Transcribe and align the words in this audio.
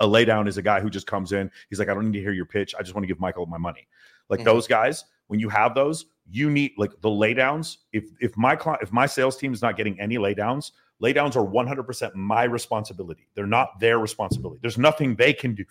A 0.00 0.06
laydown 0.06 0.48
is 0.48 0.56
a 0.56 0.62
guy 0.62 0.80
who 0.80 0.90
just 0.90 1.06
comes 1.06 1.32
in. 1.32 1.50
He's 1.68 1.78
like, 1.78 1.88
I 1.88 1.94
don't 1.94 2.10
need 2.10 2.18
to 2.18 2.24
hear 2.24 2.32
your 2.32 2.46
pitch. 2.46 2.74
I 2.78 2.82
just 2.82 2.94
want 2.94 3.04
to 3.04 3.08
give 3.08 3.20
Michael 3.20 3.46
my 3.46 3.58
money. 3.58 3.86
Like 4.28 4.40
mm-hmm. 4.40 4.46
those 4.46 4.66
guys, 4.66 5.04
when 5.26 5.40
you 5.40 5.48
have 5.48 5.74
those, 5.74 6.06
you 6.30 6.50
need 6.50 6.72
like 6.78 6.92
the 7.00 7.08
laydowns. 7.08 7.78
If 7.92 8.04
if 8.20 8.36
my 8.36 8.56
client, 8.56 8.82
if 8.82 8.92
my 8.92 9.06
sales 9.06 9.36
team 9.36 9.52
is 9.52 9.62
not 9.62 9.76
getting 9.76 10.00
any 10.00 10.16
laydowns, 10.16 10.72
laydowns 11.02 11.36
are 11.36 11.44
100% 11.44 12.14
my 12.14 12.44
responsibility. 12.44 13.28
They're 13.34 13.46
not 13.46 13.78
their 13.80 13.98
responsibility. 13.98 14.60
There's 14.62 14.78
nothing 14.78 15.16
they 15.16 15.32
can 15.32 15.54
do 15.54 15.64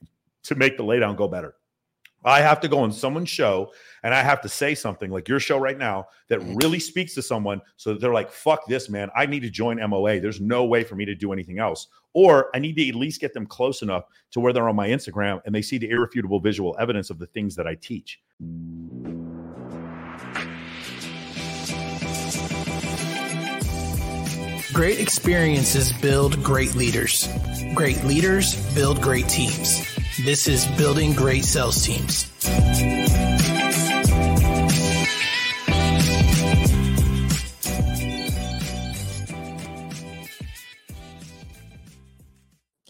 to 0.43 0.55
make 0.55 0.77
the 0.77 0.83
laydown 0.83 1.15
go 1.15 1.27
better. 1.27 1.55
I 2.23 2.41
have 2.41 2.59
to 2.61 2.67
go 2.67 2.79
on 2.79 2.91
someone's 2.91 3.29
show 3.29 3.71
and 4.03 4.13
I 4.13 4.21
have 4.21 4.41
to 4.41 4.49
say 4.49 4.75
something 4.75 5.09
like 5.09 5.27
your 5.27 5.39
show 5.39 5.57
right 5.57 5.77
now 5.77 6.07
that 6.27 6.39
mm-hmm. 6.39 6.55
really 6.55 6.79
speaks 6.79 7.15
to 7.15 7.21
someone 7.21 7.61
so 7.77 7.93
that 7.93 8.01
they're 8.01 8.13
like, 8.13 8.31
fuck 8.31 8.67
this, 8.67 8.89
man. 8.89 9.09
I 9.15 9.25
need 9.25 9.41
to 9.41 9.49
join 9.49 9.77
MOA. 9.89 10.19
There's 10.19 10.39
no 10.39 10.65
way 10.65 10.83
for 10.83 10.95
me 10.95 11.05
to 11.05 11.15
do 11.15 11.33
anything 11.33 11.59
else. 11.59 11.87
Or 12.13 12.49
I 12.55 12.59
need 12.59 12.75
to 12.75 12.89
at 12.89 12.95
least 12.95 13.21
get 13.21 13.33
them 13.33 13.47
close 13.47 13.81
enough 13.81 14.03
to 14.31 14.39
where 14.39 14.53
they're 14.53 14.69
on 14.69 14.75
my 14.75 14.89
Instagram 14.89 15.41
and 15.45 15.55
they 15.55 15.61
see 15.61 15.77
the 15.77 15.89
irrefutable 15.89 16.39
visual 16.39 16.75
evidence 16.79 17.09
of 17.09 17.17
the 17.17 17.27
things 17.27 17.55
that 17.55 17.67
I 17.67 17.75
teach. 17.75 18.19
Great 24.73 24.99
experiences 24.99 25.91
build 25.91 26.41
great 26.43 26.75
leaders. 26.75 27.27
Great 27.73 28.03
leaders 28.03 28.55
build 28.73 29.01
great 29.01 29.27
teams. 29.27 30.00
This 30.19 30.49
is 30.49 30.67
Building 30.77 31.13
Great 31.13 31.45
Sales 31.45 31.85
Teams. 31.85 32.29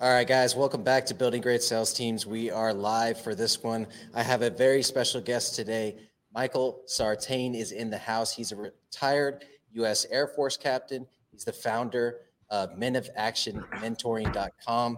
All 0.01 0.09
right, 0.09 0.27
guys, 0.27 0.55
welcome 0.55 0.83
back 0.83 1.05
to 1.05 1.13
Building 1.13 1.43
Great 1.43 1.61
Sales 1.61 1.93
Teams. 1.93 2.25
We 2.25 2.49
are 2.49 2.73
live 2.73 3.21
for 3.21 3.35
this 3.35 3.61
one. 3.61 3.85
I 4.15 4.23
have 4.23 4.41
a 4.41 4.49
very 4.49 4.81
special 4.81 5.21
guest 5.21 5.55
today. 5.55 5.97
Michael 6.33 6.81
Sartain 6.87 7.53
is 7.53 7.71
in 7.71 7.91
the 7.91 7.99
house. 7.99 8.35
He's 8.35 8.51
a 8.51 8.55
retired 8.55 9.45
U.S. 9.73 10.07
Air 10.09 10.27
Force 10.27 10.57
captain. 10.57 11.05
He's 11.31 11.45
the 11.45 11.53
founder 11.53 12.21
of 12.49 12.79
Men 12.79 12.95
of 12.95 13.07
Action 13.15 13.63
Mentoring.com. 13.75 14.97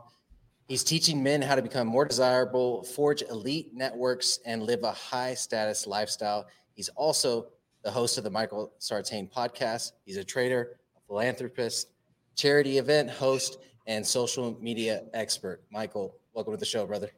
He's 0.67 0.83
teaching 0.83 1.21
men 1.21 1.41
how 1.41 1.55
to 1.55 1.61
become 1.61 1.87
more 1.87 2.05
desirable, 2.05 2.83
forge 2.83 3.21
elite 3.23 3.71
networks, 3.73 4.39
and 4.45 4.63
live 4.63 4.83
a 4.83 4.91
high 4.91 5.33
status 5.33 5.85
lifestyle. 5.85 6.47
He's 6.73 6.87
also 6.89 7.47
the 7.83 7.91
host 7.91 8.17
of 8.17 8.23
the 8.23 8.29
Michael 8.29 8.71
Sartain 8.79 9.27
podcast. 9.27 9.91
He's 10.05 10.15
a 10.15 10.23
trader, 10.23 10.77
a 10.95 11.01
philanthropist, 11.05 11.89
charity 12.35 12.77
event 12.77 13.09
host, 13.09 13.57
and 13.87 14.07
social 14.07 14.57
media 14.61 15.03
expert. 15.13 15.61
Michael, 15.69 16.15
welcome 16.33 16.53
to 16.53 16.57
the 16.57 16.65
show, 16.65 16.85
brother. 16.85 17.09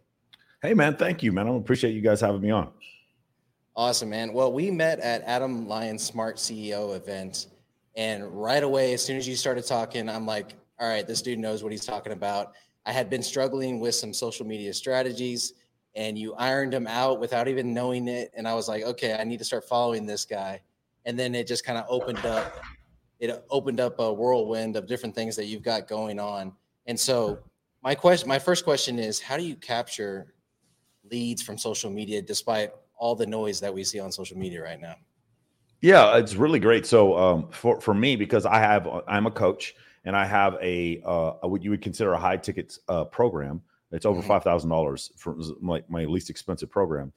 Hey, 0.63 0.73
man. 0.73 0.95
Thank 0.95 1.21
you, 1.21 1.31
man. 1.31 1.47
I 1.47 1.55
appreciate 1.55 1.93
you 1.93 2.01
guys 2.01 2.19
having 2.21 2.41
me 2.41 2.49
on. 2.49 2.71
Awesome, 3.75 4.09
man. 4.09 4.33
Well, 4.33 4.51
we 4.51 4.71
met 4.71 4.99
at 5.01 5.21
Adam 5.21 5.67
Lyons 5.67 6.03
Smart 6.03 6.37
CEO 6.37 6.95
event. 6.95 7.47
And 7.95 8.25
right 8.25 8.63
away, 8.63 8.93
as 8.95 9.05
soon 9.05 9.17
as 9.17 9.27
you 9.27 9.35
started 9.35 9.67
talking, 9.67 10.09
I'm 10.09 10.25
like, 10.25 10.55
all 10.79 10.89
right, 10.89 11.05
this 11.05 11.21
dude 11.21 11.39
knows 11.39 11.61
what 11.61 11.71
he's 11.71 11.85
talking 11.85 12.11
about. 12.11 12.53
I 12.85 12.91
had 12.91 13.09
been 13.09 13.23
struggling 13.23 13.79
with 13.79 13.95
some 13.95 14.13
social 14.13 14.45
media 14.45 14.73
strategies 14.73 15.53
and 15.95 16.17
you 16.17 16.33
ironed 16.35 16.73
them 16.73 16.87
out 16.87 17.19
without 17.19 17.47
even 17.47 17.73
knowing 17.73 18.07
it. 18.07 18.31
And 18.35 18.47
I 18.47 18.53
was 18.53 18.67
like, 18.67 18.83
okay, 18.83 19.15
I 19.19 19.23
need 19.23 19.39
to 19.39 19.45
start 19.45 19.63
following 19.63 20.05
this 20.05 20.25
guy. 20.25 20.61
And 21.05 21.17
then 21.17 21.33
it 21.35 21.47
just 21.47 21.65
kind 21.65 21.77
of 21.77 21.85
opened 21.87 22.25
up, 22.25 22.61
it 23.19 23.45
opened 23.49 23.79
up 23.79 23.99
a 23.99 24.13
whirlwind 24.13 24.75
of 24.75 24.87
different 24.87 25.15
things 25.15 25.35
that 25.35 25.45
you've 25.45 25.63
got 25.63 25.87
going 25.87 26.19
on. 26.19 26.51
And 26.85 26.99
so 26.99 27.39
my 27.81 27.95
question, 27.95 28.27
my 28.27 28.39
first 28.39 28.63
question 28.63 28.99
is, 28.99 29.19
how 29.19 29.37
do 29.37 29.43
you 29.43 29.55
capture 29.55 30.33
leads 31.11 31.41
from 31.41 31.57
social 31.57 31.89
media 31.89 32.21
despite 32.21 32.71
all 32.97 33.15
the 33.15 33.25
noise 33.25 33.59
that 33.59 33.73
we 33.73 33.83
see 33.83 33.99
on 33.99 34.11
social 34.11 34.37
media 34.37 34.61
right 34.61 34.81
now? 34.81 34.95
Yeah, 35.81 36.17
it's 36.17 36.35
really 36.35 36.59
great. 36.59 36.85
So 36.85 37.17
um, 37.17 37.47
for 37.51 37.79
for 37.79 37.93
me, 37.93 38.15
because 38.15 38.45
I 38.45 38.57
have 38.57 38.87
I'm 39.07 39.27
a 39.27 39.31
coach 39.31 39.75
and 40.05 40.15
I 40.15 40.25
have 40.25 40.57
a, 40.61 41.01
uh, 41.05 41.31
what 41.47 41.63
you 41.63 41.71
would 41.71 41.81
consider 41.81 42.13
a 42.13 42.19
high 42.19 42.37
ticket 42.37 42.77
uh, 42.87 43.05
program. 43.05 43.61
It's 43.91 44.05
over 44.05 44.19
mm-hmm. 44.19 44.27
five 44.27 44.43
thousand 44.43 44.69
dollars 44.69 45.11
for 45.17 45.37
my, 45.61 45.83
my 45.87 46.05
least 46.05 46.29
expensive 46.29 46.69
program. 46.69 47.13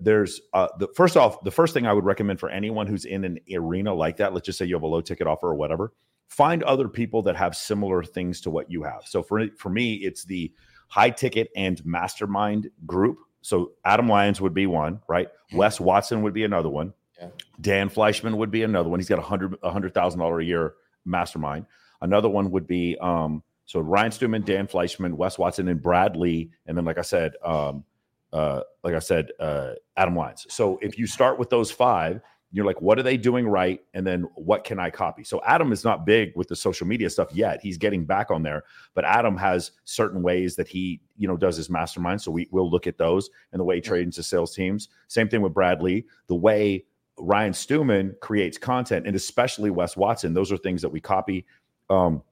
There's 0.00 0.40
uh, 0.54 0.68
the 0.78 0.88
first 0.94 1.16
off, 1.16 1.42
the 1.44 1.50
first 1.50 1.74
thing 1.74 1.86
I 1.86 1.92
would 1.92 2.04
recommend 2.04 2.40
for 2.40 2.48
anyone 2.48 2.86
who's 2.86 3.04
in 3.04 3.24
an 3.24 3.38
arena 3.54 3.92
like 3.92 4.16
that. 4.16 4.32
Let's 4.32 4.46
just 4.46 4.58
say 4.58 4.64
you 4.64 4.74
have 4.74 4.82
a 4.82 4.86
low 4.86 5.02
ticket 5.02 5.26
offer 5.26 5.48
or 5.48 5.54
whatever. 5.54 5.92
Find 6.28 6.62
other 6.62 6.88
people 6.88 7.22
that 7.22 7.36
have 7.36 7.54
similar 7.54 8.02
things 8.02 8.40
to 8.42 8.50
what 8.50 8.70
you 8.70 8.82
have. 8.82 9.02
So 9.06 9.22
for 9.22 9.46
for 9.58 9.68
me, 9.68 9.94
it's 9.94 10.24
the 10.24 10.52
high 10.88 11.10
ticket 11.10 11.50
and 11.54 11.84
mastermind 11.84 12.70
group. 12.86 13.18
So 13.42 13.72
Adam 13.84 14.08
Lyons 14.08 14.40
would 14.40 14.54
be 14.54 14.66
one, 14.66 15.00
right? 15.08 15.28
Mm-hmm. 15.28 15.58
Wes 15.58 15.80
Watson 15.80 16.22
would 16.22 16.34
be 16.34 16.44
another 16.44 16.70
one. 16.70 16.94
Yeah. 17.20 17.28
Dan 17.60 17.90
Fleyshman 17.90 18.36
would 18.36 18.50
be 18.50 18.62
another 18.62 18.88
one. 18.88 19.00
He's 19.00 19.08
got 19.08 19.18
a 19.18 19.22
hundred 19.22 19.56
a 19.62 19.70
hundred 19.70 19.92
thousand 19.92 20.20
dollar 20.20 20.40
a 20.40 20.44
year 20.44 20.74
mastermind. 21.04 21.66
Another 22.00 22.28
one 22.28 22.50
would 22.50 22.66
be 22.66 22.96
um, 23.00 23.42
so 23.64 23.80
Ryan 23.80 24.12
Stewman, 24.12 24.42
Dan 24.42 24.66
Fleyshman, 24.66 25.12
Wes 25.14 25.38
Watson, 25.38 25.68
and 25.68 25.82
Brad 25.82 26.16
Lea, 26.16 26.50
and 26.66 26.76
then 26.76 26.84
like 26.84 26.98
I 26.98 27.02
said, 27.02 27.34
um, 27.44 27.84
uh, 28.32 28.62
like 28.82 28.94
I 28.94 28.98
said, 28.98 29.28
uh, 29.38 29.72
Adam 29.96 30.16
Lyons. 30.16 30.46
So 30.48 30.78
if 30.80 30.98
you 30.98 31.06
start 31.06 31.38
with 31.38 31.50
those 31.50 31.70
five, 31.70 32.20
you're 32.50 32.64
like, 32.64 32.80
what 32.80 32.98
are 32.98 33.02
they 33.02 33.18
doing 33.18 33.46
right? 33.46 33.80
And 33.92 34.06
then 34.06 34.22
what 34.34 34.64
can 34.64 34.78
I 34.78 34.88
copy? 34.88 35.22
So 35.22 35.42
Adam 35.44 35.70
is 35.70 35.84
not 35.84 36.06
big 36.06 36.32
with 36.34 36.48
the 36.48 36.56
social 36.56 36.86
media 36.86 37.10
stuff 37.10 37.28
yet. 37.32 37.60
He's 37.62 37.76
getting 37.76 38.06
back 38.06 38.30
on 38.30 38.42
there, 38.42 38.64
but 38.94 39.04
Adam 39.04 39.36
has 39.36 39.72
certain 39.84 40.22
ways 40.22 40.56
that 40.56 40.66
he, 40.66 41.00
you 41.18 41.28
know, 41.28 41.36
does 41.36 41.56
his 41.56 41.68
mastermind. 41.68 42.22
So 42.22 42.30
we 42.30 42.48
will 42.50 42.70
look 42.70 42.86
at 42.86 42.96
those 42.96 43.28
and 43.52 43.60
the 43.60 43.64
way 43.64 43.76
he 43.76 43.80
trains 43.82 44.16
his 44.16 44.26
sales 44.26 44.54
teams. 44.54 44.88
Same 45.08 45.28
thing 45.28 45.42
with 45.42 45.52
Brad 45.52 45.82
Lea, 45.82 46.06
The 46.26 46.36
way 46.36 46.86
Ryan 47.20 47.52
Stewman 47.52 48.14
creates 48.20 48.58
content, 48.58 49.06
and 49.06 49.16
especially 49.16 49.70
Wes 49.70 49.96
Watson, 49.96 50.34
those 50.34 50.52
are 50.52 50.56
things 50.56 50.82
that 50.82 50.88
we 50.88 51.00
copy. 51.00 51.44
Um, 51.90 52.22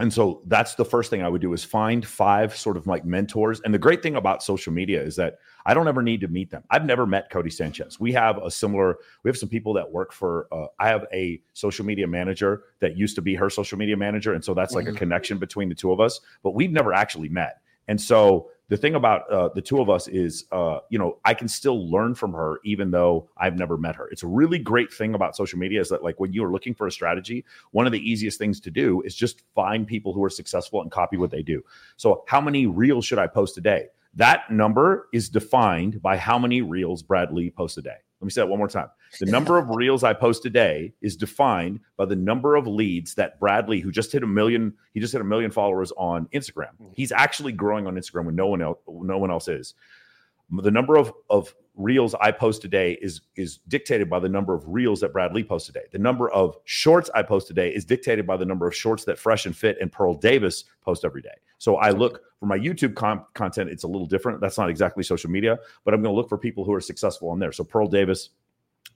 and 0.00 0.10
so 0.10 0.40
that's 0.46 0.76
the 0.76 0.84
first 0.84 1.10
thing 1.10 1.22
I 1.22 1.28
would 1.28 1.42
do 1.42 1.52
is 1.52 1.62
find 1.62 2.06
five 2.06 2.56
sort 2.56 2.78
of 2.78 2.86
like 2.86 3.04
mentors. 3.04 3.60
And 3.60 3.74
the 3.74 3.78
great 3.78 4.02
thing 4.02 4.16
about 4.16 4.42
social 4.42 4.72
media 4.72 5.02
is 5.02 5.14
that 5.16 5.38
I 5.66 5.74
don't 5.74 5.88
ever 5.88 6.00
need 6.00 6.22
to 6.22 6.28
meet 6.28 6.50
them. 6.50 6.64
I've 6.70 6.86
never 6.86 7.06
met 7.06 7.30
Codie 7.30 7.52
Sanchez. 7.52 8.00
We 8.00 8.10
have 8.12 8.38
a 8.38 8.50
similar, 8.50 8.96
we 9.22 9.28
have 9.28 9.36
some 9.36 9.50
people 9.50 9.74
that 9.74 9.90
work 9.90 10.12
for, 10.12 10.48
uh, 10.52 10.68
I 10.78 10.88
have 10.88 11.04
a 11.12 11.42
social 11.52 11.84
media 11.84 12.06
manager 12.06 12.62
that 12.80 12.96
used 12.96 13.14
to 13.16 13.22
be 13.22 13.34
her 13.34 13.50
social 13.50 13.76
media 13.76 13.96
manager. 13.96 14.32
And 14.32 14.42
so 14.42 14.54
that's 14.54 14.72
like 14.72 14.86
mm-hmm. 14.86 14.96
a 14.96 14.98
connection 14.98 15.38
between 15.38 15.68
the 15.68 15.74
two 15.74 15.92
of 15.92 16.00
us, 16.00 16.20
but 16.42 16.54
we've 16.54 16.72
never 16.72 16.94
actually 16.94 17.28
met. 17.28 17.60
And 17.86 18.00
so 18.00 18.50
the 18.70 18.76
thing 18.76 18.94
about 18.94 19.28
uh, 19.30 19.48
the 19.48 19.60
two 19.60 19.80
of 19.80 19.90
us 19.90 20.06
is, 20.06 20.44
uh, 20.52 20.78
you 20.90 20.98
know, 20.98 21.18
I 21.24 21.34
can 21.34 21.48
still 21.48 21.90
learn 21.90 22.14
from 22.14 22.32
her 22.32 22.60
even 22.64 22.92
though 22.92 23.28
I've 23.36 23.56
never 23.56 23.76
met 23.76 23.96
her. 23.96 24.08
It's 24.10 24.22
a 24.22 24.28
really 24.28 24.58
great 24.58 24.92
thing 24.92 25.14
about 25.14 25.34
social 25.36 25.58
media 25.58 25.80
is 25.80 25.88
that, 25.88 26.04
like, 26.04 26.20
when 26.20 26.32
you 26.32 26.44
are 26.44 26.52
looking 26.52 26.74
for 26.74 26.86
a 26.86 26.92
strategy, 26.92 27.44
one 27.72 27.84
of 27.84 27.92
the 27.92 27.98
easiest 27.98 28.38
things 28.38 28.60
to 28.60 28.70
do 28.70 29.02
is 29.02 29.16
just 29.16 29.42
find 29.56 29.88
people 29.88 30.12
who 30.14 30.22
are 30.22 30.30
successful 30.30 30.80
and 30.80 30.90
copy 30.90 31.16
what 31.16 31.32
they 31.32 31.42
do. 31.42 31.62
So, 31.96 32.22
how 32.28 32.40
many 32.40 32.66
reels 32.66 33.04
should 33.04 33.18
I 33.18 33.26
post 33.26 33.58
a 33.58 33.60
day? 33.60 33.88
That 34.14 34.48
number 34.52 35.08
is 35.12 35.28
defined 35.28 36.00
by 36.00 36.16
how 36.16 36.38
many 36.38 36.62
reels 36.62 37.02
Brad 37.02 37.32
Lea 37.32 37.50
posts 37.50 37.76
a 37.78 37.82
day. 37.82 37.98
Let 38.20 38.26
me 38.26 38.30
say 38.30 38.42
that 38.42 38.48
one 38.48 38.58
more 38.58 38.68
time. 38.68 38.88
The 39.18 39.26
number 39.26 39.56
of 39.56 39.70
reels 39.70 40.04
I 40.04 40.12
post 40.12 40.44
a 40.44 40.50
day 40.50 40.92
is 41.00 41.16
defined 41.16 41.80
by 41.96 42.04
the 42.04 42.16
number 42.16 42.54
of 42.54 42.66
leads 42.66 43.14
that 43.14 43.40
Brad 43.40 43.66
Lea, 43.68 43.80
who 43.80 43.90
just 43.90 44.12
hit 44.12 44.22
a 44.22 44.26
million, 44.26 44.74
he 44.92 45.00
just 45.00 45.12
hit 45.12 45.22
a 45.22 45.24
million 45.24 45.50
followers 45.50 45.90
on 45.96 46.28
Instagram. 46.34 46.76
Hmm. 46.78 46.88
He's 46.94 47.12
actually 47.12 47.52
growing 47.52 47.86
on 47.86 47.94
Instagram 47.94 48.26
when 48.26 48.36
no 48.36 48.48
one 48.48 48.60
else, 48.60 48.78
no 48.86 49.16
one 49.16 49.30
else 49.30 49.48
is. 49.48 49.74
The 50.50 50.70
number 50.70 50.96
of, 50.96 51.12
of 51.28 51.54
reels 51.76 52.14
I 52.20 52.30
post 52.30 52.64
a 52.64 52.68
day 52.68 52.98
is 53.00 53.22
is 53.36 53.58
dictated 53.68 54.10
by 54.10 54.20
the 54.20 54.28
number 54.28 54.54
of 54.54 54.68
reels 54.68 55.00
that 55.00 55.12
Brad 55.12 55.32
Lea 55.32 55.44
posts 55.44 55.68
a 55.68 55.72
day. 55.72 55.84
The 55.92 55.98
number 55.98 56.30
of 56.30 56.56
shorts 56.64 57.10
I 57.14 57.22
post 57.22 57.50
a 57.50 57.54
day 57.54 57.70
is 57.70 57.84
dictated 57.84 58.26
by 58.26 58.36
the 58.36 58.44
number 58.44 58.66
of 58.66 58.74
shorts 58.74 59.04
that 59.04 59.18
Fresh 59.18 59.46
and 59.46 59.56
Fit 59.56 59.78
and 59.80 59.90
Pearl 59.90 60.14
Davis 60.14 60.64
post 60.82 61.04
every 61.04 61.22
day. 61.22 61.34
So 61.58 61.76
I 61.76 61.90
look 61.90 62.22
for 62.38 62.46
my 62.46 62.58
YouTube 62.58 62.94
com- 62.94 63.24
content. 63.34 63.70
It's 63.70 63.84
a 63.84 63.88
little 63.88 64.06
different. 64.06 64.40
That's 64.40 64.58
not 64.58 64.70
exactly 64.70 65.02
social 65.02 65.30
media, 65.30 65.58
but 65.84 65.94
I'm 65.94 66.02
going 66.02 66.12
to 66.12 66.16
look 66.16 66.28
for 66.28 66.38
people 66.38 66.64
who 66.64 66.72
are 66.72 66.80
successful 66.80 67.28
on 67.28 67.38
there. 67.38 67.52
So 67.52 67.64
Pearl 67.64 67.86
Davis, 67.86 68.30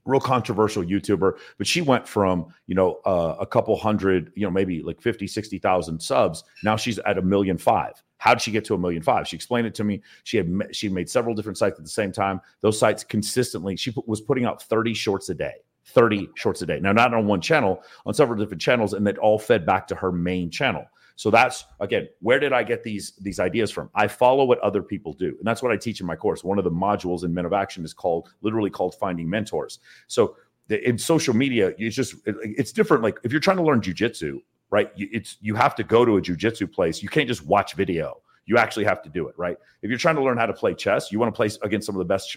real 0.07 0.21
controversial 0.21 0.83
YouTuber, 0.83 1.39
but 1.59 1.67
she 1.67 1.83
went 1.83 2.07
from, 2.07 2.47
you 2.67 2.75
know, 2.75 3.01
uh, 3.05 3.37
a 3.39 3.47
couple 3.47 3.77
hundred, 3.77 4.33
you 4.35 4.45
know, 4.45 4.51
maybe 4.51 4.83
like 4.83 5.01
50, 5.01 5.27
60,000 5.27 6.01
subs. 6.01 6.45
Now 6.63 6.77
she's 6.77 6.99
at 7.01 7.19
a 7.19 7.23
million 7.23 7.59
five. 7.59 8.03
How 8.19 8.35
did 8.35 8.43
she 8.43 8.51
get 8.51 8.65
to 8.67 8.75
a 8.75 8.79
million 8.79 9.03
five? 9.03 9.29
She 9.29 9.37
explained 9.37 9.67
it 9.67 9.75
to 9.77 9.85
me. 9.85 10.03
She 10.23 10.37
had 10.37 10.69
she 10.73 10.89
made 10.89 11.11
several 11.11 11.35
different 11.35 11.59
sites 11.59 11.79
at 11.79 11.85
the 11.85 11.91
same 11.91 12.13
time. 12.13 12.41
Those 12.61 12.79
sites 12.79 13.05
consistently, 13.05 13.77
she 13.77 13.95
was 14.07 14.21
putting 14.21 14.45
out 14.45 14.63
30 14.63 14.95
shorts 14.95 15.29
a 15.29 15.35
day. 15.35 15.55
30 15.87 16.31
shorts 16.35 16.63
a 16.63 16.67
day. 16.67 16.81
Now, 16.81 16.93
not 16.93 17.13
on 17.13 17.27
one 17.27 17.41
channel, 17.41 17.83
on 18.07 18.15
several 18.15 18.39
different 18.39 18.63
channels, 18.63 18.95
and 18.95 19.07
that 19.07 19.19
all 19.19 19.39
fed 19.39 19.67
back 19.67 19.87
to 19.89 19.95
her 19.95 20.11
main 20.11 20.51
channel. 20.51 20.85
So 21.17 21.31
that's 21.31 21.65
again, 21.81 22.09
where 22.21 22.41
did 22.41 22.53
I 22.53 22.63
get 22.63 22.83
these 22.83 23.13
these 23.21 23.39
ideas 23.39 23.71
from? 23.71 23.89
I 23.95 24.09
follow 24.09 24.45
what 24.45 24.59
other 24.61 24.83
people 24.83 25.13
do, 25.13 25.29
and 25.29 25.45
that's 25.45 25.63
what 25.63 25.71
I 25.71 25.77
teach 25.77 26.01
in 26.01 26.07
my 26.07 26.17
course. 26.17 26.43
One 26.43 26.59
of 26.59 26.65
the 26.65 26.71
modules 26.71 27.25
in 27.25 27.33
Men 27.33 27.45
of 27.45 27.53
Action 27.53 27.85
is 27.85 27.95
called 27.95 28.31
literally 28.43 28.71
called 28.71 28.97
finding 28.97 29.29
mentors. 29.29 29.79
So 30.09 30.37
the, 30.69 30.87
in 30.87 30.99
social 30.99 31.35
media, 31.35 31.73
it's 31.79 31.95
just 31.95 32.15
it, 32.27 32.37
it's 32.41 32.73
different. 32.73 33.03
Like 33.03 33.19
if 33.23 33.31
you're 33.31 33.41
trying 33.41 33.59
to 33.59 33.63
learn 33.63 33.81
jujitsu, 33.81 34.41
right? 34.71 34.91
You, 34.95 35.09
it's 35.13 35.37
you 35.41 35.55
have 35.55 35.75
to 35.77 35.85
go 35.85 36.05
to 36.05 36.17
a 36.17 36.21
jujitsu 36.21 36.71
place. 36.71 37.03
You 37.03 37.09
can't 37.09 37.29
just 37.29 37.45
watch 37.47 37.75
video. 37.75 38.21
You 38.47 38.59
actually 38.59 38.85
have 38.85 39.03
to 39.03 39.09
do 39.09 39.29
it, 39.29 39.35
right? 39.39 39.57
If 39.83 39.89
you're 39.89 39.99
trying 39.99 40.17
to 40.17 40.23
learn 40.23 40.37
how 40.37 40.47
to 40.47 40.53
play 40.53 40.75
chess, 40.75 41.11
you 41.11 41.19
want 41.19 41.35
to 41.35 41.37
play 41.37 41.49
against 41.63 41.87
some 41.87 41.95
of 41.95 41.99
the 41.99 42.05
best 42.05 42.37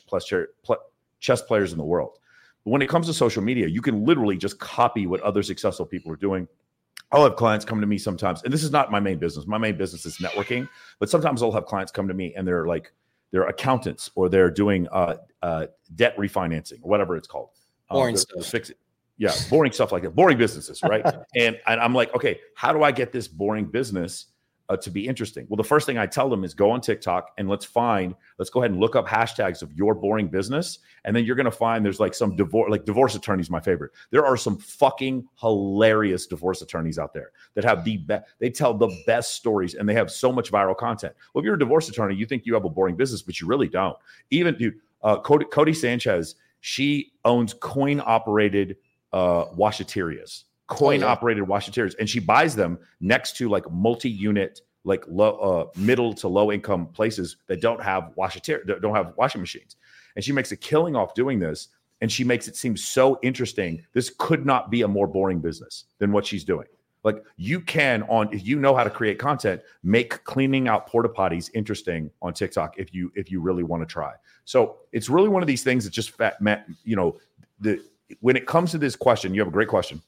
chess 1.19 1.41
players 1.41 1.71
in 1.71 1.77
the 1.77 1.83
world. 1.83 2.19
But 2.63 2.71
when 2.71 2.81
it 2.81 2.89
comes 2.89 3.07
to 3.07 3.13
social 3.13 3.43
media, 3.43 3.67
you 3.67 3.81
can 3.81 4.05
literally 4.05 4.37
just 4.37 4.59
copy 4.59 5.07
what 5.07 5.21
other 5.21 5.43
successful 5.43 5.85
people 5.85 6.11
are 6.11 6.17
doing. 6.17 6.47
I'll 7.11 7.23
have 7.23 7.35
clients 7.35 7.65
come 7.65 7.79
to 7.81 7.87
me 7.87 7.97
sometimes, 7.97 8.43
and 8.43 8.53
this 8.53 8.63
is 8.63 8.71
not 8.71 8.91
my 8.91 8.99
main 8.99 9.17
business. 9.17 9.47
My 9.47 9.57
main 9.57 9.77
business 9.77 10.05
is 10.05 10.17
networking, 10.17 10.67
but 10.99 11.09
sometimes 11.09 11.41
I'll 11.41 11.51
have 11.51 11.65
clients 11.65 11.91
come 11.91 12.07
to 12.07 12.13
me 12.13 12.33
and 12.35 12.47
they're 12.47 12.67
like, 12.67 12.91
they're 13.31 13.47
accountants 13.47 14.09
or 14.15 14.29
they're 14.29 14.51
doing 14.51 14.87
uh, 14.89 15.15
uh, 15.41 15.67
debt 15.95 16.17
refinancing 16.17 16.79
or 16.81 16.89
whatever 16.89 17.15
it's 17.15 17.27
called. 17.27 17.49
Um, 17.89 18.15
stuff. 18.17 18.45
Fix 18.45 18.69
it. 18.71 18.77
Yeah, 19.17 19.33
boring 19.49 19.71
stuff 19.71 19.91
like 19.91 20.03
that. 20.03 20.15
Boring 20.15 20.37
businesses, 20.37 20.81
right? 20.83 21.03
and, 21.35 21.59
and 21.65 21.79
I'm 21.79 21.93
like, 21.93 22.13
okay, 22.15 22.39
how 22.55 22.71
do 22.71 22.83
I 22.83 22.91
get 22.91 23.11
this 23.11 23.27
boring 23.27 23.65
business 23.65 24.27
uh, 24.69 24.77
to 24.77 24.91
be 24.91 25.07
interesting? 25.07 25.47
Well, 25.49 25.57
the 25.57 25.63
first 25.63 25.87
thing 25.87 25.97
I 25.97 26.05
tell 26.05 26.29
them 26.29 26.43
is 26.43 26.53
go 26.53 26.69
on 26.69 26.81
TikTok 26.81 27.31
and 27.39 27.49
let's 27.49 27.65
find, 27.65 28.13
let's 28.37 28.51
go 28.51 28.61
ahead 28.61 28.71
and 28.71 28.79
look 28.79 28.95
up 28.95 29.07
hashtags 29.07 29.63
of 29.63 29.73
your 29.73 29.95
boring 29.95 30.27
business. 30.27 30.79
And 31.03 31.15
then 31.15 31.25
you're 31.25 31.35
going 31.35 31.45
to 31.45 31.51
find 31.51 31.83
there's 31.83 31.99
like 31.99 32.13
some 32.13 32.35
divorce, 32.35 32.69
like 32.69 32.85
divorce 32.85 33.15
attorneys, 33.15 33.49
my 33.49 33.59
favorite. 33.59 33.91
There 34.11 34.25
are 34.25 34.37
some 34.37 34.57
fucking 34.57 35.27
hilarious 35.39 36.27
divorce 36.27 36.61
attorneys 36.61 36.99
out 36.99 37.13
there 37.13 37.31
that 37.55 37.63
have 37.63 37.83
the 37.83 37.97
best, 37.97 38.25
they 38.37 38.51
tell 38.51 38.75
the 38.75 38.95
best 39.07 39.33
stories 39.33 39.73
and 39.73 39.89
they 39.89 39.95
have 39.95 40.11
so 40.11 40.31
much 40.31 40.51
viral 40.51 40.77
content. 40.77 41.13
Well, 41.33 41.41
if 41.41 41.45
you're 41.45 41.55
a 41.55 41.59
divorce 41.59 41.89
attorney, 41.89 42.15
you 42.15 42.27
think 42.27 42.45
you 42.45 42.53
have 42.53 42.65
a 42.65 42.69
boring 42.69 42.95
business, 42.95 43.23
but 43.23 43.41
you 43.41 43.47
really 43.47 43.67
don't. 43.67 43.97
Even, 44.29 44.55
dude, 44.55 44.75
uh, 45.01 45.19
Cody, 45.19 45.45
Codie 45.45 45.75
Sanchez, 45.75 46.35
she 46.59 47.13
owns 47.23 47.53
coin 47.53 48.01
operated 48.05 48.77
uh, 49.13 49.45
washaterias 49.55 50.43
coin 50.67 51.01
operated 51.01 51.43
washaterias. 51.45 51.95
And 51.99 52.09
she 52.09 52.19
buys 52.19 52.55
them 52.55 52.77
next 52.99 53.37
to 53.37 53.49
like 53.49 53.69
multi-unit 53.71 54.61
like 54.83 55.03
low 55.07 55.37
uh, 55.37 55.79
middle 55.79 56.13
to 56.13 56.27
low 56.27 56.51
income 56.51 56.87
places 56.87 57.37
that 57.47 57.59
don't 57.61 57.81
have 57.81 58.11
washater 58.17 58.81
don't 58.81 58.95
have 58.95 59.13
washing 59.17 59.41
machines. 59.41 59.75
And 60.15 60.23
she 60.23 60.31
makes 60.31 60.51
a 60.51 60.57
killing 60.57 60.95
off 60.95 61.13
doing 61.13 61.39
this 61.39 61.69
and 61.99 62.11
she 62.11 62.23
makes 62.23 62.47
it 62.47 62.55
seem 62.55 62.77
so 62.77 63.19
interesting 63.23 63.83
this 63.93 64.13
could 64.17 64.45
not 64.45 64.69
be 64.69 64.83
a 64.83 64.87
more 64.87 65.07
boring 65.07 65.39
business 65.39 65.85
than 65.99 66.11
what 66.11 66.25
she's 66.25 66.43
doing. 66.43 66.67
Like 67.03 67.23
you 67.37 67.61
can 67.61 68.03
on 68.03 68.33
if 68.33 68.45
you 68.45 68.59
know 68.59 68.75
how 68.75 68.83
to 68.83 68.89
create 68.89 69.19
content 69.19 69.61
make 69.83 70.23
cleaning 70.25 70.67
out 70.67 70.87
porta 70.87 71.09
potties 71.09 71.49
interesting 71.53 72.11
on 72.21 72.33
tiktok 72.33 72.77
if 72.77 72.93
you 72.93 73.11
if 73.15 73.31
you 73.31 73.41
really 73.41 73.63
want 73.63 73.81
to 73.81 73.85
try. 73.85 74.13
So 74.45 74.77
it's 74.91 75.09
really 75.09 75.29
one 75.29 75.41
of 75.41 75.47
these 75.47 75.63
things 75.63 75.85
that 75.85 75.91
just 75.91 76.11
fat 76.11 76.37
you 76.83 76.95
know 76.95 77.19
the 77.59 77.81
when 78.19 78.35
it 78.35 78.45
comes 78.45 78.71
to 78.71 78.77
this 78.77 78.95
question, 78.95 79.33
you 79.33 79.41
have 79.41 79.47
a 79.47 79.51
great 79.51 79.67
question. 79.67 80.01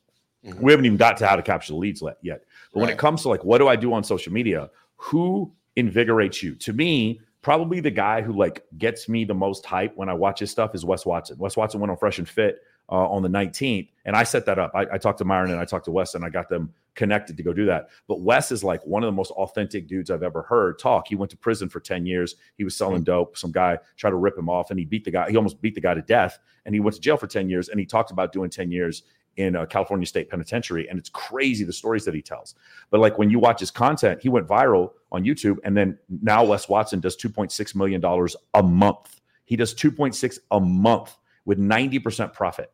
Mm-hmm. 0.46 0.62
We 0.62 0.72
haven't 0.72 0.86
even 0.86 0.98
got 0.98 1.18
to 1.18 1.28
how 1.28 1.36
to 1.36 1.42
capture 1.42 1.74
the 1.74 1.80
leads 1.80 2.02
yet. 2.22 2.44
But 2.74 2.80
right. 2.80 2.82
when 2.82 2.90
it 2.90 2.98
comes 2.98 3.24
to 3.24 3.30
like, 3.30 3.44
what 3.44 3.58
do 3.58 3.68
I 3.68 3.76
do 3.76 3.94
on 3.94 4.04
social 4.04 4.32
media? 4.32 4.70
Who 4.98 5.52
invigorates 5.76 6.42
you? 6.42 6.56
To 6.56 6.74
me, 6.74 7.20
probably 7.42 7.80
the 7.80 7.92
guy 7.92 8.22
who 8.22 8.34
like 8.34 8.64
gets 8.78 9.10
me 9.10 9.26
the 9.26 9.34
most 9.34 9.66
hype 9.66 9.96
when 9.96 10.10
I 10.10 10.14
watch 10.14 10.40
his 10.40 10.52
stuff 10.52 10.76
is 10.76 10.86
Wes 10.86 11.06
Watson. 11.06 11.38
Wes 11.38 11.58
Watson 11.58 11.80
went 11.80 11.92
on 11.92 11.98
Fresh 11.98 12.20
and 12.20 12.30
Fit 12.30 12.60
uh, 12.92 13.10
on 13.10 13.22
the 13.22 13.30
19th, 13.30 13.90
and 14.06 14.16
I 14.16 14.24
set 14.24 14.46
that 14.46 14.58
up. 14.58 14.72
I, 14.74 14.86
I 14.94 14.98
talked 14.98 15.20
to 15.20 15.26
Myron 15.26 15.52
and 15.52 15.60
I 15.60 15.66
talked 15.66 15.86
to 15.86 15.92
Wes, 15.92 16.16
and 16.16 16.26
I 16.26 16.30
got 16.30 16.50
them 16.50 16.74
connected 16.96 17.38
to 17.38 17.44
go 17.44 17.54
do 17.54 17.66
that. 17.66 17.90
But 18.08 18.22
Wes 18.22 18.52
is 18.52 18.64
like 18.64 18.86
one 18.86 19.04
of 19.04 19.08
the 19.08 19.14
most 19.14 19.32
authentic 19.32 19.88
dudes 19.88 20.10
I've 20.10 20.24
ever 20.24 20.42
heard 20.42 20.80
talk. 20.80 21.08
He 21.08 21.16
went 21.16 21.32
to 21.32 21.38
prison 21.38 21.70
for 21.70 21.80
10 21.80 22.06
years. 22.06 22.36
He 22.58 22.64
was 22.64 22.76
selling 22.76 23.04
dope. 23.04 23.38
Some 23.38 23.52
guy 23.52 23.78
tried 23.96 24.12
to 24.12 24.16
rip 24.18 24.38
him 24.38 24.50
off, 24.50 24.72
and 24.72 24.80
he 24.80 24.86
beat 24.86 25.06
the 25.06 25.12
guy. 25.12 25.30
He 25.30 25.38
almost 25.38 25.62
beat 25.62 25.76
the 25.76 25.82
guy 25.82 25.94
to 25.94 26.02
death, 26.02 26.40
and 26.66 26.76
he 26.76 26.82
went 26.82 26.96
to 26.96 27.02
jail 27.02 27.18
for 27.18 27.28
10 27.28 27.50
years. 27.50 27.70
And 27.70 27.80
he 27.80 27.86
talked 27.86 28.12
about 28.12 28.32
doing 28.32 28.50
10 28.50 28.72
years 28.72 29.04
in 29.38 29.56
a 29.56 29.66
California 29.66 30.06
State 30.06 30.30
Penitentiary, 30.30 30.90
and 30.90 31.00
it's 31.00 31.10
crazy 31.10 31.64
the 31.64 31.72
stories 31.72 32.04
that 32.04 32.14
he 32.14 32.22
tells. 32.22 32.56
But 32.90 33.00
like 33.00 33.18
when 33.18 33.30
you 33.30 33.40
watch 33.40 33.62
his 33.62 33.72
content, 33.72 34.22
he 34.22 34.28
went 34.28 34.48
viral 34.48 34.92
on 35.12 35.24
YouTube, 35.24 35.58
and 35.64 35.78
then 35.78 35.98
now 36.10 36.44
Wes 36.44 36.68
Watson 36.68 37.00
does 37.00 37.16
2.6 37.16 37.76
million 37.76 38.02
dollars 38.02 38.36
a 38.54 38.62
month. 38.62 39.22
He 39.46 39.56
does 39.56 39.74
2.6 39.74 40.40
a 40.52 40.60
month 40.60 41.18
with 41.46 41.58
90% 41.58 42.34
profit. 42.34 42.72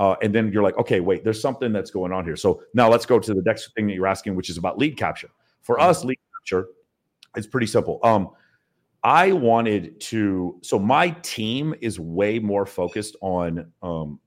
Uh, 0.00 0.16
and 0.22 0.34
then 0.34 0.50
you're 0.50 0.62
like, 0.62 0.78
okay, 0.78 0.98
wait, 1.00 1.24
there's 1.24 1.40
something 1.40 1.74
that's 1.74 1.90
going 1.90 2.10
on 2.10 2.24
here. 2.24 2.34
So 2.34 2.62
now 2.72 2.88
let's 2.88 3.04
go 3.04 3.18
to 3.18 3.34
the 3.34 3.42
next 3.42 3.74
thing 3.74 3.86
that 3.86 3.92
you're 3.92 4.06
asking, 4.06 4.34
which 4.34 4.48
is 4.48 4.56
about 4.56 4.78
lead 4.78 4.96
capture. 4.96 5.28
For 5.60 5.76
mm-hmm. 5.76 5.90
us, 5.90 6.04
lead 6.06 6.18
capture, 6.38 6.68
it's 7.36 7.46
pretty 7.46 7.66
simple. 7.66 8.00
Um, 8.02 8.30
I 9.04 9.32
wanted 9.32 10.00
to, 10.00 10.58
so 10.62 10.78
my 10.78 11.10
team 11.20 11.74
is 11.82 12.00
way 12.00 12.38
more 12.38 12.64
focused 12.64 13.14
on 13.20 13.70
um, 13.82 14.18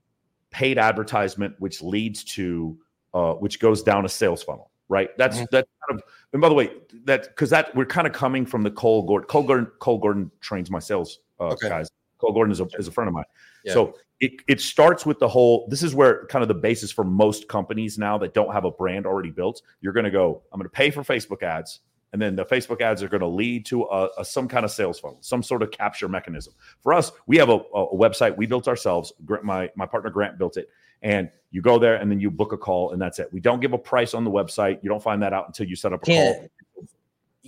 paid 0.50 0.78
advertisement, 0.78 1.56
which 1.58 1.82
leads 1.82 2.22
to, 2.22 2.78
uh, 3.12 3.32
which 3.34 3.58
goes 3.58 3.82
down 3.82 4.04
a 4.04 4.08
sales 4.08 4.44
funnel, 4.44 4.70
right? 4.88 5.10
That's 5.18 5.38
mm-hmm. 5.38 5.46
that 5.50 5.66
kind 5.88 5.98
of. 5.98 6.04
And 6.32 6.40
by 6.40 6.50
the 6.50 6.54
way, 6.54 6.70
that 7.02 7.22
because 7.30 7.50
that 7.50 7.74
we're 7.74 7.84
kind 7.84 8.06
of 8.06 8.12
coming 8.12 8.46
from 8.46 8.62
the 8.62 8.70
Cole 8.70 9.02
Gordon. 9.02 9.26
Cole 9.26 9.42
Gordon, 9.42 9.66
Cole 9.80 9.98
Gordon 9.98 10.30
trains 10.40 10.70
my 10.70 10.78
sales 10.78 11.18
uh, 11.40 11.46
okay. 11.46 11.68
guys. 11.68 11.90
Cole 12.18 12.32
Gordon 12.32 12.52
is 12.52 12.60
a, 12.60 12.66
is 12.78 12.88
a 12.88 12.92
friend 12.92 13.08
of 13.08 13.14
mine. 13.14 13.24
Yeah. 13.64 13.72
So 13.74 13.94
it, 14.20 14.32
it 14.48 14.60
starts 14.60 15.04
with 15.04 15.18
the 15.18 15.28
whole 15.28 15.66
this 15.68 15.82
is 15.82 15.94
where 15.94 16.26
kind 16.26 16.42
of 16.42 16.48
the 16.48 16.54
basis 16.54 16.92
for 16.92 17.04
most 17.04 17.48
companies 17.48 17.98
now 17.98 18.16
that 18.18 18.34
don't 18.34 18.52
have 18.52 18.64
a 18.64 18.70
brand 18.70 19.06
already 19.06 19.30
built. 19.30 19.62
You're 19.80 19.92
going 19.92 20.04
to 20.04 20.10
go 20.10 20.42
i'm 20.52 20.58
going 20.58 20.68
to 20.68 20.74
pay 20.74 20.90
for 20.90 21.02
facebook 21.02 21.42
ads 21.42 21.80
and 22.12 22.22
then 22.22 22.36
the 22.36 22.46
facebook 22.46 22.80
ads 22.80 23.02
are 23.02 23.08
going 23.08 23.20
to 23.20 23.26
lead 23.26 23.66
to 23.66 23.82
a, 23.84 24.08
a, 24.18 24.24
some 24.24 24.46
kind 24.46 24.64
of 24.64 24.70
sales 24.70 25.00
funnel 25.00 25.18
some 25.20 25.42
sort 25.42 25.62
of 25.62 25.70
capture 25.70 26.08
mechanism. 26.08 26.54
For 26.82 26.92
us 26.92 27.10
we 27.26 27.36
have 27.38 27.48
a, 27.48 27.56
a 27.74 27.96
website 27.96 28.36
we 28.36 28.46
built 28.46 28.68
ourselves. 28.68 29.12
My, 29.42 29.70
my 29.76 29.86
partner 29.86 30.10
grant 30.10 30.38
built 30.38 30.56
it. 30.56 30.68
And 31.02 31.28
you 31.50 31.60
go 31.60 31.78
there 31.78 31.96
and 31.96 32.10
then 32.10 32.18
you 32.18 32.30
book 32.30 32.52
a 32.52 32.56
call 32.56 32.92
and 32.92 33.02
that's 33.02 33.18
it. 33.18 33.28
We 33.30 33.40
don't 33.40 33.60
give 33.60 33.74
a 33.74 33.78
price 33.78 34.14
on 34.14 34.24
the 34.24 34.30
website. 34.30 34.78
You 34.82 34.88
don't 34.88 35.02
find 35.02 35.22
that 35.22 35.34
out 35.34 35.46
until 35.46 35.66
you 35.66 35.76
set 35.76 35.92
up 35.92 36.02
a 36.02 36.06
call 36.06 36.48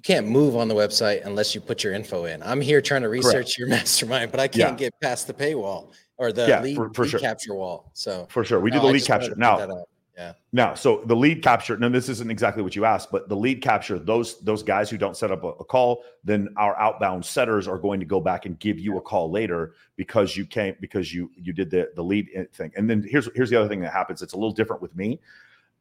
can't 0.06 0.28
move 0.28 0.54
on 0.54 0.68
the 0.68 0.74
website 0.74 1.24
unless 1.26 1.54
you 1.54 1.60
put 1.60 1.82
your 1.82 1.92
info 1.92 2.26
in 2.26 2.42
i'm 2.42 2.60
here 2.60 2.80
trying 2.80 3.02
to 3.02 3.08
research 3.08 3.32
Correct. 3.32 3.58
your 3.58 3.68
mastermind 3.76 4.30
but 4.30 4.40
i 4.40 4.46
can't 4.46 4.80
yeah. 4.80 4.86
get 4.88 5.00
past 5.00 5.26
the 5.26 5.34
paywall 5.34 5.88
or 6.18 6.32
the 6.32 6.46
yeah, 6.46 6.62
lead, 6.62 6.76
for, 6.76 6.92
for 6.94 7.02
lead 7.02 7.10
sure. 7.10 7.20
capture 7.20 7.54
wall. 7.54 7.90
So 7.94 8.26
for 8.30 8.44
sure, 8.44 8.60
we 8.60 8.70
no, 8.70 8.76
do 8.76 8.86
the 8.86 8.92
lead 8.92 9.04
capture 9.04 9.34
now. 9.36 9.84
Yeah. 10.16 10.32
Now, 10.50 10.72
so 10.72 11.02
the 11.04 11.14
lead 11.14 11.42
capture. 11.42 11.76
Now, 11.76 11.90
this 11.90 12.08
isn't 12.08 12.30
exactly 12.30 12.62
what 12.62 12.74
you 12.74 12.86
asked, 12.86 13.12
but 13.12 13.28
the 13.28 13.36
lead 13.36 13.60
capture. 13.60 13.98
Those 13.98 14.40
those 14.40 14.62
guys 14.62 14.88
who 14.88 14.96
don't 14.96 15.14
set 15.14 15.30
up 15.30 15.44
a, 15.44 15.48
a, 15.48 15.64
call, 15.64 16.04
then 16.24 16.48
our 16.56 16.74
outbound 16.78 17.22
setters 17.22 17.68
are 17.68 17.76
going 17.76 18.00
to 18.00 18.06
go 18.06 18.18
back 18.18 18.46
and 18.46 18.58
give 18.58 18.78
you 18.78 18.96
a 18.96 19.00
call 19.00 19.30
later 19.30 19.74
because 19.96 20.34
you 20.34 20.46
came 20.46 20.74
because 20.80 21.12
you 21.12 21.30
you 21.36 21.52
did 21.52 21.70
the 21.70 21.90
the 21.96 22.02
lead 22.02 22.30
thing. 22.54 22.72
And 22.76 22.88
then 22.88 23.04
here's 23.06 23.28
here's 23.34 23.50
the 23.50 23.56
other 23.56 23.68
thing 23.68 23.80
that 23.80 23.92
happens. 23.92 24.22
It's 24.22 24.32
a 24.32 24.36
little 24.36 24.52
different 24.52 24.80
with 24.80 24.96
me, 24.96 25.20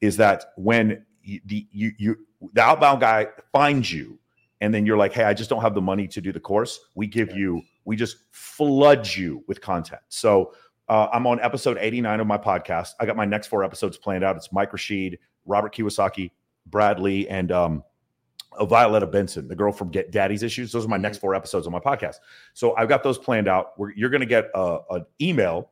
is 0.02 0.18
that 0.18 0.52
when 0.58 1.06
you, 1.26 1.42
the 1.46 1.68
you 1.72 1.92
you 1.98 2.18
the 2.54 2.62
outbound 2.62 3.02
guy 3.02 3.28
finds 3.52 3.92
you, 3.92 4.20
and 4.62 4.74
then 4.74 4.86
you're 4.86 4.98
like, 4.98 5.14
hey, 5.14 5.24
I 5.24 5.34
just 5.34 5.50
don't 5.50 5.62
have 5.62 5.74
the 5.74 5.82
money 5.82 6.08
to 6.08 6.22
do 6.22 6.32
the 6.32 6.40
course. 6.40 6.80
We 6.96 7.08
give 7.08 7.36
you 7.36 7.62
we 7.86 7.96
just 7.96 8.18
flood 8.32 9.08
you 9.08 9.44
with 9.48 9.62
content. 9.62 10.02
So 10.10 10.54
uh, 10.88 11.08
I'm 11.12 11.26
on 11.28 11.40
episode 11.40 11.78
89 11.80 12.20
of 12.20 12.28
my 12.28 12.38
podcast. 12.38 12.90
I 13.00 13.06
got 13.06 13.16
my 13.16 13.26
next 13.26 13.48
four 13.48 13.64
episodes 13.64 13.98
planned 13.98 14.24
out. 14.24 14.36
It's 14.36 14.52
Mike 14.52 14.72
Rashid, 14.72 15.20
Robert 15.46 15.74
Kiyosaki, 15.74 16.32
Brad 16.68 17.00
Lea, 17.00 17.28
and 17.28 17.52
um, 17.52 17.84
Violetta 18.62 19.08
Benson, 19.08 19.48
the 19.48 19.56
girl 19.56 19.72
from 19.72 19.90
Get 19.90 20.12
Daddy's 20.12 20.44
Issues. 20.44 20.72
Those 20.72 20.86
are 20.86 20.90
my 20.90 20.98
next 20.98 21.18
four 21.18 21.36
episodes 21.36 21.68
on 21.68 21.74
my 21.74 21.80
podcast. 21.80 22.16
So 22.54 22.76
I've 22.76 22.90
got 22.90 23.04
those 23.04 23.18
planned 23.18 23.48
out. 23.48 23.74
you're 23.96 24.10
going 24.10 24.22
to 24.22 24.28
get 24.28 24.50
a, 24.56 24.80
an 24.92 25.06
email 25.22 25.72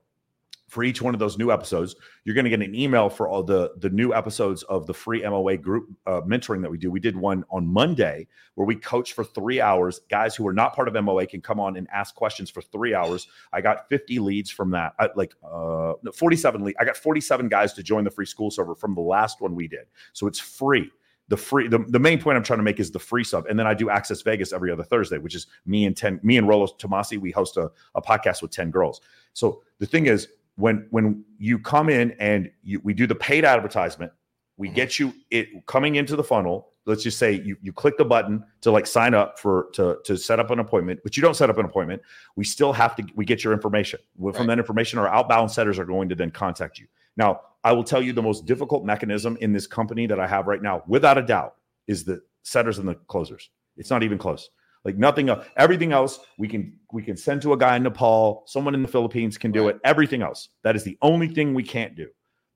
for 0.73 0.83
each 0.83 1.03
one 1.03 1.13
of 1.13 1.19
those 1.19 1.37
new 1.37 1.51
episodes. 1.51 1.95
You're 2.25 2.33
going 2.33 2.45
to 2.45 2.49
get 2.49 2.61
an 2.61 2.73
email 2.73 3.07
for 3.07 3.27
all 3.27 3.43
the 3.43 3.71
the 3.77 3.91
new 3.91 4.13
episodes 4.13 4.63
of 4.63 4.87
the 4.87 4.93
free 4.93 5.21
MOA 5.21 5.57
group 5.57 5.87
uh, 6.07 6.21
mentoring 6.21 6.63
that 6.63 6.71
we 6.71 6.79
do. 6.79 6.89
We 6.89 6.99
did 6.99 7.15
one 7.15 7.45
on 7.51 7.67
Monday 7.67 8.27
where 8.55 8.65
we 8.65 8.75
coach 8.75 9.13
for 9.13 9.23
three 9.23 9.61
hours. 9.61 10.01
Guys 10.09 10.35
who 10.35 10.47
are 10.47 10.53
not 10.53 10.75
part 10.75 10.87
of 10.87 11.03
MOA 11.03 11.27
can 11.27 11.41
come 11.41 11.59
on 11.59 11.77
and 11.77 11.87
ask 11.93 12.15
questions 12.15 12.49
for 12.49 12.61
three 12.61 12.95
hours. 12.95 13.27
I 13.53 13.61
got 13.61 13.87
50 13.87 14.17
leads 14.19 14.49
from 14.49 14.71
that. 14.71 14.93
I, 14.99 15.09
like 15.15 15.35
uh, 15.43 15.93
47 16.11 16.63
lead. 16.63 16.75
I 16.79 16.85
got 16.85 16.97
47 16.97 17.47
guys 17.49 17.73
to 17.73 17.83
join 17.83 18.03
the 18.03 18.11
free 18.11 18.25
school 18.25 18.49
server 18.49 18.73
from 18.73 18.95
the 18.95 19.01
last 19.01 19.41
one 19.41 19.53
we 19.53 19.67
did. 19.67 19.85
So 20.13 20.25
it's 20.25 20.39
free 20.39 20.89
the 21.29 21.37
free 21.37 21.69
the, 21.69 21.79
the 21.87 21.99
main 21.99 22.19
point 22.19 22.35
i'm 22.35 22.43
trying 22.43 22.59
to 22.59 22.63
make 22.63 22.81
is 22.81 22.91
the 22.91 22.99
free 22.99 23.23
sub 23.23 23.45
and 23.45 23.57
then 23.57 23.65
i 23.65 23.73
do 23.73 23.89
access 23.89 24.21
vegas 24.21 24.51
every 24.51 24.69
other 24.69 24.83
thursday 24.83 25.17
which 25.17 25.35
is 25.35 25.47
me 25.65 25.85
and 25.85 25.95
10 25.95 26.19
me 26.21 26.35
and 26.37 26.49
Rollo 26.49 26.67
Tomassi 26.67 27.17
we 27.17 27.31
host 27.31 27.55
a, 27.55 27.71
a 27.95 28.01
podcast 28.01 28.41
with 28.41 28.51
10 28.51 28.71
girls 28.71 28.99
so 29.31 29.63
the 29.79 29.85
thing 29.85 30.07
is 30.07 30.27
when 30.55 30.88
when 30.91 31.24
you 31.38 31.60
come 31.60 31.89
in 31.89 32.12
and 32.19 32.50
you, 32.62 32.79
we 32.83 32.93
do 32.93 33.07
the 33.07 33.15
paid 33.15 33.45
advertisement 33.45 34.12
we 34.57 34.67
mm-hmm. 34.67 34.75
get 34.75 35.00
you 35.00 35.13
it 35.31 35.65
coming 35.65 35.95
into 35.95 36.15
the 36.15 36.24
funnel. 36.24 36.69
Let's 36.86 37.03
just 37.03 37.17
say 37.17 37.31
you, 37.31 37.55
you 37.62 37.72
click 37.72 37.98
the 37.98 38.05
button 38.05 38.43
to 38.62 38.72
like 38.72 38.86
sign 38.86 39.13
up 39.13 39.39
for 39.39 39.67
to 39.74 39.98
to 40.05 40.17
set 40.17 40.39
up 40.39 40.51
an 40.51 40.60
appointment 40.60 41.00
but 41.03 41.15
you 41.15 41.24
don't 41.24 41.36
set 41.36 41.50
up 41.50 41.57
an 41.57 41.65
appointment. 41.65 42.01
We 42.36 42.43
still 42.43 42.74
have 42.74 42.95
to 42.98 43.05
we 43.15 43.25
get 43.25 43.43
your 43.43 43.53
information. 43.53 44.00
From 44.17 44.33
right. 44.33 44.48
that 44.48 44.60
information 44.60 45.00
our 45.00 45.07
outbound 45.07 45.51
setters 45.51 45.79
are 45.79 45.86
going 45.86 46.10
to 46.10 46.15
then 46.15 46.31
contact 46.31 46.79
you. 46.79 46.88
Now 47.17 47.41
i 47.63 47.72
will 47.72 47.83
tell 47.83 48.01
you 48.01 48.12
the 48.12 48.22
most 48.22 48.45
difficult 48.45 48.83
mechanism 48.83 49.38
in 49.39 49.53
this 49.53 49.65
company 49.67 50.05
that 50.05 50.19
i 50.19 50.27
have 50.27 50.48
right 50.48 50.62
now 50.62 50.83
without 50.86 51.17
a 51.17 51.22
doubt 51.22 51.55
is 51.88 52.03
the 52.03 52.22
setters 52.43 52.77
and 52.77 52.88
the 52.88 52.95
closers. 53.07 53.50
It's 53.77 53.89
not 53.89 54.03
even 54.03 54.17
close 54.17 54.50
like 54.85 54.97
nothing 54.97 55.29
else. 55.29 55.45
Everything 55.57 55.93
else 55.93 56.19
we 56.37 56.47
can 56.47 56.73
we 56.91 57.01
can 57.01 57.17
send 57.17 57.41
to 57.43 57.53
a 57.53 57.57
guy 57.57 57.75
in 57.75 57.83
Nepal. 57.83 58.43
Someone 58.47 58.75
in 58.75 58.81
the 58.81 58.87
Philippines 58.87 59.37
can 59.37 59.51
do 59.51 59.65
right. 59.65 59.75
it. 59.75 59.81
Everything 59.83 60.21
else. 60.21 60.49
That 60.63 60.75
is 60.75 60.83
the 60.83 60.97
only 61.01 61.27
thing 61.27 61.53
we 61.53 61.63
can't 61.63 61.95
do. 61.95 62.07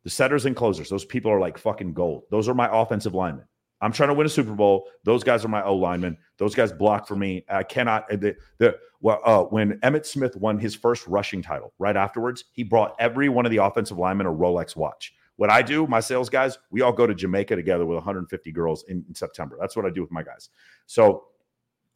The 0.04 0.10
setters 0.10 0.46
and 0.46 0.56
closers. 0.56 0.90
Those 0.90 1.06
people 1.06 1.32
are 1.32 1.40
like 1.40 1.58
fucking 1.58 1.94
gold. 1.94 2.24
Those 2.32 2.48
are 2.48 2.54
my 2.54 2.70
offensive 2.72 3.14
linemen. 3.14 3.46
I'm 3.80 3.92
trying 3.92 4.10
to 4.10 4.16
win 4.16 4.26
a 4.26 4.30
Super 4.30 4.54
Bowl. 4.54 4.88
Those 5.04 5.24
guys 5.24 5.46
are 5.46 5.50
my 5.50 5.64
O 5.64 5.76
linemen. 5.76 6.18
Those 6.38 6.56
guys 6.56 6.72
block 6.72 7.08
for 7.08 7.16
me. 7.16 7.46
I 7.50 7.64
cannot. 7.64 8.10
The, 8.10 8.36
the 8.58 8.78
well, 9.02 9.22
uh, 9.24 9.44
when 9.44 9.80
Emmitt 9.82 10.06
Smith 10.06 10.36
won 10.36 10.58
his 10.58 10.74
first 10.74 11.06
rushing 11.08 11.42
title, 11.42 11.74
right 11.78 11.96
afterwards, 11.96 12.46
he 12.54 12.64
brought 12.64 12.96
every 13.00 13.30
one 13.30 13.46
of 13.46 13.52
the 13.52 13.58
offensive 13.58 13.98
linemen 13.98 14.26
a 14.26 14.32
Rolex 14.32 14.76
watch. 14.76 15.14
What 15.36 15.52
I 15.52 15.62
do, 15.62 15.86
my 15.86 16.00
sales 16.00 16.30
guys, 16.30 16.58
we 16.72 16.82
all 16.82 16.92
go 16.92 17.06
to 17.06 17.14
Jamaica 17.14 17.56
together 17.56 17.86
with 17.86 17.96
150 17.98 18.52
girls 18.52 18.84
in, 18.88 19.06
in 19.08 19.14
September. 19.14 19.56
That's 19.60 19.76
what 19.76 19.86
I 19.86 19.92
do 19.92 20.02
with 20.02 20.12
my 20.12 20.24
guys. 20.24 20.50
So 20.88 21.26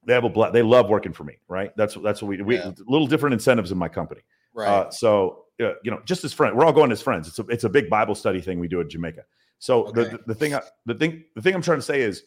they 0.06 0.14
have 0.14 0.24
a 0.24 0.52
they 0.52 0.62
love 0.62 0.90
working 0.90 1.14
for 1.14 1.24
me, 1.24 1.38
right? 1.48 1.76
That's 1.78 1.96
that's 1.96 2.22
what 2.22 2.30
we. 2.30 2.42
We 2.42 2.58
yeah. 2.58 2.72
little 2.88 3.08
different 3.08 3.34
incentives 3.34 3.72
in 3.72 3.78
my 3.78 3.88
company. 3.88 4.22
Right. 4.54 4.68
Uh, 4.68 4.90
so 4.92 5.46
uh, 5.62 5.74
you 5.84 5.92
know, 5.92 6.02
just 6.06 6.24
as 6.24 6.34
friends, 6.34 6.56
we're 6.56 6.66
all 6.66 6.74
going 6.74 6.92
as 6.92 7.02
friends. 7.02 7.28
It's 7.28 7.40
a 7.40 7.46
it's 7.48 7.64
a 7.64 7.70
big 7.70 7.90
Bible 7.90 8.16
study 8.16 8.42
thing 8.42 8.60
we 8.60 8.68
do 8.68 8.82
at 8.82 8.90
Jamaica. 8.90 9.24
So 9.60 9.86
okay. 9.88 10.04
the, 10.04 10.20
the 10.28 10.36
thing 10.36 10.56
the 10.86 10.96
thing 10.96 11.24
the 11.36 11.42
thing 11.42 11.54
I'm 11.54 11.62
trying 11.62 11.78
to 11.78 11.84
say 11.84 12.02
is, 12.02 12.24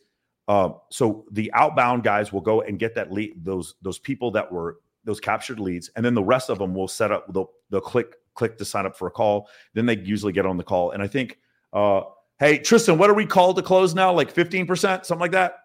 uh, 0.47 0.71
so 0.91 1.25
the 1.33 1.53
outbound 1.53 2.05
guys 2.05 2.33
will 2.33 2.41
go 2.41 2.63
and 2.63 2.79
get 2.79 2.95
that 2.95 3.13
lead 3.13 3.45
those 3.45 3.75
those 3.83 3.99
people 3.99 4.31
that 4.33 4.51
were 4.51 4.79
those 5.05 5.21
captured 5.21 5.59
leads, 5.59 5.91
and 5.97 6.05
then 6.05 6.15
the 6.15 6.23
rest 6.23 6.49
of 6.49 6.59
them 6.59 6.75
will 6.75 6.89
set 6.89 7.11
up 7.11 7.33
they'll 7.33 7.51
they'll 7.71 7.81
click 7.81 8.15
click 8.35 8.57
to 8.59 8.65
sign 8.65 8.87
up 8.87 8.97
for 8.97 9.09
a 9.09 9.11
call. 9.11 9.49
Then 9.75 9.87
they 9.87 9.97
usually 9.97 10.33
get 10.33 10.47
on 10.47 10.57
the 10.57 10.65
call, 10.65 10.93
and 10.93 11.03
I 11.03 11.09
think, 11.09 11.39
uh, 11.73 12.03
hey 12.39 12.59
Tristan, 12.59 12.99
what 12.99 13.11
are 13.11 13.15
we 13.15 13.27
called 13.27 13.57
to 13.57 13.63
close 13.63 13.95
now? 13.95 14.13
Like 14.13 14.31
fifteen 14.31 14.67
percent, 14.67 15.07
something 15.07 15.21
like 15.21 15.33
that. 15.33 15.57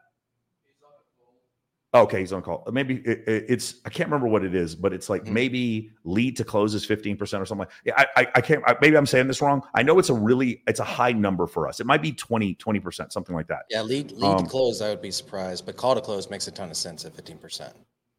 Okay, 1.92 2.20
he's 2.20 2.32
on 2.34 2.44
call. 2.44 2.68
Maybe 2.72 2.98
it, 2.98 3.24
it, 3.28 3.46
it's 3.50 3.76
I 3.84 3.90
can't 3.90 4.10
remember 4.10 4.28
what 4.28 4.46
it 4.46 4.54
is, 4.54 4.76
but 4.76 4.94
it's 4.94 5.10
like 5.10 5.24
mm-hmm. 5.24 5.34
maybe 5.34 5.92
lead 6.04 6.38
to 6.38 6.44
close 6.44 6.76
is 6.76 6.86
fifteen 6.86 7.18
percent 7.18 7.42
or 7.42 7.48
something. 7.48 7.68
Like, 7.68 7.72
yeah, 7.84 7.94
I, 7.98 8.22
I, 8.22 8.28
I 8.36 8.42
can't. 8.42 8.64
I, 8.68 8.76
maybe 8.80 8.96
I'm 8.96 9.08
saying 9.08 9.26
this 9.26 9.42
wrong. 9.42 9.64
I 9.74 9.82
know 9.82 9.98
it's 9.98 10.10
a 10.10 10.14
really 10.14 10.62
it's 10.68 10.80
a 10.80 10.84
high 10.84 11.14
number 11.14 11.48
for 11.48 11.68
us. 11.68 11.80
It 11.80 11.88
might 11.88 12.04
be 12.04 12.12
20 12.12 12.56
percent, 12.80 13.12
something 13.12 13.36
like 13.36 13.48
that. 13.48 13.64
Yeah, 13.72 13.82
lead 13.82 14.12
lead 14.12 14.24
um, 14.24 14.44
to 14.44 14.50
close, 14.50 14.84
I 14.84 14.90
would 14.90 15.02
be 15.02 15.10
surprised, 15.10 15.66
but 15.66 15.78
call 15.78 15.96
to 15.96 16.02
close 16.02 16.30
makes 16.30 16.48
a 16.48 16.52
ton 16.52 16.70
of 16.70 16.78
sense 16.78 17.06
at 17.06 17.16
fifteen 17.16 17.40
percent. 17.40 17.74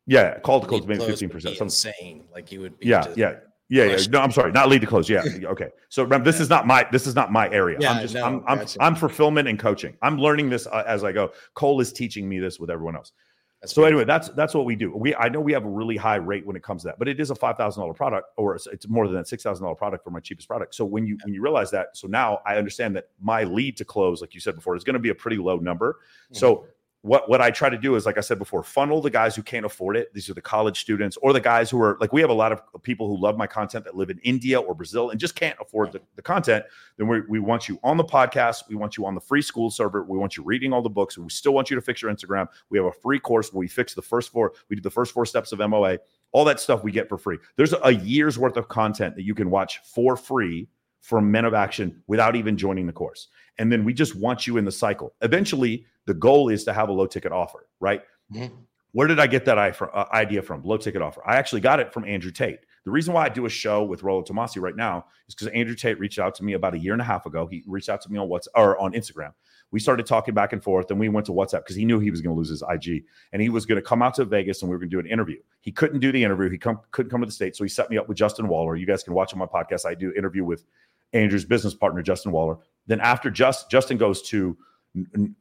Yeah, 0.07 0.41
call 0.41 0.61
to 0.61 0.67
close 0.67 0.85
maybe 0.85 1.05
fifteen 1.05 1.29
percent. 1.29 1.61
Insane, 1.61 2.25
like 2.33 2.51
you 2.51 2.63
would. 2.63 2.77
Be 2.81 2.89
yeah, 2.89 3.07
yeah. 3.17 3.35
Yeah, 3.71 3.85
yeah. 3.85 3.99
No, 4.11 4.19
I'm 4.19 4.33
sorry, 4.33 4.51
not 4.51 4.69
lead 4.69 4.81
to 4.81 4.87
close. 4.89 5.09
Yeah. 5.11 5.23
Okay. 5.45 5.69
So 5.91 6.03
remember, 6.03 6.25
this 6.25 6.41
is 6.41 6.51
not 6.51 6.67
my 6.67 6.89
this 6.91 7.07
is 7.07 7.15
not 7.15 7.31
my 7.31 7.49
area. 7.51 7.79
Yeah, 7.81 7.93
I'm 7.93 8.03
just 8.03 8.15
no, 8.15 8.25
I'm 8.25 8.43
I'm. 8.49 8.67
I'm 8.81 8.95
fulfillment 8.97 9.47
and 9.47 9.61
coaching. 9.61 9.97
I'm 10.03 10.19
learning 10.19 10.51
this 10.51 10.67
uh, 10.67 10.83
as 10.89 11.05
I 11.05 11.13
go. 11.13 11.31
Cole 11.55 11.81
is 11.81 11.93
teaching 11.93 12.29
me 12.29 12.41
this 12.41 12.59
with 12.59 12.69
everyone 12.69 12.97
else. 12.97 13.13
That's 13.61 13.75
so 13.75 13.85
anyway, 13.85 14.05
that's 14.05 14.31
that's 14.31 14.55
what 14.55 14.65
we 14.65 14.75
do. 14.75 14.97
We 14.97 15.15
I 15.15 15.29
know 15.29 15.41
we 15.41 15.53
have 15.53 15.67
a 15.67 15.69
really 15.69 15.97
high 15.97 16.17
rate 16.17 16.47
when 16.47 16.57
it 16.57 16.63
comes 16.63 16.83
to 16.83 16.89
that, 16.89 16.99
but 16.99 17.09
it 17.09 17.21
is 17.21 17.31
a 17.31 17.35
five 17.35 17.59
thousand 17.59 17.83
dollar 17.83 17.93
product, 17.93 18.29
or 18.39 18.55
it's, 18.55 18.67
it's, 18.69 18.89
more 18.89 19.07
than 19.07 19.17
that 19.17 19.29
six 19.29 19.43
thousand 19.43 19.65
dollar 19.65 19.75
product 19.75 20.03
for 20.03 20.11
my 20.11 20.21
cheapest 20.21 20.49
product. 20.49 20.75
So 20.75 20.87
when 20.87 21.07
you 21.07 21.19
when 21.25 21.35
you 21.35 21.43
realize 21.43 21.71
that, 21.73 21.95
so 21.95 22.09
now 22.09 22.41
I 22.47 22.57
understand 22.57 22.97
that 22.97 23.09
my 23.21 23.45
lead 23.45 23.77
to 23.77 23.85
close, 23.85 24.23
like 24.23 24.35
you 24.35 24.41
said 24.41 24.55
before, 24.55 24.77
is 24.77 24.85
going 24.85 24.95
to 24.95 25.01
be 25.01 25.11
a 25.11 25.15
pretty 25.15 25.37
low 25.37 25.59
number. 25.59 25.99
Mm-hmm. 26.01 26.37
So 26.37 26.65
what 27.03 27.31
what 27.31 27.41
I 27.41 27.51
try 27.51 27.71
to 27.71 27.79
do 27.79 27.95
is, 27.95 28.05
like 28.05 28.19
I 28.19 28.21
said 28.21 28.39
before, 28.39 28.63
funnel 28.63 29.01
the 29.01 29.11
guys 29.11 29.35
who 29.35 29.43
can't 29.43 29.65
afford 29.65 29.97
it. 29.97 30.13
These 30.13 30.29
are 30.29 30.35
the 30.35 30.43
college 30.43 30.81
students 30.81 31.17
or 31.23 31.33
the 31.33 31.41
guys 31.41 31.71
who 31.71 31.81
are 31.81 31.97
like 31.99 32.13
we 32.13 32.21
have 32.21 32.29
a 32.29 32.35
lot 32.35 32.53
of 32.53 32.61
people 32.83 33.09
who 33.09 33.21
love 33.21 33.39
my 33.39 33.47
content 33.47 33.85
that 33.87 33.97
live 33.97 34.11
in 34.11 34.19
India 34.19 34.61
or 34.61 34.75
Brazil 34.75 35.11
and 35.11 35.19
just 35.19 35.35
can't 35.35 35.57
afford 35.61 35.93
the, 35.93 36.01
the 36.17 36.23
content. 36.23 36.65
Then 36.99 37.09
we, 37.09 37.23
we 37.23 37.39
want 37.39 37.69
you 37.69 37.81
on 37.83 37.97
the 37.97 38.05
podcast. 38.05 38.69
We 38.69 38.75
want 38.75 38.99
you 38.99 39.07
on 39.07 39.15
the 39.15 39.21
free 39.21 39.41
school 39.41 39.71
server. 39.71 40.03
We 40.05 40.19
want 40.19 40.37
you 40.37 40.43
reading 40.43 40.75
all 40.75 40.83
the 40.83 40.91
books. 40.91 41.17
We 41.17 41.29
still 41.31 41.55
want 41.55 41.71
you 41.71 41.77
to 41.77 41.83
fix 41.83 42.03
your 42.03 42.13
Instagram. 42.13 42.49
We 42.69 42.77
have 42.77 42.87
a 42.87 42.93
free 42.93 43.19
course 43.19 43.51
where 43.53 43.61
we 43.61 43.69
fix 43.69 43.95
the 43.95 44.03
first 44.03 44.31
four. 44.31 44.53
We 44.69 44.77
do 44.77 44.83
the 44.83 44.91
first 44.91 45.15
four 45.15 45.25
steps 45.25 45.53
of 45.53 45.59
MOA. 45.59 45.99
All 46.33 46.45
that 46.45 46.61
stuff 46.61 46.85
we 46.85 46.93
get 46.93 47.09
for 47.09 47.17
free. 47.17 47.39
There's 47.57 47.75
a 47.83 47.93
year's 47.93 48.39
worth 48.39 48.57
of 48.57 48.69
content 48.69 49.17
that 49.17 49.23
you 49.23 49.35
can 49.35 49.51
watch 49.51 49.81
for 49.85 50.17
free 50.17 50.69
from 51.01 51.31
Men 51.31 51.45
of 51.45 51.55
Action 51.55 52.03
without 52.07 52.37
even 52.37 52.57
joining 52.57 52.87
the 52.87 52.93
course. 52.93 53.29
And 53.59 53.71
then 53.71 53.85
we 53.85 53.93
just 53.93 54.15
want 54.15 54.47
you 54.47 54.57
in 54.57 54.65
the 54.65 54.73
cycle. 54.73 55.15
Eventually, 55.21 55.85
the 56.07 56.15
goal 56.15 56.49
is 56.49 56.65
to 56.65 56.73
have 56.73 56.89
a 56.89 56.93
low 56.93 57.07
ticket 57.07 57.33
offer, 57.33 57.67
right? 57.81 58.03
Mm-hmm. 58.33 58.55
Where 58.93 59.07
did 59.07 59.21
I 59.21 59.27
get 59.27 59.45
that 59.45 59.59
uh, 59.59 60.07
idea 60.13 60.43
from? 60.43 60.63
Low 60.65 60.77
ticket 60.77 61.03
offer. 61.03 61.23
I 61.27 61.37
actually 61.37 61.61
got 61.61 61.79
it 61.81 61.93
from 61.93 62.05
Andrew 62.05 62.33
Tate. 62.33 62.61
The 62.85 62.91
reason 62.91 63.13
why 63.13 63.27
I 63.27 63.29
do 63.29 63.45
a 63.45 63.51
show 63.51 63.85
with 63.85 64.03
Rollo 64.03 64.23
Tomassi 64.23 64.61
right 64.61 64.75
now 64.75 65.05
is 65.29 65.35
because 65.35 65.49
Andrew 65.49 65.75
Tate 65.75 66.01
reached 66.01 66.19
out 66.19 66.35
to 66.37 66.45
me 66.45 66.55
about 66.55 66.75
a 66.75 66.79
year 66.79 66.95
and 66.95 67.03
a 67.03 67.05
half 67.05 67.27
ago. 67.27 67.47
He 67.47 67.63
reached 67.67 67.91
out 67.91 68.01
to 68.03 68.11
me 68.11 68.19
on 68.19 68.29
WhatsApp 68.29 68.49
or 68.57 68.79
on 68.79 68.93
Instagram. 68.93 69.33
We 69.71 69.79
started 69.79 70.07
talking 70.07 70.35
back 70.35 70.53
and 70.53 70.65
forth, 70.65 70.91
and 70.91 70.99
we 70.99 71.09
went 71.09 71.27
to 71.27 71.33
WhatsApp 71.33 71.61
because 71.61 71.77
he 71.77 71.85
knew 71.85 72.01
he 72.01 72.11
was 72.11 72.21
going 72.21 72.35
to 72.35 72.39
lose 72.39 72.49
his 72.49 72.63
IG, 72.69 73.05
and 73.33 73.41
he 73.41 73.51
was 73.51 73.67
going 73.67 73.77
to 73.81 73.87
come 73.87 74.03
out 74.03 74.15
to 74.15 74.25
Vegas, 74.25 74.63
and 74.63 74.71
we 74.71 74.75
were 74.75 74.81
going 74.81 74.91
to 74.91 74.97
do 74.97 74.99
an 74.99 75.07
interview. 75.07 75.39
He 75.61 75.71
couldn't 75.71 76.01
do 76.01 76.11
the 76.11 76.25
interview. 76.25 76.49
He 76.49 76.59
come, 76.59 76.81
couldn't 76.91 77.11
come 77.11 77.21
to 77.21 77.27
the 77.27 77.33
state, 77.33 77.55
so 77.55 77.63
he 77.63 77.69
set 77.69 77.91
me 77.91 77.99
up 77.99 78.09
with 78.09 78.17
Justin 78.17 78.49
Waller. 78.49 78.75
You 78.75 78.87
guys 78.87 79.05
can 79.05 79.15
watch 79.15 79.33
on 79.33 79.39
my 79.39 79.47
podcast. 79.47 79.85
I 79.85 79.95
do 79.95 80.13
interview 80.17 80.45
with 80.45 80.65
Andrew's 81.13 81.45
business 81.45 81.75
partner, 81.75 82.03
Justin 82.03 82.33
Waller. 82.33 82.59
Then 82.87 83.01
after 83.01 83.31
Just, 83.31 83.71
Justin 83.71 83.97
goes 83.97 84.23
to 84.23 84.57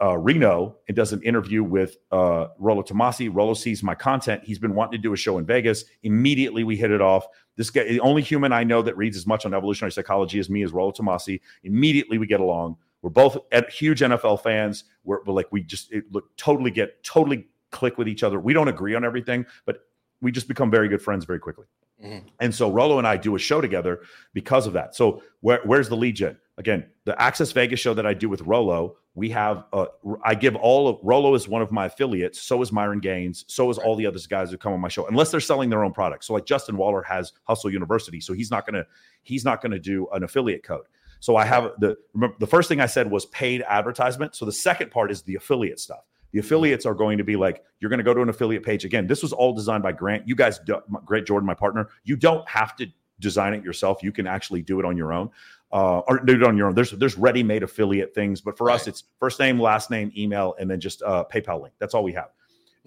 uh, 0.02 0.18
Reno 0.18 0.78
and 0.88 0.96
does 0.96 1.12
an 1.12 1.22
interview 1.24 1.64
with 1.64 1.98
uh, 2.12 2.48
Rollo 2.60 2.84
Tomassi. 2.84 3.30
Rollo 3.34 3.54
sees 3.54 3.82
my 3.82 3.96
content. 3.96 4.44
He's 4.44 4.60
been 4.60 4.76
wanting 4.76 4.92
to 4.92 5.02
do 5.02 5.14
a 5.14 5.18
show 5.18 5.38
in 5.40 5.46
Vegas. 5.46 5.86
Immediately, 6.04 6.64
we 6.64 6.76
hit 6.76 6.92
it 6.92 7.02
off. 7.02 7.26
This 7.56 7.70
guy, 7.70 7.84
the 7.86 8.00
only 8.02 8.22
human 8.22 8.54
I 8.54 8.64
know 8.64 8.82
that 8.84 8.96
reads 8.96 9.18
as 9.18 9.26
much 9.26 9.46
on 9.46 9.54
evolutionary 9.54 9.92
psychology 9.92 10.40
as 10.40 10.50
me 10.50 10.64
is 10.64 10.72
Rollo 10.72 10.92
Tomassi. 10.92 11.42
Immediately, 11.64 12.20
we 12.20 12.28
get 12.28 12.40
along. 12.40 12.78
We're 13.02 13.10
both 13.10 13.38
huge 13.72 14.02
NFL 14.02 14.44
fans. 14.44 14.84
We're, 15.04 15.24
we're 15.24 15.34
like 15.34 15.52
we 15.52 15.64
just 15.64 15.92
it, 15.92 16.04
look 16.12 16.36
totally 16.38 16.70
get 16.70 17.04
totally 17.04 17.48
click 17.72 17.98
with 17.98 18.08
each 18.08 18.24
other. 18.24 18.40
We 18.40 18.54
don't 18.54 18.68
agree 18.68 18.94
on 18.94 19.04
everything, 19.04 19.46
but 19.66 19.86
we 20.22 20.32
just 20.32 20.48
become 20.48 20.70
very 20.70 20.90
good 20.90 21.02
friends 21.02 21.26
very 21.26 21.40
quickly. 21.40 21.66
Mm-hmm. 22.04 22.28
And 22.40 22.54
so 22.54 22.72
Rollo 22.72 22.98
and 22.98 23.08
I 23.08 23.18
do 23.18 23.36
a 23.36 23.40
show 23.40 23.62
together 23.62 24.02
because 24.34 24.68
of 24.68 24.74
that. 24.74 24.96
So 24.96 25.22
where, 25.42 25.60
where's 25.66 25.90
the 25.90 25.98
lead 25.98 26.16
gen? 26.16 26.38
Again, 26.58 26.86
the 27.06 27.20
Access 27.22 27.52
Vegas 27.52 27.80
show 27.80 27.94
that 27.94 28.06
I 28.06 28.14
do 28.14 28.30
with 28.30 28.42
Rollo, 28.42 28.98
we 29.16 29.30
have 29.30 29.66
uh, 29.74 29.86
I 30.24 30.36
give 30.36 30.56
all 30.56 30.88
of 30.88 30.98
Rollo 31.04 31.34
is 31.34 31.48
one 31.48 31.62
of 31.62 31.72
my 31.72 31.86
affiliates. 31.86 32.42
So 32.42 32.62
is 32.62 32.72
Myron 32.72 33.00
Gaines. 33.00 33.46
So 33.48 33.70
is 33.70 33.78
all 33.78 33.96
the 33.96 34.06
other 34.06 34.20
guys 34.30 34.52
who 34.52 34.58
come 34.58 34.74
on 34.74 34.80
my 34.80 34.88
show, 34.88 35.08
unless 35.08 35.32
they're 35.32 35.40
selling 35.40 35.70
their 35.70 35.84
own 35.84 35.94
products. 35.94 36.28
So 36.28 36.34
like 36.34 36.46
Justin 36.46 36.78
Waller 36.78 37.02
has 37.04 37.34
Hustle 37.44 37.72
University, 37.72 38.22
so 38.22 38.34
he's 38.34 38.52
not 38.52 38.66
gonna 38.66 38.86
he's 39.24 39.44
not 39.44 39.62
gonna 39.62 39.80
do 39.80 40.08
an 40.14 40.24
affiliate 40.24 40.64
code. 40.64 40.86
So 41.20 41.36
I 41.36 41.46
have 41.46 41.72
the 41.80 41.98
remember 42.14 42.36
the 42.40 42.48
first 42.48 42.70
thing 42.70 42.80
I 42.80 42.86
said 42.86 43.10
was 43.10 43.26
paid 43.28 43.64
advertisement. 43.68 44.36
So 44.36 44.46
the 44.46 44.52
second 44.52 44.92
part 44.92 45.12
is 45.12 45.22
the 45.22 45.36
affiliate 45.36 45.80
stuff. 45.80 46.06
The 46.32 46.40
affiliates 46.40 46.86
are 46.86 46.94
going 46.94 47.18
to 47.18 47.24
be 47.24 47.36
like, 47.36 47.64
you're 47.80 47.90
going 47.90 48.00
to 48.00 48.04
go 48.04 48.14
to 48.14 48.22
an 48.22 48.30
affiliate 48.30 48.64
page. 48.64 48.86
Again, 48.86 49.08
this 49.08 49.22
was 49.22 49.34
all 49.34 49.54
designed 49.54 49.84
by 49.84 49.92
Grant. 49.92 50.28
You 50.28 50.36
guys, 50.36 50.60
Grant 51.06 51.28
Jordan, 51.28 51.48
my 51.48 51.54
partner, 51.54 51.90
you 52.04 52.16
don't 52.16 52.48
have 52.48 52.76
to 52.78 52.88
design 53.20 53.54
it 53.54 53.64
yourself. 53.64 54.04
You 54.04 54.12
can 54.12 54.28
actually 54.28 54.62
do 54.62 54.80
it 54.80 54.86
on 54.86 54.96
your 54.96 55.14
own. 55.14 55.30
Uh, 55.72 56.00
or 56.08 56.20
do 56.20 56.34
it 56.34 56.42
on 56.42 56.58
your 56.58 56.66
own. 56.66 56.74
There's 56.74 56.90
there's 56.90 57.16
ready-made 57.16 57.62
affiliate 57.62 58.16
things, 58.16 58.42
but 58.42 58.58
for 58.58 58.66
right. 58.66 58.74
us, 58.74 58.88
it's 58.88 59.04
first 59.20 59.40
name, 59.40 59.60
last 59.60 59.92
name, 59.92 60.12
email, 60.18 60.56
and 60.60 60.68
then 60.68 60.80
just 60.80 61.04
uh, 61.04 61.26
PayPal 61.32 61.62
link. 61.62 61.76
That's 61.78 61.94
all 61.94 62.04
we 62.04 62.12
have, 62.14 62.30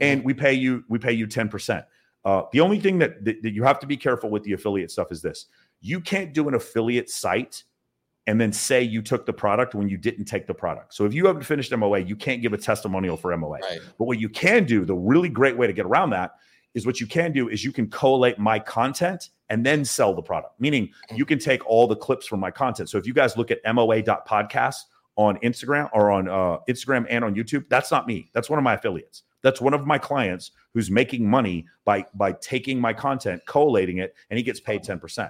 and 0.00 0.24
we 0.24 0.34
pay 0.34 0.54
you 0.54 0.82
we 0.88 0.98
pay 0.98 1.12
you 1.12 1.28
ten 1.28 1.48
percent. 1.48 1.84
Uh, 2.24 2.42
the 2.50 2.58
only 2.58 2.80
thing 2.80 2.98
that, 2.98 3.24
that, 3.24 3.40
that 3.42 3.52
you 3.52 3.62
have 3.62 3.78
to 3.78 3.86
be 3.86 3.96
careful 3.96 4.30
with 4.30 4.42
the 4.42 4.54
affiliate 4.54 4.90
stuff 4.90 5.12
is 5.12 5.22
this: 5.22 5.46
you 5.80 6.00
can't 6.00 6.34
do 6.34 6.48
an 6.48 6.54
affiliate 6.54 7.08
site 7.08 7.62
and 8.26 8.40
then 8.40 8.52
say 8.52 8.82
you 8.82 9.02
took 9.02 9.26
the 9.26 9.32
product 9.32 9.74
when 9.74 9.88
you 9.88 9.96
didn't 9.96 10.26
take 10.26 10.46
the 10.46 10.54
product. 10.54 10.94
So 10.94 11.04
if 11.04 11.14
you 11.14 11.26
haven't 11.26 11.42
finished 11.42 11.76
MOA, 11.76 11.98
you 12.00 12.14
can't 12.14 12.40
give 12.40 12.52
a 12.52 12.58
testimonial 12.58 13.16
for 13.16 13.36
MOA. 13.36 13.58
Right. 13.58 13.80
But 13.98 14.04
what 14.04 14.20
you 14.20 14.28
can 14.28 14.64
do, 14.64 14.84
the 14.84 14.94
really 14.94 15.28
great 15.28 15.56
way 15.56 15.66
to 15.66 15.72
get 15.72 15.86
around 15.86 16.10
that 16.10 16.36
is 16.74 16.86
what 16.86 17.00
you 17.00 17.06
can 17.06 17.32
do 17.32 17.48
is 17.48 17.64
you 17.64 17.72
can 17.72 17.88
collate 17.90 18.38
my 18.38 18.58
content 18.58 19.30
and 19.50 19.66
then 19.66 19.84
sell 19.84 20.14
the 20.14 20.22
product. 20.22 20.58
Meaning 20.60 20.90
you 21.14 21.26
can 21.26 21.38
take 21.38 21.66
all 21.66 21.86
the 21.86 21.96
clips 21.96 22.26
from 22.26 22.40
my 22.40 22.50
content. 22.50 22.88
So 22.88 22.96
if 22.96 23.06
you 23.06 23.12
guys 23.12 23.36
look 23.36 23.50
at 23.50 23.58
moa.podcast 23.64 24.76
on 25.16 25.36
Instagram 25.38 25.90
or 25.92 26.10
on 26.10 26.28
uh, 26.28 26.58
Instagram 26.68 27.06
and 27.10 27.24
on 27.24 27.34
YouTube, 27.34 27.68
that's 27.68 27.90
not 27.90 28.06
me. 28.06 28.30
That's 28.32 28.48
one 28.48 28.58
of 28.58 28.62
my 28.62 28.74
affiliates. 28.74 29.24
That's 29.42 29.60
one 29.60 29.74
of 29.74 29.84
my 29.84 29.98
clients 29.98 30.52
who's 30.72 30.90
making 30.90 31.28
money 31.28 31.66
by 31.84 32.06
by 32.14 32.32
taking 32.32 32.80
my 32.80 32.92
content, 32.92 33.42
collating 33.46 33.98
it, 33.98 34.14
and 34.30 34.38
he 34.38 34.44
gets 34.44 34.60
paid 34.60 34.82
10% 34.82 35.28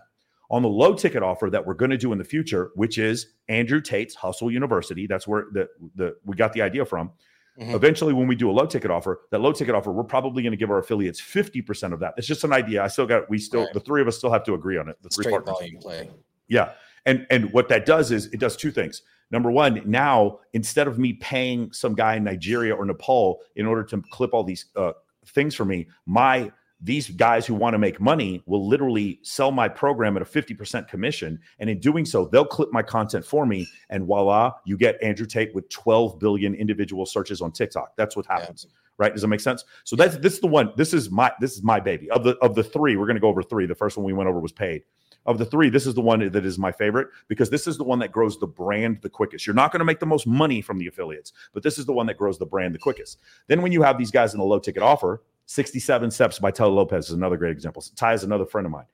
on 0.52 0.62
the 0.62 0.68
low 0.68 0.94
ticket 0.94 1.22
offer 1.22 1.48
that 1.48 1.66
we're 1.66 1.74
going 1.74 1.90
to 1.90 1.96
do 1.96 2.12
in 2.12 2.18
the 2.18 2.24
future, 2.24 2.70
which 2.74 2.98
is 2.98 3.28
Andrew 3.48 3.80
Tate's 3.80 4.14
Hustle 4.14 4.50
University. 4.50 5.06
That's 5.06 5.26
where 5.26 5.46
the, 5.50 5.66
the 5.96 6.14
we 6.24 6.36
got 6.36 6.52
the 6.52 6.60
idea 6.60 6.84
from. 6.84 7.10
Mm-hmm. 7.58 7.74
Eventually, 7.74 8.12
when 8.12 8.26
we 8.26 8.36
do 8.36 8.50
a 8.50 8.52
low 8.52 8.66
ticket 8.66 8.90
offer, 8.90 9.22
that 9.30 9.40
low 9.40 9.52
ticket 9.52 9.74
offer, 9.74 9.92
we're 9.92 10.04
probably 10.04 10.42
going 10.42 10.52
to 10.52 10.56
give 10.56 10.70
our 10.70 10.78
affiliates 10.78 11.20
50% 11.20 11.92
of 11.92 12.00
that. 12.00 12.14
It's 12.16 12.26
just 12.26 12.44
an 12.44 12.52
idea. 12.52 12.82
I 12.82 12.88
still 12.88 13.06
got, 13.06 13.28
we 13.28 13.38
still, 13.38 13.64
right. 13.64 13.72
the 13.74 13.80
three 13.80 14.00
of 14.00 14.08
us 14.08 14.16
still 14.16 14.30
have 14.30 14.44
to 14.44 14.54
agree 14.54 14.78
on 14.78 14.88
it. 14.88 14.96
The 15.02 15.08
three 15.08 15.24
Straight 15.24 15.32
partners. 15.32 15.56
volume 15.58 15.78
play. 15.78 16.10
Yeah. 16.48 16.72
And, 17.04 17.26
and 17.30 17.52
what 17.52 17.68
that 17.68 17.84
does 17.84 18.10
is 18.10 18.26
it 18.26 18.40
does 18.40 18.56
two 18.56 18.70
things. 18.70 19.02
Number 19.30 19.50
one, 19.50 19.82
now 19.84 20.38
instead 20.52 20.86
of 20.86 20.98
me 20.98 21.14
paying 21.14 21.72
some 21.72 21.94
guy 21.94 22.16
in 22.16 22.24
Nigeria 22.24 22.74
or 22.74 22.84
Nepal 22.84 23.40
in 23.56 23.66
order 23.66 23.84
to 23.84 24.02
clip 24.10 24.32
all 24.32 24.44
these 24.44 24.66
uh, 24.76 24.92
things 25.26 25.54
for 25.54 25.64
me, 25.64 25.88
my 26.06 26.50
these 26.82 27.10
guys 27.10 27.46
who 27.46 27.54
want 27.54 27.74
to 27.74 27.78
make 27.78 28.00
money 28.00 28.42
will 28.46 28.66
literally 28.66 29.20
sell 29.22 29.52
my 29.52 29.68
program 29.68 30.16
at 30.16 30.22
a 30.22 30.24
50% 30.24 30.88
commission. 30.88 31.38
And 31.60 31.70
in 31.70 31.78
doing 31.78 32.04
so, 32.04 32.26
they'll 32.26 32.44
clip 32.44 32.72
my 32.72 32.82
content 32.82 33.24
for 33.24 33.46
me. 33.46 33.68
And 33.88 34.04
voila, 34.04 34.52
you 34.64 34.76
get 34.76 35.00
Andrew 35.02 35.26
Tate 35.26 35.54
with 35.54 35.68
12 35.68 36.18
billion 36.18 36.54
individual 36.54 37.06
searches 37.06 37.40
on 37.40 37.52
TikTok. 37.52 37.96
That's 37.96 38.16
what 38.16 38.26
happens. 38.26 38.66
Yeah. 38.68 38.76
Right. 38.98 39.12
Does 39.12 39.22
that 39.22 39.28
make 39.28 39.40
sense? 39.40 39.64
So 39.84 39.96
that's 39.96 40.16
this 40.18 40.34
is 40.34 40.40
the 40.40 40.46
one. 40.46 40.72
This 40.76 40.92
is 40.92 41.10
my 41.10 41.32
this 41.40 41.54
is 41.54 41.62
my 41.62 41.80
baby. 41.80 42.10
Of 42.10 42.24
the 42.24 42.36
of 42.38 42.54
the 42.54 42.62
three, 42.62 42.96
we're 42.96 43.06
gonna 43.06 43.20
go 43.20 43.28
over 43.28 43.42
three. 43.42 43.66
The 43.66 43.74
first 43.74 43.96
one 43.96 44.04
we 44.04 44.12
went 44.12 44.28
over 44.28 44.38
was 44.38 44.52
paid. 44.52 44.82
of 45.26 45.38
the 45.38 45.44
three, 45.44 45.70
this 45.70 45.86
is 45.86 45.94
the 45.94 46.00
one 46.00 46.30
that 46.30 46.44
is 46.44 46.58
my 46.58 46.72
favorite 46.72 47.08
because 47.28 47.50
this 47.50 47.66
is 47.66 47.78
the 47.78 47.84
one 47.84 47.98
that 48.00 48.12
grows 48.12 48.38
the 48.38 48.46
brand 48.46 48.98
the 49.02 49.08
quickest. 49.08 49.46
You're 49.46 49.54
not 49.54 49.72
going 49.72 49.78
to 49.78 49.84
make 49.84 50.00
the 50.00 50.06
most 50.06 50.26
money 50.26 50.60
from 50.60 50.78
the 50.78 50.86
affiliates, 50.88 51.32
but 51.52 51.62
this 51.62 51.78
is 51.78 51.86
the 51.86 51.92
one 51.92 52.06
that 52.06 52.18
grows 52.18 52.38
the 52.38 52.46
brand 52.46 52.74
the 52.74 52.78
quickest. 52.78 53.18
Then 53.46 53.62
when 53.62 53.72
you 53.72 53.82
have 53.82 53.98
these 53.98 54.10
guys 54.10 54.34
in 54.34 54.40
a 54.40 54.44
low 54.44 54.58
ticket 54.58 54.82
offer, 54.82 55.22
67 55.46 56.10
steps 56.10 56.38
by 56.38 56.50
Tai 56.50 56.64
Lopez 56.66 57.06
is 57.06 57.12
another 57.12 57.36
great 57.36 57.52
example. 57.52 57.84
Tai 57.96 58.14
is 58.14 58.24
another 58.24 58.46
friend 58.46 58.66
of 58.66 58.72
mine. 58.72 58.86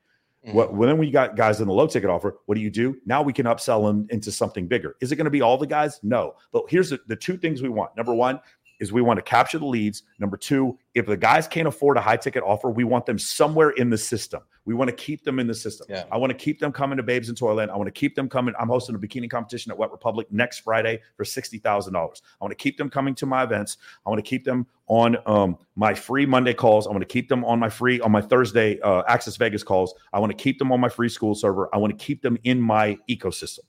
Mm-hmm. 0.45 0.55
What 0.55 0.73
when 0.73 0.97
we 0.97 1.11
got 1.11 1.35
guys 1.35 1.59
in 1.59 1.67
the 1.67 1.73
low 1.73 1.85
ticket 1.85 2.09
offer, 2.09 2.37
what 2.45 2.55
do 2.55 2.61
you 2.61 2.69
do? 2.69 2.95
Now 3.05 3.21
we 3.21 3.33
can 3.33 3.45
upsell 3.45 3.85
them 3.85 4.07
into 4.09 4.31
something 4.31 4.67
bigger. 4.67 4.95
Is 5.01 5.11
it 5.11 5.17
going 5.17 5.25
to 5.25 5.31
be 5.31 5.41
all 5.41 5.57
the 5.57 5.67
guys? 5.67 5.99
No. 6.01 6.35
But 6.53 6.63
here's 6.69 6.91
the, 6.91 6.99
the 7.07 7.15
two 7.15 7.37
things 7.37 7.61
we 7.61 7.67
want. 7.67 7.95
Number 7.97 8.15
one, 8.15 8.39
is 8.79 8.91
we 8.91 9.01
want 9.01 9.17
to 9.17 9.21
capture 9.21 9.59
the 9.59 9.65
leads. 9.65 10.03
Number 10.19 10.37
two, 10.37 10.77
if 10.95 11.05
the 11.05 11.17
guys 11.17 11.47
can't 11.47 11.67
afford 11.67 11.97
a 11.97 12.01
high 12.01 12.17
ticket 12.17 12.43
offer, 12.43 12.69
we 12.69 12.83
want 12.83 13.05
them 13.05 13.19
somewhere 13.19 13.71
in 13.71 13.89
the 13.89 13.97
system. 13.97 14.41
We 14.65 14.75
want 14.75 14.89
to 14.89 14.95
keep 14.95 15.23
them 15.23 15.39
in 15.39 15.47
the 15.47 15.53
system. 15.53 15.87
Yeah. 15.89 16.03
I 16.11 16.17
want 16.17 16.31
to 16.31 16.37
keep 16.37 16.59
them 16.59 16.71
coming 16.71 16.97
to 16.97 17.03
Babes 17.03 17.29
in 17.29 17.35
Toyland. 17.35 17.71
I 17.71 17.75
want 17.75 17.87
to 17.87 17.91
keep 17.91 18.15
them 18.15 18.29
coming. 18.29 18.53
I'm 18.59 18.67
hosting 18.67 18.95
a 18.95 18.99
bikini 18.99 19.29
competition 19.29 19.71
at 19.71 19.77
Wet 19.77 19.91
Republic 19.91 20.27
next 20.31 20.59
Friday 20.59 21.01
for 21.17 21.23
$60,000. 21.23 21.95
I 21.95 21.99
want 22.39 22.51
to 22.51 22.55
keep 22.55 22.77
them 22.77 22.89
coming 22.89 23.15
to 23.15 23.25
my 23.25 23.43
events. 23.43 23.77
I 24.05 24.09
want 24.09 24.23
to 24.23 24.29
keep 24.29 24.45
them 24.45 24.67
on 24.87 25.17
um, 25.25 25.57
my 25.75 25.93
free 25.93 26.25
Monday 26.25 26.53
calls. 26.53 26.85
I 26.87 26.91
want 26.91 27.01
to 27.01 27.07
keep 27.07 27.29
them 27.29 27.43
on 27.45 27.59
my 27.59 27.69
free, 27.69 27.99
on 28.01 28.11
my 28.11 28.21
Thursday 28.21 28.79
uh, 28.81 29.03
Access 29.07 29.37
Vegas 29.37 29.63
calls. 29.63 29.95
I 30.13 30.19
want 30.19 30.31
to 30.31 30.37
keep 30.37 30.59
them 30.59 30.71
on 30.71 30.79
my 30.79 30.89
free 30.89 31.09
school 31.09 31.35
server. 31.35 31.69
I 31.73 31.77
want 31.77 31.97
to 31.97 32.05
keep 32.05 32.21
them 32.21 32.37
in 32.43 32.61
my 32.61 32.97
ecosystem. 33.09 33.61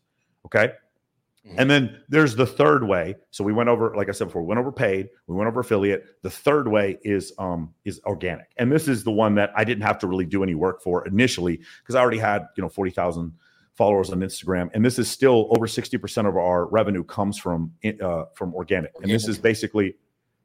Okay. 0.44 0.72
And 1.56 1.70
then 1.70 2.00
there's 2.08 2.36
the 2.36 2.46
third 2.46 2.86
way. 2.86 3.16
So 3.30 3.42
we 3.42 3.52
went 3.52 3.68
over, 3.68 3.94
like 3.96 4.08
I 4.08 4.12
said 4.12 4.26
before, 4.26 4.42
we 4.42 4.48
went 4.48 4.60
over 4.60 4.70
paid, 4.70 5.08
we 5.26 5.34
went 5.34 5.48
over 5.48 5.60
affiliate. 5.60 6.04
The 6.22 6.30
third 6.30 6.68
way 6.68 6.98
is 7.02 7.32
um 7.38 7.74
is 7.84 8.00
organic. 8.04 8.46
And 8.58 8.70
this 8.70 8.88
is 8.88 9.04
the 9.04 9.10
one 9.10 9.34
that 9.36 9.50
I 9.56 9.64
didn't 9.64 9.82
have 9.82 9.98
to 10.00 10.06
really 10.06 10.26
do 10.26 10.42
any 10.42 10.54
work 10.54 10.82
for 10.82 11.06
initially 11.06 11.60
because 11.82 11.94
I 11.94 12.00
already 12.00 12.18
had, 12.18 12.46
you 12.56 12.62
know, 12.62 12.68
40,000 12.68 13.32
followers 13.74 14.10
on 14.10 14.20
Instagram. 14.20 14.68
And 14.74 14.84
this 14.84 14.98
is 14.98 15.10
still 15.10 15.48
over 15.56 15.66
60% 15.66 16.28
of 16.28 16.36
our 16.36 16.66
revenue 16.66 17.04
comes 17.04 17.38
from 17.38 17.72
uh 17.84 18.24
from 18.34 18.54
organic. 18.54 18.94
organic. 18.94 19.02
And 19.02 19.10
this 19.10 19.26
is 19.26 19.38
basically 19.38 19.96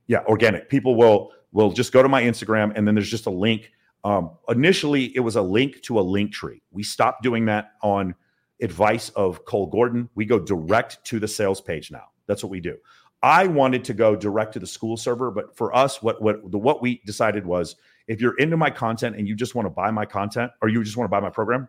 yeah, 0.08 0.24
organic. 0.28 0.70
People 0.70 0.96
will 0.96 1.32
will 1.52 1.72
just 1.72 1.92
go 1.92 2.04
to 2.04 2.10
my 2.10 2.24
Instagram 2.24 2.72
and 2.76 2.88
then 2.88 2.96
there's 2.96 3.12
just 3.12 3.26
a 3.26 3.32
link. 3.32 3.72
Um 4.06 4.32
initially 4.48 5.16
it 5.16 5.20
was 5.20 5.36
a 5.36 5.42
link 5.42 5.82
to 5.84 6.00
a 6.00 6.02
link 6.02 6.32
tree. 6.32 6.62
We 6.72 6.84
stopped 6.84 7.22
doing 7.22 7.46
that 7.48 7.72
on 7.84 8.16
advice 8.62 9.10
of 9.10 9.46
Cole 9.46 9.68
Gordon. 9.68 10.10
We 10.16 10.26
go 10.26 10.40
direct 10.40 11.04
to 11.06 11.20
the 11.20 11.28
sales 11.28 11.62
page 11.62 11.92
now. 11.92 12.06
That's 12.28 12.44
what 12.44 12.50
we 12.50 12.60
do. 12.60 12.78
I 13.22 13.48
wanted 13.48 13.84
to 13.86 13.94
go 13.94 14.16
direct 14.16 14.54
to 14.54 14.60
the 14.60 14.68
school 14.68 14.98
server, 14.98 15.32
but 15.32 15.56
for 15.56 15.76
us, 15.76 16.02
what 16.02 16.22
what 16.22 16.52
the 16.52 16.58
what 16.58 16.82
we 16.82 17.02
decided 17.06 17.46
was 17.46 17.76
if 18.08 18.22
you're 18.22 18.38
into 18.38 18.58
my 18.58 18.70
content 18.70 19.16
and 19.16 19.28
you 19.28 19.36
just 19.36 19.56
want 19.56 19.66
to 19.66 19.70
buy 19.70 19.90
my 19.92 20.06
content 20.06 20.52
or 20.62 20.70
you 20.70 20.84
just 20.84 20.96
want 20.96 21.06
to 21.06 21.10
buy 21.10 21.20
my 21.20 21.30
program, 21.30 21.68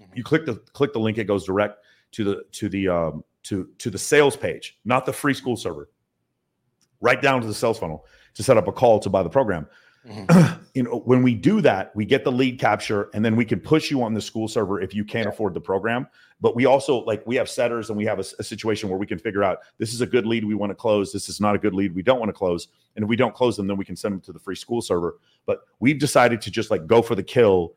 mm-hmm. 0.00 0.12
you 0.14 0.22
click 0.22 0.46
the 0.46 0.54
click 0.72 0.92
the 0.92 1.00
link. 1.00 1.18
It 1.18 1.24
goes 1.24 1.44
direct 1.44 1.84
to 2.12 2.24
the 2.24 2.44
to 2.52 2.68
the 2.68 2.88
um, 2.88 3.24
to 3.44 3.68
to 3.78 3.90
the 3.90 3.98
sales 3.98 4.36
page, 4.36 4.78
not 4.84 5.06
the 5.06 5.12
free 5.12 5.34
school 5.34 5.56
server. 5.56 5.88
Right 7.00 7.20
down 7.20 7.40
to 7.40 7.46
the 7.46 7.54
sales 7.54 7.78
funnel 7.78 8.06
to 8.34 8.42
set 8.42 8.56
up 8.56 8.66
a 8.68 8.72
call 8.72 8.98
to 9.00 9.10
buy 9.10 9.22
the 9.22 9.28
program. 9.28 9.66
Mm-hmm. 10.06 10.62
you 10.74 10.82
know, 10.82 10.98
when 11.04 11.22
we 11.22 11.34
do 11.34 11.60
that, 11.60 11.94
we 11.94 12.04
get 12.04 12.24
the 12.24 12.32
lead 12.32 12.58
capture 12.58 13.10
and 13.14 13.24
then 13.24 13.36
we 13.36 13.44
can 13.44 13.60
push 13.60 13.90
you 13.90 14.02
on 14.02 14.14
the 14.14 14.20
school 14.20 14.48
server 14.48 14.80
if 14.80 14.94
you 14.94 15.04
can't 15.04 15.26
yeah. 15.26 15.32
afford 15.32 15.54
the 15.54 15.60
program. 15.60 16.06
But 16.40 16.56
we 16.56 16.66
also 16.66 16.98
like 17.04 17.26
we 17.26 17.36
have 17.36 17.48
setters 17.48 17.88
and 17.88 17.96
we 17.96 18.04
have 18.04 18.18
a, 18.18 18.24
a, 18.38 18.42
situation 18.42 18.88
where 18.88 18.98
we 18.98 19.06
can 19.06 19.18
figure 19.18 19.42
out 19.42 19.60
this 19.78 19.94
is 19.94 20.00
a 20.00 20.06
good 20.06 20.26
lead 20.26 20.44
we 20.44 20.54
want 20.54 20.70
to 20.70 20.74
close. 20.74 21.12
This 21.12 21.28
is 21.28 21.40
not 21.40 21.54
a 21.54 21.58
good 21.58 21.72
lead 21.72 21.94
we 21.94 22.02
don't 22.02 22.18
want 22.18 22.28
to 22.28 22.34
close. 22.34 22.68
And 22.96 23.02
if 23.02 23.08
we 23.08 23.16
don't 23.16 23.34
close 23.34 23.56
them, 23.56 23.66
then 23.66 23.76
we 23.76 23.84
can 23.84 23.96
send 23.96 24.12
them 24.12 24.20
to 24.22 24.32
the 24.32 24.38
free 24.38 24.56
school 24.56 24.82
server. 24.82 25.18
But 25.46 25.60
we've 25.80 25.98
decided 25.98 26.40
to 26.42 26.50
just 26.50 26.70
like 26.70 26.86
go 26.86 27.00
for 27.00 27.14
the 27.14 27.22
kill 27.22 27.74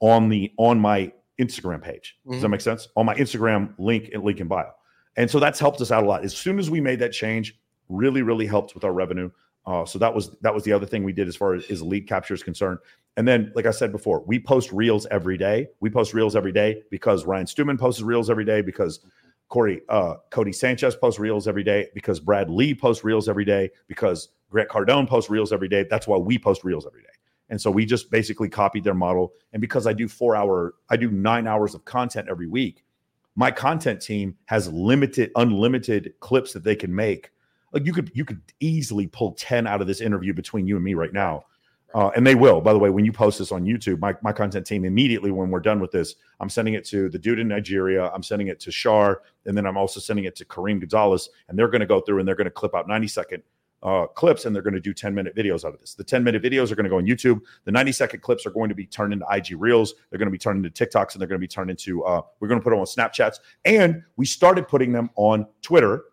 on 0.00 0.28
the 0.28 0.52
on 0.56 0.78
my 0.78 1.12
Instagram 1.38 1.82
page. 1.82 2.16
Mm-hmm. 2.20 2.32
Does 2.32 2.40
that 2.40 2.46
mm-hmm. 2.46 2.52
make 2.52 2.60
sense? 2.62 2.88
On 2.96 3.04
my 3.04 3.14
Instagram 3.16 3.74
link 3.78 4.10
and 4.14 4.22
link 4.24 4.40
in 4.40 4.46
bio. 4.46 4.70
And 5.16 5.30
so 5.30 5.40
that's 5.40 5.58
helped 5.58 5.80
us 5.80 5.90
out 5.90 6.04
a 6.04 6.06
lot. 6.06 6.24
As 6.24 6.36
soon 6.36 6.58
as 6.58 6.70
we 6.70 6.80
made 6.80 6.98
that 7.00 7.12
change, 7.12 7.58
really, 7.88 8.22
really 8.22 8.46
helped 8.46 8.74
with 8.74 8.84
our 8.84 8.92
revenue. 8.92 9.30
Uh, 9.66 9.84
so 9.84 9.98
that 9.98 10.14
was 10.14 10.30
that 10.42 10.54
was 10.54 10.62
the 10.64 10.72
other 10.72 10.86
thing 10.86 11.02
we 11.02 11.12
did 11.12 11.26
as 11.26 11.34
far 11.34 11.54
as, 11.54 11.68
as 11.70 11.82
lead 11.82 12.06
capture 12.08 12.34
is 12.34 12.42
concerned. 12.42 12.78
And 13.16 13.26
then, 13.26 13.50
like 13.54 13.66
I 13.66 13.70
said 13.70 13.92
before, 13.92 14.22
we 14.26 14.38
post 14.38 14.70
reels 14.72 15.06
every 15.10 15.38
day. 15.38 15.68
We 15.80 15.90
post 15.90 16.14
reels 16.14 16.36
every 16.36 16.52
day 16.52 16.82
because 16.90 17.24
Ryan 17.24 17.46
Stewman 17.46 17.78
posts 17.78 18.02
reels 18.02 18.30
every 18.30 18.44
day 18.44 18.60
because 18.60 19.00
Corey 19.48 19.80
uh, 19.88 20.16
Codie 20.30 20.54
Sanchez 20.54 20.94
posts 20.94 21.18
reels 21.18 21.48
every 21.48 21.64
day 21.64 21.88
because 21.94 22.20
Brad 22.20 22.50
Lea 22.50 22.74
posts 22.74 23.04
reels 23.04 23.28
every 23.28 23.44
day 23.44 23.70
because 23.88 24.28
Grant 24.50 24.68
Cardone 24.68 25.08
posts 25.08 25.30
reels 25.30 25.52
every 25.52 25.68
day. 25.68 25.84
That's 25.88 26.06
why 26.06 26.16
we 26.16 26.38
post 26.38 26.62
reels 26.62 26.86
every 26.86 27.02
day. 27.02 27.08
And 27.48 27.60
so 27.60 27.70
we 27.70 27.86
just 27.86 28.10
basically 28.10 28.48
copied 28.48 28.84
their 28.84 28.94
model. 28.94 29.32
And 29.52 29.60
because 29.60 29.86
I 29.86 29.92
do 29.92 30.08
four 30.08 30.34
hour, 30.34 30.74
I 30.90 30.96
do 30.96 31.10
nine 31.10 31.46
hours 31.46 31.74
of 31.74 31.84
content 31.84 32.28
every 32.28 32.48
week. 32.48 32.84
My 33.36 33.50
content 33.50 34.00
team 34.00 34.36
has 34.46 34.72
limited, 34.72 35.30
unlimited 35.36 36.14
clips 36.20 36.52
that 36.54 36.64
they 36.64 36.74
can 36.74 36.94
make 36.94 37.30
like 37.76 37.84
you 37.84 37.92
could 37.92 38.10
you 38.14 38.24
could 38.24 38.40
easily 38.60 39.06
pull 39.06 39.32
10 39.32 39.66
out 39.66 39.82
of 39.82 39.86
this 39.86 40.00
interview 40.00 40.32
between 40.32 40.66
you 40.66 40.76
and 40.76 40.84
me 40.84 40.94
right 40.94 41.12
now 41.12 41.44
uh, 41.94 42.10
and 42.16 42.26
they 42.26 42.34
will 42.34 42.60
by 42.62 42.72
the 42.72 42.78
way 42.78 42.88
when 42.88 43.04
you 43.04 43.12
post 43.12 43.38
this 43.38 43.52
on 43.52 43.64
youtube 43.64 43.98
my, 44.00 44.14
my 44.22 44.32
content 44.32 44.66
team 44.66 44.86
immediately 44.86 45.30
when 45.30 45.50
we're 45.50 45.60
done 45.60 45.78
with 45.78 45.90
this 45.90 46.14
i'm 46.40 46.48
sending 46.48 46.72
it 46.72 46.86
to 46.86 47.10
the 47.10 47.18
dude 47.18 47.38
in 47.38 47.46
nigeria 47.46 48.10
i'm 48.12 48.22
sending 48.22 48.48
it 48.48 48.58
to 48.58 48.72
shar 48.72 49.20
and 49.44 49.54
then 49.54 49.66
i'm 49.66 49.76
also 49.76 50.00
sending 50.00 50.24
it 50.24 50.34
to 50.34 50.44
kareem 50.46 50.80
gonzalez 50.80 51.28
and 51.48 51.58
they're 51.58 51.68
going 51.68 51.80
to 51.80 51.86
go 51.86 52.00
through 52.00 52.18
and 52.18 52.26
they're 52.26 52.34
going 52.34 52.46
to 52.46 52.50
clip 52.50 52.74
out 52.74 52.88
90 52.88 53.08
second 53.08 53.42
uh, 53.82 54.06
clips 54.06 54.46
and 54.46 54.56
they're 54.56 54.62
going 54.62 54.74
to 54.74 54.80
do 54.80 54.94
10 54.94 55.14
minute 55.14 55.36
videos 55.36 55.64
out 55.64 55.74
of 55.74 55.78
this. 55.78 55.94
The 55.94 56.02
10 56.02 56.24
minute 56.24 56.42
videos 56.42 56.72
are 56.72 56.74
going 56.74 56.84
to 56.84 56.90
go 56.90 56.96
on 56.96 57.06
YouTube. 57.06 57.40
The 57.66 57.70
90 57.70 57.92
second 57.92 58.20
clips 58.20 58.46
are 58.46 58.50
going 58.50 58.68
to 58.68 58.74
be 58.74 58.86
turned 58.86 59.12
into 59.12 59.26
IG 59.30 59.60
Reels. 59.60 59.94
They're 60.08 60.18
going 60.18 60.26
to 60.26 60.32
be 60.32 60.38
turned 60.38 60.64
into 60.64 60.86
TikToks 60.86 61.12
and 61.12 61.20
they're 61.20 61.28
going 61.28 61.38
to 61.38 61.44
be 61.44 61.46
turned 61.46 61.70
into, 61.70 62.02
uh, 62.04 62.22
we're 62.40 62.48
going 62.48 62.58
to 62.58 62.64
put 62.64 62.70
them 62.70 62.80
on 62.80 62.86
Snapchats. 62.86 63.36
And 63.64 64.02
we 64.16 64.24
started 64.26 64.66
putting 64.66 64.92
them 64.92 65.10
on 65.14 65.46
Twitter. 65.62 66.04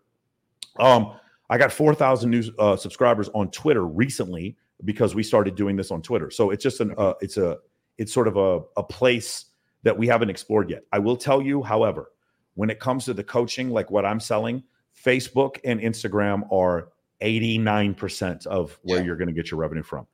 Um, 0.78 1.14
I 1.54 1.56
got 1.56 1.70
4,000 1.70 2.28
new 2.28 2.42
uh, 2.58 2.74
subscribers 2.74 3.28
on 3.32 3.48
Twitter 3.52 3.86
recently 3.86 4.56
because 4.84 5.14
we 5.14 5.22
started 5.22 5.54
doing 5.54 5.76
this 5.76 5.92
on 5.92 6.02
Twitter. 6.02 6.28
So 6.28 6.50
it's 6.50 6.64
just 6.64 6.80
an 6.80 6.96
uh, 6.98 7.14
it's 7.20 7.36
a 7.36 7.58
it's 7.96 8.12
sort 8.12 8.26
of 8.26 8.36
a, 8.36 8.62
a 8.76 8.82
place 8.82 9.44
that 9.84 9.96
we 9.96 10.08
haven't 10.08 10.30
explored 10.30 10.68
yet. 10.68 10.82
I 10.90 10.98
will 10.98 11.16
tell 11.16 11.40
you, 11.40 11.62
however, 11.62 12.10
when 12.54 12.70
it 12.70 12.80
comes 12.80 13.04
to 13.04 13.14
the 13.14 13.22
coaching, 13.22 13.70
like 13.70 13.88
what 13.88 14.04
I'm 14.04 14.18
selling, 14.18 14.64
Facebook 15.00 15.58
and 15.64 15.78
Instagram 15.78 16.42
are 16.52 16.88
89% 17.22 18.48
of 18.48 18.76
where 18.82 18.98
yeah. 18.98 19.04
you're 19.04 19.16
going 19.16 19.28
to 19.28 19.32
get 19.32 19.52
your 19.52 19.60
revenue 19.60 19.84
from. 19.84 20.08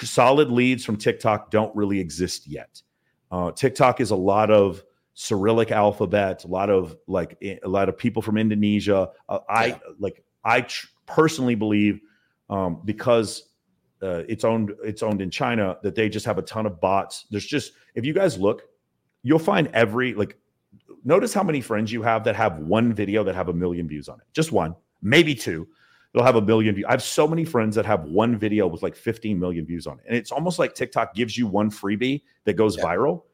Solid 0.00 0.50
leads 0.50 0.86
from 0.86 0.96
TikTok 0.96 1.50
don't 1.50 1.76
really 1.76 2.00
exist 2.00 2.46
yet. 2.46 2.80
Uh, 3.30 3.50
TikTok 3.50 4.00
is 4.00 4.10
a 4.10 4.16
lot 4.16 4.50
of 4.50 4.82
Cyrillic 5.12 5.70
alphabet, 5.70 6.44
a 6.44 6.46
lot 6.46 6.70
of 6.70 6.96
like 7.06 7.36
a 7.42 7.68
lot 7.68 7.90
of 7.90 7.98
people 7.98 8.22
from 8.22 8.38
Indonesia. 8.38 9.10
Uh, 9.28 9.40
I 9.50 9.66
yeah. 9.66 9.78
like 9.98 10.24
I 10.48 10.62
tr- 10.62 10.86
personally 11.04 11.54
believe 11.54 12.00
um, 12.48 12.80
because 12.84 13.50
uh, 14.02 14.22
it's 14.28 14.44
owned 14.44 14.72
it's 14.82 15.02
owned 15.02 15.20
in 15.20 15.30
China 15.30 15.76
that 15.82 15.94
they 15.94 16.08
just 16.08 16.24
have 16.24 16.38
a 16.38 16.42
ton 16.42 16.64
of 16.66 16.80
bots. 16.80 17.26
There's 17.30 17.46
just 17.46 17.72
if 17.94 18.06
you 18.06 18.14
guys 18.14 18.38
look, 18.38 18.62
you'll 19.22 19.38
find 19.38 19.68
every 19.74 20.14
like 20.14 20.38
notice 21.04 21.34
how 21.34 21.42
many 21.42 21.60
friends 21.60 21.92
you 21.92 22.02
have 22.02 22.24
that 22.24 22.34
have 22.34 22.58
one 22.58 22.94
video 22.94 23.22
that 23.24 23.34
have 23.34 23.48
a 23.48 23.52
million 23.52 23.86
views 23.86 24.08
on 24.08 24.18
it. 24.20 24.26
Just 24.32 24.50
one, 24.50 24.74
maybe 25.02 25.34
two. 25.34 25.68
They'll 26.14 26.24
have 26.24 26.36
a 26.36 26.42
million 26.42 26.74
views. 26.74 26.86
I 26.88 26.92
have 26.92 27.02
so 27.02 27.28
many 27.28 27.44
friends 27.44 27.76
that 27.76 27.84
have 27.84 28.04
one 28.04 28.38
video 28.38 28.66
with 28.66 28.82
like 28.82 28.96
15 28.96 29.38
million 29.38 29.66
views 29.66 29.86
on 29.86 29.98
it. 29.98 30.06
And 30.08 30.16
it's 30.16 30.32
almost 30.32 30.58
like 30.58 30.74
TikTok 30.74 31.14
gives 31.14 31.36
you 31.36 31.46
one 31.46 31.70
freebie 31.70 32.22
that 32.44 32.54
goes 32.54 32.78
yeah. 32.78 32.84
viral. 32.84 33.24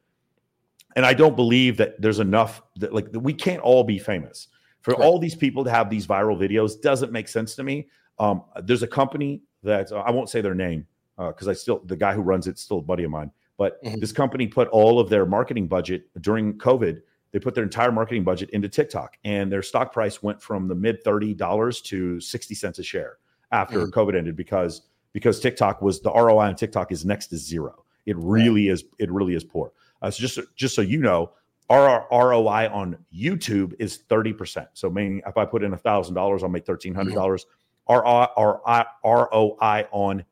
And 0.96 1.06
I 1.06 1.14
don't 1.14 1.36
believe 1.36 1.76
that 1.76 2.02
there's 2.02 2.18
enough 2.18 2.62
that 2.76 2.92
like 2.92 3.06
we 3.12 3.32
can't 3.32 3.62
all 3.62 3.84
be 3.84 3.98
famous 3.98 4.48
for 4.84 4.92
Correct. 4.92 5.02
all 5.02 5.18
these 5.18 5.34
people 5.34 5.64
to 5.64 5.70
have 5.70 5.88
these 5.88 6.06
viral 6.06 6.38
videos 6.38 6.78
doesn't 6.80 7.10
make 7.10 7.26
sense 7.26 7.54
to 7.54 7.62
me. 7.62 7.88
Um, 8.18 8.42
there's 8.62 8.82
a 8.82 8.86
company 8.86 9.40
that 9.62 9.90
uh, 9.90 10.00
I 10.00 10.10
won't 10.10 10.28
say 10.28 10.42
their 10.42 10.54
name 10.54 10.86
because 11.16 11.48
uh, 11.48 11.52
I 11.52 11.54
still 11.54 11.80
the 11.86 11.96
guy 11.96 12.12
who 12.12 12.20
runs 12.20 12.46
it's 12.46 12.60
still 12.60 12.78
a 12.78 12.82
buddy 12.82 13.04
of 13.04 13.10
mine. 13.10 13.30
But 13.56 13.82
mm-hmm. 13.82 13.98
this 13.98 14.12
company 14.12 14.46
put 14.46 14.68
all 14.68 15.00
of 15.00 15.08
their 15.08 15.24
marketing 15.24 15.68
budget 15.68 16.08
during 16.20 16.58
COVID. 16.58 17.00
They 17.32 17.38
put 17.38 17.54
their 17.54 17.64
entire 17.64 17.90
marketing 17.90 18.24
budget 18.24 18.50
into 18.50 18.68
TikTok, 18.68 19.16
and 19.24 19.50
their 19.50 19.62
stock 19.62 19.92
price 19.92 20.22
went 20.22 20.40
from 20.42 20.68
the 20.68 20.74
mid 20.74 21.02
thirty 21.02 21.32
dollars 21.32 21.80
to 21.82 22.20
sixty 22.20 22.54
cents 22.54 22.78
a 22.78 22.82
share 22.82 23.16
after 23.52 23.80
mm-hmm. 23.80 23.98
COVID 23.98 24.16
ended 24.16 24.36
because 24.36 24.82
because 25.14 25.40
TikTok 25.40 25.80
was 25.80 26.00
the 26.00 26.12
ROI 26.12 26.48
on 26.48 26.56
TikTok 26.56 26.92
is 26.92 27.06
next 27.06 27.28
to 27.28 27.38
zero. 27.38 27.84
It 28.04 28.16
really 28.18 28.68
is. 28.68 28.84
It 28.98 29.10
really 29.10 29.34
is 29.34 29.44
poor. 29.44 29.72
Uh, 30.02 30.10
so 30.10 30.20
just 30.20 30.38
just 30.56 30.74
so 30.74 30.82
you 30.82 31.00
know, 31.00 31.32
our 31.70 32.06
ROI 32.10 32.68
on 32.72 32.98
YouTube 33.14 33.74
is 33.78 34.00
30%. 34.08 34.66
So 34.74 34.90
meaning 34.90 35.22
if 35.26 35.36
I 35.36 35.44
put 35.44 35.62
in 35.62 35.72
$1,000, 35.72 36.42
I'll 36.42 36.48
make 36.48 36.66
$1,300. 36.66 37.14
dollars 37.14 37.46
Our, 37.86 38.04
our, 38.04 38.60
our 39.04 39.28
ROI 39.32 39.86
on 39.90 40.24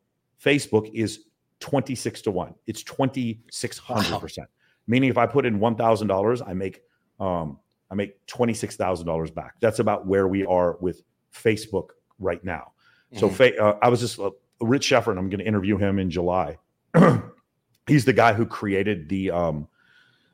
Facebook 0.43 0.91
is 0.93 1.25
26 1.59 2.21
to 2.23 2.31
1. 2.31 2.55
It's 2.67 2.83
2600%. 2.83 4.37
Wow. 4.37 4.45
Meaning 4.85 5.09
if 5.09 5.17
I 5.17 5.25
put 5.25 5.45
in 5.45 5.59
$1,000, 5.59 6.47
I 6.47 6.53
make 6.53 6.81
um, 7.19 7.59
I 7.89 7.95
make 7.95 8.25
$26,000 8.25 9.33
back. 9.35 9.53
That's 9.59 9.77
about 9.79 10.07
where 10.07 10.27
we 10.27 10.45
are 10.45 10.77
with 10.81 11.03
Facebook 11.33 11.89
right 12.17 12.43
now. 12.43 12.71
Mm-hmm. 13.13 13.35
So 13.35 13.63
uh, 13.63 13.77
I 13.83 13.89
was 13.89 13.99
just 13.99 14.19
uh, 14.19 14.31
Rich 14.59 14.85
Scheffer, 14.85 15.11
I'm 15.11 15.29
going 15.29 15.39
to 15.39 15.45
interview 15.45 15.77
him 15.77 15.99
in 15.99 16.09
July. 16.09 16.57
He's 17.87 18.03
the 18.03 18.13
guy 18.13 18.33
who 18.33 18.45
created 18.45 19.09
the 19.09 19.29
um, 19.31 19.67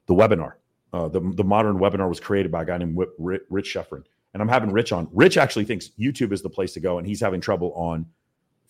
the 0.06 0.16
webinar 0.16 0.54
uh, 0.94 1.08
the 1.08 1.20
the 1.36 1.44
modern 1.44 1.78
webinar 1.78 2.10
was 2.10 2.20
created 2.20 2.52
by 2.52 2.64
a 2.64 2.66
guy 2.66 2.78
named 2.78 2.98
Rich 3.18 3.74
Schefren. 3.74 4.04
and 4.34 4.42
I'm 4.42 4.50
having 4.50 4.72
Rich 4.72 4.92
on. 4.92 5.08
Rich 5.12 5.38
actually 5.38 5.66
thinks 5.66 5.90
YouTube 6.00 6.32
is 6.32 6.42
the 6.42 6.50
place 6.50 6.74
to 6.74 6.80
go, 6.80 6.98
and 6.98 7.08
he's 7.08 7.22
having 7.22 7.42
trouble 7.42 7.74
on 7.74 8.06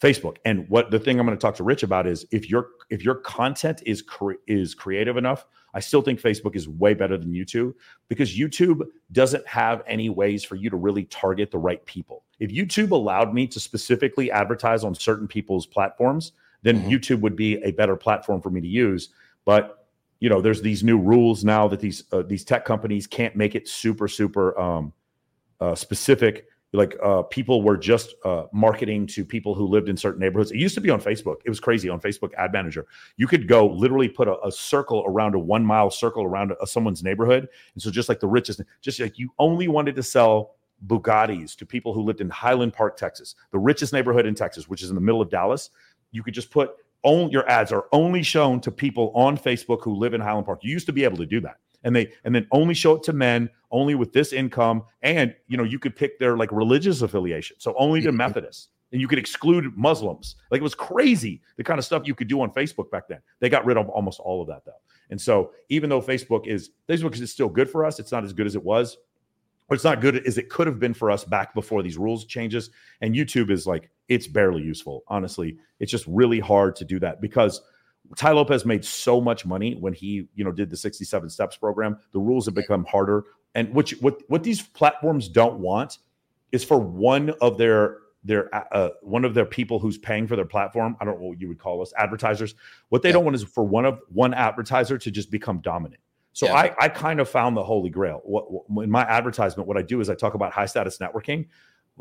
Facebook. 0.01 0.37
And 0.45 0.67
what 0.69 0.91
the 0.91 0.99
thing 0.99 1.19
I'm 1.19 1.25
going 1.25 1.37
to 1.37 1.41
talk 1.41 1.55
to 1.55 1.63
Rich 1.63 1.83
about 1.83 2.07
is 2.07 2.25
if 2.31 2.49
your 2.49 2.67
if 2.89 3.03
your 3.03 3.15
content 3.15 3.83
is 3.85 4.01
cre- 4.01 4.33
is 4.47 4.73
creative 4.73 5.17
enough, 5.17 5.45
I 5.73 5.79
still 5.79 6.01
think 6.01 6.21
Facebook 6.21 6.55
is 6.55 6.67
way 6.67 6.93
better 6.93 7.17
than 7.17 7.33
YouTube 7.33 7.73
because 8.07 8.37
YouTube 8.37 8.81
doesn't 9.11 9.45
have 9.47 9.83
any 9.87 10.09
ways 10.09 10.43
for 10.43 10.55
you 10.55 10.69
to 10.69 10.77
really 10.77 11.05
target 11.05 11.51
the 11.51 11.57
right 11.57 11.85
people. 11.85 12.23
If 12.39 12.51
YouTube 12.51 12.91
allowed 12.91 13.33
me 13.33 13.47
to 13.47 13.59
specifically 13.59 14.31
advertise 14.31 14.83
on 14.83 14.95
certain 14.95 15.27
people's 15.27 15.65
platforms, 15.65 16.31
then 16.63 16.79
mm-hmm. 16.79 16.89
YouTube 16.89 17.21
would 17.21 17.35
be 17.35 17.61
a 17.63 17.71
better 17.71 17.95
platform 17.95 18.41
for 18.41 18.49
me 18.49 18.61
to 18.61 18.67
use. 18.67 19.09
But 19.45 19.78
you 20.19 20.29
know, 20.29 20.41
there's 20.41 20.61
these 20.61 20.83
new 20.83 20.97
rules 20.97 21.43
now 21.43 21.67
that 21.67 21.79
these 21.79 22.03
uh, 22.11 22.23
these 22.23 22.43
tech 22.43 22.65
companies 22.65 23.07
can't 23.07 23.35
make 23.35 23.55
it 23.55 23.67
super 23.67 24.07
super 24.07 24.59
um, 24.59 24.93
uh, 25.59 25.75
specific 25.75 26.47
like 26.73 26.95
uh, 27.03 27.23
people 27.23 27.63
were 27.63 27.77
just 27.77 28.13
uh, 28.25 28.43
marketing 28.51 29.07
to 29.07 29.25
people 29.25 29.55
who 29.55 29.65
lived 29.65 29.89
in 29.89 29.97
certain 29.97 30.19
neighborhoods. 30.19 30.51
It 30.51 30.57
used 30.57 30.75
to 30.75 30.81
be 30.81 30.89
on 30.89 31.01
Facebook. 31.01 31.37
It 31.43 31.49
was 31.49 31.59
crazy 31.59 31.89
on 31.89 31.99
Facebook 31.99 32.31
Ad 32.37 32.53
Manager. 32.53 32.85
You 33.17 33.27
could 33.27 33.47
go 33.47 33.67
literally 33.67 34.07
put 34.07 34.27
a, 34.27 34.39
a 34.45 34.51
circle 34.51 35.03
around 35.07 35.33
a 35.33 35.39
one 35.39 35.65
mile 35.65 35.89
circle 35.89 36.23
around 36.23 36.53
a, 36.61 36.67
someone's 36.67 37.03
neighborhood, 37.03 37.47
and 37.73 37.81
so 37.81 37.89
just 37.89 38.07
like 38.07 38.19
the 38.19 38.27
richest, 38.27 38.61
just 38.81 38.99
like 38.99 39.17
you 39.17 39.29
only 39.39 39.67
wanted 39.67 39.95
to 39.95 40.03
sell 40.03 40.55
Bugattis 40.85 41.55
to 41.57 41.65
people 41.65 41.93
who 41.93 42.03
lived 42.03 42.21
in 42.21 42.29
Highland 42.29 42.73
Park, 42.73 42.97
Texas, 42.97 43.35
the 43.51 43.59
richest 43.59 43.91
neighborhood 43.91 44.25
in 44.25 44.35
Texas, 44.35 44.69
which 44.69 44.83
is 44.83 44.89
in 44.89 44.95
the 44.95 45.01
middle 45.01 45.21
of 45.21 45.29
Dallas. 45.29 45.71
You 46.11 46.23
could 46.23 46.33
just 46.33 46.51
put 46.51 46.71
only 47.03 47.31
your 47.31 47.47
ads 47.49 47.71
are 47.71 47.85
only 47.91 48.23
shown 48.23 48.59
to 48.61 48.71
people 48.71 49.11
on 49.15 49.37
Facebook 49.37 49.83
who 49.83 49.95
live 49.95 50.13
in 50.13 50.21
Highland 50.21 50.45
Park. 50.45 50.59
You 50.63 50.71
used 50.71 50.85
to 50.87 50.93
be 50.93 51.03
able 51.03 51.17
to 51.17 51.25
do 51.25 51.39
that. 51.41 51.57
And 51.83 51.95
they 51.95 52.11
and 52.25 52.35
then 52.35 52.45
only 52.51 52.73
show 52.73 52.95
it 52.95 53.03
to 53.03 53.13
men 53.13 53.49
only 53.71 53.95
with 53.95 54.11
this 54.11 54.33
income. 54.33 54.83
And 55.01 55.33
you 55.47 55.57
know 55.57 55.63
you 55.63 55.79
could 55.79 55.95
pick 55.95 56.19
their 56.19 56.35
like 56.35 56.51
religious 56.51 57.01
affiliation. 57.01 57.57
So 57.59 57.73
only 57.77 58.01
to 58.01 58.09
mm-hmm. 58.09 58.17
methodists. 58.17 58.69
And 58.91 58.99
you 58.99 59.07
could 59.07 59.19
exclude 59.19 59.77
muslims. 59.77 60.35
Like 60.51 60.59
it 60.59 60.63
was 60.63 60.75
crazy 60.75 61.41
the 61.57 61.63
kind 61.63 61.77
of 61.77 61.85
stuff 61.85 62.03
you 62.05 62.15
could 62.15 62.27
do 62.27 62.41
on 62.41 62.51
facebook 62.51 62.91
back 62.91 63.07
then. 63.07 63.19
They 63.39 63.49
got 63.49 63.65
rid 63.65 63.77
of 63.77 63.87
almost 63.89 64.19
all 64.19 64.41
of 64.41 64.47
that 64.47 64.65
though. 64.65 64.71
And 65.09 65.19
so 65.21 65.51
even 65.69 65.89
though 65.89 66.01
facebook 66.01 66.47
is 66.47 66.71
facebook 66.89 67.19
is 67.19 67.31
still 67.31 67.49
good 67.49 67.69
for 67.69 67.85
us 67.85 67.99
it's 67.99 68.11
not 68.11 68.23
as 68.23 68.33
good 68.33 68.47
as 68.47 68.55
it 68.55 68.63
was 68.63 68.97
or 69.69 69.75
it's 69.75 69.83
not 69.83 70.01
good 70.01 70.25
as 70.27 70.37
it 70.37 70.49
could 70.49 70.65
have 70.65 70.79
been 70.79 70.95
for 70.95 71.11
us 71.11 71.23
back 71.23 71.53
before 71.53 71.83
these 71.83 71.97
rules 71.97 72.25
changes. 72.25 72.71
And 72.99 73.15
youtube 73.15 73.51
is 73.51 73.65
like 73.65 73.89
it's 74.09 74.27
barely 74.27 74.61
useful 74.61 75.03
honestly 75.07 75.57
it's 75.79 75.91
just 75.91 76.05
really 76.07 76.39
hard 76.39 76.75
to 76.75 76.83
do 76.83 76.99
that 76.99 77.21
because 77.21 77.61
Tai 78.15 78.31
Lopez 78.31 78.65
made 78.65 78.83
so 78.83 79.21
much 79.21 79.45
money 79.45 79.75
when 79.75 79.93
he, 79.93 80.27
you 80.35 80.43
know, 80.43 80.51
did 80.51 80.69
the 80.69 80.77
67 80.77 81.29
steps 81.29 81.57
program. 81.57 81.97
The 82.11 82.19
rules 82.19 82.45
have 82.45 82.55
become 82.55 82.85
harder. 82.85 83.25
And 83.55 83.73
which 83.73 83.91
what 84.01 84.21
what 84.27 84.43
these 84.43 84.61
platforms 84.61 85.27
don't 85.27 85.59
want 85.59 85.97
is 86.51 86.63
for 86.63 86.79
one 86.79 87.31
of 87.41 87.57
their 87.57 87.97
their 88.23 88.53
uh, 88.75 88.89
one 89.01 89.25
of 89.25 89.33
their 89.33 89.45
people 89.45 89.79
who's 89.79 89.97
paying 89.97 90.27
for 90.27 90.35
their 90.35 90.45
platform. 90.45 90.95
I 90.99 91.05
don't 91.05 91.19
know 91.19 91.27
what 91.29 91.41
you 91.41 91.47
would 91.47 91.59
call 91.59 91.81
us 91.81 91.93
advertisers. 91.97 92.55
What 92.89 93.01
they 93.01 93.09
yeah. 93.09 93.13
don't 93.13 93.25
want 93.25 93.35
is 93.35 93.43
for 93.43 93.63
one 93.63 93.85
of 93.85 93.99
one 94.09 94.33
advertiser 94.33 94.97
to 94.97 95.11
just 95.11 95.31
become 95.31 95.59
dominant. 95.59 96.01
So 96.33 96.45
yeah. 96.45 96.55
I 96.55 96.75
I 96.79 96.89
kind 96.89 97.19
of 97.19 97.27
found 97.27 97.57
the 97.57 97.63
holy 97.63 97.89
grail. 97.89 98.21
What, 98.23 98.69
what 98.69 98.83
in 98.83 98.91
my 98.91 99.01
advertisement, 99.01 99.67
what 99.67 99.77
I 99.77 99.81
do 99.81 99.99
is 99.99 100.09
I 100.09 100.15
talk 100.15 100.35
about 100.35 100.51
high 100.51 100.67
status 100.67 100.99
networking. 100.99 101.47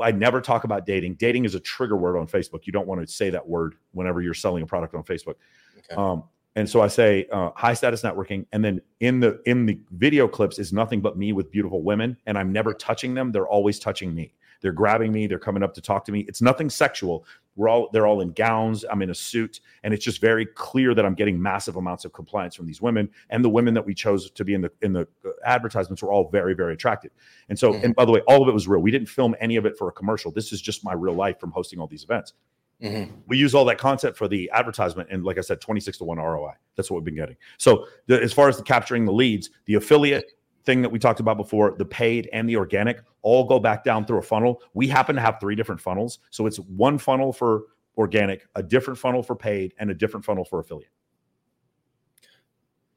I 0.00 0.12
never 0.12 0.40
talk 0.40 0.64
about 0.64 0.86
dating. 0.86 1.14
Dating 1.14 1.44
is 1.44 1.54
a 1.54 1.60
trigger 1.60 1.96
word 1.96 2.16
on 2.16 2.26
Facebook. 2.26 2.66
You 2.66 2.72
don't 2.72 2.86
want 2.86 3.00
to 3.00 3.06
say 3.06 3.30
that 3.30 3.46
word 3.46 3.74
whenever 3.92 4.20
you're 4.20 4.34
selling 4.34 4.62
a 4.62 4.66
product 4.66 4.94
on 4.94 5.02
Facebook. 5.02 5.34
Okay. 5.78 5.94
Um, 5.96 6.24
and 6.56 6.68
so 6.68 6.80
I 6.80 6.88
say 6.88 7.26
uh, 7.30 7.50
high 7.54 7.74
status 7.74 8.02
networking, 8.02 8.46
and 8.52 8.64
then 8.64 8.80
in 9.00 9.20
the 9.20 9.40
in 9.46 9.66
the 9.66 9.78
video 9.92 10.26
clips 10.26 10.58
is 10.58 10.72
nothing 10.72 11.00
but 11.00 11.16
me 11.16 11.32
with 11.32 11.52
beautiful 11.52 11.82
women, 11.82 12.16
and 12.26 12.36
I'm 12.36 12.52
never 12.52 12.74
touching 12.74 13.14
them. 13.14 13.30
They're 13.30 13.46
always 13.46 13.78
touching 13.78 14.14
me. 14.14 14.34
They're 14.60 14.72
grabbing 14.72 15.12
me. 15.12 15.26
They're 15.26 15.38
coming 15.38 15.62
up 15.62 15.74
to 15.74 15.80
talk 15.80 16.04
to 16.06 16.12
me. 16.12 16.20
It's 16.28 16.42
nothing 16.42 16.70
sexual. 16.70 17.24
We're 17.56 17.68
all 17.68 17.90
they're 17.92 18.06
all 18.06 18.20
in 18.20 18.32
gowns. 18.32 18.84
I'm 18.90 19.02
in 19.02 19.10
a 19.10 19.14
suit, 19.14 19.60
and 19.82 19.92
it's 19.92 20.04
just 20.04 20.20
very 20.20 20.46
clear 20.46 20.94
that 20.94 21.04
I'm 21.04 21.14
getting 21.14 21.40
massive 21.40 21.76
amounts 21.76 22.04
of 22.04 22.12
compliance 22.12 22.54
from 22.54 22.66
these 22.66 22.80
women. 22.80 23.08
And 23.30 23.44
the 23.44 23.48
women 23.48 23.74
that 23.74 23.84
we 23.84 23.94
chose 23.94 24.30
to 24.30 24.44
be 24.44 24.54
in 24.54 24.60
the 24.60 24.70
in 24.82 24.92
the 24.92 25.08
uh, 25.24 25.30
advertisements 25.44 26.02
were 26.02 26.12
all 26.12 26.30
very 26.30 26.54
very 26.54 26.74
attractive. 26.74 27.10
And 27.48 27.58
so, 27.58 27.72
mm-hmm. 27.72 27.86
and 27.86 27.96
by 27.96 28.04
the 28.04 28.12
way, 28.12 28.20
all 28.28 28.42
of 28.42 28.48
it 28.48 28.52
was 28.52 28.68
real. 28.68 28.80
We 28.80 28.90
didn't 28.92 29.08
film 29.08 29.34
any 29.40 29.56
of 29.56 29.66
it 29.66 29.76
for 29.76 29.88
a 29.88 29.92
commercial. 29.92 30.30
This 30.30 30.52
is 30.52 30.60
just 30.60 30.84
my 30.84 30.92
real 30.92 31.14
life 31.14 31.40
from 31.40 31.50
hosting 31.50 31.80
all 31.80 31.88
these 31.88 32.04
events. 32.04 32.34
Mm-hmm. 32.82 33.12
We 33.26 33.36
use 33.36 33.54
all 33.56 33.64
that 33.64 33.78
content 33.78 34.16
for 34.16 34.28
the 34.28 34.48
advertisement, 34.54 35.08
and 35.10 35.24
like 35.24 35.36
I 35.36 35.40
said, 35.40 35.60
26 35.60 35.98
to 35.98 36.04
1 36.04 36.18
ROI. 36.18 36.52
That's 36.76 36.90
what 36.90 36.98
we've 36.98 37.04
been 37.04 37.16
getting. 37.16 37.36
So, 37.56 37.86
the, 38.06 38.22
as 38.22 38.32
far 38.32 38.48
as 38.48 38.56
the 38.56 38.62
capturing 38.62 39.04
the 39.04 39.12
leads, 39.12 39.50
the 39.64 39.74
affiliate 39.74 40.32
thing 40.68 40.82
that 40.82 40.90
we 40.90 40.98
talked 40.98 41.20
about 41.20 41.38
before, 41.38 41.74
the 41.78 41.84
paid 41.84 42.28
and 42.32 42.48
the 42.48 42.56
organic, 42.56 43.00
all 43.22 43.44
go 43.44 43.58
back 43.58 43.84
down 43.84 44.04
through 44.04 44.18
a 44.18 44.22
funnel. 44.22 44.62
We 44.74 44.86
happen 44.86 45.16
to 45.16 45.22
have 45.22 45.38
three 45.40 45.54
different 45.54 45.80
funnels. 45.80 46.18
So, 46.30 46.46
it's 46.46 46.58
one 46.58 46.98
funnel 46.98 47.32
for 47.32 47.62
organic, 47.96 48.46
a 48.54 48.62
different 48.62 48.98
funnel 48.98 49.22
for 49.22 49.34
paid, 49.34 49.74
and 49.78 49.90
a 49.90 49.94
different 49.94 50.24
funnel 50.24 50.44
for 50.44 50.60
affiliate. 50.60 50.92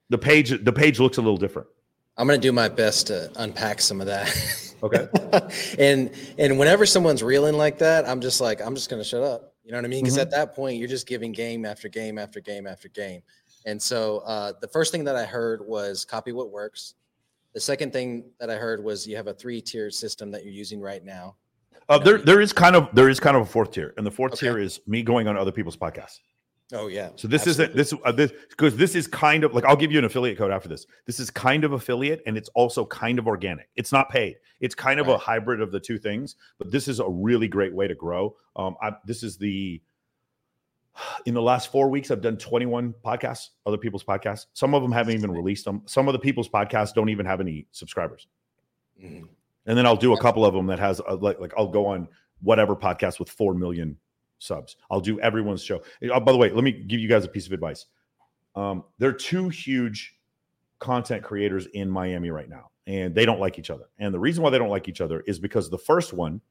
The 0.09 0.17
page, 0.17 0.63
the 0.63 0.73
page 0.73 0.99
looks 0.99 1.17
a 1.17 1.21
little 1.21 1.37
different. 1.37 1.69
I'm 2.17 2.27
going 2.27 2.39
to 2.39 2.45
do 2.45 2.51
my 2.51 2.67
best 2.67 3.07
to 3.07 3.31
unpack 3.37 3.79
some 3.79 4.01
of 4.01 4.07
that. 4.07 4.29
Okay. 4.83 5.07
and 5.79 6.11
and 6.37 6.59
whenever 6.59 6.85
someone's 6.85 7.23
reeling 7.23 7.55
like 7.55 7.77
that, 7.77 8.07
I'm 8.07 8.19
just 8.19 8.41
like, 8.41 8.61
I'm 8.61 8.75
just 8.75 8.89
going 8.89 9.01
to 9.01 9.07
shut 9.07 9.23
up. 9.23 9.53
You 9.63 9.71
know 9.71 9.77
what 9.77 9.85
I 9.85 9.87
mean? 9.87 10.03
Because 10.03 10.15
mm-hmm. 10.15 10.21
at 10.23 10.31
that 10.31 10.55
point, 10.55 10.77
you're 10.77 10.87
just 10.87 11.07
giving 11.07 11.31
game 11.31 11.65
after 11.65 11.87
game 11.87 12.17
after 12.17 12.39
game 12.39 12.67
after 12.67 12.89
game. 12.89 13.21
And 13.65 13.81
so 13.81 14.19
uh, 14.19 14.53
the 14.59 14.67
first 14.67 14.91
thing 14.91 15.03
that 15.03 15.15
I 15.15 15.25
heard 15.25 15.65
was 15.65 16.03
copy 16.03 16.31
what 16.31 16.51
works. 16.51 16.95
The 17.53 17.59
second 17.59 17.91
thing 17.91 18.31
that 18.39 18.49
I 18.49 18.55
heard 18.55 18.83
was 18.83 19.07
you 19.07 19.15
have 19.15 19.27
a 19.27 19.33
three 19.33 19.61
tier 19.61 19.89
system 19.89 20.31
that 20.31 20.43
you're 20.43 20.53
using 20.53 20.79
right 20.79 21.03
now. 21.03 21.35
Uh, 21.89 21.97
there, 21.97 22.17
there 22.17 22.39
is 22.39 22.53
kind 22.53 22.75
of 22.75 22.87
there 22.93 23.09
is 23.09 23.19
kind 23.19 23.35
of 23.35 23.43
a 23.43 23.45
fourth 23.45 23.71
tier, 23.71 23.93
and 23.97 24.05
the 24.05 24.11
fourth 24.11 24.33
okay. 24.33 24.47
tier 24.47 24.59
is 24.59 24.79
me 24.87 25.03
going 25.03 25.27
on 25.27 25.35
other 25.35 25.51
people's 25.51 25.75
podcasts. 25.75 26.19
Oh 26.73 26.87
yeah. 26.87 27.09
So 27.15 27.27
this 27.27 27.47
Absolutely. 27.47 27.81
isn't 27.81 27.99
this 27.99 28.05
uh, 28.05 28.11
this 28.11 28.31
because 28.49 28.77
this 28.77 28.95
is 28.95 29.07
kind 29.07 29.43
of 29.43 29.53
like 29.53 29.65
I'll 29.65 29.75
give 29.75 29.91
you 29.91 29.99
an 29.99 30.05
affiliate 30.05 30.37
code 30.37 30.51
after 30.51 30.69
this. 30.69 30.85
This 31.05 31.19
is 31.19 31.29
kind 31.29 31.63
of 31.63 31.73
affiliate 31.73 32.21
and 32.25 32.37
it's 32.37 32.49
also 32.49 32.85
kind 32.85 33.19
of 33.19 33.27
organic. 33.27 33.69
It's 33.75 33.91
not 33.91 34.09
paid. 34.09 34.37
It's 34.61 34.75
kind 34.75 34.99
of 34.99 35.07
right. 35.07 35.15
a 35.15 35.17
hybrid 35.17 35.59
of 35.59 35.71
the 35.71 35.79
two 35.79 35.97
things. 35.97 36.35
But 36.57 36.71
this 36.71 36.87
is 36.87 36.99
a 36.99 37.09
really 37.09 37.47
great 37.47 37.73
way 37.73 37.87
to 37.87 37.95
grow. 37.95 38.35
Um, 38.55 38.75
I, 38.81 38.93
this 39.05 39.23
is 39.23 39.37
the 39.37 39.81
in 41.25 41.33
the 41.33 41.41
last 41.41 41.71
four 41.71 41.89
weeks 41.89 42.11
I've 42.11 42.21
done 42.21 42.37
21 42.37 42.93
podcasts, 43.03 43.49
other 43.65 43.77
people's 43.77 44.03
podcasts. 44.03 44.47
Some 44.53 44.73
of 44.73 44.81
them 44.81 44.91
haven't 44.91 45.15
even 45.15 45.31
released 45.31 45.65
them. 45.65 45.81
Some 45.85 46.07
of 46.07 46.13
the 46.13 46.19
people's 46.19 46.49
podcasts 46.49 46.93
don't 46.93 47.09
even 47.09 47.25
have 47.25 47.39
any 47.41 47.67
subscribers. 47.71 48.27
Mm-hmm. 49.03 49.25
And 49.65 49.77
then 49.77 49.85
I'll 49.85 49.95
do 49.95 50.13
a 50.13 50.19
couple 50.19 50.45
of 50.45 50.53
them 50.53 50.67
that 50.67 50.79
has 50.79 51.01
a, 51.07 51.15
like 51.15 51.39
like 51.39 51.53
I'll 51.57 51.67
go 51.67 51.85
on 51.85 52.07
whatever 52.41 52.75
podcast 52.75 53.19
with 53.19 53.29
four 53.29 53.53
million 53.53 53.97
subs. 54.39 54.75
I'll 54.89 55.01
do 55.01 55.19
everyone's 55.19 55.63
show. 55.63 55.81
Oh, 56.11 56.19
by 56.19 56.31
the 56.31 56.37
way, 56.37 56.49
let 56.49 56.63
me 56.63 56.71
give 56.71 56.99
you 56.99 57.07
guys 57.07 57.25
a 57.25 57.27
piece 57.27 57.45
of 57.45 57.53
advice. 57.53 57.85
Um, 58.55 58.83
there 58.97 59.09
are 59.09 59.13
two 59.13 59.49
huge 59.49 60.17
content 60.79 61.23
creators 61.23 61.67
in 61.67 61.89
Miami 61.89 62.31
right 62.31 62.49
now, 62.49 62.71
and 62.87 63.13
they 63.13 63.25
don't 63.25 63.39
like 63.39 63.59
each 63.59 63.69
other. 63.69 63.85
And 63.99 64.13
the 64.13 64.19
reason 64.19 64.43
why 64.43 64.49
they 64.49 64.57
don't 64.57 64.69
like 64.69 64.89
each 64.89 65.01
other 65.01 65.21
is 65.21 65.39
because 65.39 65.69
the 65.69 65.77
first 65.77 66.11
one, 66.11 66.41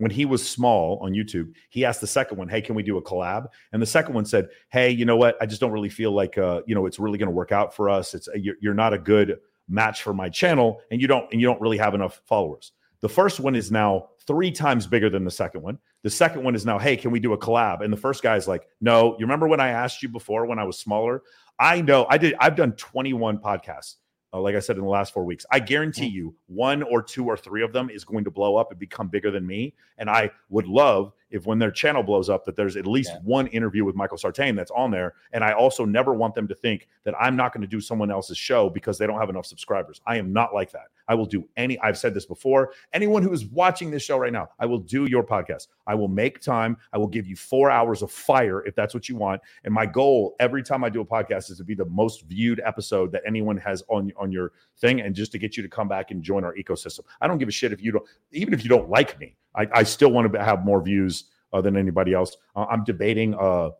when 0.00 0.10
he 0.10 0.24
was 0.24 0.46
small 0.46 0.98
on 1.02 1.12
YouTube, 1.12 1.52
he 1.68 1.84
asked 1.84 2.00
the 2.00 2.06
second 2.06 2.38
one, 2.38 2.48
"Hey, 2.48 2.62
can 2.62 2.74
we 2.74 2.82
do 2.82 2.96
a 2.96 3.02
collab?" 3.02 3.48
And 3.72 3.80
the 3.80 3.86
second 3.86 4.14
one 4.14 4.24
said, 4.24 4.48
"Hey, 4.70 4.90
you 4.90 5.04
know 5.04 5.16
what? 5.16 5.36
I 5.40 5.46
just 5.46 5.60
don't 5.60 5.72
really 5.72 5.90
feel 5.90 6.12
like 6.12 6.38
uh, 6.38 6.62
you 6.66 6.74
know 6.74 6.86
it's 6.86 6.98
really 6.98 7.18
going 7.18 7.28
to 7.28 7.34
work 7.34 7.52
out 7.52 7.74
for 7.74 7.90
us. 7.90 8.14
It's 8.14 8.28
you're, 8.34 8.56
you're 8.60 8.74
not 8.74 8.94
a 8.94 8.98
good 8.98 9.38
match 9.68 10.02
for 10.02 10.14
my 10.14 10.30
channel, 10.30 10.80
and 10.90 11.00
you 11.00 11.06
don't 11.06 11.30
and 11.32 11.40
you 11.40 11.46
don't 11.46 11.60
really 11.60 11.78
have 11.78 11.94
enough 11.94 12.22
followers." 12.24 12.72
The 13.00 13.08
first 13.08 13.40
one 13.40 13.54
is 13.54 13.70
now 13.70 14.10
three 14.26 14.50
times 14.50 14.86
bigger 14.86 15.10
than 15.10 15.24
the 15.24 15.30
second 15.30 15.62
one. 15.62 15.78
The 16.02 16.10
second 16.10 16.44
one 16.44 16.54
is 16.54 16.64
now, 16.66 16.78
hey, 16.78 16.96
can 16.96 17.10
we 17.10 17.20
do 17.20 17.32
a 17.32 17.38
collab? 17.38 17.82
And 17.82 17.92
the 17.92 17.96
first 17.96 18.22
guy 18.22 18.36
is 18.36 18.46
like, 18.46 18.68
no. 18.80 19.16
You 19.18 19.24
remember 19.24 19.48
when 19.48 19.60
I 19.60 19.68
asked 19.68 20.02
you 20.02 20.08
before 20.08 20.46
when 20.46 20.58
I 20.58 20.64
was 20.64 20.78
smaller? 20.78 21.22
I 21.58 21.80
know 21.80 22.06
I 22.08 22.18
did. 22.18 22.34
I've 22.38 22.56
done 22.56 22.72
21 22.72 23.38
podcasts. 23.38 23.96
Uh, 24.32 24.40
like 24.40 24.54
I 24.54 24.60
said 24.60 24.76
in 24.76 24.82
the 24.82 24.88
last 24.88 25.12
four 25.12 25.24
weeks, 25.24 25.44
I 25.50 25.58
guarantee 25.58 26.08
mm. 26.08 26.12
you 26.12 26.34
one 26.46 26.82
or 26.82 27.02
two 27.02 27.26
or 27.26 27.36
three 27.36 27.62
of 27.62 27.72
them 27.72 27.90
is 27.90 28.04
going 28.04 28.24
to 28.24 28.30
blow 28.30 28.56
up 28.56 28.70
and 28.70 28.78
become 28.78 29.08
bigger 29.08 29.30
than 29.30 29.46
me. 29.46 29.74
And 29.98 30.08
I 30.08 30.30
would 30.50 30.66
love 30.66 31.12
if 31.30 31.46
when 31.46 31.58
their 31.58 31.70
channel 31.70 32.02
blows 32.02 32.28
up 32.28 32.44
that 32.44 32.54
there's 32.54 32.76
at 32.76 32.86
least 32.86 33.10
yeah. 33.12 33.20
one 33.24 33.48
interview 33.48 33.84
with 33.84 33.96
Michael 33.96 34.18
Sartain 34.18 34.54
that's 34.54 34.70
on 34.70 34.90
there. 34.90 35.14
And 35.32 35.42
I 35.42 35.52
also 35.52 35.84
never 35.84 36.14
want 36.14 36.34
them 36.34 36.46
to 36.48 36.54
think 36.54 36.88
that 37.04 37.14
I'm 37.20 37.34
not 37.34 37.52
going 37.52 37.62
to 37.62 37.68
do 37.68 37.80
someone 37.80 38.10
else's 38.10 38.38
show 38.38 38.70
because 38.70 38.98
they 38.98 39.06
don't 39.06 39.18
have 39.18 39.30
enough 39.30 39.46
subscribers. 39.46 40.00
I 40.06 40.16
am 40.16 40.32
not 40.32 40.54
like 40.54 40.70
that. 40.72 40.88
I 41.10 41.14
will 41.14 41.26
do 41.26 41.44
any, 41.56 41.76
I've 41.80 41.98
said 41.98 42.14
this 42.14 42.24
before. 42.24 42.72
Anyone 42.92 43.24
who 43.24 43.32
is 43.32 43.44
watching 43.46 43.90
this 43.90 44.04
show 44.04 44.16
right 44.16 44.32
now, 44.32 44.48
I 44.60 44.66
will 44.66 44.78
do 44.78 45.06
your 45.06 45.24
podcast. 45.24 45.66
I 45.88 45.96
will 45.96 46.06
make 46.06 46.40
time. 46.40 46.76
I 46.92 46.98
will 46.98 47.08
give 47.08 47.26
you 47.26 47.34
four 47.34 47.68
hours 47.68 48.00
of 48.00 48.12
fire 48.12 48.64
if 48.64 48.76
that's 48.76 48.94
what 48.94 49.08
you 49.08 49.16
want. 49.16 49.40
And 49.64 49.74
my 49.74 49.86
goal 49.86 50.36
every 50.38 50.62
time 50.62 50.84
I 50.84 50.88
do 50.88 51.00
a 51.00 51.04
podcast 51.04 51.50
is 51.50 51.58
to 51.58 51.64
be 51.64 51.74
the 51.74 51.86
most 51.86 52.26
viewed 52.26 52.62
episode 52.64 53.10
that 53.10 53.22
anyone 53.26 53.56
has 53.56 53.82
on, 53.88 54.12
on 54.16 54.30
your 54.30 54.52
thing 54.78 55.00
and 55.00 55.12
just 55.12 55.32
to 55.32 55.38
get 55.38 55.56
you 55.56 55.64
to 55.64 55.68
come 55.68 55.88
back 55.88 56.12
and 56.12 56.22
join 56.22 56.44
our 56.44 56.54
ecosystem. 56.54 57.00
I 57.20 57.26
don't 57.26 57.38
give 57.38 57.48
a 57.48 57.52
shit 57.52 57.72
if 57.72 57.82
you 57.82 57.90
don't, 57.90 58.04
even 58.30 58.54
if 58.54 58.62
you 58.62 58.68
don't 58.68 58.88
like 58.88 59.18
me, 59.18 59.34
I, 59.56 59.66
I 59.72 59.82
still 59.82 60.12
want 60.12 60.32
to 60.32 60.44
have 60.44 60.64
more 60.64 60.80
views 60.80 61.24
uh, 61.52 61.60
than 61.60 61.76
anybody 61.76 62.14
else. 62.14 62.36
Uh, 62.54 62.66
I'm 62.70 62.84
debating. 62.84 63.34
Uh, 63.34 63.70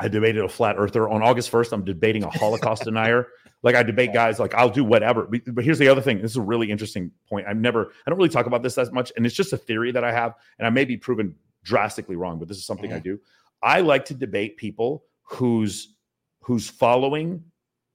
I 0.00 0.08
debated 0.08 0.42
a 0.42 0.48
flat 0.48 0.76
earther 0.78 1.08
on 1.08 1.22
August 1.22 1.52
1st. 1.52 1.72
I'm 1.72 1.84
debating 1.84 2.24
a 2.24 2.30
Holocaust 2.30 2.84
denier. 2.84 3.28
Like 3.62 3.74
I 3.74 3.82
debate 3.82 4.12
guys, 4.12 4.38
like 4.38 4.54
I'll 4.54 4.70
do 4.70 4.84
whatever. 4.84 5.28
But 5.46 5.64
here's 5.64 5.78
the 5.78 5.88
other 5.88 6.00
thing. 6.00 6.20
This 6.20 6.32
is 6.32 6.36
a 6.36 6.42
really 6.42 6.70
interesting 6.70 7.10
point. 7.28 7.46
I've 7.46 7.56
never, 7.56 7.92
I 8.06 8.10
don't 8.10 8.18
really 8.18 8.28
talk 8.28 8.46
about 8.46 8.62
this 8.62 8.76
as 8.76 8.90
much, 8.90 9.12
and 9.16 9.24
it's 9.24 9.34
just 9.34 9.52
a 9.52 9.56
theory 9.56 9.92
that 9.92 10.04
I 10.04 10.12
have, 10.12 10.34
and 10.58 10.66
I 10.66 10.70
may 10.70 10.84
be 10.84 10.96
proven 10.96 11.34
drastically 11.62 12.16
wrong, 12.16 12.38
but 12.38 12.48
this 12.48 12.56
is 12.56 12.64
something 12.64 12.90
mm-hmm. 12.90 12.96
I 12.96 13.00
do. 13.00 13.20
I 13.62 13.80
like 13.80 14.04
to 14.06 14.14
debate 14.14 14.56
people 14.56 15.04
whose 15.22 15.94
whose 16.40 16.68
following 16.68 17.44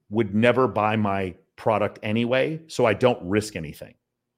would 0.10 0.34
never 0.34 0.68
buy 0.68 0.96
my 0.96 1.36
product 1.58 2.00
anyway, 2.02 2.62
so 2.68 2.86
I 2.86 2.94
don't 2.94 3.22
risk 3.22 3.56
anything. 3.56 3.94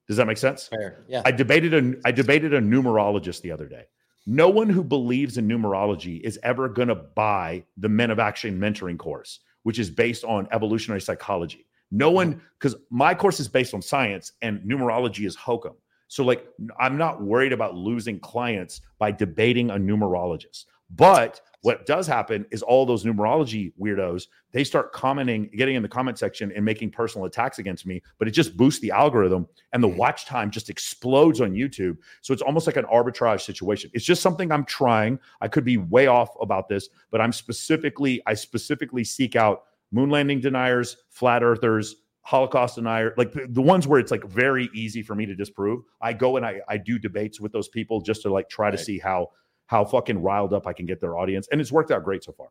Does 0.07 0.17
that 0.17 0.25
make 0.25 0.37
sense? 0.37 0.67
Fair. 0.67 1.03
Yeah. 1.07 1.21
I 1.23 1.31
debated 1.31 1.73
a 1.75 1.93
I 2.03 2.11
debated 2.11 2.53
a 2.53 2.59
numerologist 2.59 3.41
the 3.41 3.51
other 3.51 3.67
day. 3.67 3.83
No 4.25 4.49
one 4.49 4.69
who 4.69 4.83
believes 4.83 5.37
in 5.37 5.47
numerology 5.47 6.19
is 6.21 6.39
ever 6.43 6.67
going 6.67 6.87
to 6.87 6.95
buy 6.95 7.63
the 7.77 7.89
Men 7.89 8.11
of 8.11 8.19
Action 8.19 8.59
mentoring 8.59 8.97
course, 8.97 9.39
which 9.69 9.77
is 9.77 9.91
based 9.91 10.23
on 10.23 10.47
evolutionary 10.51 10.99
psychology. 10.99 11.67
No 11.91 12.08
mm-hmm. 12.08 12.15
one, 12.15 12.41
because 12.58 12.75
my 12.89 13.13
course 13.13 13.39
is 13.39 13.47
based 13.47 13.75
on 13.75 13.84
science 13.84 14.32
and 14.41 14.60
numerology 14.62 15.27
is 15.27 15.36
hokum. 15.36 15.75
So, 16.08 16.23
like, 16.23 16.43
I'm 16.79 16.97
not 16.97 17.21
worried 17.21 17.53
about 17.53 17.75
losing 17.75 18.19
clients 18.19 18.82
by 18.97 19.12
debating 19.12 19.69
a 19.69 19.75
numerologist. 19.75 20.65
But 20.89 21.41
what 21.62 21.86
does 21.86 22.08
happen 22.08 22.45
is 22.52 22.62
all 22.62 22.86
those 22.86 23.04
numerology 23.04 23.73
weirdos 23.80 24.28
they 24.52 24.63
start 24.63 24.93
commenting 24.93 25.49
getting 25.56 25.75
in 25.75 25.84
the 25.84 25.89
comment 25.89 26.17
section 26.17 26.52
and 26.56 26.63
making 26.63 26.89
personal 26.89 27.25
attacks 27.25 27.60
against 27.60 27.86
me 27.86 28.02
but 28.17 28.28
it 28.28 28.32
just 28.32 28.56
boosts 28.56 28.80
the 28.82 28.91
algorithm 28.91 29.47
and 29.73 29.84
the 29.84 29.88
mm-hmm. 29.88 29.97
watch 29.97 30.25
time 30.25 30.49
just 30.49 30.69
explodes 30.69 31.41
on 31.41 31.52
youtube 31.52 31.97
so 32.21 32.34
it's 32.34 32.41
almost 32.41 32.67
like 32.67 32.78
an 32.78 32.86
arbitrage 32.86 33.41
situation 33.41 33.89
it's 33.93 34.06
just 34.06 34.21
something 34.21 34.52
i'm 34.52 34.65
trying 34.65 35.19
i 35.41 35.47
could 35.47 35.65
be 35.65 35.78
way 35.78 36.08
off 36.08 36.30
about 36.41 36.67
this 36.69 36.89
but 37.12 37.21
i'm 37.21 37.34
specifically 37.34 38.21
i 38.25 38.34
specifically 38.34 39.04
seek 39.04 39.36
out 39.36 39.63
moon 39.91 40.10
landing 40.10 40.39
deniers 40.39 40.97
flat 41.10 41.43
earthers 41.43 41.95
holocaust 42.21 42.75
denier 42.75 43.13
like 43.17 43.34
the 43.34 43.62
ones 43.62 43.88
where 43.88 43.99
it's 43.99 44.12
like 44.12 44.23
very 44.25 44.69
easy 44.73 45.02
for 45.02 45.15
me 45.15 45.25
to 45.25 45.36
disprove 45.36 45.84
i 46.02 46.13
go 46.13 46.38
and 46.38 46.45
i, 46.45 46.60
I 46.67 46.78
do 46.78 46.99
debates 46.99 47.39
with 47.39 47.52
those 47.52 47.67
people 47.67 48.02
just 48.02 48.21
to 48.23 48.32
like 48.32 48.49
try 48.49 48.67
right. 48.67 48.71
to 48.71 48.78
see 48.78 48.99
how 48.99 49.30
how 49.69 49.86
fucking 49.86 50.19
riled 50.19 50.51
up 50.51 50.65
I 50.65 50.73
can 50.73 50.88
get 50.88 50.99
their 50.99 51.15
audience. 51.15 51.47
And 51.51 51.62
it's 51.62 51.71
worked 51.71 51.91
out 51.91 52.03
great 52.03 52.23
so 52.23 52.32
far. 52.32 52.47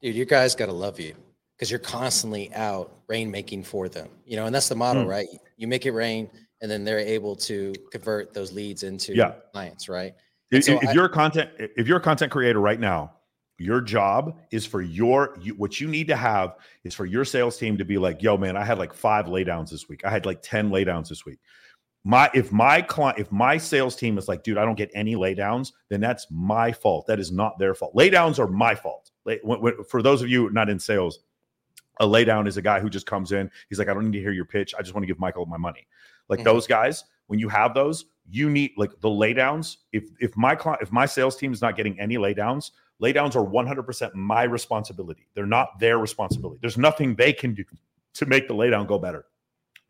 Dude, 0.00 0.14
you 0.14 0.24
guys 0.24 0.54
got 0.54 0.66
to 0.66 0.72
love 0.72 0.98
you 0.98 1.14
because 1.54 1.70
you're 1.70 1.78
constantly 1.78 2.52
out 2.54 3.06
rainmaking 3.06 3.66
for 3.66 3.86
them. 3.90 4.08
You 4.24 4.36
know, 4.36 4.46
and 4.46 4.54
that's 4.54 4.70
the 4.70 4.74
model, 4.74 5.04
mm. 5.04 5.08
right? 5.08 5.26
You 5.58 5.68
make 5.68 5.84
it 5.84 5.90
rain 5.90 6.30
and 6.62 6.70
then 6.70 6.84
they're 6.84 7.00
able 7.00 7.36
to 7.36 7.74
convert 7.92 8.32
those 8.32 8.50
leads 8.50 8.82
into 8.82 9.14
yeah. 9.14 9.34
clients, 9.52 9.90
right? 9.90 10.14
If, 10.50 10.64
so 10.64 10.78
if 10.80 10.88
I, 10.88 10.92
you're 10.92 11.04
a 11.04 11.10
content 11.10 11.50
if 11.58 11.86
you're 11.86 11.98
a 11.98 12.02
content 12.02 12.32
creator 12.32 12.60
right 12.60 12.80
now, 12.80 13.12
your 13.58 13.82
job 13.82 14.38
is 14.50 14.64
for 14.64 14.80
your 14.80 15.36
you, 15.42 15.52
what 15.56 15.82
you 15.82 15.86
need 15.86 16.08
to 16.08 16.16
have 16.16 16.56
is 16.82 16.94
for 16.94 17.04
your 17.04 17.26
sales 17.26 17.58
team 17.58 17.76
to 17.76 17.84
be 17.84 17.98
like, 17.98 18.22
"Yo 18.22 18.38
man, 18.38 18.56
I 18.56 18.64
had 18.64 18.78
like 18.78 18.94
5 18.94 19.26
laydowns 19.26 19.68
this 19.68 19.86
week. 19.86 20.02
I 20.02 20.10
had 20.10 20.24
like 20.24 20.40
10 20.40 20.70
laydowns 20.70 21.10
this 21.10 21.26
week." 21.26 21.40
My 22.06 22.30
if 22.34 22.52
my 22.52 22.80
client 22.80 23.18
if 23.18 23.32
my 23.32 23.58
sales 23.58 23.96
team 23.96 24.16
is 24.16 24.28
like 24.28 24.44
dude 24.44 24.58
i 24.58 24.64
don't 24.64 24.76
get 24.76 24.88
any 24.94 25.16
laydowns 25.16 25.72
then 25.88 26.00
that's 26.00 26.28
my 26.30 26.70
fault. 26.70 27.04
That 27.08 27.18
is 27.18 27.32
not 27.32 27.58
their 27.58 27.74
fault. 27.74 27.94
Laydowns 27.96 28.38
are 28.38 28.46
my 28.46 28.76
fault. 28.76 29.10
For 29.88 30.02
those 30.02 30.22
of 30.22 30.28
you 30.28 30.48
not 30.50 30.68
in 30.68 30.78
sales 30.78 31.18
a 31.98 32.06
laydown 32.06 32.46
is 32.46 32.58
a 32.58 32.62
guy 32.62 32.78
who 32.78 32.88
just 32.88 33.06
comes 33.06 33.32
in 33.32 33.50
he's 33.68 33.80
like 33.80 33.88
i 33.88 33.94
don't 33.94 34.04
need 34.04 34.16
to 34.16 34.20
hear 34.20 34.30
your 34.30 34.44
pitch 34.44 34.72
i 34.78 34.82
just 34.82 34.94
want 34.94 35.02
to 35.02 35.06
give 35.08 35.18
michael 35.18 35.46
my 35.46 35.56
money. 35.56 35.86
Like 36.28 36.38
mm-hmm. 36.38 36.44
those 36.44 36.68
guys 36.68 37.04
when 37.26 37.40
you 37.40 37.48
have 37.48 37.74
those 37.74 38.04
you 38.30 38.50
need 38.50 38.70
like 38.76 38.92
the 39.00 39.08
laydowns 39.08 39.78
if 39.92 40.04
if 40.20 40.36
my 40.36 40.54
client 40.54 40.82
if 40.82 40.92
my 40.92 41.06
sales 41.06 41.36
team 41.36 41.52
is 41.52 41.60
not 41.60 41.76
getting 41.76 41.98
any 41.98 42.18
laydowns 42.18 42.70
laydowns 43.02 43.34
are 43.34 43.44
100% 43.44 44.14
my 44.14 44.44
responsibility. 44.44 45.26
They're 45.34 45.44
not 45.44 45.78
their 45.78 45.98
responsibility. 45.98 46.58
There's 46.62 46.78
nothing 46.78 47.14
they 47.14 47.32
can 47.32 47.52
do 47.52 47.64
to 48.14 48.26
make 48.26 48.48
the 48.48 48.54
laydown 48.54 48.86
go 48.86 48.98
better 48.98 49.26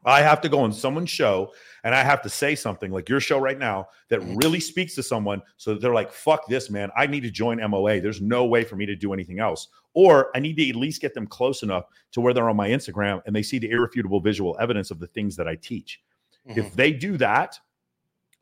I 0.06 0.22
have 0.22 0.40
to 0.42 0.48
go 0.48 0.60
on 0.60 0.72
someone's 0.72 1.10
show 1.10 1.52
and 1.82 1.94
I 1.94 2.02
have 2.02 2.22
to 2.22 2.28
say 2.28 2.54
something 2.54 2.90
like 2.90 3.08
your 3.08 3.20
show 3.20 3.38
right 3.38 3.58
now 3.58 3.88
that 4.08 4.20
really 4.20 4.60
speaks 4.60 4.94
to 4.94 5.02
someone 5.02 5.42
so 5.56 5.72
that 5.72 5.80
they're 5.80 5.94
like, 5.94 6.12
fuck 6.12 6.46
this, 6.48 6.70
man. 6.70 6.90
I 6.96 7.06
need 7.06 7.22
to 7.24 7.30
join 7.30 7.58
MOA. 7.70 8.00
There's 8.00 8.20
no 8.20 8.46
way 8.46 8.64
for 8.64 8.76
me 8.76 8.86
to 8.86 8.96
do 8.96 9.12
anything 9.12 9.40
else. 9.40 9.68
Or 9.94 10.30
I 10.34 10.40
need 10.40 10.56
to 10.56 10.68
at 10.68 10.76
least 10.76 11.00
get 11.00 11.14
them 11.14 11.26
close 11.26 11.62
enough 11.62 11.84
to 12.12 12.20
where 12.20 12.32
they're 12.32 12.48
on 12.48 12.56
my 12.56 12.68
Instagram 12.68 13.20
and 13.26 13.34
they 13.34 13.42
see 13.42 13.58
the 13.58 13.70
irrefutable 13.70 14.20
visual 14.20 14.56
evidence 14.60 14.90
of 14.90 15.00
the 15.00 15.06
things 15.08 15.36
that 15.36 15.48
I 15.48 15.56
teach. 15.56 16.00
Mm-hmm. 16.48 16.60
If 16.60 16.74
they 16.74 16.92
do 16.92 17.16
that, 17.18 17.58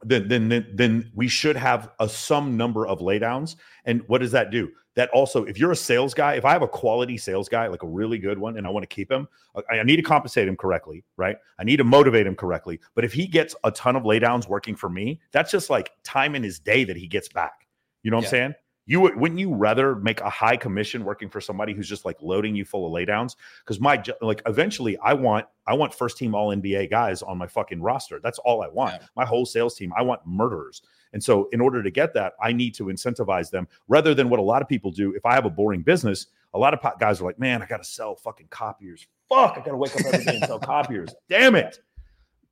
then, 0.03 0.29
then, 0.29 0.49
then 0.49 0.67
then 0.75 1.11
we 1.15 1.29
should 1.29 1.57
have 1.57 1.91
a 1.99 2.09
some 2.09 2.57
number 2.57 2.87
of 2.87 2.99
laydowns. 2.99 3.57
And 3.87 4.03
what 4.07 4.21
does 4.21 4.33
that 4.33 4.51
do? 4.51 4.71
That 4.97 5.11
also, 5.11 5.45
if 5.45 5.59
you're 5.59 5.73
a 5.73 5.77
sales 5.77 6.15
guy, 6.15 6.35
if 6.35 6.45
I 6.45 6.53
have 6.53 6.63
a 6.63 6.69
quality 6.69 7.17
sales 7.17 7.49
guy, 7.49 7.67
like 7.67 7.83
a 7.83 7.89
really 7.89 8.19
good 8.19 8.39
one, 8.39 8.57
and 8.57 8.67
I 8.67 8.71
want 8.71 8.85
to 8.85 8.95
keep 8.95 9.11
him, 9.11 9.27
I, 9.69 9.79
I 9.79 9.83
need 9.83 9.97
to 9.97 10.03
compensate 10.03 10.47
him 10.47 10.57
correctly, 10.57 11.03
right? 11.17 11.37
I 11.59 11.65
need 11.65 11.79
to 11.79 11.85
motivate 11.85 12.27
him 12.27 12.37
correctly. 12.37 12.79
But 12.95 13.05
if 13.05 13.13
he 13.13 13.27
gets 13.27 13.57
a 13.65 13.73
ton 13.73 13.97
of 13.97 14.05
laydowns 14.05 14.49
working 14.49 14.77
for 14.77 14.89
me, 14.89 15.21
that's 15.33 15.51
just 15.51 15.69
like 15.69 15.91
time 16.05 16.37
in 16.37 16.45
his 16.45 16.61
day 16.61 16.85
that 16.85 16.97
he 16.97 17.09
gets 17.09 17.29
back. 17.29 17.67
You 18.05 18.11
know 18.11 18.19
what 18.19 18.23
yeah. 18.25 18.29
I'm 18.29 18.31
saying? 18.31 18.55
You 18.87 19.01
wouldn't 19.01 19.39
you 19.39 19.55
rather 19.55 19.97
make 19.97 20.21
a 20.21 20.29
high 20.29 20.59
commission 20.59 21.05
working 21.05 21.31
for 21.31 21.41
somebody 21.41 21.73
who's 21.73 21.89
just 21.89 22.05
like 22.05 22.21
loading 22.21 22.55
you 22.55 22.67
full 22.67 22.87
of 22.87 22.93
laydowns? 22.93 23.35
Because 23.61 23.81
my 23.81 24.03
like 24.21 24.43
eventually 24.45 24.99
I 24.99 25.15
want 25.15 25.47
I 25.67 25.73
want 25.73 25.95
first 25.95 26.19
team 26.19 26.35
all 26.35 26.55
NBA 26.55 26.91
guys 26.91 27.23
on 27.23 27.39
my 27.39 27.47
fucking 27.47 27.81
roster. 27.81 28.21
That's 28.23 28.39
all 28.41 28.63
I 28.63 28.69
want. 28.69 28.93
Yeah. 29.01 29.07
My 29.17 29.25
whole 29.25 29.47
sales 29.47 29.75
team, 29.75 29.91
I 29.97 30.03
want 30.03 30.21
murderers. 30.27 30.83
And 31.15 31.23
so 31.23 31.49
in 31.53 31.61
order 31.61 31.83
to 31.83 31.91
get 31.91 32.13
that, 32.15 32.35
I 32.43 32.53
need 32.53 32.75
to 32.75 32.87
incentivize 32.87 33.49
them 33.49 33.67
rather 33.89 34.15
than 34.15 34.29
what 34.29 34.41
a 34.41 34.43
lot 34.43 34.61
of 34.61 34.69
people 34.69 34.91
do. 34.91 35.15
If 35.15 35.25
I 35.25 35.35
have 35.35 35.47
a 35.47 35.51
boring 35.51 35.81
business, 35.81 36.27
a 36.53 36.59
lot 36.59 36.75
of 36.75 36.99
guys 36.99 37.21
are 37.21 37.25
like, 37.25 37.39
man, 37.39 37.63
I 37.63 37.67
got 37.67 37.79
to 37.79 37.85
sell 37.85 38.17
fucking 38.17 38.49
copiers. 38.51 39.07
Fuck, 39.29 39.53
I 39.53 39.61
got 39.61 39.71
to 39.71 39.77
wake 39.77 39.95
up 39.95 40.05
every 40.05 40.25
day 40.25 40.37
and 40.37 40.45
sell 40.45 40.59
copiers. 40.61 41.15
Damn 41.31 41.55
it. 41.55 41.79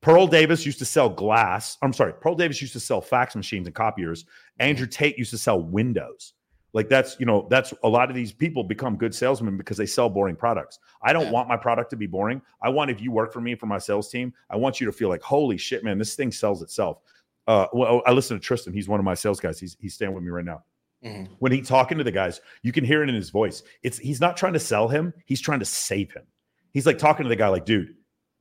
Pearl 0.01 0.27
Davis 0.27 0.65
used 0.65 0.79
to 0.79 0.85
sell 0.85 1.09
glass. 1.09 1.77
I'm 1.81 1.93
sorry, 1.93 2.13
Pearl 2.13 2.35
Davis 2.35 2.61
used 2.61 2.73
to 2.73 2.79
sell 2.79 2.99
fax 2.99 3.35
machines 3.35 3.67
and 3.67 3.75
copiers. 3.75 4.25
Andrew 4.59 4.87
Tate 4.87 5.17
used 5.17 5.31
to 5.31 5.37
sell 5.37 5.61
windows. 5.61 6.33
Like 6.73 6.89
that's, 6.89 7.17
you 7.19 7.25
know, 7.25 7.47
that's 7.49 7.73
a 7.83 7.87
lot 7.87 8.09
of 8.09 8.15
these 8.15 8.33
people 8.33 8.63
become 8.63 8.97
good 8.97 9.13
salesmen 9.13 9.57
because 9.57 9.77
they 9.77 9.85
sell 9.85 10.09
boring 10.09 10.35
products. 10.35 10.79
I 11.03 11.13
don't 11.13 11.25
yeah. 11.25 11.31
want 11.31 11.47
my 11.47 11.55
product 11.55 11.91
to 11.91 11.95
be 11.95 12.07
boring. 12.07 12.41
I 12.61 12.69
want 12.69 12.89
if 12.89 12.99
you 12.99 13.11
work 13.11 13.31
for 13.31 13.41
me 13.41 13.55
for 13.55 13.67
my 13.67 13.77
sales 13.77 14.09
team, 14.09 14.33
I 14.49 14.57
want 14.57 14.81
you 14.81 14.87
to 14.87 14.91
feel 14.91 15.09
like, 15.09 15.21
holy 15.21 15.57
shit, 15.57 15.83
man, 15.83 15.99
this 15.99 16.15
thing 16.15 16.31
sells 16.31 16.63
itself. 16.63 17.01
Uh, 17.47 17.67
well, 17.73 18.01
I 18.05 18.11
listen 18.11 18.37
to 18.37 18.43
Tristan. 18.43 18.73
He's 18.73 18.87
one 18.87 18.99
of 18.99 19.03
my 19.03 19.13
sales 19.13 19.39
guys. 19.39 19.59
He's 19.59 19.75
he's 19.79 19.93
staying 19.93 20.13
with 20.13 20.23
me 20.23 20.29
right 20.29 20.45
now. 20.45 20.63
Mm-hmm. 21.03 21.33
When 21.39 21.51
he's 21.51 21.67
talking 21.67 21.97
to 21.97 22.03
the 22.03 22.11
guys, 22.11 22.39
you 22.61 22.71
can 22.71 22.85
hear 22.85 23.03
it 23.03 23.09
in 23.09 23.15
his 23.15 23.29
voice. 23.29 23.63
It's 23.83 23.97
he's 23.97 24.21
not 24.21 24.37
trying 24.37 24.53
to 24.53 24.59
sell 24.59 24.87
him. 24.87 25.13
He's 25.25 25.41
trying 25.41 25.59
to 25.59 25.65
save 25.65 26.11
him. 26.13 26.23
He's 26.71 26.85
like 26.85 26.97
talking 26.97 27.23
to 27.23 27.29
the 27.29 27.35
guy, 27.35 27.49
like, 27.49 27.65
dude, 27.65 27.95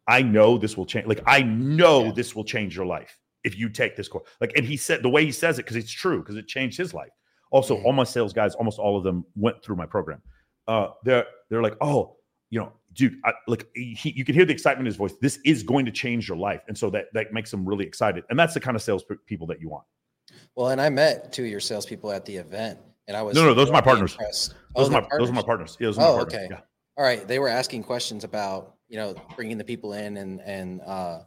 I 0.06 0.22
know 0.22 0.58
this 0.58 0.76
will 0.76 0.86
change. 0.86 1.06
Like, 1.06 1.22
I 1.26 1.42
know 1.42 2.04
yeah. 2.04 2.12
this 2.12 2.34
will 2.34 2.44
change 2.44 2.76
your 2.76 2.86
life 2.86 3.18
if 3.44 3.58
you 3.58 3.68
take 3.68 3.96
this 3.96 4.08
course. 4.08 4.28
Like, 4.40 4.52
and 4.56 4.64
he 4.64 4.76
said 4.76 5.02
the 5.02 5.08
way 5.08 5.24
he 5.24 5.32
says 5.32 5.58
it 5.58 5.62
because 5.62 5.76
it's 5.76 5.90
true 5.92 6.20
because 6.20 6.36
it 6.36 6.46
changed 6.46 6.78
his 6.78 6.94
life. 6.94 7.10
Also, 7.50 7.76
mm-hmm. 7.76 7.86
all 7.86 7.92
my 7.92 8.04
sales 8.04 8.32
guys, 8.32 8.54
almost 8.54 8.78
all 8.78 8.96
of 8.96 9.04
them 9.04 9.24
went 9.34 9.62
through 9.62 9.76
my 9.76 9.86
program. 9.86 10.22
Uh, 10.68 10.88
they're 11.04 11.26
they're 11.50 11.62
like, 11.62 11.76
oh, 11.80 12.16
you 12.50 12.60
know, 12.60 12.72
dude, 12.94 13.14
I, 13.24 13.32
like 13.46 13.68
he, 13.74 14.12
you 14.16 14.24
can 14.24 14.34
hear 14.34 14.44
the 14.44 14.52
excitement 14.52 14.80
in 14.80 14.86
his 14.86 14.96
voice. 14.96 15.14
This 15.20 15.38
is 15.44 15.62
going 15.62 15.84
to 15.86 15.92
change 15.92 16.28
your 16.28 16.36
life, 16.36 16.62
and 16.68 16.76
so 16.76 16.90
that 16.90 17.06
that 17.14 17.32
makes 17.32 17.50
them 17.50 17.66
really 17.66 17.84
excited. 17.84 18.24
And 18.30 18.38
that's 18.38 18.54
the 18.54 18.60
kind 18.60 18.76
of 18.76 18.82
sales 18.82 19.04
people 19.26 19.46
that 19.48 19.60
you 19.60 19.68
want. 19.68 19.84
Well, 20.54 20.68
and 20.68 20.80
I 20.80 20.88
met 20.90 21.32
two 21.32 21.44
of 21.44 21.50
your 21.50 21.60
salespeople 21.60 22.10
at 22.12 22.24
the 22.24 22.36
event, 22.36 22.78
and 23.08 23.16
I 23.16 23.22
was 23.22 23.34
no, 23.34 23.44
no, 23.44 23.54
those 23.54 23.68
are 23.68 23.72
my 23.72 23.80
partners. 23.80 24.16
Those 24.16 24.54
oh, 24.74 24.86
are 24.86 24.90
my 24.90 25.00
partners? 25.00 25.18
those 25.18 25.30
are 25.30 25.34
my 25.34 25.42
partners. 25.42 25.76
Yeah, 25.80 25.92
oh, 25.98 26.20
okay. 26.20 26.48
Yeah. 26.50 26.60
All 26.96 27.04
right, 27.04 27.26
they 27.26 27.38
were 27.38 27.48
asking 27.48 27.84
questions 27.84 28.24
about 28.24 28.74
you 28.88 28.96
know 28.96 29.14
bringing 29.36 29.58
the 29.58 29.64
people 29.64 29.94
in 29.94 30.16
and 30.18 30.40
and 30.40 30.80
uh, 30.82 31.20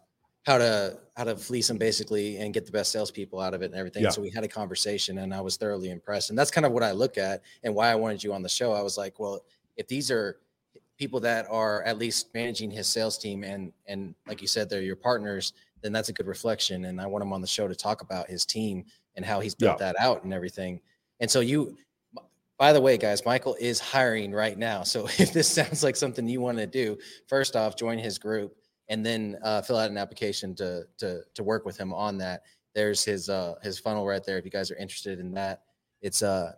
how 0.45 0.57
to 0.59 0.97
how 1.17 1.23
to 1.23 1.35
fleece 1.35 1.67
them 1.67 1.77
basically 1.77 2.37
and 2.37 2.53
get 2.53 2.65
the 2.65 2.71
best 2.71 2.91
salespeople 2.91 3.39
out 3.39 3.53
of 3.53 3.61
it 3.61 3.65
and 3.65 3.75
everything. 3.75 4.03
Yeah. 4.03 4.09
So 4.09 4.21
we 4.21 4.29
had 4.29 4.43
a 4.43 4.47
conversation, 4.47 5.17
and 5.19 5.33
I 5.33 5.41
was 5.41 5.57
thoroughly 5.57 5.89
impressed. 5.89 6.29
And 6.29 6.37
that's 6.37 6.51
kind 6.51 6.65
of 6.65 6.71
what 6.71 6.83
I 6.83 6.91
look 6.91 7.17
at 7.17 7.41
and 7.63 7.73
why 7.73 7.89
I 7.89 7.95
wanted 7.95 8.23
you 8.23 8.33
on 8.33 8.43
the 8.43 8.49
show. 8.49 8.73
I 8.73 8.81
was 8.81 8.97
like, 8.97 9.19
well, 9.19 9.41
if 9.77 9.87
these 9.87 10.11
are 10.11 10.37
people 10.97 11.19
that 11.19 11.45
are 11.49 11.83
at 11.83 11.97
least 11.97 12.33
managing 12.33 12.71
his 12.71 12.87
sales 12.87 13.17
team 13.17 13.43
and 13.43 13.71
and 13.87 14.15
like 14.27 14.41
you 14.41 14.47
said, 14.47 14.69
they're 14.69 14.81
your 14.81 14.95
partners, 14.95 15.53
then 15.81 15.91
that's 15.91 16.09
a 16.09 16.13
good 16.13 16.27
reflection. 16.27 16.85
And 16.85 16.99
I 16.99 17.05
want 17.05 17.23
him 17.23 17.33
on 17.33 17.41
the 17.41 17.47
show 17.47 17.67
to 17.67 17.75
talk 17.75 18.01
about 18.01 18.29
his 18.29 18.45
team 18.45 18.85
and 19.15 19.25
how 19.25 19.39
he's 19.39 19.55
built 19.55 19.79
yeah. 19.79 19.93
that 19.93 19.99
out 19.99 20.23
and 20.23 20.33
everything. 20.33 20.79
And 21.19 21.29
so 21.29 21.39
you 21.39 21.77
by 22.57 22.71
the 22.71 22.79
way, 22.79 22.97
guys, 22.97 23.25
Michael 23.25 23.55
is 23.59 23.79
hiring 23.79 24.31
right 24.31 24.57
now. 24.57 24.83
So 24.83 25.05
if 25.17 25.33
this 25.33 25.47
sounds 25.47 25.83
like 25.83 25.95
something 25.95 26.27
you 26.27 26.41
want 26.41 26.57
to 26.57 26.67
do, 26.67 26.97
first 27.27 27.55
off, 27.55 27.75
join 27.75 27.97
his 27.97 28.17
group 28.17 28.55
and 28.87 29.05
then 29.05 29.37
uh, 29.43 29.61
fill 29.61 29.77
out 29.77 29.89
an 29.89 29.97
application 29.97 30.55
to 30.55 30.85
to 30.97 31.21
to 31.33 31.43
work 31.43 31.65
with 31.65 31.77
him 31.77 31.93
on 31.93 32.17
that. 32.19 32.43
There's 32.73 33.03
his 33.03 33.29
uh, 33.29 33.55
his 33.63 33.79
funnel 33.79 34.05
right 34.05 34.23
there. 34.23 34.37
If 34.37 34.45
you 34.45 34.51
guys 34.51 34.71
are 34.71 34.75
interested 34.75 35.19
in 35.19 35.33
that, 35.33 35.63
it's 36.01 36.21
uh, 36.21 36.53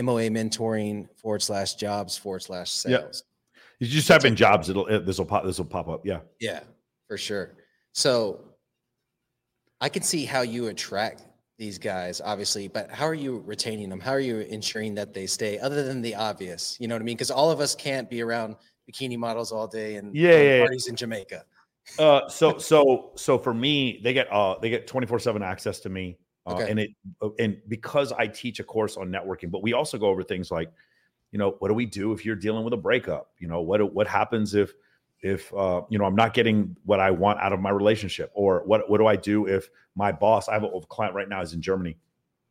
MOA 0.00 0.28
mentoring 0.28 1.08
forward 1.16 1.42
slash 1.42 1.74
jobs 1.74 2.16
forward 2.16 2.42
slash 2.42 2.70
sales. 2.70 3.24
Yeah. 3.24 3.31
You 3.82 3.88
just 3.88 4.06
type 4.06 4.24
in 4.24 4.36
jobs. 4.36 4.70
It'll 4.70 4.84
this 4.84 5.18
will 5.18 5.26
pop 5.26 5.44
this 5.44 5.58
will 5.58 5.64
pop 5.64 5.88
up. 5.88 6.06
Yeah. 6.06 6.20
Yeah, 6.38 6.60
for 7.08 7.18
sure. 7.18 7.54
So 7.92 8.44
I 9.80 9.88
can 9.88 10.04
see 10.04 10.24
how 10.24 10.42
you 10.42 10.68
attract 10.68 11.24
these 11.58 11.78
guys, 11.78 12.20
obviously, 12.24 12.68
but 12.68 12.90
how 12.92 13.06
are 13.06 13.14
you 13.14 13.42
retaining 13.44 13.88
them? 13.88 13.98
How 13.98 14.12
are 14.12 14.20
you 14.20 14.38
ensuring 14.38 14.94
that 14.94 15.12
they 15.12 15.26
stay, 15.26 15.58
other 15.58 15.82
than 15.82 16.00
the 16.00 16.14
obvious? 16.14 16.76
You 16.78 16.86
know 16.86 16.94
what 16.94 17.02
I 17.02 17.04
mean? 17.04 17.16
Because 17.16 17.32
all 17.32 17.50
of 17.50 17.58
us 17.58 17.74
can't 17.74 18.08
be 18.08 18.22
around 18.22 18.54
bikini 18.88 19.18
models 19.18 19.50
all 19.50 19.66
day 19.66 19.96
and 19.96 20.14
Yeah, 20.14 20.30
yeah, 20.30 20.42
yeah. 20.42 20.58
parties 20.60 20.86
in 20.86 20.94
Jamaica. 20.94 21.44
Uh, 21.98 22.28
so 22.28 22.58
so 22.58 23.10
so 23.16 23.36
for 23.36 23.52
me, 23.52 24.00
they 24.04 24.12
get 24.12 24.32
uh 24.32 24.60
they 24.60 24.70
get 24.70 24.86
twenty 24.86 25.08
four 25.08 25.18
seven 25.18 25.42
access 25.42 25.80
to 25.80 25.88
me, 25.88 26.18
uh, 26.46 26.54
Okay. 26.54 26.70
and 26.70 26.78
it 26.78 26.90
and 27.40 27.60
because 27.66 28.12
I 28.12 28.28
teach 28.28 28.60
a 28.60 28.64
course 28.64 28.96
on 28.96 29.10
networking, 29.10 29.50
but 29.50 29.60
we 29.60 29.72
also 29.72 29.98
go 29.98 30.06
over 30.06 30.22
things 30.22 30.52
like, 30.52 30.70
you 31.32 31.38
know, 31.38 31.56
what 31.58 31.68
do 31.68 31.74
we 31.74 31.86
do 31.86 32.12
if 32.12 32.24
you're 32.24 32.36
dealing 32.36 32.62
with 32.62 32.72
a 32.72 32.78
breakup? 32.78 33.30
You 33.38 33.48
know, 33.48 33.60
what 33.60 33.92
what 33.92 34.06
happens 34.06 34.54
if 34.54 34.72
if 35.20 35.52
uh, 35.54 35.82
you 35.88 35.98
know 35.98 36.04
I'm 36.04 36.14
not 36.14 36.34
getting 36.34 36.76
what 36.84 37.00
I 37.00 37.10
want 37.10 37.40
out 37.40 37.52
of 37.52 37.60
my 37.60 37.70
relationship, 37.70 38.30
or 38.34 38.62
what 38.64 38.88
what 38.88 38.98
do 38.98 39.06
I 39.06 39.16
do 39.16 39.46
if 39.46 39.68
my 39.96 40.12
boss? 40.12 40.48
I 40.48 40.52
have 40.54 40.62
a, 40.62 40.66
a 40.66 40.86
client 40.86 41.14
right 41.14 41.28
now 41.28 41.40
is 41.40 41.52
in 41.52 41.62
Germany, 41.62 41.96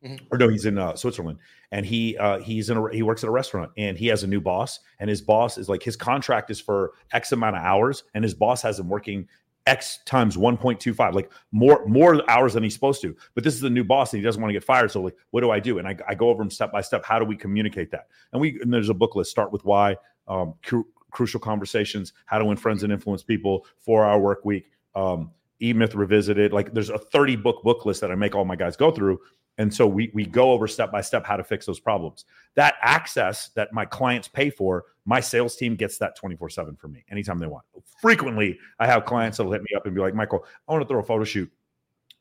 Mhm. 0.04 0.20
or 0.32 0.38
no, 0.38 0.48
he's 0.48 0.66
in 0.66 0.78
uh, 0.78 0.96
Switzerland, 0.96 1.38
and 1.70 1.86
he 1.86 2.16
uh, 2.16 2.38
he's 2.40 2.70
in 2.70 2.76
a 2.76 2.92
he 2.92 3.02
works 3.02 3.22
at 3.22 3.28
a 3.28 3.32
restaurant, 3.32 3.70
and 3.76 3.96
he 3.96 4.08
has 4.08 4.24
a 4.24 4.26
new 4.26 4.40
boss, 4.40 4.80
and 4.98 5.08
his 5.08 5.22
boss 5.22 5.58
is 5.58 5.68
like 5.68 5.82
his 5.82 5.96
contract 5.96 6.50
is 6.50 6.60
for 6.60 6.92
X 7.12 7.30
amount 7.30 7.56
of 7.56 7.62
hours, 7.62 8.02
and 8.14 8.24
his 8.24 8.34
boss 8.34 8.62
has 8.62 8.80
him 8.80 8.88
working 8.88 9.28
X 9.66 10.00
times 10.06 10.36
1.25, 10.36 11.14
like 11.14 11.30
more 11.52 11.84
more 11.86 12.28
hours 12.30 12.54
than 12.54 12.62
he's 12.62 12.74
supposed 12.74 13.02
to. 13.02 13.16
But 13.34 13.44
this 13.44 13.54
is 13.54 13.60
the 13.60 13.70
new 13.70 13.84
boss, 13.84 14.12
and 14.12 14.20
he 14.20 14.24
doesn't 14.24 14.40
want 14.40 14.50
to 14.50 14.54
get 14.54 14.64
fired. 14.64 14.90
So 14.90 15.02
like, 15.02 15.16
what 15.30 15.40
do 15.42 15.50
I 15.50 15.60
do? 15.60 15.78
And 15.78 15.86
I, 15.88 15.96
I 16.08 16.14
go 16.14 16.30
over 16.30 16.42
him 16.42 16.50
step 16.50 16.72
by 16.72 16.80
step. 16.80 17.04
How 17.04 17.18
do 17.18 17.24
we 17.24 17.36
communicate 17.36 17.90
that? 17.92 18.08
And 18.32 18.40
we 18.40 18.60
and 18.60 18.72
there's 18.72 18.88
a 18.88 18.94
book 18.94 19.16
list. 19.16 19.30
Start 19.30 19.52
with 19.52 19.64
why. 19.64 19.96
Um, 20.28 20.54
cru- 20.62 20.86
crucial 21.10 21.40
conversations. 21.40 22.12
How 22.26 22.38
to 22.38 22.44
win 22.44 22.56
friends 22.56 22.82
and 22.82 22.92
influence 22.92 23.22
people. 23.22 23.66
Four 23.78 24.04
hour 24.04 24.18
work 24.18 24.44
week. 24.44 24.70
Um, 24.94 25.30
E 25.62 25.72
Myth 25.72 25.94
revisited. 25.94 26.52
Like 26.52 26.74
there's 26.74 26.90
a 26.90 26.98
30 26.98 27.36
book 27.36 27.62
book 27.62 27.86
list 27.86 28.00
that 28.00 28.10
I 28.10 28.16
make 28.16 28.34
all 28.34 28.44
my 28.44 28.56
guys 28.56 28.76
go 28.76 28.90
through. 28.90 29.20
And 29.62 29.72
so 29.72 29.86
we 29.86 30.10
we 30.12 30.26
go 30.26 30.50
over 30.50 30.66
step 30.66 30.90
by 30.90 31.00
step 31.00 31.24
how 31.24 31.36
to 31.36 31.44
fix 31.44 31.64
those 31.66 31.78
problems. 31.78 32.24
That 32.56 32.74
access 32.82 33.50
that 33.50 33.72
my 33.72 33.84
clients 33.84 34.26
pay 34.26 34.50
for, 34.50 34.86
my 35.04 35.20
sales 35.20 35.54
team 35.54 35.76
gets 35.76 35.98
that 35.98 36.18
24/7 36.18 36.76
for 36.76 36.88
me 36.88 37.04
anytime 37.12 37.38
they 37.38 37.46
want. 37.46 37.64
Frequently, 38.00 38.58
I 38.80 38.88
have 38.88 39.04
clients 39.04 39.38
that'll 39.38 39.52
hit 39.52 39.62
me 39.62 39.70
up 39.76 39.86
and 39.86 39.94
be 39.94 40.00
like, 40.00 40.16
"Michael, 40.16 40.44
I 40.68 40.72
want 40.72 40.82
to 40.82 40.88
throw 40.88 40.98
a 40.98 41.04
photo 41.04 41.22
shoot." 41.22 41.48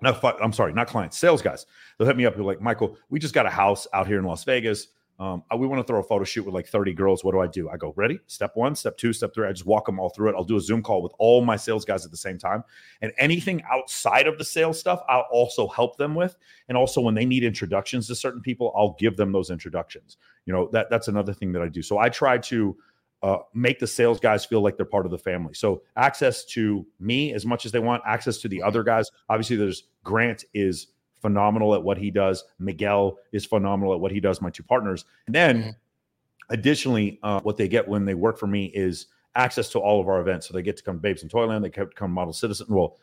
No, 0.01 0.17
I'm 0.39 0.53
sorry, 0.53 0.71
not 0.71 0.87
clients, 0.87 1.17
sales 1.17 1.41
guys. 1.41 1.65
They'll 1.97 2.07
hit 2.07 2.15
me 2.15 2.25
up 2.27 2.35
and 2.35 2.43
be 2.43 2.45
like, 2.45 2.61
"Michael, 2.61 2.95
we 3.09 3.17
just 3.17 3.33
got 3.33 3.47
a 3.47 3.49
house 3.49 3.87
out 3.91 4.05
here 4.05 4.19
in 4.19 4.25
Las 4.25 4.43
Vegas. 4.43 4.89
Um, 5.19 5.43
we 5.57 5.67
want 5.67 5.79
to 5.79 5.83
throw 5.83 5.99
a 5.99 6.03
photo 6.03 6.23
shoot 6.23 6.43
with 6.45 6.55
like 6.55 6.67
30 6.67 6.93
girls. 6.93 7.23
What 7.23 7.33
do 7.33 7.41
I 7.41 7.47
do? 7.47 7.69
I 7.69 7.77
go, 7.77 7.93
ready? 7.95 8.19
Step 8.25 8.51
one, 8.55 8.75
step 8.75 8.97
two, 8.97 9.13
step 9.13 9.33
three. 9.33 9.47
I 9.47 9.51
just 9.51 9.67
walk 9.67 9.85
them 9.85 9.99
all 9.99 10.09
through 10.09 10.29
it. 10.29 10.35
I'll 10.35 10.43
do 10.43 10.57
a 10.57 10.61
Zoom 10.61 10.81
call 10.81 11.03
with 11.03 11.13
all 11.19 11.43
my 11.43 11.55
sales 11.55 11.85
guys 11.85 12.05
at 12.05 12.11
the 12.11 12.17
same 12.17 12.39
time. 12.39 12.63
And 13.01 13.11
anything 13.19 13.61
outside 13.71 14.25
of 14.25 14.39
the 14.39 14.45
sales 14.45 14.79
stuff, 14.79 15.01
I'll 15.07 15.27
also 15.31 15.67
help 15.67 15.97
them 15.97 16.15
with. 16.15 16.35
And 16.69 16.77
also 16.77 17.01
when 17.01 17.13
they 17.13 17.25
need 17.25 17.43
introductions 17.43 18.07
to 18.07 18.15
certain 18.15 18.41
people, 18.41 18.73
I'll 18.75 18.95
give 18.99 19.15
them 19.15 19.31
those 19.31 19.51
introductions. 19.51 20.17
You 20.45 20.53
know, 20.53 20.69
that 20.71 20.89
that's 20.89 21.07
another 21.07 21.33
thing 21.33 21.51
that 21.51 21.61
I 21.61 21.67
do. 21.67 21.83
So 21.83 21.99
I 21.99 22.09
try 22.09 22.39
to 22.39 22.75
uh, 23.23 23.37
make 23.53 23.79
the 23.79 23.87
sales 23.87 24.19
guys 24.19 24.43
feel 24.45 24.61
like 24.61 24.77
they're 24.77 24.85
part 24.85 25.05
of 25.05 25.11
the 25.11 25.17
family. 25.17 25.53
So 25.53 25.83
access 25.95 26.43
to 26.45 26.85
me 26.99 27.33
as 27.33 27.45
much 27.45 27.65
as 27.65 27.71
they 27.71 27.79
want, 27.79 28.01
access 28.05 28.39
to 28.39 28.47
the 28.47 28.61
other 28.63 28.83
guys. 28.83 29.11
Obviously, 29.29 29.55
there's 29.55 29.83
Grant 30.03 30.45
is 30.53 30.87
phenomenal 31.21 31.73
at 31.75 31.83
what 31.83 31.97
he 31.97 32.11
does. 32.11 32.43
Miguel 32.59 33.17
is 33.31 33.45
phenomenal 33.45 33.93
at 33.93 33.99
what 33.99 34.11
he 34.11 34.19
does. 34.19 34.41
My 34.41 34.49
two 34.49 34.63
partners, 34.63 35.05
and 35.27 35.35
then 35.35 35.63
Mhm. 35.63 35.75
additionally, 36.49 37.19
uh, 37.23 37.39
what 37.41 37.57
they 37.57 37.67
get 37.67 37.87
when 37.87 38.05
they 38.05 38.13
work 38.15 38.37
for 38.37 38.47
me 38.47 38.65
is 38.65 39.07
access 39.35 39.69
to 39.69 39.79
all 39.79 40.01
of 40.01 40.07
our 40.07 40.19
events. 40.19 40.47
So 40.47 40.53
they 40.53 40.61
get 40.61 40.77
to 40.77 40.83
come 40.83 40.95
to 40.95 41.01
Babes 41.01 41.23
in 41.23 41.29
Toyland. 41.29 41.63
They 41.63 41.69
get 41.69 41.89
to 41.91 41.95
come 41.95 42.11
Model 42.11 42.33
Citizen. 42.33 42.67
Well, 42.69 42.97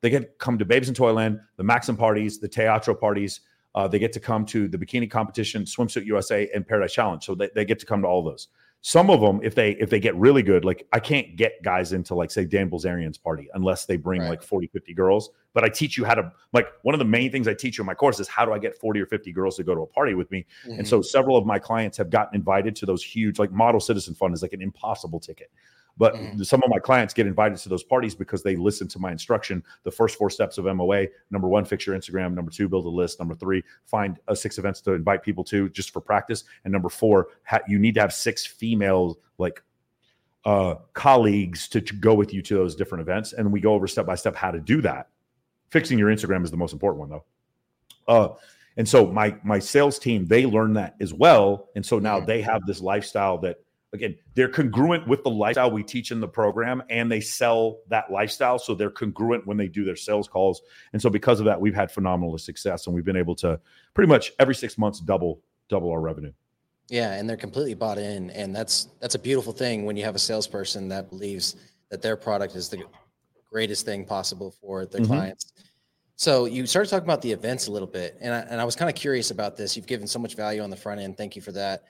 they 0.00 0.10
get 0.10 0.20
to 0.20 0.28
come 0.38 0.58
to 0.58 0.64
Babes 0.64 0.88
in 0.88 0.94
Toyland, 0.94 1.40
the 1.56 1.64
Maxim 1.64 1.96
parties, 1.96 2.38
the 2.38 2.48
Teatro 2.48 2.94
parties. 2.94 3.40
Uh, 3.74 3.88
they 3.88 3.98
get 3.98 4.12
to 4.12 4.20
come 4.20 4.44
to 4.46 4.68
the 4.68 4.76
bikini 4.78 5.10
competition, 5.10 5.64
Swimsuit 5.64 6.04
USA, 6.04 6.48
and 6.54 6.66
Paradise 6.66 6.92
Challenge. 6.92 7.24
So 7.24 7.34
they, 7.34 7.48
they 7.54 7.64
get 7.64 7.78
to 7.80 7.86
come 7.86 8.02
to 8.02 8.08
all 8.08 8.22
those. 8.22 8.48
Some 8.84 9.10
of 9.10 9.20
them, 9.20 9.38
if 9.44 9.54
they 9.54 9.70
if 9.72 9.90
they 9.90 10.00
get 10.00 10.14
really 10.16 10.42
good, 10.42 10.64
like 10.64 10.86
I 10.92 10.98
can't 10.98 11.36
get 11.36 11.62
guys 11.62 11.92
into 11.92 12.16
like 12.16 12.32
say 12.32 12.44
Dan 12.44 12.68
Bilzerian's 12.68 13.16
party 13.16 13.48
unless 13.54 13.86
they 13.86 13.96
bring 13.96 14.20
Right. 14.22 14.30
like 14.30 14.42
40, 14.42 14.66
50 14.66 14.92
girls. 14.92 15.30
But 15.54 15.62
I 15.62 15.68
teach 15.68 15.96
you 15.96 16.04
how 16.04 16.14
to 16.14 16.32
like 16.52 16.66
one 16.82 16.92
of 16.92 16.98
the 16.98 17.04
main 17.04 17.30
things 17.30 17.46
I 17.46 17.54
teach 17.54 17.78
you 17.78 17.82
in 17.82 17.86
my 17.86 17.94
course 17.94 18.18
is 18.18 18.26
how 18.26 18.44
do 18.44 18.52
I 18.52 18.58
get 18.58 18.76
40 18.76 19.00
or 19.00 19.06
50 19.06 19.30
girls 19.32 19.56
to 19.56 19.62
go 19.62 19.74
to 19.76 19.82
a 19.82 19.86
party 19.86 20.14
with 20.14 20.28
me? 20.32 20.44
Mhm. 20.66 20.78
And 20.80 20.88
so 20.88 21.00
several 21.00 21.36
of 21.36 21.46
my 21.46 21.60
clients 21.60 21.96
have 21.98 22.10
gotten 22.10 22.34
invited 22.34 22.74
to 22.76 22.86
those 22.86 23.04
huge, 23.04 23.38
like 23.38 23.52
Model 23.52 23.80
Citizen 23.80 24.14
Fund 24.14 24.34
is 24.34 24.42
like 24.42 24.52
an 24.52 24.60
impossible 24.62 25.20
ticket. 25.20 25.52
But 25.98 26.14
Mhm. 26.14 26.44
some 26.46 26.62
of 26.62 26.70
my 26.70 26.78
clients 26.78 27.12
get 27.12 27.26
invited 27.26 27.58
to 27.58 27.68
those 27.68 27.84
parties 27.84 28.14
because 28.14 28.42
they 28.42 28.56
listen 28.56 28.88
to 28.88 28.98
my 28.98 29.12
instruction. 29.12 29.62
The 29.82 29.90
first 29.90 30.16
four 30.16 30.30
steps 30.30 30.56
of 30.58 30.66
MOA 30.66 31.08
number 31.30 31.48
one, 31.48 31.64
fix 31.64 31.86
your 31.86 31.96
Instagram. 31.96 32.34
Number 32.34 32.50
two, 32.50 32.68
build 32.68 32.86
a 32.86 32.88
list. 32.88 33.18
Number 33.18 33.34
three, 33.34 33.62
find 33.84 34.18
uh, 34.26 34.34
six 34.34 34.58
events 34.58 34.80
to 34.82 34.92
invite 34.92 35.22
people 35.22 35.44
to 35.44 35.68
just 35.68 35.90
for 35.90 36.00
practice. 36.00 36.44
And 36.64 36.72
number 36.72 36.88
four, 36.88 37.28
ha- 37.44 37.60
you 37.68 37.78
need 37.78 37.94
to 37.96 38.00
have 38.00 38.12
six 38.12 38.46
female 38.46 39.18
like 39.38 39.62
uh, 40.44 40.74
colleagues 40.92 41.68
to, 41.68 41.80
go 41.80 42.14
with 42.14 42.34
you 42.34 42.42
to 42.42 42.54
those 42.56 42.74
different 42.74 43.02
events. 43.02 43.32
And 43.32 43.52
we 43.52 43.60
go 43.60 43.74
over 43.74 43.86
step 43.86 44.06
by 44.06 44.16
step 44.16 44.34
how 44.34 44.50
to 44.50 44.58
do 44.58 44.80
that. 44.80 45.08
Fixing 45.70 45.98
your 45.98 46.10
Instagram 46.10 46.42
is 46.42 46.50
the 46.50 46.56
most 46.56 46.72
important 46.72 46.98
one, 47.00 47.10
though. 47.10 47.24
Uh, 48.08 48.28
and 48.76 48.88
so 48.88 49.06
my 49.06 49.36
my 49.44 49.58
sales 49.58 49.98
team 49.98 50.26
they 50.26 50.44
learn 50.46 50.72
that 50.72 50.96
as 51.00 51.14
well, 51.14 51.68
and 51.76 51.84
so 51.86 51.98
now 51.98 52.18
Mhm. 52.18 52.26
they 52.26 52.42
have 52.42 52.66
this 52.66 52.80
lifestyle 52.80 53.38
that 53.38 53.58
again 53.92 54.16
they're 54.34 54.48
congruent 54.48 55.06
with 55.06 55.22
the 55.22 55.30
lifestyle 55.30 55.70
we 55.70 55.82
teach 55.82 56.10
in 56.10 56.20
the 56.20 56.28
program, 56.28 56.82
and 56.88 57.10
they 57.10 57.20
sell 57.20 57.80
that 57.88 58.10
lifestyle, 58.10 58.58
so 58.58 58.74
they're 58.74 58.90
congruent 58.90 59.46
when 59.46 59.56
they 59.56 59.68
do 59.68 59.84
their 59.84 59.96
sales 59.96 60.28
calls. 60.28 60.62
And 60.92 61.00
so 61.00 61.10
because 61.10 61.40
of 61.40 61.46
that, 61.46 61.60
we've 61.60 61.74
had 61.74 61.90
phenomenal 61.90 62.36
success, 62.38 62.86
and 62.86 62.94
we've 62.94 63.04
been 63.04 63.16
able 63.16 63.34
to 63.36 63.60
pretty 63.94 64.08
much 64.08 64.32
every 64.38 64.54
six 64.54 64.78
months 64.78 65.00
double 65.00 65.40
double 65.68 65.90
our 65.90 66.00
revenue. 66.00 66.32
Yeah, 66.88 67.14
and 67.14 67.28
they're 67.28 67.36
completely 67.36 67.74
bought 67.74 67.98
in, 67.98 68.30
and 68.30 68.54
that's 68.54 68.88
that's 69.00 69.14
a 69.14 69.18
beautiful 69.18 69.52
thing 69.52 69.84
when 69.84 69.96
you 69.96 70.04
have 70.04 70.14
a 70.14 70.18
salesperson 70.18 70.88
that 70.88 71.10
believes 71.10 71.56
that 71.90 72.02
their 72.02 72.16
product 72.16 72.56
is 72.56 72.68
the 72.68 72.82
greatest 73.50 73.84
thing 73.84 74.04
possible 74.04 74.50
for 74.50 74.86
their 74.86 75.02
Mhm. 75.02 75.06
clients. 75.06 75.52
So 76.16 76.46
you 76.46 76.66
started 76.66 76.88
talking 76.88 77.04
about 77.04 77.20
the 77.22 77.32
events 77.32 77.66
a 77.66 77.72
little 77.72 77.88
bit, 77.88 78.16
and 78.20 78.32
I, 78.32 78.40
and 78.40 78.60
I 78.60 78.64
was 78.64 78.76
kind 78.76 78.88
of 78.88 78.94
curious 78.94 79.30
about 79.30 79.56
this. 79.56 79.76
You've 79.76 79.86
given 79.86 80.06
so 80.06 80.18
much 80.18 80.36
value 80.36 80.62
on 80.62 80.70
the 80.70 80.76
front 80.76 81.00
end. 81.00 81.16
Thank 81.16 81.36
you 81.36 81.42
for 81.42 81.52
that. 81.52 81.84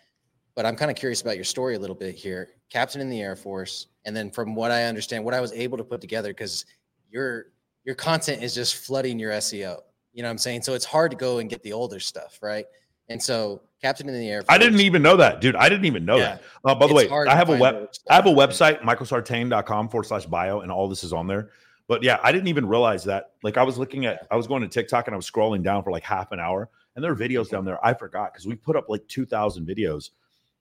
But 0.54 0.66
I'm 0.66 0.76
kind 0.76 0.90
of 0.90 0.96
curious 0.96 1.22
about 1.22 1.36
your 1.36 1.44
story 1.44 1.76
a 1.76 1.78
little 1.78 1.96
bit 1.96 2.14
here. 2.14 2.50
Captain 2.70 3.00
in 3.00 3.08
the 3.08 3.20
Air 3.20 3.36
Force, 3.36 3.86
and 4.04 4.14
then 4.14 4.30
from 4.30 4.54
what 4.54 4.70
I 4.70 4.84
understand, 4.84 5.24
what 5.24 5.34
I 5.34 5.40
was 5.40 5.52
able 5.52 5.78
to 5.78 5.84
put 5.84 6.00
together, 6.00 6.30
because 6.30 6.66
your 7.10 7.46
your 7.84 7.94
content 7.94 8.42
is 8.42 8.54
just 8.54 8.76
flooding 8.76 9.18
your 9.18 9.32
SEO. 9.32 9.78
You 10.12 10.22
know 10.22 10.28
what 10.28 10.32
I'm 10.32 10.38
saying? 10.38 10.62
So 10.62 10.74
it's 10.74 10.84
hard 10.84 11.10
to 11.10 11.16
go 11.16 11.38
and 11.38 11.48
get 11.48 11.62
the 11.62 11.72
older 11.72 11.98
stuff, 11.98 12.38
right? 12.42 12.66
And 13.08 13.20
so 13.20 13.62
Captain 13.80 14.08
in 14.08 14.14
the 14.18 14.30
Air 14.30 14.42
Force. 14.42 14.54
I 14.54 14.58
didn't 14.58 14.80
even 14.80 15.02
know 15.02 15.16
that, 15.16 15.40
dude. 15.40 15.56
I 15.56 15.68
didn't 15.68 15.86
even 15.86 16.04
know 16.04 16.16
Yeah. 16.16 16.24
that. 16.24 16.42
Uh, 16.64 16.74
by 16.74 16.86
the 16.86 16.94
way, 16.94 17.08
I 17.08 17.34
have 17.34 17.48
a 17.48 17.56
web. 17.56 17.88
I 18.08 18.14
have 18.14 18.26
a 18.26 18.30
website, 18.30 18.80
michaelsartain.com 18.82 19.88
forward 19.88 20.04
slash 20.04 20.26
bio, 20.26 20.60
and 20.60 20.70
all 20.70 20.88
this 20.88 21.02
is 21.02 21.12
on 21.12 21.26
there. 21.26 21.50
But 21.88 22.02
yeah, 22.02 22.18
I 22.22 22.30
didn't 22.30 22.48
even 22.48 22.66
realize 22.66 23.04
that. 23.04 23.32
Like 23.42 23.56
I 23.56 23.64
was 23.64 23.76
looking 23.78 24.06
at, 24.06 24.26
I 24.30 24.36
was 24.36 24.46
going 24.46 24.62
to 24.62 24.68
TikTok 24.68 25.08
and 25.08 25.14
I 25.14 25.16
was 25.16 25.28
scrolling 25.28 25.62
down 25.62 25.82
for 25.82 25.90
like 25.90 26.04
half 26.04 26.30
an 26.32 26.40
hour, 26.40 26.70
and 26.94 27.04
there 27.04 27.10
are 27.10 27.16
videos 27.16 27.50
down 27.50 27.64
there. 27.64 27.84
I 27.84 27.94
forgot 27.94 28.32
because 28.32 28.46
we 28.46 28.54
put 28.54 28.76
up 28.76 28.88
like 28.88 29.06
2,000 29.08 29.66
videos. 29.66 30.10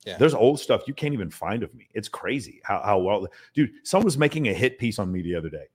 Yeah. 0.05 0.17
There's 0.17 0.33
old 0.33 0.59
stuff 0.59 0.83
you 0.87 0.93
can't 0.93 1.13
even 1.13 1.29
find 1.29 1.61
of 1.63 1.73
me. 1.75 1.87
It's 1.93 2.09
crazy 2.09 2.59
how, 2.63 2.81
how 2.83 2.99
well, 2.99 3.27
dude, 3.53 3.71
someone 3.83 4.05
was 4.05 4.17
making 4.17 4.47
a 4.47 4.53
hit 4.53 4.79
piece 4.79 4.97
on 4.97 5.11
me 5.11 5.21
the 5.21 5.35
other 5.35 5.49
day. 5.49 5.65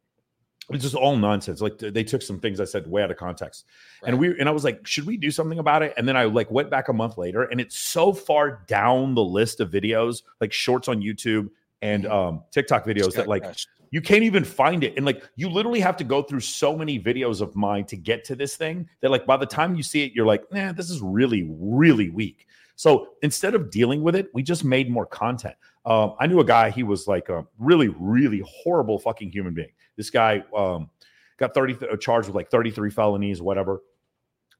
It's 0.70 0.82
just 0.82 0.96
all 0.96 1.16
nonsense. 1.16 1.60
Like 1.60 1.78
they 1.78 2.02
took 2.02 2.22
some 2.22 2.40
things 2.40 2.58
I 2.58 2.64
said 2.64 2.88
way 2.88 3.04
out 3.04 3.10
of 3.12 3.16
context. 3.16 3.66
And 4.04 4.18
we 4.18 4.36
and 4.40 4.48
I 4.48 4.52
was 4.52 4.64
like, 4.64 4.84
should 4.84 5.06
we 5.06 5.16
do 5.16 5.30
something 5.30 5.60
about 5.60 5.82
it? 5.84 5.94
And 5.96 6.08
then 6.08 6.16
I 6.16 6.24
like 6.24 6.50
went 6.50 6.70
back 6.70 6.88
a 6.88 6.92
month 6.92 7.18
later, 7.18 7.44
and 7.44 7.60
it's 7.60 7.78
so 7.78 8.12
far 8.12 8.64
down 8.66 9.14
the 9.14 9.22
list 9.22 9.60
of 9.60 9.70
videos, 9.70 10.22
like 10.40 10.52
shorts 10.52 10.88
on 10.88 11.00
YouTube 11.00 11.50
and 11.82 12.02
Mhm. 12.04 12.10
um 12.10 12.42
TikTok 12.50 12.84
videos 12.84 13.14
that 13.14 13.28
like 13.28 13.44
crushed. 13.44 13.68
you 13.92 14.00
can't 14.00 14.24
even 14.24 14.42
find 14.42 14.82
it. 14.82 14.96
And 14.96 15.06
like 15.06 15.22
you 15.36 15.48
literally 15.48 15.78
have 15.78 15.96
to 15.98 16.04
go 16.04 16.20
through 16.20 16.40
so 16.40 16.76
many 16.76 16.98
videos 16.98 17.40
of 17.40 17.54
mine 17.54 17.84
to 17.84 17.96
get 17.96 18.24
to 18.24 18.34
this 18.34 18.56
thing 18.56 18.88
that 19.02 19.12
like 19.12 19.24
by 19.24 19.36
the 19.36 19.46
time 19.46 19.76
you 19.76 19.84
see 19.84 20.04
it, 20.04 20.14
you're 20.14 20.26
like, 20.26 20.50
nah, 20.50 20.72
this 20.72 20.90
is 20.90 21.00
really, 21.00 21.46
really 21.48 22.10
weak. 22.10 22.48
So 22.76 23.08
instead 23.22 23.54
of 23.54 23.70
dealing 23.70 24.02
with 24.02 24.14
it, 24.14 24.28
we 24.34 24.42
just 24.42 24.64
made 24.64 24.90
more 24.90 25.06
content. 25.06 25.56
Um, 25.86 26.14
I 26.20 26.26
knew 26.26 26.40
a 26.40 26.44
guy, 26.44 26.70
he 26.70 26.82
was 26.82 27.06
like 27.06 27.28
a 27.28 27.46
really, 27.58 27.88
really 27.88 28.42
horrible 28.46 28.98
fucking 28.98 29.30
human 29.32 29.54
being. 29.54 29.72
This 29.96 30.10
guy 30.10 30.44
um, 30.54 30.90
got 31.38 31.54
30 31.54 31.74
th- 31.74 31.92
uh, 31.92 31.96
charged 31.96 32.28
with 32.28 32.36
like 32.36 32.50
33 32.50 32.90
felonies, 32.90 33.40
whatever. 33.40 33.80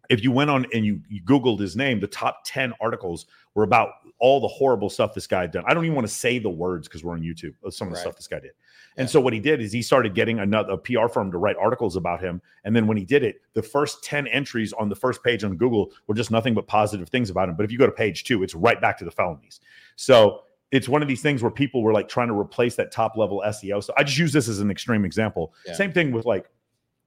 If 0.09 0.23
you 0.23 0.31
went 0.33 0.51
on 0.51 0.67
and 0.73 0.85
you, 0.85 1.01
you 1.09 1.23
Googled 1.23 1.59
his 1.61 1.77
name, 1.77 2.01
the 2.01 2.07
top 2.07 2.43
10 2.45 2.73
articles 2.81 3.27
were 3.55 3.63
about 3.65 3.91
all 4.19 4.41
the 4.41 4.49
horrible 4.49 4.89
stuff 4.89 5.15
this 5.15 5.27
guy 5.27 5.43
had 5.43 5.51
done. 5.51 5.65
I 5.67 5.75
don't 5.75 5.85
even 5.85 5.95
want 5.95 6.07
to 6.07 6.13
say 6.13 6.39
the 6.39 6.49
words 6.51 6.89
because 6.89 7.05
we're 7.05 7.13
on 7.13 7.21
YouTube 7.23 7.55
of 7.65 7.75
some 7.75 7.89
of 7.89 7.93
the 7.93 7.97
Right. 7.97 8.03
stuff 8.03 8.17
this 8.17 8.29
guy 8.29 8.41
did. 8.41 8.53
Yeah. 8.97 9.03
And 9.03 9.11
so 9.11 9.21
what 9.21 9.33
he 9.33 9.41
did 9.41 9.61
is 9.61 9.73
he 9.73 9.83
started 9.83 10.15
getting 10.15 10.39
another 10.39 10.73
a 10.73 10.79
PR 10.79 11.09
firm 11.09 11.31
to 11.33 11.39
write 11.39 11.57
articles 11.57 11.97
about 11.97 12.21
him. 12.21 12.41
And 12.65 12.75
then 12.75 12.87
when 12.87 12.97
he 12.97 13.05
did 13.05 13.23
it, 13.23 13.43
the 13.53 13.63
first 13.63 14.03
10 14.05 14.27
entries 14.29 14.73
on 14.73 14.89
the 14.89 14.97
first 14.97 15.23
page 15.23 15.45
on 15.45 15.57
Google 15.57 15.93
were 16.07 16.15
just 16.15 16.31
nothing 16.31 16.55
but 16.55 16.67
positive 16.67 17.09
things 17.11 17.29
about 17.29 17.49
him. 17.49 17.57
But 17.57 17.65
if 17.65 17.73
you 17.73 17.79
go 17.79 17.87
to 17.87 17.93
page 17.93 18.25
two, 18.25 18.43
it's 18.43 18.55
right 18.55 18.81
back 18.81 18.97
to 18.99 19.05
the 19.05 19.11
felonies. 19.11 19.61
So 19.97 20.43
it's 20.73 20.89
one 20.89 21.03
of 21.03 21.09
these 21.09 21.21
things 21.23 21.43
where 21.43 21.51
people 21.51 21.83
were 21.83 21.93
like 21.93 22.09
trying 22.09 22.29
to 22.29 22.39
replace 22.39 22.75
that 22.77 22.91
top 22.91 23.17
level 23.17 23.43
SEO. 23.47 23.83
So 23.85 23.93
I 23.99 24.03
just 24.03 24.19
use 24.19 24.33
this 24.33 24.49
as 24.49 24.61
an 24.61 24.71
extreme 24.71 25.05
example. 25.05 25.53
Yeah. 25.67 25.75
Same 25.75 25.93
thing 25.93 26.11
with 26.11 26.25
like 26.25 26.49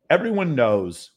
everyone 0.09 0.55
knows 0.55 1.11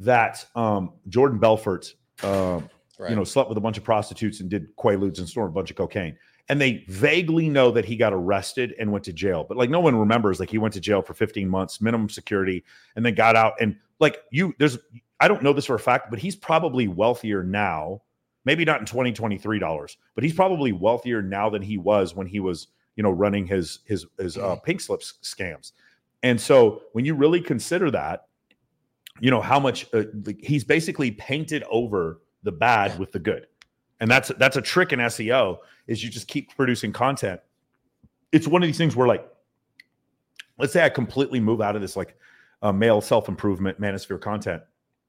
that 0.00 0.44
um, 0.56 0.92
Jordan 1.08 1.38
Belfort, 1.38 1.94
uh, 2.22 2.60
Right. 2.98 3.08
you 3.08 3.16
know, 3.16 3.24
slept 3.24 3.48
with 3.48 3.56
a 3.56 3.62
bunch 3.62 3.78
of 3.78 3.84
prostitutes 3.84 4.40
and 4.40 4.50
did 4.50 4.76
quaaludes 4.76 5.20
and 5.20 5.26
snorted 5.26 5.52
a 5.52 5.54
bunch 5.54 5.70
of 5.70 5.76
cocaine. 5.76 6.18
And 6.50 6.60
they 6.60 6.84
vaguely 6.88 7.48
know 7.48 7.70
that 7.70 7.86
he 7.86 7.96
got 7.96 8.12
arrested 8.12 8.74
and 8.78 8.92
went 8.92 9.06
to 9.06 9.12
jail, 9.14 9.42
but 9.48 9.56
like 9.56 9.70
no 9.70 9.80
one 9.80 9.96
remembers. 9.96 10.38
Like 10.38 10.50
he 10.50 10.58
went 10.58 10.74
to 10.74 10.80
jail 10.80 11.00
for 11.00 11.14
15 11.14 11.48
months, 11.48 11.80
minimum 11.80 12.10
security, 12.10 12.62
and 12.96 13.06
then 13.06 13.14
got 13.14 13.36
out. 13.36 13.54
And 13.58 13.76
like 14.00 14.18
you, 14.30 14.54
there's 14.58 14.76
I 15.18 15.28
don't 15.28 15.42
know 15.42 15.54
this 15.54 15.64
for 15.64 15.76
a 15.76 15.78
fact, 15.80 16.10
but 16.10 16.18
he's 16.18 16.36
probably 16.36 16.88
wealthier 16.88 17.42
now. 17.42 18.02
Maybe 18.44 18.66
not 18.66 18.80
in 18.80 18.86
2023 18.86 19.58
dollars, 19.58 19.96
but 20.14 20.22
he's 20.22 20.34
probably 20.34 20.72
wealthier 20.72 21.22
now 21.22 21.48
than 21.48 21.62
he 21.62 21.78
was 21.78 22.14
when 22.14 22.26
he 22.26 22.40
was, 22.40 22.66
you 22.96 23.02
know, 23.02 23.10
running 23.10 23.46
his 23.46 23.78
his 23.86 24.04
his 24.18 24.36
uh, 24.36 24.56
pink 24.56 24.82
slips 24.82 25.14
scams. 25.22 25.72
And 26.22 26.38
so 26.38 26.82
when 26.92 27.06
you 27.06 27.14
really 27.14 27.40
consider 27.40 27.90
that, 27.92 28.26
you 29.20 29.30
know 29.30 29.40
how 29.40 29.60
much 29.60 29.86
uh, 29.94 30.04
he's 30.40 30.64
basically 30.64 31.10
painted 31.12 31.62
over 31.70 32.20
the 32.42 32.52
bad 32.52 32.98
with 32.98 33.12
the 33.12 33.18
good, 33.18 33.46
and 34.00 34.10
that's 34.10 34.28
that's 34.38 34.56
a 34.56 34.62
trick 34.62 34.92
in 34.92 34.98
SEO 35.00 35.58
is 35.86 36.02
you 36.02 36.10
just 36.10 36.26
keep 36.28 36.54
producing 36.56 36.92
content. 36.92 37.40
It's 38.32 38.46
one 38.48 38.62
of 38.62 38.66
these 38.68 38.78
things 38.78 38.94
where 38.96 39.06
like, 39.08 39.28
let's 40.58 40.72
say 40.72 40.84
I 40.84 40.88
completely 40.88 41.40
move 41.40 41.60
out 41.60 41.74
of 41.76 41.82
this 41.82 41.96
like 41.96 42.16
uh, 42.62 42.72
male 42.72 43.00
self 43.00 43.28
improvement 43.28 43.80
manosphere 43.80 44.20
content, 44.20 44.62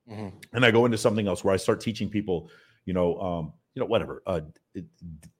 Mhm. 0.09 0.31
and 0.53 0.65
I 0.65 0.71
go 0.71 0.85
into 0.85 0.97
something 0.97 1.27
else 1.27 1.43
where 1.43 1.53
I 1.53 1.57
start 1.57 1.79
teaching 1.81 2.09
people, 2.09 2.49
you 2.85 2.93
know, 2.93 3.19
um, 3.21 3.53
you 3.75 3.79
know, 3.79 3.85
whatever, 3.85 4.21
uh, 4.25 4.41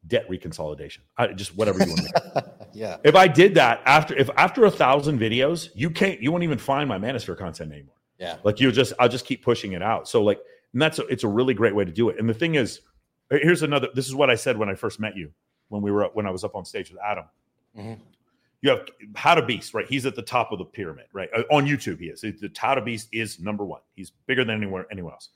debt 0.08 0.30
reconsolidation, 0.30 1.00
I, 1.18 1.28
just 1.28 1.56
whatever 1.58 1.80
you 1.80 1.88
want. 1.90 2.00
to 2.08 2.52
yeah. 2.74 2.98
if 3.04 3.16
I 3.16 3.28
did 3.28 3.56
that 3.56 3.82
after 3.86 4.16
if 4.18 4.30
after 4.38 4.66
a 4.66 4.72
thousand 4.72 5.20
videos, 5.20 5.70
you 5.76 5.90
can't 5.90 6.22
you 6.22 6.32
won't 6.32 6.44
even 6.44 6.58
find 6.58 6.88
my 6.88 6.98
manosphere 6.98 7.38
content 7.38 7.72
anymore. 7.74 7.96
Yeah. 8.22 8.38
Like 8.44 8.60
you 8.60 8.72
just 8.72 8.94
I'll 9.00 9.10
just 9.10 9.26
keep 9.26 9.44
pushing 9.44 9.74
it 9.74 9.82
out. 9.82 10.08
So 10.08 10.24
like 10.24 10.40
and 10.74 10.82
that's 10.82 11.00
a, 11.00 11.06
it's 11.08 11.24
a 11.24 11.28
really 11.28 11.54
great 11.56 11.76
way 11.76 11.84
to 11.84 11.92
do 11.92 12.10
it. 12.10 12.20
And 12.20 12.30
the 12.30 12.34
thing 12.34 12.56
is, 12.56 12.82
here's 13.30 13.64
another. 13.64 13.90
This 13.96 14.08
is 14.08 14.14
what 14.16 14.30
I 14.30 14.36
said 14.36 14.58
when 14.58 14.70
I 14.70 14.76
first 14.76 15.00
met 15.00 15.18
you 15.18 15.32
when 15.70 15.82
we 15.82 15.92
were 15.92 16.06
when 16.14 16.28
I 16.28 16.30
was 16.30 16.44
up 16.44 16.56
on 16.56 16.64
stage 16.64 16.92
with 16.92 17.00
Adam. 17.04 17.26
Mhm. 17.78 18.00
You 18.62 18.70
have 18.70 18.86
MrBeast, 19.14 19.74
right? 19.74 19.88
He's 19.88 20.06
at 20.06 20.16
the 20.16 20.22
top 20.22 20.52
of 20.52 20.60
the 20.60 20.66
pyramid, 20.66 21.08
right? 21.14 21.30
Uh, 21.36 21.42
On 21.52 21.66
YouTube, 21.66 22.00
he 22.00 22.06
is. 22.10 22.22
The 22.22 22.32
MrBeast 22.32 23.08
is 23.12 23.40
number 23.40 23.66
one. 23.66 23.82
He's 23.96 24.12
bigger 24.28 24.46
than 24.46 24.56
anywhere 24.56 24.86
anyone 24.92 25.14
else. 25.14 25.30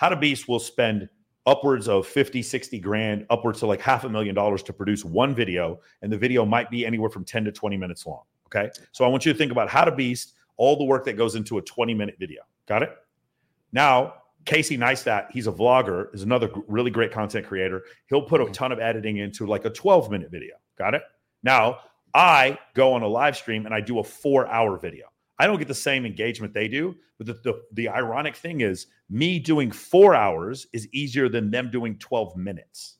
MrBeast 0.00 0.48
will 0.48 0.58
spend 0.58 1.08
upwards 1.46 1.86
of 1.88 2.08
50, 2.08 2.42
60 2.42 2.80
grand, 2.80 3.24
upwards 3.30 3.60
to 3.60 3.66
like 3.66 3.80
half 3.80 4.02
a 4.02 4.08
million 4.08 4.34
dollars 4.34 4.64
to 4.64 4.72
produce 4.72 5.04
one 5.04 5.32
video. 5.32 5.80
And 6.02 6.10
the 6.12 6.18
video 6.18 6.44
might 6.44 6.70
be 6.70 6.84
anywhere 6.84 7.08
from 7.10 7.24
10 7.24 7.44
to 7.44 7.52
20 7.52 7.76
minutes 7.76 8.04
long. 8.04 8.22
Okay. 8.46 8.68
So 8.90 9.04
I 9.04 9.08
want 9.08 9.24
you 9.24 9.32
to 9.32 9.38
think 9.38 9.52
about 9.52 9.68
MrBeast, 9.68 10.32
all 10.62 10.76
the 10.76 10.84
work 10.84 11.04
that 11.04 11.14
goes 11.16 11.34
into 11.34 11.58
a 11.58 11.62
20 11.62 11.92
minute 11.92 12.14
video. 12.20 12.42
Got 12.66 12.84
it? 12.84 12.96
Now, 13.72 14.14
Casey 14.44 14.78
Neistat, 14.78 15.28
he's 15.32 15.48
a 15.48 15.52
vlogger, 15.52 16.14
is 16.14 16.22
another 16.22 16.48
really 16.68 16.90
great 16.92 17.10
content 17.10 17.44
creator. 17.48 17.82
He'll 18.06 18.22
put 18.22 18.40
a 18.40 18.44
Mhm. 18.44 18.52
ton 18.52 18.70
of 18.70 18.78
editing 18.78 19.16
into 19.16 19.44
like 19.44 19.64
a 19.64 19.70
12 19.70 20.08
minute 20.08 20.30
video. 20.30 20.54
Got 20.78 20.94
it? 20.94 21.02
Now, 21.42 21.80
I 22.14 22.58
go 22.74 22.92
on 22.92 23.02
a 23.02 23.08
live 23.08 23.36
stream 23.36 23.66
and 23.66 23.74
I 23.74 23.80
do 23.80 23.98
a 23.98 24.04
four 24.04 24.46
hour 24.46 24.78
video. 24.78 25.06
I 25.36 25.48
don't 25.48 25.58
get 25.58 25.66
the 25.66 25.74
same 25.74 26.06
engagement 26.06 26.54
they 26.54 26.68
do, 26.68 26.94
but 27.18 27.26
the, 27.26 27.32
the, 27.42 27.62
the 27.72 27.88
ironic 27.88 28.36
thing 28.36 28.60
is, 28.60 28.86
me 29.10 29.40
doing 29.40 29.72
four 29.72 30.14
hours 30.14 30.68
is 30.72 30.86
easier 30.92 31.28
than 31.28 31.50
them 31.50 31.70
doing 31.72 31.98
12 31.98 32.36
minutes. 32.36 32.98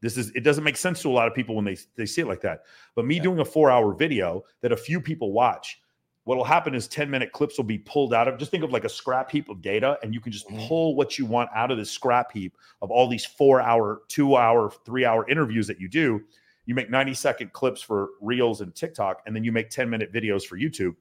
This 0.00 0.16
is 0.16 0.30
it 0.30 0.44
doesn't 0.44 0.64
make 0.64 0.78
sense 0.78 1.02
to 1.02 1.10
a 1.10 1.12
lot 1.12 1.28
of 1.28 1.34
people 1.34 1.54
when 1.56 1.66
they, 1.66 1.76
they 1.96 2.06
see 2.06 2.22
it 2.22 2.26
like 2.26 2.40
that. 2.40 2.62
But 2.94 3.04
me 3.04 3.16
Yeah. 3.16 3.22
doing 3.24 3.40
a 3.40 3.44
four 3.44 3.70
hour 3.70 3.92
video 3.92 4.44
that 4.62 4.72
a 4.72 4.76
few 4.78 4.98
people 4.98 5.32
watch, 5.32 5.81
what 6.24 6.36
will 6.36 6.44
happen 6.44 6.74
is 6.74 6.86
10 6.86 7.10
minute 7.10 7.32
clips 7.32 7.56
will 7.56 7.64
be 7.64 7.78
pulled 7.78 8.14
out 8.14 8.28
of 8.28 8.38
just 8.38 8.50
think 8.50 8.62
of 8.62 8.70
like 8.70 8.84
a 8.84 8.88
scrap 8.88 9.30
heap 9.30 9.48
of 9.48 9.60
data 9.60 9.98
and 10.02 10.14
you 10.14 10.20
can 10.20 10.30
just 10.30 10.48
Mhm. 10.48 10.66
pull 10.68 10.94
what 10.94 11.18
you 11.18 11.26
want 11.26 11.50
out 11.54 11.70
of 11.70 11.78
this 11.78 11.90
scrap 11.90 12.30
heap 12.32 12.56
of 12.80 12.90
all 12.90 13.08
these 13.08 13.24
four 13.24 13.60
hour 13.60 14.02
two 14.08 14.36
hour 14.36 14.70
three 14.84 15.04
hour 15.04 15.28
interviews 15.28 15.66
that 15.66 15.80
you 15.80 15.88
do. 15.88 16.22
You 16.64 16.74
make 16.76 16.90
90 16.90 17.14
second 17.14 17.52
clips 17.52 17.82
for 17.82 18.10
reels 18.20 18.60
and 18.60 18.74
tiktok 18.74 19.22
and 19.26 19.34
then 19.34 19.42
you 19.42 19.50
make 19.50 19.68
10 19.70 19.90
minute 19.90 20.12
videos 20.12 20.44
for 20.44 20.56
youtube. 20.56 20.94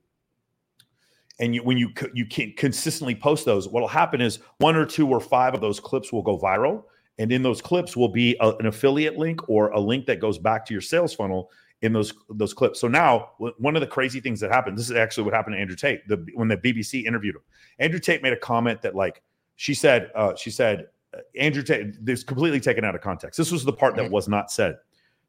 And 1.40 1.56
you, 1.56 1.64
when 1.64 1.78
you 1.78 1.90
you 2.14 2.26
can 2.26 2.54
consistently 2.58 3.16
post 3.16 3.46
those 3.46 3.68
what'll 3.68 3.88
happen 3.88 4.22
is 4.22 4.40
one 4.58 4.76
or 4.76 4.86
two 4.86 5.08
or 5.08 5.20
five 5.20 5.54
of 5.54 5.62
those 5.62 5.80
clips 5.80 6.12
will 6.12 6.24
go 6.24 6.38
viral. 6.38 6.84
And 7.20 7.32
in 7.32 7.44
those 7.44 7.62
clips 7.62 7.96
will 7.96 8.08
be 8.10 8.36
a- 8.40 8.56
an 8.58 8.66
affiliate 8.66 9.18
link 9.18 9.48
or 9.48 9.70
a 9.70 9.80
link 9.80 10.08
that 10.08 10.20
goes 10.20 10.40
back 10.40 10.66
to 10.66 10.74
your 10.74 10.82
sales 10.82 11.14
funnel 11.14 11.52
in 11.82 11.94
those 11.94 12.14
those 12.30 12.54
clips. 12.54 12.80
So 12.80 12.88
now 12.88 13.32
one 13.58 13.76
of 13.76 13.82
the 13.82 13.88
crazy 13.88 14.20
things 14.20 14.40
that 14.40 14.52
happened. 14.52 14.78
This 14.78 14.90
is 14.90 14.96
actually 14.96 15.24
what 15.24 15.34
happened 15.34 15.56
to 15.56 15.60
Andrew 15.60 15.76
Tate. 15.76 16.08
The 16.08 16.26
when 16.36 16.48
the 16.48 16.58
BBC 16.58 17.06
interviewed 17.06 17.36
him, 17.36 17.42
Andrew 17.80 18.00
Tate 18.00 18.22
made 18.22 18.34
a 18.34 18.38
comment 18.38 18.82
that 18.82 18.96
like 18.96 19.22
she 19.56 19.74
said 19.74 20.12
uh, 20.16 20.36
she 20.36 20.52
said 20.52 20.88
uh, 21.14 21.20
Andrew 21.38 21.64
Tate. 21.64 22.04
This 22.04 22.24
completely 22.24 22.60
taken 22.60 22.86
out 22.86 22.96
of 22.96 23.02
context. 23.02 23.38
This 23.38 23.52
was 23.52 23.66
the 23.66 23.74
part 23.74 23.96
that 23.96 24.10
was 24.12 24.28
not 24.28 24.52
said. 24.52 24.78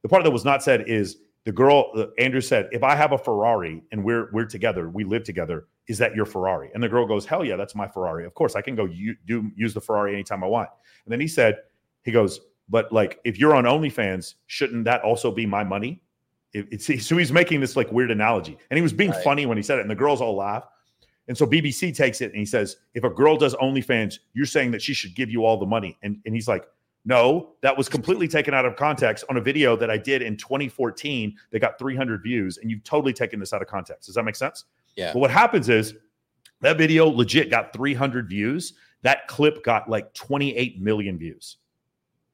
The 0.03 0.09
part 0.09 0.25
that 0.25 0.31
was 0.31 0.45
not 0.45 0.63
said 0.63 0.85
is 0.87 1.19
the 1.45 1.53
girl. 1.53 1.91
Uh, 1.97 2.07
Andrew 2.19 2.41
said, 2.43 2.69
"If 2.71 2.83
I 2.83 2.95
have 2.97 3.13
a 3.13 3.19
Ferrari 3.19 3.83
and 3.91 4.05
we're 4.05 4.31
we're 4.33 4.47
together, 4.47 4.91
we 4.91 5.05
live 5.05 5.25
together. 5.25 5.69
Is 5.89 5.97
that 5.99 6.15
your 6.15 6.27
Ferrari?" 6.27 6.71
And 6.75 6.83
the 6.83 6.89
girl 6.89 7.07
goes, 7.07 7.25
"Hell 7.25 7.45
yeah, 7.45 7.57
that's 7.57 7.75
my 7.75 7.89
Ferrari. 7.89 8.27
Of 8.27 8.35
course, 8.35 8.57
I 8.57 8.61
can 8.61 8.75
go 8.75 8.85
u- 8.85 9.17
do 9.27 9.51
use 9.57 9.73
the 9.73 9.81
Ferrari 9.81 10.13
anytime 10.13 10.45
I 10.45 10.49
want." 10.49 10.69
And 11.07 11.13
then 11.13 11.21
he 11.21 11.29
said, 11.29 11.59
he 12.03 12.13
goes, 12.13 12.41
"But 12.69 12.93
like, 12.93 13.21
if 13.25 13.39
you're 13.39 13.55
on 13.55 13.65
OnlyFans, 13.65 14.35
shouldn't 14.49 14.85
that 14.85 15.03
also 15.03 15.31
be 15.31 15.47
my 15.47 15.65
money?" 15.65 16.03
It, 16.53 16.69
it's 16.71 17.07
so 17.07 17.17
he's 17.17 17.33
making 17.33 17.61
this 17.61 17.77
like 17.77 17.91
weird 17.91 18.11
analogy, 18.11 18.59
and 18.71 18.77
he 18.77 18.83
was 18.83 18.93
being 18.93 19.11
Right. 19.11 19.25
funny 19.25 19.47
when 19.47 19.57
he 19.57 19.63
said 19.63 19.79
it, 19.79 19.83
and 19.83 19.91
the 19.91 19.95
girls 19.95 20.21
all 20.21 20.37
laugh. 20.37 20.67
And 21.29 21.39
so 21.39 21.47
BBC 21.47 21.95
takes 21.95 22.21
it 22.21 22.27
and 22.27 22.37
he 22.37 22.45
says, 22.45 22.77
"If 22.95 23.05
a 23.05 23.11
girl 23.11 23.37
does 23.37 23.55
OnlyFans, 23.55 24.19
you're 24.35 24.45
saying 24.47 24.73
that 24.73 24.83
she 24.83 24.93
should 24.93 25.15
give 25.15 25.31
you 25.31 25.45
all 25.45 25.57
the 25.57 25.67
money." 25.67 25.97
And 26.03 26.19
and 26.27 26.35
he's 26.35 26.49
like, 26.49 26.67
"No, 27.05 27.55
that 27.63 27.77
was 27.77 27.89
completely 27.89 28.29
taken 28.29 28.53
out 28.55 28.67
of 28.67 28.77
context 28.77 29.25
on 29.31 29.37
a 29.37 29.41
video 29.41 29.77
that 29.77 29.89
I 29.91 29.97
did 29.97 30.21
in 30.21 30.37
2014 30.37 31.37
that 31.51 31.61
got 31.61 31.79
300 31.79 32.23
views, 32.23 32.59
and 32.59 32.71
you've 32.71 32.85
totally 32.85 33.13
taken 33.13 33.39
this 33.41 33.53
out 33.53 33.63
of 33.63 33.69
context. 33.69 34.07
Does 34.07 34.17
that 34.17 34.25
make 34.25 34.37
sense?" 34.37 34.65
Yeah. 34.97 35.13
But 35.13 35.21
what 35.21 35.31
happens 35.31 35.69
is 35.69 35.95
that 36.61 36.77
video 36.77 37.07
legit 37.09 37.51
got 37.51 37.73
300 37.73 38.29
views. 38.29 38.75
That 39.03 39.27
clip 39.27 39.65
got 39.65 39.89
like 39.89 40.13
28 40.15 40.81
million 40.81 41.19
views. 41.19 41.57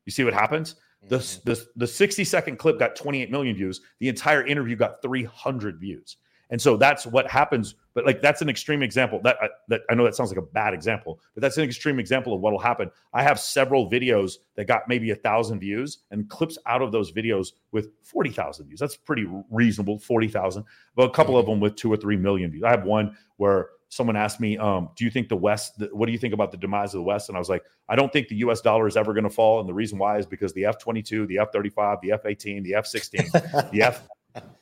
You 0.07 0.13
see 0.13 0.25
what 0.25 0.35
happens? 0.35 0.75
The, 1.07 1.19
Mhm. 1.19 1.45
the, 1.45 1.67
the 1.77 1.87
60 1.87 2.25
second 2.25 2.57
clip 2.59 2.79
got 2.79 2.97
28 2.97 3.31
million 3.31 3.55
views. 3.55 3.81
The 4.01 4.09
entire 4.09 4.47
interview 4.47 4.77
got 4.77 5.01
300 5.03 5.79
views. 5.79 6.17
And 6.51 6.61
so 6.61 6.77
that's 6.79 7.07
what 7.07 7.31
happens. 7.31 7.75
But 7.93 8.07
like 8.07 8.23
that's 8.23 8.41
an 8.41 8.49
extreme 8.49 8.83
example. 8.83 9.21
That 9.23 9.37
I, 9.43 9.49
that 9.69 9.83
I 9.91 9.95
know 9.95 10.05
that 10.05 10.15
sounds 10.15 10.31
like 10.31 10.39
a 10.39 10.43
bad 10.43 10.73
example, 10.73 11.21
but 11.35 11.43
that's 11.43 11.59
an 11.59 11.65
extreme 11.65 11.99
example 11.99 12.33
of 12.33 12.41
what 12.41 12.53
will 12.53 12.59
happen. 12.59 12.91
I 13.13 13.23
have 13.23 13.39
several 13.39 13.91
videos 13.91 14.39
that 14.55 14.67
got 14.67 14.89
maybe 14.89 15.11
a 15.11 15.15
thousand 15.15 15.61
views 15.61 15.99
and 16.11 16.29
clips 16.31 16.57
out 16.65 16.81
of 16.81 16.91
those 16.91 17.13
videos 17.13 17.53
with 17.73 17.91
40,000 18.03 18.67
views. 18.67 18.81
That's 18.81 18.97
pretty 18.97 19.27
reasonable, 19.51 19.99
40,000. 19.99 20.65
But 20.95 21.03
a 21.03 21.11
couple 21.11 21.37
of 21.37 21.45
them 21.45 21.61
with 21.61 21.77
two 21.77 21.93
or 21.93 21.99
three 21.99 22.17
million 22.17 22.51
views. 22.51 22.63
I 22.65 22.71
have 22.71 22.85
one 22.85 23.15
where 23.37 23.71
someone 23.89 24.17
asked 24.17 24.41
me, 24.41 24.59
um, 24.59 24.91
"Do 24.97 25.05
you 25.05 25.11
think 25.11 25.29
the 25.29 25.37
West? 25.37 25.79
The, 25.79 25.89
what 25.93 26.07
do 26.07 26.13
you 26.13 26.19
think 26.19 26.35
about 26.35 26.51
the 26.51 26.57
demise 26.57 26.95
of 26.95 26.99
the 26.99 27.03
West?" 27.05 27.29
And 27.29 27.37
I 27.37 27.39
was 27.39 27.49
like, 27.49 27.65
"I 27.89 27.97
don't 27.97 28.13
think 28.13 28.29
the 28.29 28.37
U.S. 28.37 28.61
dollar 28.61 28.87
is 28.87 28.97
ever 28.97 29.13
going 29.13 29.25
to 29.25 29.31
fall." 29.31 29.61
And 29.61 29.69
the 29.69 29.75
reason 29.75 29.99
why 29.99 30.19
is 30.19 30.27
because 30.27 30.53
the 30.53 30.65
F-22, 30.67 31.27
the 31.29 31.39
F-35, 31.39 32.01
the 32.01 32.13
F-18, 32.13 32.65
the 32.65 32.75
F-16, 32.75 33.71
the 33.73 33.83
F, 33.83 34.09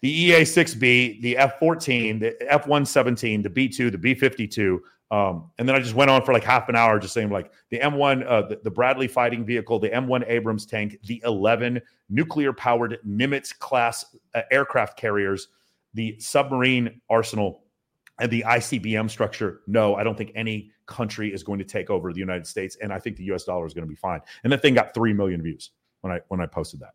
the 0.00 0.10
EA-6B, 0.10 1.22
the 1.22 1.36
F-14, 1.36 2.20
the 2.20 2.52
F-117, 2.52 3.42
the 3.42 3.50
B-2, 3.50 3.90
the 3.90 3.98
B-52. 3.98 4.78
Um, 5.10 5.50
and 5.58 5.68
then 5.68 5.76
I 5.76 5.78
just 5.78 5.94
went 5.94 6.10
on 6.10 6.22
for 6.22 6.32
like 6.32 6.42
half 6.42 6.68
an 6.68 6.74
hour, 6.74 6.98
just 6.98 7.14
saying 7.14 7.30
like 7.30 7.52
the 7.70 7.78
M1, 7.78 8.26
uh, 8.26 8.42
the, 8.48 8.60
the 8.64 8.70
Bradley 8.70 9.06
fighting 9.06 9.44
vehicle, 9.44 9.78
the 9.78 9.90
M1 9.90 10.24
Abrams 10.26 10.66
tank, 10.66 10.98
the 11.04 11.22
11 11.24 11.80
nuclear-powered 12.08 12.98
Nimitz 13.06 13.56
class 13.56 14.04
uh, 14.34 14.42
aircraft 14.50 14.98
carriers, 14.98 15.48
the 15.94 16.18
submarine 16.18 17.00
arsenal, 17.08 17.62
and 18.18 18.30
the 18.30 18.44
ICBM 18.46 19.10
structure. 19.10 19.60
No, 19.66 19.94
I 19.94 20.04
don't 20.04 20.16
think 20.16 20.32
any 20.34 20.70
country 20.86 21.32
is 21.32 21.42
going 21.42 21.58
to 21.58 21.64
take 21.64 21.90
over 21.90 22.12
the 22.12 22.20
United 22.20 22.46
States, 22.46 22.76
and 22.80 22.92
I 22.92 22.98
think 22.98 23.16
the 23.16 23.24
U.S. 23.24 23.44
dollar 23.44 23.66
is 23.66 23.74
going 23.74 23.84
to 23.84 23.88
be 23.88 23.96
fine. 23.96 24.20
And 24.44 24.52
that 24.52 24.62
thing 24.62 24.74
got 24.74 24.94
three 24.94 25.12
million 25.12 25.42
views 25.42 25.70
when 26.00 26.12
I 26.12 26.20
when 26.28 26.40
I 26.40 26.46
posted 26.46 26.80
that. 26.80 26.94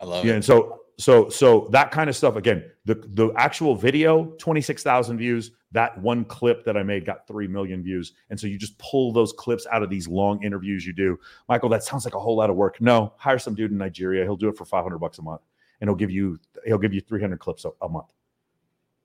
I 0.00 0.06
love 0.06 0.24
Yeah, 0.24 0.32
it. 0.32 0.36
and 0.36 0.44
so 0.44 0.80
so 0.98 1.28
so 1.28 1.68
that 1.72 1.90
kind 1.90 2.08
of 2.08 2.16
stuff 2.16 2.36
again. 2.36 2.64
The 2.84 2.94
the 2.94 3.32
actual 3.36 3.74
video 3.74 4.26
twenty 4.38 4.60
six 4.60 4.82
thousand 4.82 5.18
views. 5.18 5.50
That 5.72 5.96
one 6.00 6.24
clip 6.24 6.64
that 6.64 6.76
I 6.76 6.82
made 6.82 7.04
got 7.04 7.28
three 7.28 7.46
million 7.46 7.80
views, 7.82 8.14
and 8.28 8.40
so 8.40 8.48
you 8.48 8.58
just 8.58 8.76
pull 8.78 9.12
those 9.12 9.32
clips 9.32 9.68
out 9.70 9.84
of 9.84 9.90
these 9.90 10.08
long 10.08 10.42
interviews 10.42 10.84
you 10.84 10.92
do. 10.92 11.16
Michael, 11.48 11.68
that 11.68 11.84
sounds 11.84 12.04
like 12.04 12.16
a 12.16 12.18
whole 12.18 12.34
lot 12.36 12.50
of 12.50 12.56
work. 12.56 12.80
No, 12.80 13.12
hire 13.18 13.38
some 13.38 13.54
dude 13.54 13.70
in 13.70 13.78
Nigeria. 13.78 14.24
He'll 14.24 14.36
do 14.36 14.48
it 14.48 14.56
for 14.56 14.64
five 14.64 14.82
hundred 14.82 14.98
bucks 14.98 15.18
a 15.18 15.22
month, 15.22 15.42
and 15.80 15.88
he'll 15.88 15.94
give 15.96 16.10
you 16.10 16.40
he'll 16.66 16.78
give 16.78 16.92
you 16.92 17.00
three 17.00 17.20
hundred 17.20 17.38
clips 17.38 17.64
a, 17.64 17.70
a 17.82 17.88
month. 17.88 18.12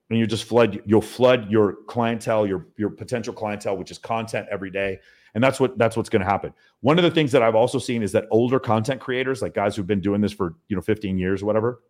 And 0.10 0.20
you 0.20 0.28
just 0.28 0.44
flood 0.44 0.82
you'll 0.86 1.02
flood 1.02 1.50
your 1.50 1.78
clientele, 1.88 2.46
your 2.46 2.68
your 2.78 2.90
potential 2.90 3.34
clientele, 3.34 3.76
which 3.78 3.90
is 3.90 3.98
content 3.98 4.48
every 4.52 4.70
day, 4.70 5.00
and 5.34 5.44
that's 5.44 5.60
what 5.60 5.78
that's 5.78 5.98
what's 5.98 6.10
going 6.10 6.22
to 6.22 6.30
happen. 6.30 6.54
One 6.82 7.00
of 7.00 7.04
the 7.04 7.12
things 7.12 7.32
that 7.32 7.42
I've 7.42 7.56
also 7.56 7.80
seen 7.80 8.04
is 8.04 8.12
that 8.12 8.26
older 8.30 8.60
content 8.60 9.02
creators, 9.02 9.42
like 9.42 9.56
guys 9.56 9.76
who've 9.76 9.88
been 9.88 10.02
doing 10.02 10.22
this 10.22 10.32
for 10.32 10.56
you 10.68 10.76
know 10.76 10.82
15 10.82 11.18
years 11.18 11.42
or 11.42 11.48
whatever, 11.48 11.82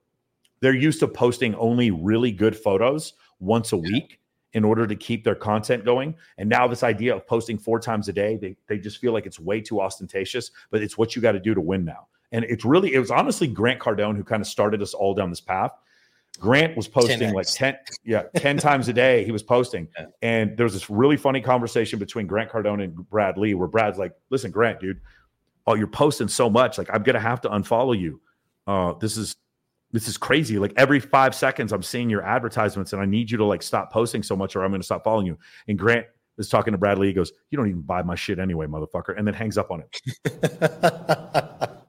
they're 0.61 0.73
used 0.73 0.99
to 1.01 1.07
posting 1.07 1.55
only 1.55 1.91
really 1.91 2.31
good 2.31 2.55
photos 2.55 3.13
once 3.39 3.73
a 3.73 3.77
week 3.77 4.19
in 4.55 4.63
order 4.63 4.87
to 4.87 4.95
keep 4.95 5.23
their 5.25 5.35
content 5.35 5.83
going. 5.83 6.15
And 6.37 6.49
now 6.49 6.65
this 6.65 6.81
idea 6.81 7.13
of 7.13 7.27
posting 7.27 7.57
four 7.57 7.77
times 7.77 8.07
a 8.07 8.13
day, 8.13 8.37
they, 8.37 8.55
they 8.67 8.79
just 8.79 8.99
feel 8.99 9.11
like 9.11 9.25
it's 9.25 9.37
way 9.37 9.59
too 9.59 9.81
ostentatious, 9.81 10.51
but 10.71 10.81
it's 10.81 10.97
what 10.97 11.13
you 11.13 11.21
got 11.21 11.33
to 11.33 11.41
do 11.41 11.53
to 11.53 11.59
win 11.59 11.83
now. 11.83 12.07
And 12.31 12.45
it's 12.45 12.63
really, 12.63 12.93
it 12.93 12.99
was 12.99 13.11
honestly 13.11 13.47
Grant 13.47 13.81
Cardone 13.81 14.15
who 14.15 14.23
kind 14.23 14.41
of 14.41 14.47
started 14.47 14.81
us 14.81 14.93
all 14.93 15.13
down 15.13 15.29
this 15.29 15.41
path. 15.41 15.71
Grant 16.35 16.75
was 16.75 16.87
posting 16.87 17.19
10X. 17.19 17.33
like 17.33 17.47
10, 17.47 17.77
yeah, 18.03 18.23
10 18.35 18.57
times 18.57 18.87
a 18.87 18.93
day. 18.93 19.23
He 19.23 19.31
was 19.31 19.43
posting. 19.43 19.87
And 20.21 20.57
there 20.57 20.63
was 20.63 20.73
this 20.73 20.89
really 20.89 21.17
funny 21.17 21.39
conversation 21.39 21.99
between 21.99 22.25
Grant 22.25 22.49
Cardone 22.49 22.83
and 22.83 22.95
Brad 23.09 23.37
Lea 23.37 23.53
where 23.53 23.67
Brad's 23.67 23.99
like, 23.99 24.13
listen, 24.31 24.49
Grant, 24.49 24.79
dude, 24.79 24.99
oh, 25.67 25.75
you're 25.75 25.87
posting 25.87 26.27
so 26.27 26.49
much. 26.49 26.77
Like, 26.77 26.89
I'm 26.91 27.03
going 27.03 27.13
to 27.13 27.19
have 27.19 27.41
to 27.41 27.49
unfollow 27.49 27.97
you. 27.99 28.21
Uh, 28.65 28.93
this 28.93 29.17
is, 29.17 29.35
this 29.91 30.07
is 30.07 30.17
crazy. 30.17 30.57
Like 30.57 30.73
every 30.77 30.99
five 30.99 31.35
seconds, 31.35 31.71
I'm 31.71 31.83
seeing 31.83 32.09
your 32.09 32.23
advertisements 32.23 32.93
and 32.93 33.01
I 33.01 33.05
need 33.05 33.29
you 33.29 33.37
to 33.37 33.45
like 33.45 33.61
stop 33.61 33.91
posting 33.91 34.23
so 34.23 34.35
much 34.35 34.55
or 34.55 34.63
I'm 34.63 34.71
going 34.71 34.81
to 34.81 34.85
stop 34.85 35.03
following 35.03 35.27
you. 35.27 35.37
And 35.67 35.77
Grant 35.77 36.07
is 36.37 36.49
talking 36.49 36.71
to 36.71 36.77
Brad 36.77 36.97
Lea. 36.97 37.07
He 37.07 37.13
goes, 37.13 37.31
you 37.51 37.57
don't 37.57 37.69
even 37.69 37.81
buy 37.81 38.01
my 38.01 38.15
shit 38.15 38.39
anyway, 38.39 38.65
motherfucker. 38.65 39.17
And 39.17 39.27
then 39.27 39.33
hangs 39.33 39.57
up 39.57 39.69
on 39.69 39.83
him. 39.83 39.89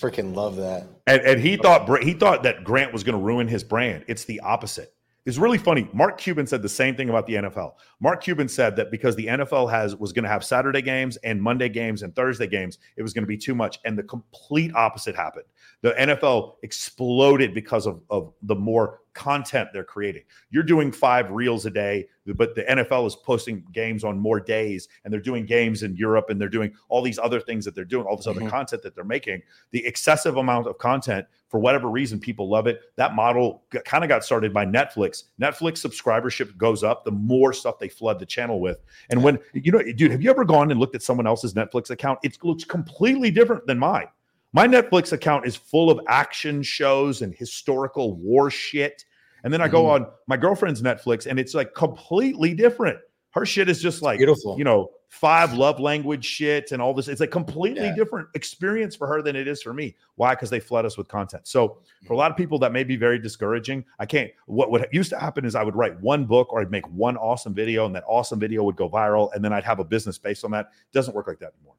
Freaking 0.00 0.34
love 0.34 0.56
that. 0.56 0.86
And, 1.06 1.20
and 1.22 1.40
he 1.40 1.56
thought 1.56 2.02
he 2.02 2.14
thought 2.14 2.42
that 2.44 2.64
Grant 2.64 2.92
was 2.92 3.04
going 3.04 3.18
to 3.18 3.22
ruin 3.22 3.46
his 3.46 3.62
brand. 3.62 4.04
It's 4.08 4.24
the 4.24 4.40
opposite. 4.40 4.94
It's 5.26 5.36
really 5.36 5.58
funny. 5.58 5.86
Mark 5.92 6.16
Cuban 6.16 6.46
said 6.46 6.62
the 6.62 6.68
same 6.68 6.96
thing 6.96 7.10
about 7.10 7.26
the 7.26 7.34
NFL. 7.34 7.74
Mark 8.00 8.22
Cuban 8.22 8.48
said 8.48 8.74
that 8.76 8.90
because 8.90 9.14
the 9.16 9.26
NFL 9.26 9.70
has 9.70 9.94
was 9.94 10.12
going 10.12 10.22
to 10.22 10.30
have 10.30 10.42
Saturday 10.42 10.80
games 10.80 11.18
and 11.18 11.42
Monday 11.42 11.68
games 11.68 12.02
and 12.02 12.16
Thursday 12.16 12.46
games, 12.46 12.78
it 12.96 13.02
was 13.02 13.12
going 13.12 13.24
to 13.24 13.28
be 13.28 13.36
too 13.36 13.54
much. 13.54 13.78
And 13.84 13.98
the 13.98 14.02
complete 14.02 14.74
opposite 14.74 15.14
happened. 15.14 15.44
The 15.82 15.92
NFL 15.92 16.56
exploded 16.62 17.54
because 17.54 17.86
of, 17.86 18.02
of 18.10 18.32
the 18.42 18.54
more 18.54 19.00
content 19.14 19.70
they're 19.72 19.84
creating. 19.84 20.22
You're 20.50 20.62
doing 20.62 20.92
five 20.92 21.30
reels 21.30 21.66
a 21.66 21.70
day, 21.70 22.06
but 22.26 22.54
the 22.54 22.62
NFL 22.62 23.06
is 23.06 23.16
posting 23.16 23.64
games 23.72 24.04
on 24.04 24.18
more 24.18 24.40
days 24.40 24.88
and 25.04 25.12
they're 25.12 25.20
doing 25.20 25.46
games 25.46 25.82
in 25.82 25.96
Europe 25.96 26.30
and 26.30 26.40
they're 26.40 26.48
doing 26.48 26.72
all 26.88 27.02
these 27.02 27.18
other 27.18 27.40
things 27.40 27.64
that 27.64 27.74
they're 27.74 27.84
doing, 27.84 28.06
all 28.06 28.16
this 28.16 28.26
mm-hmm. 28.26 28.42
other 28.42 28.50
content 28.50 28.82
that 28.82 28.94
they're 28.94 29.04
making. 29.04 29.42
The 29.72 29.84
excessive 29.84 30.36
amount 30.36 30.66
of 30.66 30.78
content, 30.78 31.26
for 31.48 31.58
whatever 31.58 31.88
reason, 31.88 32.20
people 32.20 32.48
love 32.48 32.66
it. 32.66 32.82
That 32.96 33.14
model 33.14 33.64
kind 33.84 34.04
of 34.04 34.08
got 34.08 34.24
started 34.24 34.54
by 34.54 34.64
Netflix. 34.64 35.24
Netflix 35.40 35.84
subscribership 35.84 36.56
goes 36.56 36.84
up 36.84 37.04
the 37.04 37.10
more 37.10 37.52
stuff 37.52 37.78
they 37.78 37.88
flood 37.88 38.20
the 38.20 38.26
channel 38.26 38.60
with. 38.60 38.80
And 39.10 39.22
when, 39.22 39.38
you 39.52 39.72
know, 39.72 39.82
dude, 39.82 40.12
have 40.12 40.22
you 40.22 40.30
ever 40.30 40.44
gone 40.44 40.70
and 40.70 40.78
looked 40.78 40.94
at 40.94 41.02
someone 41.02 41.26
else's 41.26 41.54
Netflix 41.54 41.90
account? 41.90 42.20
It 42.22 42.38
looks 42.44 42.64
completely 42.64 43.30
different 43.30 43.66
than 43.66 43.78
mine. 43.78 44.06
My 44.52 44.66
Netflix 44.66 45.12
account 45.12 45.46
is 45.46 45.54
full 45.56 45.90
of 45.90 46.00
action 46.08 46.62
shows 46.62 47.22
and 47.22 47.34
historical 47.34 48.14
war 48.16 48.50
shit. 48.50 49.04
And 49.44 49.52
then 49.52 49.60
I 49.60 49.68
go 49.68 49.84
mm-hmm. 49.84 50.04
on 50.04 50.10
my 50.26 50.36
girlfriend's 50.36 50.82
Netflix 50.82 51.26
and 51.26 51.38
it's 51.38 51.54
like 51.54 51.74
completely 51.74 52.54
different. 52.54 52.98
Her 53.30 53.46
shit 53.46 53.68
is 53.68 53.80
just 53.80 54.02
like 54.02 54.18
beautiful, 54.18 54.58
you 54.58 54.64
know, 54.64 54.90
five 55.08 55.52
love 55.54 55.78
language 55.78 56.24
shit 56.24 56.72
and 56.72 56.82
all 56.82 56.92
this. 56.92 57.06
It's 57.06 57.20
a 57.20 57.28
completely 57.28 57.84
yeah. 57.84 57.94
different 57.94 58.28
experience 58.34 58.96
for 58.96 59.06
her 59.06 59.22
than 59.22 59.36
it 59.36 59.46
is 59.46 59.62
for 59.62 59.72
me. 59.72 59.94
Why? 60.16 60.34
Because 60.34 60.50
they 60.50 60.58
flood 60.58 60.84
us 60.84 60.98
with 60.98 61.06
content. 61.06 61.46
So 61.46 61.78
for 62.06 62.14
a 62.14 62.16
lot 62.16 62.32
of 62.32 62.36
people, 62.36 62.58
that 62.58 62.72
may 62.72 62.82
be 62.82 62.96
very 62.96 63.20
discouraging. 63.20 63.84
I 64.00 64.06
can't. 64.06 64.32
What 64.46 64.72
what 64.72 64.92
used 64.92 65.10
to 65.10 65.18
happen 65.18 65.44
is 65.44 65.54
I 65.54 65.62
would 65.62 65.76
write 65.76 66.00
one 66.00 66.24
book 66.24 66.52
or 66.52 66.60
I'd 66.60 66.72
make 66.72 66.88
one 66.88 67.16
awesome 67.16 67.54
video, 67.54 67.86
and 67.86 67.94
that 67.94 68.04
awesome 68.08 68.40
video 68.40 68.64
would 68.64 68.76
go 68.76 68.90
viral, 68.90 69.32
and 69.32 69.44
then 69.44 69.52
I'd 69.52 69.64
have 69.64 69.78
a 69.78 69.84
business 69.84 70.18
based 70.18 70.44
on 70.44 70.50
that. 70.50 70.66
It 70.66 70.92
doesn't 70.92 71.14
work 71.14 71.28
like 71.28 71.38
that 71.38 71.52
anymore. 71.56 71.76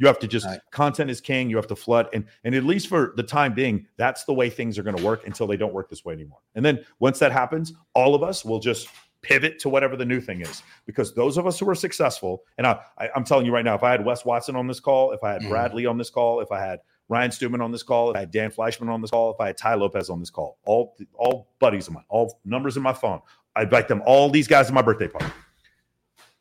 You 0.00 0.06
have 0.06 0.18
to 0.20 0.26
just 0.26 0.46
right. 0.46 0.60
content 0.70 1.10
is 1.10 1.20
king. 1.20 1.50
You 1.50 1.56
have 1.56 1.66
to 1.66 1.76
flood, 1.76 2.08
and 2.14 2.24
and 2.44 2.54
at 2.54 2.64
least 2.64 2.88
for 2.88 3.12
the 3.16 3.22
time 3.22 3.52
being, 3.52 3.86
that's 3.98 4.24
the 4.24 4.32
way 4.32 4.48
things 4.48 4.78
are 4.78 4.82
going 4.82 4.96
to 4.96 5.04
work 5.04 5.26
until 5.26 5.46
they 5.46 5.58
don't 5.58 5.74
work 5.74 5.90
this 5.90 6.06
way 6.06 6.14
anymore. 6.14 6.38
And 6.54 6.64
then 6.64 6.82
once 7.00 7.18
that 7.18 7.32
happens, 7.32 7.74
all 7.94 8.14
of 8.14 8.22
us 8.22 8.42
will 8.42 8.60
just 8.60 8.88
pivot 9.20 9.58
to 9.58 9.68
whatever 9.68 9.96
the 9.96 10.04
new 10.06 10.18
thing 10.18 10.40
is. 10.40 10.62
Because 10.86 11.14
those 11.14 11.36
of 11.36 11.46
us 11.46 11.58
who 11.58 11.68
are 11.68 11.74
successful, 11.74 12.42
and 12.56 12.66
I, 12.66 12.80
am 13.14 13.24
telling 13.24 13.44
you 13.44 13.52
right 13.52 13.64
now, 13.64 13.74
if 13.74 13.82
I 13.82 13.90
had 13.90 14.02
Wes 14.02 14.24
Watson 14.24 14.56
on 14.56 14.66
this 14.66 14.80
call, 14.80 15.12
if 15.12 15.22
I 15.22 15.32
had 15.32 15.42
mm. 15.42 15.50
Brad 15.50 15.74
Lea 15.74 15.84
on 15.84 15.98
this 15.98 16.08
call, 16.08 16.40
if 16.40 16.50
I 16.50 16.60
had 16.60 16.80
Ryan 17.10 17.30
Stewman 17.30 17.60
on 17.60 17.70
this 17.70 17.82
call, 17.82 18.10
if 18.10 18.16
I 18.16 18.20
had 18.20 18.30
Dan 18.30 18.50
Fleyshman 18.50 18.88
on 18.88 19.02
this 19.02 19.10
call, 19.10 19.34
if 19.34 19.40
I 19.40 19.48
had 19.48 19.58
Tai 19.58 19.74
Lopez 19.74 20.08
on 20.08 20.18
this 20.18 20.30
call, 20.30 20.58
all 20.64 20.96
all 21.14 21.48
buddies 21.58 21.88
of 21.88 21.94
mine, 21.94 22.04
all 22.08 22.40
numbers 22.46 22.78
in 22.78 22.82
my 22.82 22.94
phone, 22.94 23.20
I'd 23.54 23.64
invite 23.64 23.88
them 23.88 24.02
all 24.06 24.30
these 24.30 24.48
guys 24.48 24.68
to 24.68 24.72
my 24.72 24.80
birthday 24.80 25.08
party. 25.08 25.30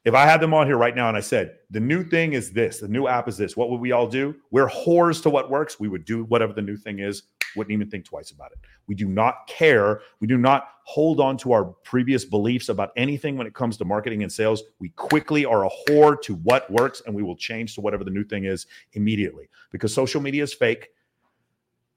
If 0.10 0.16
I 0.16 0.26
had 0.26 0.42
them 0.42 0.56
on 0.56 0.66
here 0.66 0.76
right 0.76 0.96
now 0.96 1.08
and 1.08 1.16
I 1.16 1.20
said, 1.20 1.60
the 1.70 1.80
new 1.80 2.04
thing 2.04 2.34
is 2.34 2.52
this, 2.52 2.80
the 2.80 2.88
new 2.88 3.08
app 3.08 3.28
is 3.28 3.38
this, 3.38 3.56
what 3.56 3.70
would 3.70 3.80
we 3.80 3.92
all 3.92 4.08
do? 4.08 4.36
We're 4.50 4.68
whores 4.68 5.22
to 5.22 5.30
what 5.30 5.52
works. 5.52 5.80
We 5.80 5.88
would 5.88 6.04
do 6.04 6.24
whatever 6.24 6.52
the 6.52 6.64
new 6.64 6.78
thing 6.78 6.98
is, 6.98 7.22
wouldn't 7.56 7.72
even 7.72 7.92
think 7.92 8.06
twice 8.06 8.32
about 8.32 8.52
it. 8.52 8.58
We 8.88 8.96
do 8.96 9.08
not 9.08 9.46
care. 9.46 10.02
We 10.20 10.26
do 10.26 10.40
not 10.40 10.70
hold 10.84 11.20
on 11.20 11.38
to 11.38 11.52
our 11.52 11.64
previous 11.64 12.26
beliefs 12.26 12.70
about 12.70 12.90
anything 12.98 13.38
when 13.38 13.46
it 13.46 13.54
comes 13.54 13.78
to 13.78 13.86
marketing 13.86 14.24
and 14.24 14.32
sales. 14.32 14.64
We 14.80 14.90
quickly 14.90 15.46
are 15.46 15.68
a 15.68 15.70
whore 15.88 16.20
to 16.24 16.34
what 16.34 16.72
works 16.72 17.04
and 17.06 17.14
we 17.14 17.22
will 17.22 17.36
change 17.36 17.76
to 17.76 17.82
whatever 17.82 18.04
the 18.04 18.10
new 18.10 18.24
thing 18.24 18.46
is 18.46 18.66
immediately 18.94 19.48
because 19.72 19.94
social 19.94 20.22
media 20.22 20.42
is 20.42 20.56
fake 20.56 20.90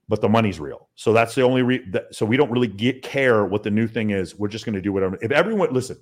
but 0.09 0.19
the 0.19 0.27
money's 0.29 0.59
real. 0.59 0.89
So 0.95 1.13
that's 1.13 1.33
the 1.33 1.43
only 1.43 1.63
re- 1.63 1.89
that, 1.91 2.13
so 2.13 2.25
we 2.25 2.35
don't 2.35 2.51
really 2.51 2.67
get 2.67 3.01
care 3.01 3.45
what 3.45 3.63
the 3.63 3.71
new 3.71 3.87
thing 3.87 4.09
is. 4.09 4.37
We're 4.37 4.49
just 4.49 4.65
going 4.65 4.75
to 4.75 4.81
do 4.81 4.91
whatever. 4.91 5.17
If 5.21 5.31
everyone 5.31 5.73
listen, 5.73 5.97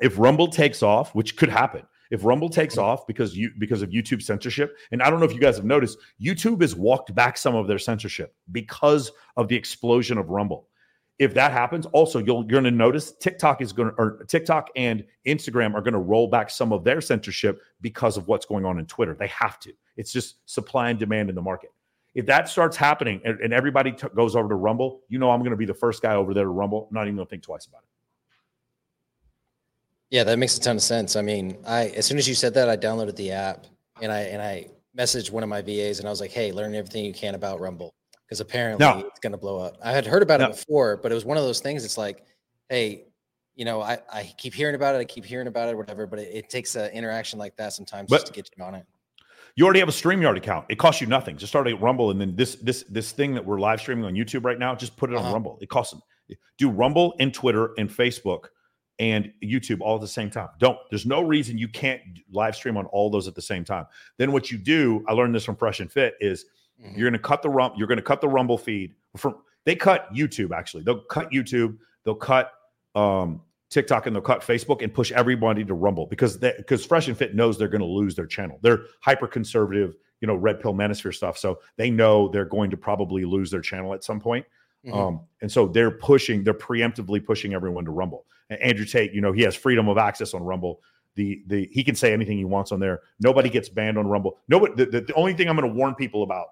if 0.00 0.18
Rumble 0.18 0.48
takes 0.48 0.82
off, 0.82 1.14
which 1.14 1.36
could 1.36 1.48
happen, 1.48 1.82
if 2.10 2.24
Rumble 2.24 2.48
takes 2.48 2.76
mm-hmm. 2.76 2.84
off 2.84 3.06
because 3.06 3.36
you 3.36 3.50
because 3.58 3.82
of 3.82 3.90
YouTube 3.90 4.22
censorship, 4.22 4.76
and 4.92 5.02
I 5.02 5.10
don't 5.10 5.20
know 5.20 5.26
if 5.26 5.34
you 5.34 5.40
guys 5.40 5.56
have 5.56 5.64
noticed, 5.64 5.98
YouTube 6.22 6.60
has 6.60 6.74
walked 6.74 7.14
back 7.14 7.36
some 7.36 7.54
of 7.54 7.66
their 7.66 7.78
censorship 7.78 8.34
because 8.52 9.10
of 9.36 9.48
the 9.48 9.56
explosion 9.56 10.18
of 10.18 10.30
Rumble. 10.30 10.68
If 11.18 11.34
that 11.34 11.52
happens, 11.52 11.86
also 11.86 12.18
you'll 12.18 12.42
you're 12.42 12.60
going 12.60 12.64
to 12.64 12.70
notice 12.70 13.12
TikTok 13.20 13.62
is 13.62 13.72
going 13.72 13.90
to 13.90 13.94
or 13.96 14.24
TikTok 14.28 14.70
and 14.76 15.04
Instagram 15.26 15.74
are 15.74 15.80
going 15.80 15.94
to 15.94 16.00
roll 16.00 16.28
back 16.28 16.50
some 16.50 16.72
of 16.72 16.84
their 16.84 17.00
censorship 17.00 17.60
because 17.80 18.16
of 18.16 18.26
what's 18.28 18.46
going 18.46 18.64
on 18.64 18.78
in 18.78 18.86
Twitter. 18.86 19.14
They 19.14 19.28
have 19.28 19.58
to. 19.60 19.72
It's 19.96 20.12
just 20.12 20.36
supply 20.46 20.90
and 20.90 20.98
demand 20.98 21.28
in 21.28 21.34
the 21.34 21.42
market. 21.42 21.70
If 22.14 22.26
that 22.26 22.48
starts 22.48 22.76
happening 22.76 23.20
and, 23.24 23.40
and 23.40 23.52
everybody 23.52 23.92
t- 23.92 24.06
goes 24.14 24.36
over 24.36 24.48
to 24.48 24.54
Rumble, 24.54 25.00
you 25.08 25.18
know 25.18 25.30
I'm 25.30 25.40
going 25.40 25.50
to 25.50 25.56
be 25.56 25.66
the 25.66 25.74
first 25.74 26.02
guy 26.02 26.14
over 26.14 26.32
there 26.32 26.44
to 26.44 26.50
Rumble. 26.50 26.86
I'm 26.88 26.94
not 26.94 27.02
even 27.06 27.16
going 27.16 27.26
to 27.26 27.30
think 27.30 27.42
twice 27.42 27.66
about 27.66 27.82
it. 27.82 27.93
Yeah, 30.14 30.22
that 30.22 30.38
makes 30.38 30.56
a 30.56 30.60
ton 30.60 30.76
of 30.76 30.82
sense. 30.82 31.16
I 31.16 31.22
mean, 31.22 31.56
I 31.66 31.88
as 31.88 32.06
soon 32.06 32.18
as 32.18 32.28
you 32.28 32.36
said 32.36 32.54
that, 32.54 32.68
I 32.68 32.76
downloaded 32.76 33.16
the 33.16 33.32
app 33.32 33.66
and 34.00 34.12
I 34.12 34.20
and 34.20 34.40
I 34.40 34.68
messaged 34.96 35.32
one 35.32 35.42
of 35.42 35.48
my 35.48 35.60
VAs 35.60 35.98
and 35.98 36.06
I 36.06 36.10
was 36.10 36.20
like, 36.20 36.30
"Hey, 36.30 36.52
learn 36.52 36.72
everything 36.72 37.04
you 37.04 37.12
can 37.12 37.34
about 37.34 37.58
Rumble 37.58 37.96
because 38.24 38.38
apparently 38.38 38.86
no. 38.86 39.00
it's 39.08 39.18
going 39.18 39.32
to 39.32 39.38
blow 39.38 39.58
up." 39.58 39.76
I 39.82 39.90
had 39.90 40.06
heard 40.06 40.22
about 40.22 40.38
no. 40.38 40.46
it 40.46 40.50
before, 40.52 40.98
but 40.98 41.10
it 41.10 41.16
was 41.16 41.24
one 41.24 41.36
of 41.36 41.42
those 41.42 41.58
things. 41.58 41.84
It's 41.84 41.98
like, 41.98 42.24
hey, 42.68 43.06
you 43.56 43.64
know, 43.64 43.82
I 43.82 43.98
I 44.08 44.32
keep 44.38 44.54
hearing 44.54 44.76
about 44.76 44.94
it, 44.94 44.98
I 44.98 45.04
keep 45.04 45.24
hearing 45.24 45.48
about 45.48 45.68
it, 45.68 45.76
whatever. 45.76 46.06
But 46.06 46.20
it, 46.20 46.30
it 46.32 46.48
takes 46.48 46.76
an 46.76 46.92
interaction 46.92 47.40
like 47.40 47.56
that 47.56 47.72
sometimes 47.72 48.08
but, 48.08 48.18
just 48.18 48.28
to 48.28 48.32
get 48.34 48.48
you 48.56 48.62
on 48.62 48.76
it. 48.76 48.86
You 49.56 49.64
already 49.64 49.80
have 49.80 49.88
a 49.88 49.92
StreamYard 49.92 50.36
account. 50.36 50.66
It 50.68 50.78
costs 50.78 51.00
you 51.00 51.08
nothing. 51.08 51.36
Just 51.36 51.50
start 51.50 51.66
a 51.66 51.74
Rumble, 51.74 52.12
and 52.12 52.20
then 52.20 52.36
this 52.36 52.54
this 52.62 52.84
this 52.88 53.10
thing 53.10 53.34
that 53.34 53.44
we're 53.44 53.58
live 53.58 53.80
streaming 53.80 54.04
on 54.04 54.14
YouTube 54.14 54.44
right 54.44 54.60
now, 54.60 54.76
just 54.76 54.96
put 54.96 55.10
it 55.10 55.16
on 55.16 55.24
uh-huh. 55.24 55.32
Rumble. 55.32 55.58
It 55.60 55.68
costs 55.70 55.92
them. 55.92 56.02
Do 56.56 56.70
Rumble 56.70 57.16
and 57.18 57.34
Twitter 57.34 57.74
and 57.78 57.90
Facebook 57.90 58.44
and 58.98 59.32
YouTube 59.42 59.80
all 59.80 59.96
at 59.96 60.00
the 60.00 60.08
same 60.08 60.30
time. 60.30 60.48
Don't. 60.58 60.78
There's 60.90 61.06
no 61.06 61.22
reason 61.22 61.58
you 61.58 61.68
can't 61.68 62.00
live 62.30 62.54
stream 62.54 62.76
on 62.76 62.86
all 62.86 63.10
those 63.10 63.26
at 63.26 63.34
the 63.34 63.42
same 63.42 63.64
time. 63.64 63.86
Then 64.18 64.32
what 64.32 64.50
you 64.50 64.58
do, 64.58 65.04
I 65.08 65.12
learned 65.12 65.34
this 65.34 65.44
from 65.44 65.56
Fresh 65.56 65.80
and 65.80 65.90
Fit, 65.90 66.14
is 66.20 66.44
mm-hmm. 66.80 66.98
you're 66.98 67.10
going 67.10 67.20
to 67.20 67.26
cut 67.26 67.42
the 67.42 67.50
rump. 67.50 67.74
You're 67.76 67.88
going 67.88 67.98
to 67.98 68.02
cut 68.02 68.20
the 68.20 68.28
Rumble 68.28 68.58
feed 68.58 68.94
from. 69.16 69.36
They 69.64 69.74
cut 69.74 70.12
YouTube 70.12 70.56
actually. 70.56 70.84
They'll 70.84 71.00
cut 71.00 71.30
YouTube. 71.30 71.78
They'll 72.04 72.14
cut 72.14 72.52
um, 72.94 73.40
TikTok 73.70 74.06
and 74.06 74.14
they'll 74.14 74.22
cut 74.22 74.42
Facebook 74.42 74.82
and 74.82 74.92
push 74.92 75.10
everybody 75.10 75.64
to 75.64 75.74
Rumble 75.74 76.06
because 76.06 76.36
because 76.36 76.84
Fresh 76.84 77.08
and 77.08 77.16
Fit 77.16 77.34
knows 77.34 77.58
they're 77.58 77.68
going 77.68 77.80
to 77.80 77.86
lose 77.86 78.14
their 78.14 78.26
channel. 78.26 78.58
They're 78.62 78.82
hyper 79.00 79.26
conservative, 79.26 79.96
you 80.20 80.28
know, 80.28 80.36
red 80.36 80.60
pill 80.60 80.74
manosphere 80.74 81.14
stuff. 81.14 81.38
So 81.38 81.58
they 81.76 81.90
know 81.90 82.28
they're 82.28 82.44
going 82.44 82.70
to 82.70 82.76
probably 82.76 83.24
lose 83.24 83.50
their 83.50 83.60
channel 83.60 83.94
at 83.94 84.04
some 84.04 84.20
point. 84.20 84.46
Mm-hmm. 84.86 84.98
Um, 84.98 85.20
and 85.40 85.50
so 85.50 85.66
they're 85.66 85.90
pushing, 85.90 86.44
they're 86.44 86.54
preemptively 86.54 87.24
pushing 87.24 87.54
everyone 87.54 87.84
to 87.86 87.90
Rumble. 87.90 88.26
And 88.50 88.60
Andrew 88.60 88.84
Tate, 88.84 89.12
you 89.12 89.20
know, 89.20 89.32
he 89.32 89.42
has 89.42 89.54
freedom 89.54 89.88
of 89.88 89.98
access 89.98 90.34
on 90.34 90.42
Rumble. 90.42 90.80
The 91.16 91.42
the 91.46 91.68
he 91.72 91.84
can 91.84 91.94
say 91.94 92.12
anything 92.12 92.38
he 92.38 92.44
wants 92.44 92.72
on 92.72 92.80
there. 92.80 93.02
Nobody 93.20 93.48
gets 93.48 93.68
banned 93.68 93.98
on 93.98 94.06
Rumble. 94.06 94.38
Nobody. 94.48 94.74
The, 94.74 94.86
the, 94.86 95.00
the 95.02 95.14
only 95.14 95.34
thing 95.34 95.48
I'm 95.48 95.56
going 95.56 95.68
to 95.68 95.74
warn 95.74 95.94
people 95.94 96.22
about. 96.22 96.48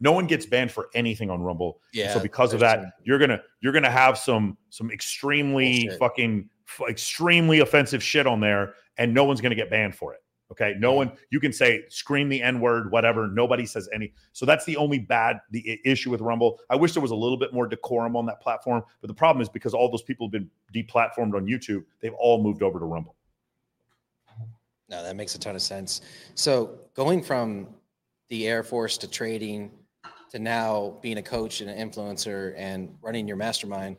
No 0.00 0.12
one 0.12 0.26
gets 0.26 0.44
banned 0.44 0.72
for 0.72 0.88
anything 0.94 1.30
on 1.30 1.40
Rumble. 1.40 1.80
Yeah. 1.92 2.12
So 2.12 2.20
because 2.20 2.52
of 2.52 2.60
that, 2.60 2.84
you're 3.04 3.18
gonna 3.18 3.40
you're 3.60 3.72
gonna 3.72 3.90
have 3.90 4.18
some 4.18 4.58
some 4.70 4.90
extremely 4.90 5.84
Bullshit. 5.84 5.98
fucking 5.98 6.50
extremely 6.88 7.60
offensive 7.60 8.02
shit 8.02 8.26
on 8.26 8.40
there, 8.40 8.74
and 8.98 9.14
no 9.14 9.24
one's 9.24 9.40
gonna 9.40 9.54
get 9.54 9.70
banned 9.70 9.94
for 9.94 10.12
it. 10.12 10.22
Okay. 10.50 10.74
No 10.78 10.92
one, 10.92 11.10
you 11.30 11.40
can 11.40 11.52
say 11.52 11.84
scream 11.88 12.28
the 12.28 12.40
N 12.40 12.60
word, 12.60 12.92
whatever. 12.92 13.26
Nobody 13.26 13.66
says 13.66 13.88
any. 13.92 14.12
So 14.32 14.46
that's 14.46 14.64
the 14.64 14.76
only 14.76 14.98
bad 14.98 15.40
the 15.50 15.80
issue 15.84 16.10
with 16.10 16.20
Rumble. 16.20 16.60
I 16.70 16.76
wish 16.76 16.92
there 16.92 17.02
was 17.02 17.10
a 17.10 17.16
little 17.16 17.36
bit 17.36 17.52
more 17.52 17.66
decorum 17.66 18.16
on 18.16 18.26
that 18.26 18.40
platform. 18.40 18.84
But 19.00 19.08
the 19.08 19.14
problem 19.14 19.42
is 19.42 19.48
because 19.48 19.74
all 19.74 19.90
those 19.90 20.02
people 20.02 20.28
have 20.28 20.32
been 20.32 20.50
deplatformed 20.72 21.34
on 21.34 21.46
YouTube, 21.46 21.84
they've 22.00 22.14
all 22.14 22.42
moved 22.42 22.62
over 22.62 22.78
to 22.78 22.84
Rumble. 22.84 23.16
No, 24.88 25.02
that 25.02 25.16
makes 25.16 25.34
a 25.34 25.38
ton 25.38 25.56
of 25.56 25.62
sense. 25.62 26.00
So 26.36 26.78
going 26.94 27.22
from 27.22 27.66
the 28.28 28.46
Air 28.46 28.62
Force 28.62 28.96
to 28.98 29.08
trading 29.08 29.72
to 30.30 30.38
now 30.38 30.96
being 31.02 31.18
a 31.18 31.22
coach 31.22 31.60
and 31.60 31.68
an 31.68 31.90
influencer 31.90 32.54
and 32.56 32.96
running 33.02 33.26
your 33.26 33.36
mastermind, 33.36 33.96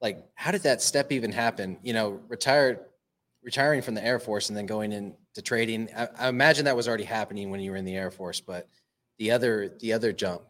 like 0.00 0.24
how 0.34 0.50
did 0.50 0.62
that 0.62 0.80
step 0.80 1.12
even 1.12 1.32
happen? 1.32 1.76
You 1.82 1.92
know, 1.92 2.20
retired, 2.28 2.80
retiring 3.46 3.80
from 3.80 3.94
the 3.94 4.04
Air 4.04 4.18
Force 4.18 4.48
and 4.50 4.58
then 4.58 4.66
going 4.66 4.92
into 4.92 5.40
trading. 5.40 5.88
I, 5.96 6.08
I 6.18 6.28
imagine 6.28 6.66
that 6.66 6.76
was 6.76 6.88
already 6.88 7.04
happening 7.04 7.48
when 7.48 7.60
you 7.60 7.70
were 7.70 7.76
in 7.76 7.84
the 7.86 7.96
Air 7.96 8.10
Force, 8.10 8.40
but 8.40 8.68
the 9.18 9.30
other 9.30 9.72
the 9.80 9.94
other 9.94 10.12
jump, 10.12 10.42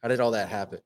how 0.00 0.08
did 0.08 0.20
all 0.20 0.30
that 0.30 0.48
happen? 0.48 0.78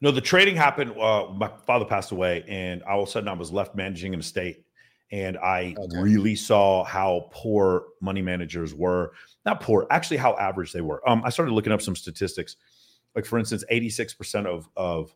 No, 0.00 0.10
the 0.10 0.20
trading 0.20 0.54
happened. 0.54 0.92
Uh, 0.98 1.26
my 1.34 1.48
father 1.66 1.84
passed 1.84 2.12
away, 2.12 2.44
and 2.48 2.82
all 2.84 3.02
of 3.02 3.08
a 3.08 3.10
sudden 3.10 3.28
I 3.28 3.32
was 3.32 3.50
left 3.50 3.74
managing 3.74 4.14
an 4.14 4.20
estate, 4.20 4.64
and 5.10 5.36
I 5.38 5.74
okay. 5.76 6.00
really 6.00 6.36
saw 6.36 6.84
how 6.84 7.28
poor 7.32 7.86
money 8.00 8.22
managers 8.22 8.72
were. 8.72 9.12
Not 9.44 9.60
poor, 9.60 9.86
actually, 9.90 10.18
how 10.18 10.36
average 10.36 10.72
they 10.72 10.82
were. 10.82 11.06
Um, 11.08 11.22
I 11.24 11.30
started 11.30 11.52
looking 11.52 11.72
up 11.72 11.82
some 11.82 11.96
statistics. 11.96 12.56
Like 13.16 13.26
for 13.26 13.38
instance, 13.38 13.64
eighty 13.68 13.90
six 13.90 14.14
percent 14.14 14.46
of 14.46 14.68
of 14.76 15.12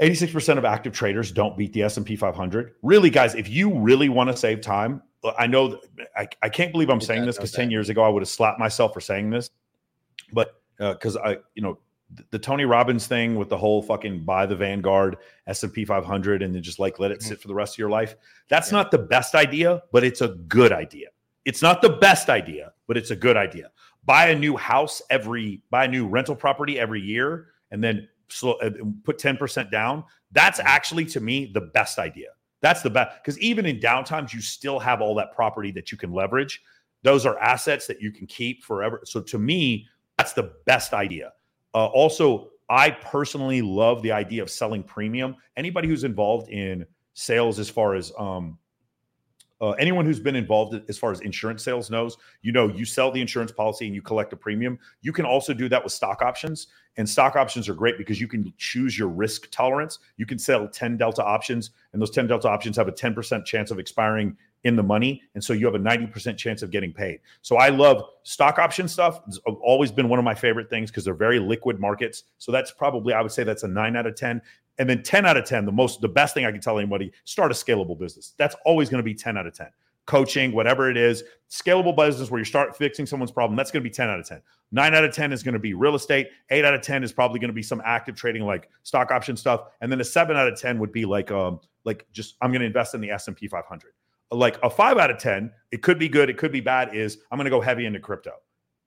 86% 0.00 0.56
of 0.56 0.64
active 0.64 0.92
traders 0.92 1.30
don't 1.30 1.56
beat 1.56 1.72
the 1.72 1.82
S&P 1.82 2.16
500. 2.16 2.74
Really 2.82 3.10
guys, 3.10 3.34
if 3.34 3.48
you 3.48 3.78
really 3.78 4.08
want 4.08 4.30
to 4.30 4.36
save 4.36 4.60
time, 4.60 5.02
I 5.38 5.46
know 5.46 5.78
I, 6.16 6.26
I 6.42 6.48
can't 6.48 6.72
believe 6.72 6.88
I'm 6.88 7.00
saying 7.00 7.26
this 7.26 7.38
cuz 7.38 7.52
10 7.52 7.70
years 7.70 7.90
ago 7.90 8.02
I 8.02 8.08
would 8.08 8.22
have 8.22 8.28
slapped 8.28 8.58
myself 8.58 8.94
for 8.94 9.00
saying 9.00 9.30
this. 9.30 9.50
But 10.32 10.60
uh, 10.78 10.94
cuz 10.94 11.16
I 11.16 11.38
you 11.54 11.62
know 11.62 11.78
the 12.30 12.38
Tony 12.38 12.64
Robbins 12.64 13.06
thing 13.06 13.36
with 13.36 13.48
the 13.48 13.58
whole 13.58 13.82
fucking 13.82 14.24
buy 14.24 14.46
the 14.46 14.56
Vanguard 14.56 15.18
S&P 15.46 15.84
500 15.84 16.42
and 16.42 16.54
then 16.54 16.62
just 16.62 16.78
like 16.78 16.98
let 16.98 17.10
it 17.10 17.20
mm-hmm. 17.20 17.28
sit 17.28 17.40
for 17.40 17.48
the 17.48 17.54
rest 17.54 17.74
of 17.74 17.78
your 17.78 17.90
life. 17.90 18.16
That's 18.48 18.72
yeah. 18.72 18.78
not 18.78 18.90
the 18.90 18.98
best 18.98 19.34
idea, 19.34 19.82
but 19.92 20.02
it's 20.02 20.20
a 20.20 20.28
good 20.28 20.72
idea. 20.72 21.08
It's 21.44 21.62
not 21.62 21.82
the 21.82 21.90
best 21.90 22.28
idea, 22.28 22.72
but 22.86 22.96
it's 22.96 23.10
a 23.10 23.16
good 23.16 23.36
idea. 23.36 23.70
Buy 24.04 24.28
a 24.28 24.38
new 24.38 24.56
house 24.56 25.02
every 25.10 25.62
buy 25.70 25.84
a 25.84 25.88
new 25.88 26.06
rental 26.06 26.34
property 26.34 26.78
every 26.78 27.00
year 27.00 27.48
and 27.70 27.84
then 27.84 28.08
slow, 28.30 28.52
uh, 28.54 28.70
put 29.04 29.18
10% 29.18 29.70
down. 29.70 30.04
That's 30.32 30.58
mm-hmm. 30.58 30.68
actually 30.68 31.04
to 31.06 31.20
me 31.20 31.50
the 31.52 31.60
best 31.60 31.98
idea. 31.98 32.28
That's 32.60 32.82
the 32.82 32.90
best 32.90 33.22
because 33.22 33.38
even 33.40 33.64
in 33.66 33.80
downtimes, 33.80 34.32
you 34.34 34.40
still 34.40 34.78
have 34.78 35.00
all 35.00 35.14
that 35.16 35.32
property 35.32 35.70
that 35.72 35.90
you 35.90 35.98
can 35.98 36.12
leverage. 36.12 36.62
Those 37.02 37.24
are 37.24 37.38
assets 37.38 37.86
that 37.86 38.02
you 38.02 38.12
can 38.12 38.26
keep 38.26 38.62
forever. 38.62 39.00
So 39.04 39.20
to 39.22 39.38
me, 39.38 39.86
that's 40.18 40.34
the 40.34 40.52
best 40.66 40.92
idea. 40.92 41.32
Uh, 41.74 41.86
also, 41.86 42.50
I 42.68 42.90
personally 42.90 43.62
love 43.62 44.02
the 44.02 44.12
idea 44.12 44.42
of 44.42 44.50
selling 44.50 44.82
premium. 44.82 45.36
Anybody 45.56 45.88
who's 45.88 46.04
involved 46.04 46.50
in 46.50 46.84
sales, 47.14 47.58
as 47.58 47.70
far 47.70 47.94
as 47.94 48.12
um, 48.18 48.58
uh, 49.60 49.70
anyone 49.72 50.06
who's 50.06 50.20
been 50.20 50.36
involved 50.36 50.80
as 50.88 50.96
far 50.96 51.12
as 51.12 51.20
insurance 51.20 51.62
sales 51.62 51.90
knows, 51.90 52.16
you 52.42 52.50
know, 52.50 52.68
you 52.68 52.84
sell 52.84 53.10
the 53.10 53.20
insurance 53.20 53.52
policy 53.52 53.86
and 53.86 53.94
you 53.94 54.00
collect 54.00 54.32
a 54.32 54.36
premium. 54.36 54.78
You 55.02 55.12
can 55.12 55.26
also 55.26 55.52
do 55.52 55.68
that 55.68 55.84
with 55.84 55.92
stock 55.92 56.22
options. 56.22 56.68
And 56.96 57.08
stock 57.08 57.36
options 57.36 57.68
are 57.68 57.74
great 57.74 57.98
because 57.98 58.20
you 58.20 58.26
can 58.26 58.52
choose 58.56 58.98
your 58.98 59.08
risk 59.08 59.50
tolerance. 59.50 59.98
You 60.16 60.26
can 60.26 60.38
sell 60.38 60.66
10 60.66 60.96
Delta 60.96 61.24
options, 61.24 61.70
and 61.92 62.00
those 62.02 62.10
10 62.10 62.26
Delta 62.26 62.48
options 62.48 62.76
have 62.76 62.88
a 62.88 62.92
10% 62.92 63.44
chance 63.44 63.70
of 63.70 63.78
expiring 63.78 64.36
in 64.64 64.76
the 64.76 64.82
money. 64.82 65.22
And 65.34 65.42
so 65.42 65.52
you 65.52 65.66
have 65.66 65.74
a 65.74 65.78
90% 65.78 66.36
chance 66.36 66.62
of 66.62 66.70
getting 66.70 66.92
paid. 66.92 67.20
So 67.42 67.56
I 67.56 67.68
love 67.68 68.04
stock 68.22 68.58
option 68.58 68.88
stuff. 68.88 69.20
It's 69.26 69.38
always 69.62 69.90
been 69.90 70.08
one 70.08 70.18
of 70.18 70.24
my 70.24 70.34
favorite 70.34 70.68
things 70.68 70.90
because 70.90 71.04
they're 71.04 71.14
very 71.14 71.38
liquid 71.38 71.80
markets. 71.80 72.24
So 72.38 72.52
that's 72.52 72.70
probably, 72.70 73.14
I 73.14 73.22
would 73.22 73.32
say 73.32 73.44
that's 73.44 73.62
a 73.62 73.68
nine 73.68 73.96
out 73.96 74.06
of 74.06 74.16
10. 74.16 74.40
And 74.78 74.88
then 74.88 75.02
10 75.02 75.26
out 75.26 75.36
of 75.36 75.44
10, 75.44 75.66
the 75.66 75.72
most, 75.72 76.00
the 76.00 76.08
best 76.08 76.34
thing 76.34 76.44
I 76.44 76.52
can 76.52 76.60
tell 76.60 76.78
anybody, 76.78 77.12
start 77.24 77.50
a 77.50 77.54
scalable 77.54 77.98
business. 77.98 78.34
That's 78.38 78.56
always 78.64 78.88
going 78.88 79.02
to 79.02 79.04
be 79.04 79.14
10 79.14 79.36
out 79.36 79.46
of 79.46 79.54
10. 79.54 79.68
Coaching, 80.06 80.52
whatever 80.52 80.90
it 80.90 80.96
is, 80.96 81.22
scalable 81.50 81.94
business 81.94 82.30
where 82.30 82.38
you 82.38 82.44
start 82.44 82.76
fixing 82.76 83.06
someone's 83.06 83.30
problem, 83.30 83.56
that's 83.56 83.70
going 83.70 83.82
to 83.82 83.88
be 83.88 83.92
10 83.92 84.08
out 84.08 84.18
of 84.18 84.26
10. 84.26 84.40
Nine 84.72 84.94
out 84.94 85.04
of 85.04 85.14
10 85.14 85.32
is 85.32 85.42
going 85.42 85.52
to 85.52 85.60
be 85.60 85.74
real 85.74 85.94
estate. 85.94 86.28
Eight 86.50 86.64
out 86.64 86.74
of 86.74 86.82
10 86.82 87.04
is 87.04 87.12
probably 87.12 87.38
going 87.38 87.48
to 87.48 87.54
be 87.54 87.62
some 87.62 87.82
active 87.84 88.16
trading 88.16 88.44
like 88.44 88.68
stock 88.82 89.10
option 89.10 89.36
stuff. 89.36 89.62
And 89.80 89.90
then 89.90 90.00
a 90.00 90.04
seven 90.04 90.36
out 90.36 90.48
of 90.48 90.58
10 90.58 90.78
would 90.78 90.92
be 90.92 91.04
like, 91.04 91.30
um, 91.30 91.60
like 91.84 92.06
just, 92.12 92.36
I'm 92.40 92.50
going 92.50 92.60
to 92.60 92.66
invest 92.66 92.94
in 92.94 93.00
the 93.00 93.10
S&P 93.10 93.48
500 93.48 93.92
like 94.30 94.58
a 94.62 94.70
five 94.70 94.98
out 94.98 95.10
of 95.10 95.18
10, 95.18 95.50
it 95.72 95.82
could 95.82 95.98
be 95.98 96.08
good, 96.08 96.30
it 96.30 96.38
could 96.38 96.52
be 96.52 96.60
bad, 96.60 96.94
is 96.94 97.18
I'm 97.30 97.38
going 97.38 97.44
to 97.44 97.50
go 97.50 97.60
heavy 97.60 97.86
into 97.86 98.00
crypto. 98.00 98.32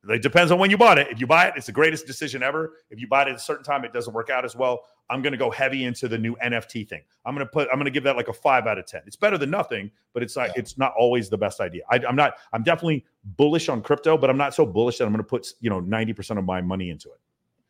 It 0.10 0.22
depends 0.22 0.52
on 0.52 0.60
when 0.60 0.70
you 0.70 0.78
bought 0.78 1.00
it. 1.00 1.08
If 1.10 1.22
you 1.22 1.28
buy 1.28 1.48
it, 1.48 1.54
it's 1.56 1.68
the 1.68 1.72
greatest 1.72 2.06
decision 2.06 2.44
ever. 2.44 2.74
If 2.90 3.00
you 3.00 3.08
buy 3.08 3.24
it 3.24 3.30
at 3.30 3.36
a 3.36 3.40
certain 3.40 3.64
time, 3.64 3.86
it 3.86 3.94
doesn't 3.94 4.14
work 4.14 4.30
out 4.30 4.44
as 4.44 4.54
well. 4.54 4.82
I'm 5.10 5.22
going 5.22 5.32
to 5.32 5.38
go 5.38 5.50
heavy 5.50 5.86
into 5.86 6.10
the 6.10 6.18
new 6.18 6.36
NFT 6.44 6.88
thing. 6.88 7.02
I'm 7.26 7.34
going 7.36 7.46
to 7.46 7.52
put, 7.52 7.70
I'm 7.70 7.76
going 7.76 7.86
to 7.86 7.92
give 7.92 8.04
that 8.04 8.18
like 8.18 8.28
a 8.28 8.34
five 8.34 8.68
out 8.68 8.78
of 8.78 8.86
10. 8.86 9.04
It's 9.06 9.16
better 9.16 9.38
than 9.38 9.50
nothing, 9.50 9.92
but 10.14 10.22
it's 10.22 10.36
like, 10.36 10.52
yeah. 10.56 10.60
it's 10.60 10.78
not 10.78 10.94
always 10.98 11.30
the 11.30 11.38
best 11.38 11.62
idea. 11.62 11.84
I, 11.90 12.02
I'm 12.06 12.18
not, 12.18 12.34
I'm 12.52 12.64
definitely 12.64 13.06
bullish 13.38 13.70
on 13.70 13.82
crypto, 13.82 14.18
but 14.18 14.30
I'm 14.30 14.38
not 14.38 14.54
so 14.54 14.66
bullish 14.66 14.98
that 14.98 15.06
I'm 15.06 15.12
going 15.12 15.24
to 15.24 15.28
put, 15.28 15.54
you 15.62 15.70
know, 15.70 15.82
90% 15.82 16.38
of 16.38 16.44
my 16.44 16.62
money 16.62 16.90
into 16.90 17.10
it. 17.10 17.20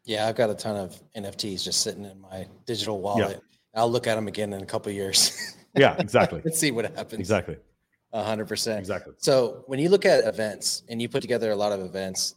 Yeah. 0.03 0.27
I've 0.27 0.35
got 0.35 0.49
a 0.49 0.55
ton 0.55 0.75
of 0.75 0.99
NFTs 1.15 1.63
just 1.63 1.81
sitting 1.81 2.05
in 2.05 2.19
my 2.19 2.47
digital 2.65 2.99
wallet. 2.99 3.29
Yeah. 3.29 3.79
I'll 3.79 3.91
look 3.91 4.07
at 4.07 4.15
them 4.15 4.27
again 4.27 4.53
in 4.53 4.61
a 4.61 4.65
couple 4.65 4.91
years. 4.91 5.55
yeah, 5.75 5.95
exactly. 5.99 6.41
Let's 6.45 6.59
see 6.59 6.71
what 6.71 6.85
happens. 6.95 7.19
Exactly 7.19 7.57
hundred 8.21 8.47
percent. 8.47 8.79
Exactly. 8.79 9.13
So 9.17 9.63
when 9.65 9.79
you 9.79 9.89
look 9.89 10.05
at 10.05 10.25
events 10.25 10.83
and 10.89 11.01
you 11.01 11.09
put 11.09 11.21
together 11.21 11.51
a 11.51 11.55
lot 11.55 11.71
of 11.71 11.81
events, 11.81 12.35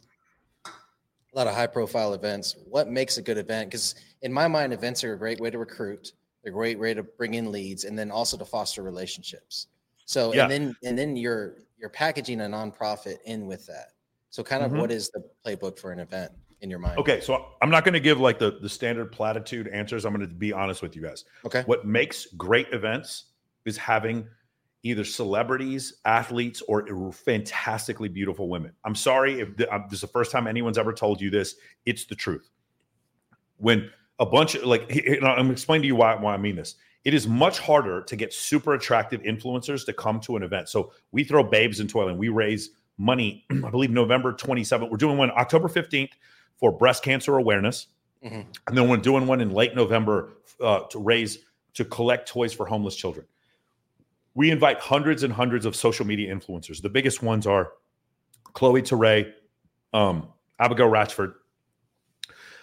a 0.65 0.71
lot 1.35 1.47
of 1.47 1.55
high 1.55 1.67
profile 1.67 2.15
events, 2.15 2.57
what 2.69 2.89
makes 2.89 3.19
a 3.19 3.23
good 3.23 3.37
event? 3.37 3.71
Because 3.71 3.95
in 4.23 4.33
my 4.33 4.49
mind, 4.49 4.73
events 4.73 5.05
are 5.05 5.13
a 5.13 5.19
great 5.19 5.39
way 5.39 5.51
to 5.51 5.59
recruit. 5.59 6.13
They're 6.43 6.53
a 6.53 6.55
great 6.55 6.79
way 6.79 6.95
to 6.95 7.03
bring 7.03 7.35
in 7.35 7.53
leads 7.53 7.85
and 7.85 7.99
then 7.99 8.11
also 8.11 8.39
to 8.39 8.45
foster 8.45 8.83
relationships. 8.83 9.67
So 10.07 10.33
yeah. 10.33 10.45
and 10.45 10.51
then 10.51 10.77
and 10.85 10.99
then 10.99 11.17
you're 11.17 11.57
you're 11.79 11.91
packaging 11.91 12.41
a 12.41 12.45
nonprofit 12.45 13.17
in 13.27 13.47
with 13.47 13.67
that. 13.67 13.89
So 14.31 14.43
kind 14.43 14.63
of 14.63 14.71
mm-hmm. 14.71 14.81
what 14.81 14.91
is 14.91 15.11
the 15.11 15.25
playbook 15.45 15.79
for 15.79 15.93
an 15.93 15.99
event 15.99 16.33
in 16.61 16.71
your 16.71 16.79
mind? 16.79 16.99
Okay, 16.99 17.21
so 17.21 17.47
I'm 17.63 17.71
not 17.71 17.85
going 17.85 17.95
to 17.95 18.01
give 18.01 18.21
like 18.21 18.39
the 18.39 18.59
the 18.61 18.69
standard 18.69 19.13
platitude 19.13 19.69
answers. 19.69 20.05
I'm 20.05 20.15
going 20.15 20.27
to 20.27 20.35
be 20.35 20.53
honest 20.53 20.83
with 20.83 20.97
you 20.97 21.03
guys. 21.03 21.25
Okay. 21.45 21.63
What 21.67 21.87
makes 21.87 22.27
great 22.37 22.69
events 22.73 23.27
is 23.65 23.77
having 23.77 24.27
either 24.83 25.05
celebrities, 25.05 25.95
athletes, 26.05 26.63
or 26.69 27.13
fantastically 27.13 28.09
beautiful 28.09 28.49
women. 28.49 28.73
I'm 28.85 28.95
sorry 28.95 29.41
if 29.41 29.57
the, 29.57 29.69
uh, 29.73 29.81
this 29.89 29.95
is 29.95 30.01
the 30.03 30.07
first 30.07 30.31
time 30.31 30.47
anyone's 30.47 30.79
ever 30.79 30.93
told 30.93 31.21
you 31.21 31.29
this. 31.29 31.57
It's 31.87 32.05
the 32.05 32.15
truth. 32.15 32.49
When 33.57 33.91
a 34.21 34.27
bunch 34.27 34.55
of 34.55 34.65
like, 34.65 34.91
I'm 35.23 35.51
explaining 35.51 35.83
to 35.83 35.89
you 35.89 35.97
why, 35.97 36.15
why 36.15 36.35
I 36.35 36.37
mean 36.37 36.57
this. 36.57 36.77
It 37.05 37.15
is 37.15 37.27
much 37.27 37.59
harder 37.59 38.03
to 38.03 38.17
get 38.17 38.33
super 38.33 38.75
attractive 38.75 39.23
influencers 39.23 39.85
to 39.87 39.93
come 39.93 40.21
to 40.21 40.37
an 40.37 40.43
event. 40.43 40.69
So 40.69 40.93
we 41.13 41.25
throw 41.25 41.43
Babes 41.43 41.81
in 41.81 41.89
Toyland. 41.89 42.19
We 42.19 42.29
raise 42.29 42.71
money. 42.99 43.45
I 43.65 43.71
believe 43.71 43.91
November 43.91 44.33
27th. 44.33 44.91
We're 44.91 44.97
doing 44.97 45.17
one 45.19 45.31
October 45.33 45.69
15th 45.69 46.11
for 46.59 46.73
breast 46.73 47.03
cancer 47.03 47.37
awareness, 47.37 47.89
mm-hmm. 48.25 48.41
and 48.67 48.77
then 48.79 48.89
we're 48.89 48.97
doing 48.97 49.27
one 49.27 49.41
in 49.41 49.51
late 49.51 49.75
November 49.75 50.35
uh, 50.61 50.81
to 50.91 50.99
raise 50.99 51.39
to 51.75 51.85
collect 51.85 52.29
toys 52.29 52.53
for 52.53 52.67
homeless 52.67 52.97
children 52.97 53.27
we 54.37 54.51
invite 54.51 54.79
hundreds 54.79 55.23
and 55.23 55.33
hundreds 55.33 55.65
of 55.65 55.75
social 55.75 56.07
media 56.07 56.33
influencers. 56.33 56.81
The 56.81 56.91
biggest 56.91 57.23
ones 57.23 57.47
are 57.47 57.73
Chloe 58.53 58.83
Ture, 58.83 59.25
um, 59.95 60.29
Abigail 60.61 60.91
Ratchford, 60.91 61.33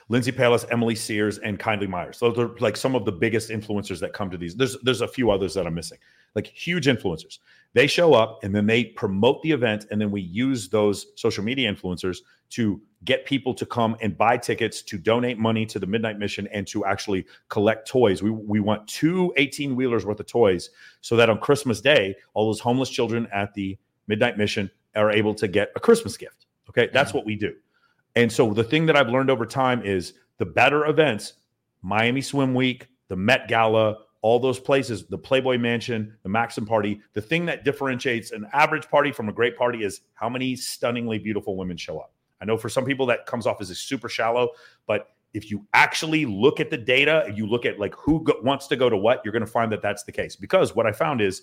Lindsey 0.08 0.32
Pelas, 0.32 0.66
Emily 0.70 0.94
Sears, 0.94 1.40
and 1.40 1.58
Kindly 1.58 1.88
Myers. 1.88 2.20
Those 2.20 2.38
are 2.38 2.56
like 2.60 2.78
some 2.78 2.96
of 2.96 3.06
the 3.06 3.12
biggest 3.12 3.50
influencers 3.50 4.00
that 4.02 4.14
come 4.14 4.30
to 4.30 4.38
these. 4.38 4.56
There's 4.56 4.78
there's 4.84 5.02
a 5.02 5.08
few 5.08 5.32
others 5.32 5.56
that 5.56 5.66
I'm 5.66 5.74
missing, 5.74 5.98
like 6.36 6.48
huge 6.48 6.88
influencers. 6.88 7.40
They 7.74 7.88
show 7.88 8.14
up 8.14 8.44
and 8.44 8.56
then 8.56 8.68
they 8.68 8.86
promote 8.86 9.42
the 9.42 9.52
event, 9.52 9.88
and 9.90 10.00
then 10.00 10.12
we 10.12 10.22
use 10.22 10.70
those 10.70 11.08
social 11.16 11.44
media 11.44 11.74
influencers 11.74 12.20
to 12.52 12.80
get 13.04 13.26
people 13.26 13.54
to 13.56 13.66
come 13.66 13.98
and 14.02 14.18
buy 14.18 14.38
tickets 14.38 14.84
to 14.84 14.98
donate 14.98 15.40
money 15.40 15.66
to 15.66 15.80
the 15.80 15.88
Midnight 15.88 16.20
Mission 16.20 16.48
and 16.54 16.68
to 16.68 16.86
actually 16.86 17.26
collect 17.50 17.88
toys. 17.88 18.22
We, 18.22 18.30
we 18.30 18.60
want 18.60 18.88
two 18.88 19.34
18 19.38 19.76
wheelers 19.76 20.06
worth 20.06 20.20
of 20.20 20.28
toys 20.28 20.70
so 21.02 21.16
that 21.16 21.30
on 21.30 21.40
Christmas 21.40 21.82
Day, 21.82 22.16
all 22.34 22.46
those 22.46 22.60
homeless 22.60 22.90
children 22.90 23.28
at 23.34 23.54
the 23.56 23.78
Midnight 24.08 24.38
Mission 24.38 24.70
are 24.96 25.10
able 25.10 25.34
to 25.36 25.48
get 25.48 25.72
a 25.76 25.80
Christmas 25.80 26.16
gift. 26.16 26.46
Okay. 26.70 26.90
That's 26.94 27.10
mm-hmm. 27.10 27.18
what 27.18 27.26
we 27.26 27.36
do. 27.36 27.56
And 28.16 28.32
so 28.32 28.54
the 28.54 28.64
thing 28.64 28.86
that 28.86 28.96
I've 28.96 29.10
learned 29.10 29.32
over 29.32 29.46
time 29.46 29.84
is 29.84 30.14
the 30.38 30.46
better 30.46 30.86
events, 30.86 31.34
Miami 31.82 32.22
Swim 32.22 32.54
Week, 32.54 32.88
the 33.08 33.16
Met 33.16 33.48
Gala, 33.48 33.98
all 34.24 34.40
those 34.40 34.58
places, 34.58 35.06
the 35.06 35.18
Playboy 35.18 35.58
Mansion, 35.58 36.16
the 36.24 36.30
Maxim 36.30 36.66
Party, 36.66 37.02
the 37.12 37.22
thing 37.22 37.46
that 37.46 37.66
differentiates 37.66 38.32
an 38.32 38.48
average 38.54 38.90
party 38.90 39.12
from 39.12 39.28
a 39.28 39.34
great 39.34 39.58
party 39.58 39.84
is 39.84 40.00
how 40.14 40.30
many 40.30 40.56
stunningly 40.56 41.20
beautiful 41.20 41.58
women 41.58 41.76
show 41.76 42.00
up. 42.00 42.14
I 42.42 42.46
know 42.46 42.58
for 42.58 42.70
some 42.70 42.86
people 42.86 43.06
that 43.08 43.26
comes 43.26 43.46
off 43.46 43.60
as 43.60 43.70
a 43.70 43.76
super 43.76 44.08
shallow, 44.08 44.52
but 44.88 45.10
if 45.34 45.52
you 45.52 45.68
actually 45.74 46.26
look 46.26 46.62
at 46.62 46.70
the 46.70 46.78
data, 46.78 47.30
you 47.36 47.46
look 47.46 47.66
at 47.66 47.80
like 47.80 47.94
who 47.96 48.24
go, 48.24 48.36
wants 48.42 48.68
to 48.68 48.78
go 48.78 48.90
to 48.90 48.96
what, 48.96 49.22
you're 49.26 49.34
going 49.34 49.46
to 49.46 49.52
find 49.52 49.70
that 49.74 49.82
that's 49.82 50.04
the 50.04 50.12
case. 50.12 50.38
Because 50.38 50.74
what 50.74 50.88
I 50.88 50.94
found 50.94 51.20
is 51.20 51.42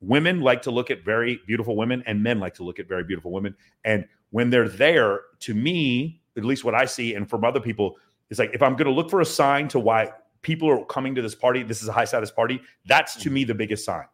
women 0.00 0.40
like 0.40 0.62
to 0.62 0.70
look 0.70 0.92
at 0.92 1.04
very 1.04 1.40
beautiful 1.48 1.74
women 1.74 2.04
and 2.06 2.22
men 2.22 2.38
like 2.38 2.54
to 2.54 2.62
look 2.62 2.78
at 2.78 2.86
very 2.86 3.02
beautiful 3.02 3.32
women. 3.32 3.56
And 3.84 4.06
when 4.30 4.50
they're 4.50 4.68
there, 4.68 5.22
to 5.40 5.54
me, 5.54 6.20
at 6.36 6.44
least 6.44 6.64
what 6.64 6.76
I 6.76 6.84
see, 6.84 7.14
and 7.14 7.28
from 7.28 7.44
other 7.44 7.60
people, 7.60 7.96
is 8.30 8.38
like 8.38 8.50
if 8.54 8.62
I'm 8.62 8.76
going 8.76 8.86
to 8.86 8.92
look 8.92 9.10
for 9.10 9.20
a 9.20 9.26
sign 9.26 9.66
to 9.68 9.80
why 9.80 10.12
people 10.44 10.70
are 10.70 10.84
coming 10.84 11.14
to 11.16 11.22
this 11.22 11.34
party, 11.34 11.64
this 11.64 11.82
is 11.82 11.88
a 11.88 11.92
high 11.92 12.04
status 12.04 12.30
party, 12.30 12.60
that's 12.86 13.16
to 13.16 13.30
me 13.30 13.42
the 13.42 13.54
biggest 13.54 13.84
sign. 13.84 14.04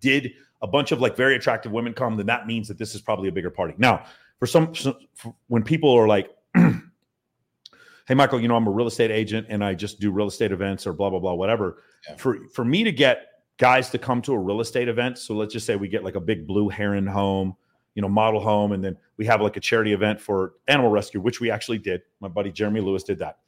Did 0.00 0.32
a 0.62 0.66
bunch 0.66 0.92
of 0.92 1.00
like 1.00 1.16
very 1.16 1.34
attractive 1.34 1.72
women 1.72 1.94
come, 1.94 2.16
then 2.16 2.26
that 2.26 2.46
means 2.46 2.68
that 2.68 2.78
this 2.78 2.94
is 2.94 3.00
probably 3.00 3.28
a 3.28 3.32
bigger 3.32 3.50
party. 3.50 3.74
Now, 3.78 4.04
for 4.38 4.46
some, 4.46 4.72
for 5.14 5.34
when 5.48 5.62
people 5.62 5.90
are 5.90 6.06
like, 6.06 6.30
hey, 6.54 8.14
Michael, 8.14 8.40
you 8.40 8.48
know 8.48 8.56
I'm 8.56 8.66
a 8.66 8.70
real 8.70 8.86
estate 8.86 9.10
agent 9.10 9.46
and 9.50 9.64
I 9.64 9.74
just 9.74 10.00
do 10.00 10.10
real 10.10 10.28
estate 10.28 10.52
events 10.52 10.86
or 10.86 10.92
blah 10.92 11.10
blah 11.10 11.18
blah 11.18 11.34
whatever. 11.34 11.82
Yeah. 12.08 12.16
For 12.16 12.46
for 12.48 12.64
me 12.64 12.84
to 12.84 12.92
get 12.92 13.26
guys 13.58 13.90
to 13.90 13.98
come 13.98 14.22
to 14.22 14.32
a 14.32 14.38
real 14.38 14.60
estate 14.60 14.88
event, 14.88 15.18
so 15.18 15.34
let's 15.34 15.52
just 15.52 15.66
say 15.66 15.76
we 15.76 15.88
get 15.88 16.04
like 16.04 16.16
a 16.16 16.20
big 16.20 16.46
blue 16.46 16.68
heron 16.68 17.06
home, 17.06 17.54
you 17.94 18.02
know, 18.02 18.08
model 18.08 18.40
home, 18.40 18.72
and 18.72 18.84
then 18.84 18.96
we 19.16 19.26
have 19.26 19.40
like 19.40 19.56
a 19.56 19.60
charity 19.60 19.92
event 19.92 20.20
for 20.20 20.54
animal 20.68 20.90
rescue, 20.90 21.20
which 21.20 21.40
we 21.40 21.50
actually 21.50 21.78
did. 21.78 22.02
My 22.20 22.28
buddy 22.28 22.50
Jeremy 22.50 22.80
Lewis 22.80 23.02
did 23.02 23.18
that. 23.18 23.38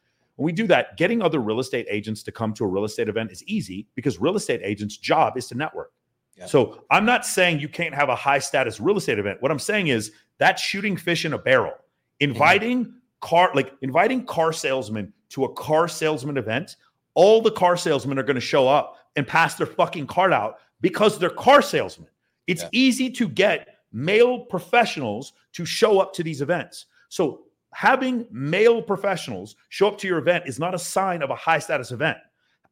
When 0.42 0.46
we 0.46 0.52
do 0.52 0.66
that, 0.66 0.96
getting 0.96 1.22
other 1.22 1.38
real 1.38 1.60
estate 1.60 1.86
agents 1.88 2.24
to 2.24 2.32
come 2.32 2.52
to 2.54 2.64
a 2.64 2.66
real 2.66 2.84
estate 2.84 3.08
event 3.08 3.30
is 3.30 3.44
easy 3.44 3.86
because 3.94 4.20
real 4.20 4.34
estate 4.34 4.60
agents' 4.64 4.96
job 4.96 5.36
is 5.36 5.46
to 5.46 5.54
network. 5.54 5.92
Yeah. 6.36 6.46
So 6.46 6.82
I'm 6.90 7.04
not 7.04 7.24
saying 7.24 7.60
you 7.60 7.68
can't 7.68 7.94
have 7.94 8.08
a 8.08 8.16
high 8.16 8.40
status 8.40 8.80
real 8.80 8.96
estate 8.96 9.20
event. 9.20 9.40
What 9.40 9.52
I'm 9.52 9.60
saying 9.60 9.86
is 9.86 10.10
that's 10.38 10.60
shooting 10.60 10.96
fish 10.96 11.24
in 11.24 11.34
a 11.34 11.38
barrel. 11.38 11.74
Inviting 12.18 12.92
car 13.20 13.52
like 13.54 13.72
inviting 13.82 14.26
car 14.26 14.52
salesmen 14.52 15.12
to 15.28 15.44
a 15.44 15.52
car 15.52 15.86
salesman 15.86 16.36
event, 16.36 16.74
all 17.14 17.40
the 17.40 17.52
car 17.52 17.76
salesmen 17.76 18.18
are 18.18 18.24
going 18.24 18.34
to 18.34 18.40
show 18.40 18.66
up 18.66 18.96
and 19.14 19.24
pass 19.24 19.54
their 19.54 19.68
fucking 19.68 20.08
card 20.08 20.32
out 20.32 20.56
because 20.80 21.20
they're 21.20 21.30
car 21.30 21.62
salesmen. 21.62 22.08
It's 22.48 22.62
Yeah. 22.62 22.68
easy 22.72 23.10
to 23.10 23.28
get 23.28 23.76
male 23.92 24.40
professionals 24.40 25.34
to 25.52 25.64
show 25.64 26.00
up 26.00 26.12
to 26.14 26.24
these 26.24 26.42
events. 26.42 26.86
So 27.10 27.44
having 27.72 28.26
male 28.30 28.82
professionals 28.82 29.56
show 29.70 29.88
up 29.88 29.98
to 29.98 30.06
your 30.06 30.18
event 30.18 30.44
is 30.46 30.58
not 30.58 30.74
a 30.74 30.78
sign 30.78 31.22
of 31.22 31.30
a 31.30 31.34
high 31.34 31.58
status 31.58 31.90
event. 31.90 32.18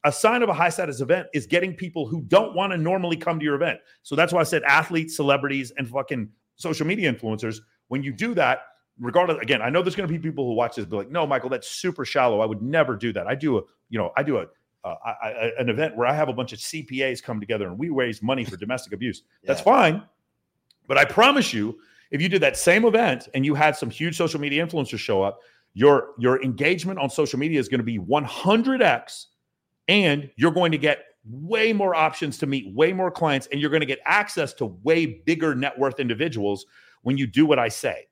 A 0.04 0.12
sign 0.12 0.42
of 0.42 0.48
a 0.48 0.54
high 0.54 0.70
status 0.70 1.00
event 1.00 1.26
is 1.34 1.46
getting 1.46 1.74
people 1.74 2.06
who 2.06 2.22
don't 2.22 2.54
want 2.54 2.72
to 2.72 2.78
normally 2.78 3.16
come 3.16 3.38
to 3.38 3.44
your 3.44 3.54
event. 3.54 3.80
So 4.02 4.16
that's 4.16 4.32
why 4.32 4.40
I 4.40 4.44
said 4.44 4.62
athletes, 4.62 5.14
celebrities, 5.16 5.72
and 5.76 5.88
fucking 5.88 6.28
social 6.56 6.86
media 6.86 7.12
influencers. 7.12 7.58
When 7.88 8.02
you 8.02 8.12
do 8.12 8.32
that, 8.34 8.60
regardless, 8.98 9.38
again, 9.42 9.60
I 9.60 9.68
know 9.68 9.82
there's 9.82 9.96
going 9.96 10.08
to 10.08 10.12
be 10.12 10.18
people 10.18 10.46
who 10.46 10.54
watch 10.54 10.76
this 10.76 10.86
be 10.86 10.96
like, 10.96 11.10
"No, 11.10 11.26
Michael, 11.26 11.50
that's 11.50 11.68
super 11.68 12.06
shallow. 12.06 12.40
I 12.40 12.46
would 12.46 12.62
never 12.62 12.96
do 12.96 13.12
that." 13.12 13.26
I 13.26 13.34
do 13.34 13.58
a, 13.58 13.62
you 13.90 13.98
know, 13.98 14.10
I 14.16 14.22
do 14.22 14.38
a 14.38 14.46
uh, 14.82 14.94
I, 15.04 15.10
I, 15.28 15.50
an 15.58 15.68
event 15.68 15.94
where 15.94 16.06
I 16.06 16.14
have 16.14 16.30
a 16.30 16.32
bunch 16.32 16.54
of 16.54 16.58
CPAs 16.58 17.22
come 17.22 17.38
together 17.38 17.68
and 17.68 17.78
we 17.78 17.90
raise 17.90 18.22
money 18.22 18.44
for 18.46 18.56
domestic 18.56 18.94
abuse. 18.94 19.22
That's 19.44 19.60
Yeah. 19.60 19.64
fine, 19.64 20.02
but 20.86 20.96
I 20.96 21.04
promise 21.04 21.52
you, 21.52 21.78
if 22.10 22.20
you 22.20 22.28
did 22.28 22.42
that 22.42 22.56
same 22.56 22.84
event 22.84 23.28
and 23.34 23.44
you 23.44 23.54
had 23.54 23.76
some 23.76 23.90
huge 23.90 24.16
social 24.16 24.40
media 24.40 24.66
influencers 24.66 24.98
show 24.98 25.22
up, 25.22 25.40
your 25.74 26.08
your 26.18 26.42
engagement 26.42 26.98
on 26.98 27.10
social 27.10 27.38
media 27.38 27.60
is 27.60 27.68
going 27.68 27.78
to 27.78 27.84
be 27.84 27.98
100x, 27.98 29.26
and 29.88 30.30
you're 30.36 30.50
going 30.50 30.72
to 30.72 30.78
get 30.78 31.04
way 31.24 31.72
more 31.72 31.94
options 31.94 32.38
to 32.38 32.46
meet 32.46 32.74
way 32.74 32.92
more 32.92 33.10
clients, 33.10 33.46
and 33.52 33.60
you're 33.60 33.70
going 33.70 33.80
to 33.80 33.86
get 33.86 34.00
access 34.04 34.52
to 34.54 34.66
way 34.82 35.06
bigger 35.06 35.54
net 35.54 35.78
worth 35.78 36.00
individuals 36.00 36.66
when 37.02 37.16
you 37.16 37.26
do 37.26 37.46
what 37.46 37.58
I 37.58 37.68
say. 37.68 38.06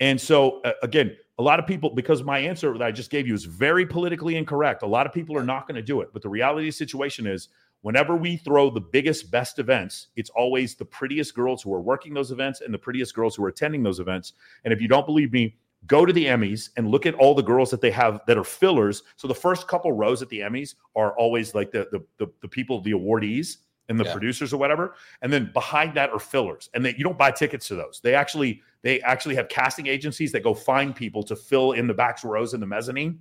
And 0.00 0.20
so, 0.20 0.60
uh, 0.62 0.72
again, 0.82 1.16
a 1.38 1.42
lot 1.42 1.58
of 1.58 1.66
people, 1.66 1.90
because 1.90 2.22
my 2.22 2.38
answer 2.38 2.72
that 2.72 2.82
I 2.82 2.90
just 2.90 3.10
gave 3.10 3.26
you 3.26 3.34
is 3.34 3.44
very 3.44 3.86
politically 3.86 4.36
incorrect, 4.36 4.82
a 4.82 4.86
lot 4.86 5.06
of 5.06 5.12
people 5.12 5.36
are 5.36 5.44
not 5.44 5.66
going 5.66 5.76
to 5.76 5.82
do 5.82 6.00
it. 6.00 6.08
But 6.12 6.22
the 6.22 6.28
reality 6.28 6.68
of 6.68 6.72
the 6.72 6.76
situation 6.76 7.26
is, 7.26 7.48
whenever 7.82 8.16
we 8.16 8.36
throw 8.36 8.70
the 8.70 8.80
biggest, 8.80 9.30
best 9.30 9.58
events, 9.58 10.08
it's 10.16 10.30
always 10.30 10.74
the 10.74 10.84
prettiest 10.84 11.34
girls 11.34 11.62
who 11.62 11.72
are 11.74 11.80
working 11.80 12.14
those 12.14 12.30
events 12.32 12.60
and 12.60 12.72
the 12.72 12.78
prettiest 12.78 13.14
girls 13.14 13.36
who 13.36 13.44
are 13.44 13.48
attending 13.48 13.82
those 13.82 14.00
events. 14.00 14.32
And 14.64 14.72
if 14.72 14.80
you 14.80 14.88
don't 14.88 15.06
believe 15.06 15.32
me, 15.32 15.56
go 15.86 16.06
to 16.06 16.12
the 16.12 16.26
Emmys 16.26 16.70
and 16.76 16.88
look 16.88 17.06
at 17.06 17.14
all 17.16 17.34
the 17.34 17.42
girls 17.42 17.70
that 17.70 17.80
they 17.80 17.90
have 17.90 18.20
that 18.26 18.38
are 18.38 18.44
fillers. 18.44 19.02
So 19.16 19.26
the 19.28 19.34
first 19.34 19.66
couple 19.68 19.92
rows 19.92 20.22
at 20.22 20.28
the 20.28 20.40
Emmys 20.40 20.76
are 20.96 21.12
always 21.18 21.54
like 21.54 21.70
the 21.72 21.88
the 21.90 22.04
the, 22.18 22.32
the 22.40 22.48
people, 22.48 22.80
the 22.80 22.92
awardees 22.92 23.58
and 23.88 23.98
the 23.98 24.04
Yeah. 24.04 24.12
producers 24.12 24.52
or 24.52 24.58
whatever. 24.58 24.94
And 25.22 25.32
then 25.32 25.50
behind 25.52 25.94
that 25.96 26.10
are 26.10 26.20
fillers. 26.20 26.70
And 26.72 26.84
they, 26.84 26.94
you 26.96 27.02
don't 27.02 27.18
buy 27.18 27.32
tickets 27.32 27.66
to 27.68 27.74
those. 27.74 28.00
They 28.02 28.14
actually 28.14 28.62
they 28.82 29.00
actually 29.02 29.34
have 29.34 29.48
casting 29.48 29.88
agencies 29.88 30.30
that 30.32 30.44
go 30.44 30.54
find 30.54 30.94
people 30.94 31.24
to 31.24 31.34
fill 31.34 31.72
in 31.72 31.88
the 31.88 31.94
back 31.94 32.22
rows 32.22 32.54
in 32.54 32.60
the 32.60 32.66
mezzanine. 32.66 33.18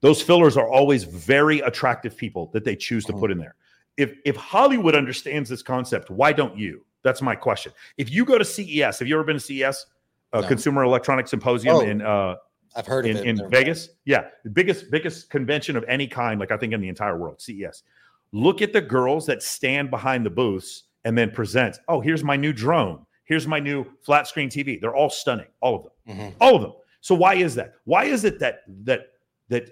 Those 0.00 0.20
fillers 0.22 0.56
are 0.56 0.68
always 0.68 1.04
very 1.04 1.60
attractive 1.60 2.16
people 2.16 2.50
that 2.52 2.64
they 2.64 2.76
choose 2.76 3.04
to 3.06 3.12
Mhm. 3.12 3.20
put 3.20 3.30
in 3.30 3.38
there. 3.38 3.54
If 3.96 4.16
if 4.24 4.36
Hollywood 4.36 4.94
understands 4.94 5.48
this 5.48 5.62
concept, 5.62 6.10
why 6.10 6.32
don't 6.32 6.56
you? 6.58 6.84
That's 7.02 7.22
my 7.22 7.34
question. 7.36 7.72
If 7.96 8.10
you 8.10 8.24
go 8.24 8.38
to 8.38 8.44
CES, 8.44 8.98
have 8.98 9.08
you 9.08 9.14
ever 9.14 9.24
been 9.24 9.36
to 9.36 9.40
CES, 9.40 9.86
uh, 10.32 10.40
No. 10.40 10.48
Consumer 10.48 10.82
Electronics 10.84 11.30
Symposium 11.30 11.76
Oh, 11.76 11.80
in 11.80 12.02
uh, 12.02 12.36
I've 12.76 12.86
heard 12.86 13.04
of 13.06 13.12
in, 13.12 13.16
it. 13.18 13.26
in 13.40 13.50
Vegas? 13.50 13.90
Yeah, 14.04 14.28
the 14.42 14.50
biggest 14.50 14.90
biggest 14.90 15.30
convention 15.30 15.76
of 15.76 15.84
any 15.86 16.06
kind, 16.08 16.40
like 16.40 16.50
I 16.50 16.56
think 16.56 16.72
in 16.72 16.80
the 16.80 16.88
entire 16.88 17.16
world, 17.16 17.40
CES. 17.40 17.82
Look 18.32 18.62
at 18.62 18.72
the 18.72 18.80
girls 18.80 19.26
that 19.26 19.42
stand 19.42 19.90
behind 19.90 20.26
the 20.26 20.30
booths 20.30 20.84
and 21.04 21.16
then 21.16 21.30
present. 21.30 21.78
Oh, 21.86 22.00
here's 22.00 22.24
my 22.24 22.34
new 22.36 22.52
drone. 22.52 23.06
Here's 23.26 23.46
my 23.46 23.60
new 23.60 23.86
flat 24.02 24.26
screen 24.26 24.48
TV. 24.50 24.78
They're 24.80 24.94
all 24.96 25.08
stunning, 25.10 25.46
all 25.60 25.76
of 25.76 25.82
them 25.84 26.16
Mhm. 26.18 26.34
all 26.40 26.56
of 26.56 26.62
them. 26.62 26.72
So 27.00 27.14
why 27.14 27.34
is 27.34 27.54
that? 27.54 27.74
Why 27.84 28.04
is 28.06 28.24
it 28.24 28.38
that 28.40 28.62
that 28.84 29.12
that 29.50 29.70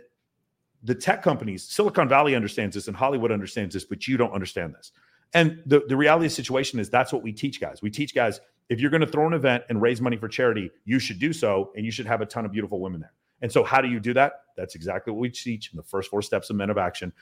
the 0.83 0.95
tech 0.95 1.23
companies, 1.23 1.65
Silicon 1.65 2.09
Valley 2.09 2.35
understands 2.35 2.75
this 2.75 2.89
and 2.89 2.97
Hollywood 2.97 3.31
understands 3.31 3.75
this, 3.75 3.85
but 3.85 4.09
you 4.09 4.17
don't 4.17 4.33
understand 4.33 4.75
this? 4.75 4.93
And 5.35 5.63
the, 5.65 5.83
the 5.89 5.97
reality 5.97 6.27
of 6.27 6.33
the 6.33 6.35
situation 6.35 6.79
is 6.79 6.91
that's 6.91 7.13
what 7.13 7.23
we 7.23 7.33
teach 7.33 7.61
guys. 7.61 7.81
We 7.81 7.91
teach 7.91 8.15
guys 8.15 8.41
if 8.69 8.81
you're 8.81 8.91
going 8.91 9.03
to 9.03 9.07
throw 9.07 9.27
an 9.27 9.33
event 9.33 9.65
and 9.69 9.81
raise 9.81 10.01
money 10.01 10.17
for 10.17 10.29
charity, 10.29 10.71
you 10.85 10.99
should 10.99 11.19
do 11.19 11.33
so, 11.33 11.73
and 11.77 11.85
you 11.85 11.91
should 11.91 12.07
have 12.07 12.21
a 12.21 12.27
ton 12.27 12.45
of 12.45 12.53
beautiful 12.53 12.81
women 12.81 13.01
there. 13.01 13.13
And 13.43 13.51
so, 13.51 13.65
how 13.65 13.81
do 13.81 13.89
you 13.89 13.99
do 13.99 14.15
that? 14.15 14.45
That's 14.57 14.75
exactly 14.75 15.13
what 15.13 15.21
we 15.21 15.29
teach 15.29 15.73
in 15.73 15.77
the 15.77 15.83
first 15.83 16.11
four 16.11 16.23
steps 16.23 16.49
of 16.49 16.57
Men 16.57 16.71
of 16.71 16.79
Action. 16.79 17.13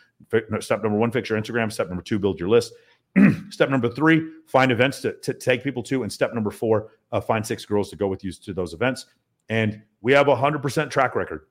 Step 0.61 0.83
number 0.83 0.99
one, 0.99 1.11
fix 1.11 1.31
your 1.31 1.41
Instagram. 1.41 1.73
Step 1.73 1.89
number 1.89 2.03
two, 2.03 2.19
build 2.19 2.39
your 2.39 2.49
list. 2.49 2.75
step 3.51 3.71
number 3.71 3.89
three, 3.89 4.31
find 4.47 4.71
events 4.71 5.01
to, 5.01 5.15
to 5.15 5.33
take 5.33 5.65
people 5.65 5.83
to. 5.85 6.03
And 6.03 6.13
step 6.13 6.35
number 6.35 6.51
four, 6.51 6.93
uh, 7.11 7.21
find 7.21 7.45
six 7.45 7.65
girls 7.65 7.89
to 7.91 7.97
go 7.97 8.07
with 8.07 8.23
you 8.23 8.33
to 8.33 8.53
those 8.53 8.75
events. 8.75 9.07
And 9.49 9.83
we 10.03 10.13
have 10.13 10.29
a 10.29 10.37
100% 10.37 10.91
track 10.91 11.15
record. 11.17 11.47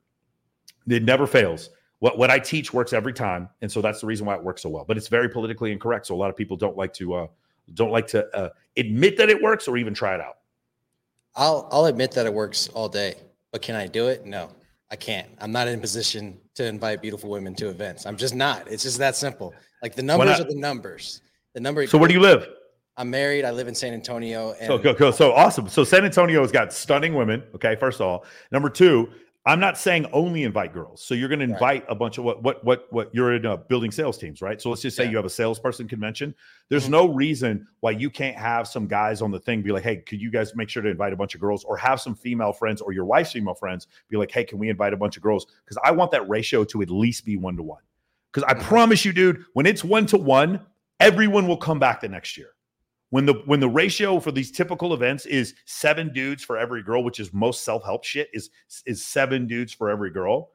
It 0.88 1.02
never 1.02 1.26
fails. 1.26 1.70
What, 2.00 2.18
what 2.18 2.30
I 2.30 2.38
teach 2.38 2.72
works 2.72 2.92
every 2.92 3.12
time. 3.12 3.48
And 3.62 3.70
so 3.70 3.80
that's 3.80 4.00
the 4.00 4.06
reason 4.06 4.26
why 4.26 4.34
it 4.34 4.42
works 4.42 4.62
so 4.62 4.68
well. 4.68 4.84
But 4.86 4.96
it's 4.96 5.08
very 5.08 5.28
politically 5.28 5.70
incorrect. 5.70 6.06
So 6.06 6.14
a 6.14 6.16
lot 6.16 6.30
of 6.30 6.36
people 6.36 6.56
don't 6.56 6.76
like 6.76 6.92
to 6.94 7.14
uh, 7.14 7.26
don't 7.74 7.92
like 7.92 8.06
to 8.08 8.26
uh, 8.36 8.50
admit 8.76 9.16
that 9.18 9.28
it 9.28 9.40
works 9.40 9.68
or 9.68 9.76
even 9.76 9.94
try 9.94 10.14
it 10.14 10.20
out. 10.20 10.38
I'll 11.36 11.68
I'll 11.70 11.84
admit 11.84 12.10
that 12.12 12.26
it 12.26 12.34
works 12.34 12.68
all 12.68 12.88
day, 12.88 13.14
but 13.52 13.62
can 13.62 13.76
I 13.76 13.86
do 13.86 14.08
it? 14.08 14.26
No, 14.26 14.50
I 14.90 14.96
can't. 14.96 15.28
I'm 15.38 15.52
not 15.52 15.68
in 15.68 15.78
a 15.78 15.80
position 15.80 16.38
to 16.54 16.64
invite 16.66 17.00
beautiful 17.00 17.30
women 17.30 17.54
to 17.56 17.68
events. 17.68 18.06
I'm 18.06 18.16
just 18.16 18.34
not. 18.34 18.66
It's 18.68 18.82
just 18.82 18.98
that 18.98 19.14
simple. 19.14 19.54
Like 19.82 19.94
the 19.94 20.02
numbers 20.02 20.40
are 20.40 20.44
the 20.44 20.56
numbers. 20.56 21.22
The 21.54 21.60
number. 21.60 21.86
So 21.86 21.98
where 21.98 22.08
do 22.08 22.14
you 22.14 22.20
live? 22.20 22.48
I'm 22.96 23.08
married. 23.08 23.44
I 23.44 23.50
live 23.50 23.68
in 23.68 23.74
San 23.74 23.94
Antonio. 23.94 24.54
And 24.58 24.66
So 24.66 24.76
go, 24.76 24.92
go, 24.92 25.10
so 25.10 25.32
awesome. 25.32 25.68
So 25.68 25.84
San 25.84 26.04
Antonio 26.04 26.42
has 26.42 26.52
got 26.52 26.72
stunning 26.72 27.14
women. 27.14 27.42
Okay, 27.54 27.76
first 27.76 28.00
of 28.00 28.06
all, 28.06 28.26
number 28.52 28.68
two, 28.68 29.10
I'm 29.46 29.58
not 29.58 29.78
saying 29.78 30.04
only 30.12 30.42
invite 30.44 30.74
girls. 30.74 31.02
So 31.02 31.14
you're 31.14 31.28
going 31.30 31.38
to 31.40 31.46
Right. 31.46 31.52
invite 31.54 31.84
a 31.88 31.94
bunch 31.94 32.18
of 32.18 32.24
what 32.24 32.42
what 32.42 32.62
what 32.62 32.86
what 32.90 33.08
you're 33.14 33.34
in 33.34 33.46
uh, 33.46 33.56
building 33.56 33.90
sales 33.90 34.18
teams, 34.18 34.42
right? 34.42 34.60
So 34.60 34.68
let's 34.68 34.82
just 34.82 34.96
say 34.98 35.04
Yeah. 35.04 35.10
you 35.10 35.16
have 35.16 35.24
a 35.24 35.30
salesperson 35.30 35.88
convention. 35.88 36.34
There's 36.68 36.86
Mhm. 36.88 36.90
no 36.90 37.08
reason 37.08 37.66
why 37.80 37.92
you 37.92 38.10
can't 38.10 38.36
have 38.36 38.68
some 38.68 38.86
guys 38.86 39.22
on 39.22 39.30
the 39.30 39.40
thing 39.40 39.62
be 39.62 39.72
like, 39.72 39.82
hey, 39.82 39.96
could 39.96 40.20
you 40.20 40.30
guys 40.30 40.54
make 40.54 40.68
sure 40.68 40.82
to 40.82 40.90
invite 40.90 41.14
a 41.14 41.16
bunch 41.16 41.34
of 41.34 41.40
girls, 41.40 41.64
or 41.64 41.78
have 41.78 42.00
some 42.02 42.14
female 42.14 42.52
friends 42.52 42.82
or 42.82 42.92
your 42.92 43.06
wife's 43.06 43.32
female 43.32 43.54
friends 43.54 43.86
be 44.10 44.18
like, 44.18 44.30
hey, 44.30 44.44
can 44.44 44.58
we 44.58 44.68
invite 44.68 44.92
a 44.92 44.96
bunch 44.98 45.16
of 45.16 45.22
girls? 45.22 45.46
Because 45.64 45.78
I 45.82 45.90
want 45.92 46.10
that 46.10 46.28
ratio 46.28 46.62
to 46.64 46.82
at 46.82 46.90
least 46.90 47.24
be 47.24 47.36
one 47.38 47.56
to 47.56 47.62
one. 47.62 47.82
Because 48.32 48.44
I 48.46 48.54
Mhm. 48.54 48.62
promise 48.64 49.04
you, 49.06 49.12
dude, 49.14 49.42
when 49.54 49.64
it's 49.64 49.82
one 49.82 50.04
to 50.06 50.18
one, 50.18 50.60
everyone 51.00 51.48
will 51.48 51.56
come 51.56 51.78
back 51.78 52.02
the 52.02 52.08
next 52.08 52.36
year 52.36 52.50
when 53.10 53.26
the 53.26 53.34
when 53.44 53.60
the 53.60 53.68
ratio 53.68 54.18
for 54.18 54.32
these 54.32 54.50
typical 54.50 54.94
events 54.94 55.26
is 55.26 55.54
seven 55.66 56.12
dudes 56.12 56.42
for 56.42 56.56
every 56.56 56.82
girl 56.82 57.04
which 57.04 57.20
is 57.20 57.32
most 57.32 57.64
self-help 57.64 58.04
shit 58.04 58.30
is 58.32 58.50
is 58.86 59.04
seven 59.04 59.46
dudes 59.46 59.72
for 59.72 59.90
every 59.90 60.10
girl. 60.10 60.50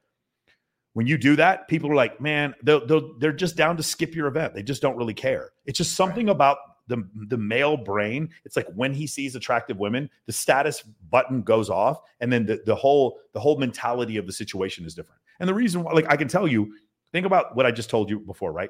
When 0.93 1.05
you 1.05 1.17
do 1.17 1.35
that 1.35 1.67
people 1.67 1.91
are 1.91 1.95
like 1.95 2.19
man 2.19 2.55
they'll, 2.63 2.85
they'll, 2.85 3.17
they're 3.19 3.33
just 3.33 3.55
down 3.55 3.77
to 3.77 3.83
skip 3.83 4.15
your 4.15 4.27
event. 4.27 4.53
They 4.53 4.63
just 4.63 4.81
don't 4.81 4.95
really 4.95 5.13
care. 5.13 5.51
It's 5.65 5.77
just 5.77 5.95
something 5.95 6.29
about 6.29 6.57
the 6.87 7.07
the 7.27 7.37
male 7.37 7.75
brain. 7.77 8.29
It's 8.45 8.55
like 8.55 8.67
when 8.75 8.93
he 8.93 9.05
sees 9.05 9.35
attractive 9.35 9.77
women 9.77 10.09
the 10.25 10.33
status 10.33 10.81
button 11.11 11.41
goes 11.41 11.69
off 11.69 11.99
and 12.21 12.31
then 12.31 12.45
the, 12.45 12.61
the 12.65 12.75
whole 12.75 13.19
the 13.33 13.39
whole 13.39 13.57
mentality 13.57 14.17
of 14.17 14.25
the 14.25 14.33
situation 14.33 14.85
is 14.85 14.95
different. 14.95 15.21
And 15.39 15.49
the 15.49 15.53
reason 15.53 15.83
why 15.83 15.91
like 15.91 16.09
i 16.09 16.15
can 16.15 16.29
tell 16.29 16.47
you 16.47 16.73
think 17.11 17.25
about 17.25 17.55
what 17.55 17.65
i 17.65 17.71
just 17.71 17.89
told 17.89 18.09
you 18.09 18.19
before 18.19 18.53
right? 18.53 18.69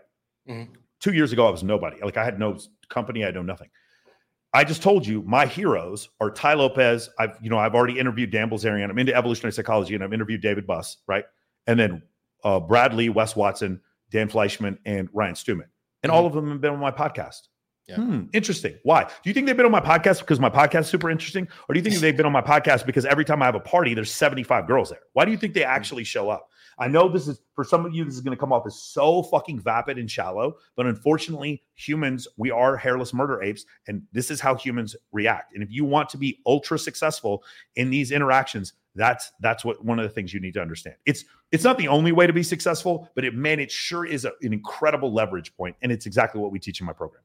Mhm. 0.50 0.70
Two 1.06 1.14
years 1.14 1.32
ago 1.32 1.46
i 1.46 1.52
was 1.52 1.62
nobody 1.62 2.02
like 2.02 2.18
i 2.18 2.26
had 2.26 2.40
no 2.40 2.58
company 2.90 3.24
i 3.24 3.30
no 3.30 3.44
nothing 3.44 3.70
I 4.56 4.64
just 4.64 4.82
told 4.82 5.06
you 5.06 5.22
my 5.24 5.46
heroes 5.46 6.08
are 6.22 6.32
Tai 6.32 6.54
Lopez. 6.54 7.10
I've 7.20 7.38
you 7.42 7.50
know 7.50 7.58
I've 7.58 7.76
already 7.76 8.00
interviewed 8.00 8.32
Dan 8.32 8.50
Bilzerian. 8.50 8.90
I'm 8.90 8.98
into 8.98 9.14
evolutionary 9.14 9.52
psychology, 9.52 9.96
and 9.96 10.04
I've 10.04 10.14
interviewed 10.14 10.42
David 10.42 10.66
Buss, 10.66 10.96
right? 11.08 11.26
And 11.68 11.78
then 11.78 12.02
uh, 12.42 12.62
Brad 12.62 12.94
Lea, 12.94 13.10
Wes 13.10 13.36
Watson, 13.36 13.82
Dan 14.12 14.30
Fleyshman, 14.30 14.78
and 14.86 15.10
Ryan 15.14 15.36
Stewman, 15.36 15.68
and 16.04 16.12
all 16.12 16.26
of 16.26 16.32
them 16.32 16.50
have 16.52 16.62
been 16.62 16.72
on 16.72 16.80
my 16.80 16.92
podcast. 16.92 17.50
Yeah. 17.86 17.98
Hmm, 17.98 18.24
interesting. 18.32 18.80
Why? 18.84 19.04
Do 19.04 19.30
you 19.30 19.34
think 19.34 19.46
they've 19.46 19.58
been 19.58 19.66
on 19.66 19.74
my 19.74 19.82
podcast 19.82 20.22
because 20.22 20.40
my 20.40 20.50
podcast 20.50 20.82
is 20.82 20.88
super 20.88 21.12
interesting, 21.12 21.50
or 21.68 21.74
do 21.74 21.80
you 21.80 21.84
think 21.84 21.96
they've 22.00 22.16
been 22.16 22.26
on 22.26 22.32
my 22.32 22.42
podcast 22.42 22.86
because 22.86 23.06
every 23.06 23.26
time 23.26 23.42
I 23.42 23.46
have 23.46 23.56
a 23.56 23.60
party, 23.60 23.94
there's 23.94 24.12
75 24.12 24.68
girls 24.68 24.90
there? 24.90 25.02
Why 25.12 25.26
do 25.26 25.32
you 25.32 25.38
think 25.38 25.54
they 25.54 25.66
actually 25.66 26.06
show 26.06 26.30
up? 26.30 26.48
I 26.78 26.88
know 26.88 27.08
this 27.08 27.28
is 27.28 27.40
for 27.54 27.64
some 27.64 27.86
of 27.86 27.94
you, 27.94 28.04
this 28.04 28.16
is 28.16 28.22
going 28.22 28.36
to 28.36 28.40
come 28.40 28.52
off 28.52 28.66
as 28.66 28.76
so 28.76 29.24
fucking 29.24 29.60
vapid 29.60 29.98
and 29.98 30.10
shallow, 30.10 30.58
but 30.76 30.86
unfortunately, 30.86 31.64
humans, 31.76 32.28
we 32.38 32.52
are 32.52 32.76
hairless 32.76 33.14
murder 33.14 33.42
apes, 33.42 33.66
and 33.88 34.02
this 34.12 34.30
is 34.30 34.42
how 34.42 34.56
humans 34.56 34.96
react. 35.12 35.54
And 35.54 35.64
if 35.64 35.72
you 35.72 35.86
want 35.86 36.10
to 36.10 36.18
be 36.18 36.42
ultra 36.46 36.78
successful 36.78 37.44
in 37.76 37.90
these 37.90 38.12
interactions, 38.12 38.74
That's 38.96 39.32
that's 39.42 39.66
what 39.66 39.84
one 39.84 40.00
of 40.00 40.04
the 40.04 40.10
things 40.10 40.34
you 40.34 40.40
need 40.40 40.54
to 40.54 40.62
understand. 40.62 40.96
It's 41.06 41.26
it's 41.52 41.64
not 41.64 41.78
the 41.78 41.88
only 41.88 42.12
way 42.14 42.28
to 42.28 42.34
be 42.34 42.44
successful, 42.44 43.10
but 43.14 43.26
it 43.26 43.34
man, 43.36 43.60
it 43.60 43.72
sure 43.72 44.06
is 44.06 44.26
a, 44.26 44.32
an 44.42 44.54
incredible 44.54 45.14
leverage 45.14 45.56
point, 45.56 45.76
and 45.82 45.92
it's 45.92 46.06
exactly 46.06 46.40
what 46.40 46.52
we 46.52 46.60
teach 46.60 46.80
in 46.80 46.86
my 46.86 46.94
program. 46.94 47.22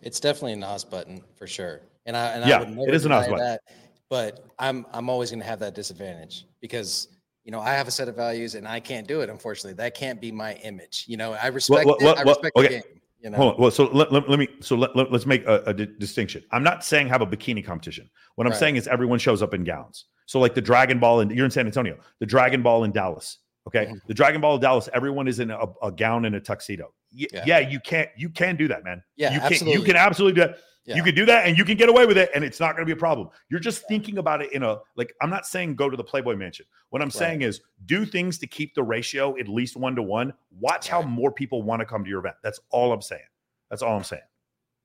It's 0.00 0.20
definitely 0.20 0.52
a 0.52 0.56
NOS 0.56 0.84
button 0.84 1.22
for 1.34 1.46
sure, 1.46 1.80
and 2.06 2.16
I 2.16 2.26
and 2.28 2.48
Yeah, 2.48 2.56
I 2.56 2.60
would 2.60 2.70
never 2.70 2.88
it 2.88 2.94
is 2.94 3.04
a 3.04 3.08
NOS 3.08 3.26
button. 3.26 3.44
that. 3.44 3.60
But 4.08 4.46
I'm 4.60 4.86
I'm 4.92 5.10
always 5.10 5.30
going 5.30 5.40
to 5.40 5.46
have 5.46 5.58
that 5.58 5.74
disadvantage 5.74 6.46
because 6.60 7.08
you 7.48 7.52
know 7.52 7.60
I 7.60 7.70
have 7.70 7.88
a 7.88 7.90
set 7.90 8.08
of 8.08 8.14
values 8.14 8.54
and 8.56 8.68
I 8.68 8.78
can't 8.78 9.08
do 9.08 9.22
it. 9.22 9.30
Unfortunately, 9.30 9.72
that 9.82 9.94
can't 9.94 10.20
be 10.20 10.30
my 10.30 10.56
image. 10.56 11.06
You 11.08 11.16
know, 11.16 11.32
I 11.32 11.46
respect 11.46 11.86
well, 11.86 11.94
it. 11.94 12.02
well, 12.04 12.14
I 12.18 12.22
well, 12.22 12.34
respect 12.34 12.56
okay. 12.56 12.68
the 12.68 12.74
game. 12.74 12.82
You 13.22 13.30
know, 13.30 13.36
Hold 13.38 13.54
on. 13.54 13.60
Well, 13.62 13.70
so 13.70 13.84
let, 13.86 14.12
let, 14.12 14.28
let 14.28 14.38
me 14.38 14.48
so 14.60 14.76
let, 14.76 14.94
let, 14.94 15.10
us 15.10 15.24
make 15.24 15.46
a, 15.46 15.62
a 15.64 15.72
di- 15.72 15.88
distinction. 15.98 16.44
I'm 16.52 16.62
not 16.62 16.84
saying 16.84 17.08
have 17.08 17.22
a 17.22 17.26
bikini 17.26 17.64
competition. 17.64 18.10
What 18.34 18.46
I'm 18.46 18.50
Right. 18.50 18.58
saying 18.58 18.76
is 18.76 18.86
everyone 18.86 19.18
shows 19.18 19.40
up 19.40 19.54
in 19.54 19.64
gowns. 19.64 20.04
So 20.26 20.38
like 20.38 20.54
the 20.54 20.60
Dragon 20.60 20.98
Ball, 20.98 21.20
and 21.20 21.30
you're 21.30 21.46
in 21.46 21.50
San 21.50 21.64
Antonio. 21.64 21.96
The 22.20 22.26
Dragon 22.26 22.60
Ball 22.62 22.84
in 22.84 22.92
Dallas. 22.92 23.38
Okay, 23.66 23.86
Mhm. 23.86 24.00
the 24.06 24.14
Dragon 24.14 24.42
Ball 24.42 24.56
in 24.56 24.60
Dallas. 24.60 24.90
Everyone 24.92 25.26
is 25.26 25.40
in 25.40 25.50
a, 25.50 25.64
a 25.82 25.90
gown 25.90 26.26
and 26.26 26.36
a 26.36 26.40
tuxedo. 26.40 26.92
Y- 27.18 27.28
Yeah. 27.32 27.44
yeah. 27.46 27.58
you 27.60 27.80
can't 27.80 28.10
you 28.14 28.28
can 28.28 28.56
do 28.56 28.68
that, 28.68 28.84
man. 28.84 29.02
Yeah, 29.16 29.32
you 29.32 29.40
can 29.40 29.52
absolutely. 29.52 29.80
you 29.80 29.86
can 29.86 29.96
absolutely 29.96 30.42
do 30.42 30.48
that. 30.48 30.58
Yeah. 30.88 30.96
You 30.96 31.02
can 31.02 31.14
do 31.14 31.26
that, 31.26 31.46
and 31.46 31.58
you 31.58 31.66
can 31.66 31.76
get 31.76 31.90
away 31.90 32.06
with 32.06 32.16
it, 32.16 32.30
and 32.34 32.42
it's 32.42 32.58
not 32.60 32.72
going 32.74 32.80
to 32.80 32.86
be 32.86 32.96
a 32.96 33.00
problem. 33.00 33.28
You're 33.50 33.60
just 33.60 33.86
thinking 33.88 34.16
about 34.16 34.40
it 34.40 34.52
in 34.54 34.62
a 34.62 34.78
like. 34.96 35.12
I'm 35.20 35.28
not 35.28 35.46
saying 35.46 35.74
go 35.76 35.90
to 35.90 35.96
the 35.98 36.02
Playboy 36.02 36.34
Mansion. 36.34 36.64
What 36.88 37.02
I'm 37.02 37.08
Right. 37.08 37.12
saying 37.12 37.42
is 37.42 37.60
do 37.84 38.06
things 38.06 38.38
to 38.38 38.46
keep 38.46 38.74
the 38.74 38.82
ratio 38.82 39.36
at 39.38 39.48
least 39.48 39.76
one 39.76 39.94
to 39.96 40.02
one. 40.02 40.32
Watch 40.60 40.88
how 40.88 41.02
more 41.02 41.30
people 41.30 41.62
want 41.62 41.80
to 41.80 41.84
come 41.86 42.04
to 42.04 42.08
your 42.08 42.20
event. 42.20 42.36
That's 42.42 42.58
all 42.70 42.90
I'm 42.94 43.02
saying. 43.02 43.20
That's 43.68 43.82
all 43.82 43.94
I'm 43.98 44.02
saying. 44.02 44.22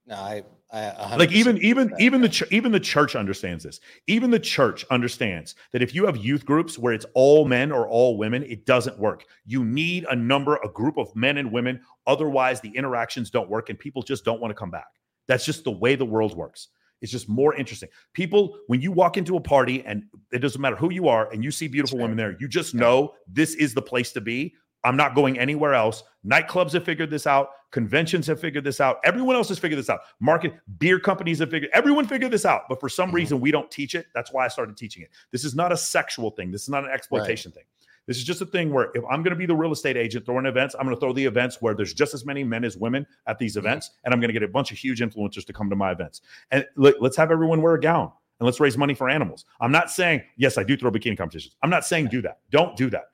no, 0.05 0.15
I, 0.15 0.43
I 0.73 1.15
Like 1.15 1.31
even 1.31 1.57
even 1.59 1.87
that. 1.91 2.01
even 2.01 2.19
the 2.19 2.27
ch- 2.27 2.51
even 2.51 2.73
the 2.73 2.81
church 2.81 3.15
understands 3.15 3.63
this. 3.63 3.79
Even 4.07 4.29
the 4.29 4.39
church 4.39 4.83
understands 4.91 5.55
that 5.71 5.81
if 5.81 5.95
you 5.95 6.05
have 6.05 6.17
youth 6.17 6.45
groups 6.45 6.77
where 6.77 6.91
it's 6.91 7.05
all 7.13 7.45
men 7.45 7.71
or 7.71 7.87
all 7.87 8.17
women, 8.17 8.43
it 8.43 8.65
doesn't 8.65 8.99
work. 8.99 9.23
You 9.45 9.63
need 9.63 10.05
a 10.09 10.15
number, 10.17 10.57
a 10.65 10.67
group 10.67 10.97
of 10.97 11.15
men 11.15 11.37
and 11.37 11.49
women. 11.49 11.79
Otherwise, 12.07 12.59
the 12.59 12.71
interactions 12.75 13.29
don't 13.29 13.49
work, 13.49 13.69
and 13.69 13.79
people 13.79 14.01
just 14.03 14.25
don't 14.25 14.41
want 14.41 14.51
to 14.51 14.55
come 14.55 14.69
back. 14.71 14.87
That's 15.27 15.45
just 15.45 15.63
the 15.63 15.71
way 15.71 15.95
the 15.95 16.05
world 16.05 16.35
works. 16.35 16.69
It's 17.01 17.11
just 17.11 17.27
more 17.27 17.53
interesting. 17.55 17.89
People, 18.13 18.57
when 18.67 18.81
you 18.81 18.91
walk 18.91 19.17
into 19.17 19.35
a 19.35 19.41
party 19.41 19.83
and 19.85 20.03
it 20.31 20.39
doesn't 20.39 20.61
matter 20.61 20.77
who 20.77 20.91
you 20.91 21.09
are, 21.09 21.29
and 21.31 21.43
you 21.43 21.51
see 21.51 21.67
beautiful 21.67 21.97
right. 21.97 22.03
women 22.03 22.17
there, 22.17 22.37
you 22.39 22.47
just 22.47 22.73
know 22.73 23.13
this 23.27 23.55
is 23.55 23.73
the 23.73 23.81
place 23.81 24.13
to 24.13 24.21
be. 24.21 24.53
I'm 24.85 24.97
not 24.97 25.15
going 25.15 25.39
anywhere 25.39 25.73
else. 25.73 26.03
Nightclubs 26.25 26.73
have 26.73 26.85
figured 26.85 27.09
this 27.09 27.27
out. 27.27 27.49
Conventions 27.71 28.27
have 28.27 28.39
figured 28.39 28.63
this 28.63 28.79
out. 28.79 28.99
Everyone 29.03 29.35
else 29.35 29.49
has 29.49 29.59
figured 29.59 29.79
this 29.79 29.89
out. 29.89 30.01
Market 30.19 30.53
beer 30.77 30.99
companies 30.99 31.39
have 31.39 31.49
figured. 31.49 31.71
Everyone 31.73 32.05
figured 32.05 32.31
this 32.31 32.45
out. 32.45 32.63
But 32.69 32.79
for 32.79 32.89
some 32.89 33.09
Mhm. 33.09 33.15
reason, 33.15 33.39
we 33.39 33.51
don't 33.51 33.71
teach 33.71 33.95
it. 33.95 34.07
That's 34.13 34.31
why 34.31 34.45
I 34.45 34.47
started 34.47 34.77
teaching 34.77 35.03
it. 35.03 35.09
This 35.31 35.43
is 35.43 35.55
not 35.55 35.71
a 35.71 35.77
sexual 35.77 36.31
thing. 36.31 36.51
This 36.51 36.63
is 36.63 36.69
not 36.69 36.83
an 36.83 36.91
exploitation 36.91 37.51
thing. 37.51 37.63
This 38.07 38.17
is 38.17 38.23
just 38.23 38.41
a 38.41 38.45
thing 38.45 38.73
where 38.73 38.89
if 38.95 39.03
I'm 39.09 39.23
going 39.23 39.31
to 39.31 39.35
be 39.37 39.45
the 39.45 39.55
real 39.55 39.71
estate 39.71 39.95
agent 39.97 40.25
throwing 40.25 40.45
events, 40.45 40.75
I'm 40.77 40.85
going 40.85 40.95
to 40.95 40.99
throw 40.99 41.13
the 41.13 41.25
events 41.25 41.61
where 41.61 41.73
there's 41.73 41.93
just 41.93 42.13
as 42.13 42.25
many 42.25 42.43
men 42.43 42.63
as 42.63 42.75
women 42.77 43.05
at 43.27 43.39
these 43.39 43.55
Mhm. 43.55 43.59
events, 43.59 43.91
and 44.03 44.13
I'm 44.13 44.19
going 44.19 44.29
to 44.29 44.33
get 44.33 44.43
a 44.43 44.47
bunch 44.47 44.71
of 44.71 44.77
huge 44.77 44.99
influencers 44.99 45.45
to 45.45 45.53
come 45.53 45.69
to 45.69 45.75
my 45.75 45.91
events. 45.91 46.21
And 46.51 46.65
let, 46.75 47.01
let's 47.01 47.15
have 47.17 47.31
everyone 47.31 47.61
wear 47.61 47.75
a 47.75 47.79
gown 47.79 48.11
and 48.39 48.45
let's 48.45 48.59
raise 48.59 48.77
money 48.77 48.93
for 48.93 49.09
animals. 49.09 49.45
I'm 49.61 49.71
not 49.71 49.89
saying 49.89 50.23
yes, 50.37 50.57
I 50.57 50.63
do 50.63 50.75
throw 50.75 50.91
bikini 50.91 51.17
competitions. 51.17 51.55
I'm 51.63 51.69
not 51.69 51.85
saying 51.85 52.07
do 52.07 52.21
that. 52.23 52.39
Don't 52.49 52.75
do 52.75 52.89
that. 52.89 53.05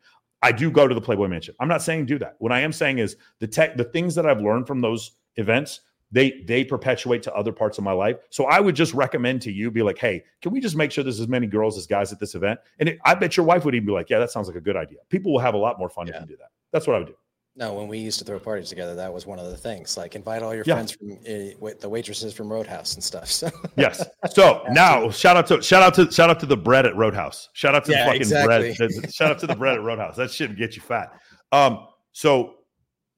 I 0.41 0.51
do 0.53 0.71
go 0.71 0.87
to 0.87 0.95
the 0.95 1.01
Playboy 1.01 1.27
Mansion. 1.27 1.53
I'm 1.59 1.67
not 1.67 1.81
saying 1.81 2.05
do 2.05 2.17
that. 2.19 2.35
What 2.39 2.51
I 2.51 2.61
am 2.61 2.71
saying 2.71 2.99
is 2.99 3.17
the 3.39 3.47
tech, 3.47 3.75
the 3.75 3.83
things 3.83 4.15
that 4.15 4.25
I've 4.25 4.41
learned 4.41 4.67
from 4.67 4.79
those 4.81 5.11
events, 5.35 5.81
they 6.11 6.43
they 6.47 6.63
perpetuate 6.63 7.21
to 7.23 7.33
other 7.35 7.51
parts 7.51 7.77
of 7.77 7.83
my 7.83 7.91
life. 7.91 8.17
So 8.29 8.45
I 8.45 8.59
would 8.59 8.75
just 8.75 8.93
recommend 8.93 9.41
to 9.43 9.51
you, 9.51 9.69
be 9.71 9.83
like, 9.83 9.97
hey, 9.97 10.23
can 10.41 10.51
we 10.51 10.59
just 10.59 10.75
make 10.75 10.91
sure 10.91 11.03
there's 11.03 11.19
as 11.19 11.27
many 11.27 11.47
girls 11.47 11.77
as 11.77 11.85
guys 11.85 12.11
at 12.11 12.19
this 12.19 12.35
event? 12.35 12.59
And 12.79 12.89
it, 12.89 12.99
I 13.05 13.15
bet 13.15 13.37
your 13.37 13.45
wife 13.45 13.65
would 13.65 13.75
even 13.75 13.85
be 13.85 13.91
like, 13.91 14.09
yeah, 14.09 14.19
that 14.19 14.31
sounds 14.31 14.47
like 14.47 14.57
a 14.57 14.61
good 14.61 14.75
idea. 14.75 14.99
People 15.09 15.31
will 15.31 15.39
have 15.39 15.53
a 15.53 15.57
lot 15.57 15.77
more 15.77 15.89
fun 15.89 16.07
if 16.07 16.15
you 16.19 16.25
do 16.25 16.37
that. 16.37 16.49
That's 16.71 16.87
what 16.87 16.95
I 16.95 16.99
would 16.99 17.07
do. 17.07 17.15
No, 17.55 17.73
when 17.73 17.87
we 17.89 17.97
used 17.97 18.19
to 18.19 18.25
throw 18.25 18.39
parties 18.39 18.69
together, 18.69 18.95
that 18.95 19.13
was 19.13 19.25
one 19.25 19.37
of 19.37 19.47
the 19.49 19.57
things. 19.57 19.97
Like 19.97 20.15
invite 20.15 20.43
all 20.43 20.55
your 20.55 20.63
Yeah. 20.65 20.75
friends 20.75 20.93
from 20.93 21.11
uh, 21.11 21.71
the 21.81 21.89
waitresses 21.89 22.33
from 22.33 22.49
Roadhouse 22.49 22.93
and 22.93 23.03
stuff. 23.03 23.27
So 23.29 23.49
Yes. 23.75 24.05
So 24.31 24.63
now 24.69 25.09
shout 25.09 25.35
out 25.35 25.47
to 25.47 25.61
shout 25.61 25.83
out 25.83 25.93
to 25.95 26.09
shout 26.11 26.29
out 26.29 26.39
to 26.39 26.45
the 26.45 26.55
bread 26.55 26.85
at 26.85 26.95
Roadhouse. 26.95 27.49
Shout 27.53 27.75
out 27.75 27.83
to 27.85 27.91
Yeah, 27.91 27.99
the 28.05 28.05
fucking 28.05 28.21
exactly. 28.21 28.75
bread. 28.77 29.13
shout 29.13 29.31
out 29.31 29.39
to 29.39 29.47
the 29.47 29.55
bread 29.55 29.75
at 29.75 29.83
Roadhouse. 29.83 30.15
That 30.15 30.31
shit 30.31 30.55
get 30.57 30.75
you 30.77 30.81
fat. 30.81 31.11
Um, 31.51 31.87
so 32.13 32.55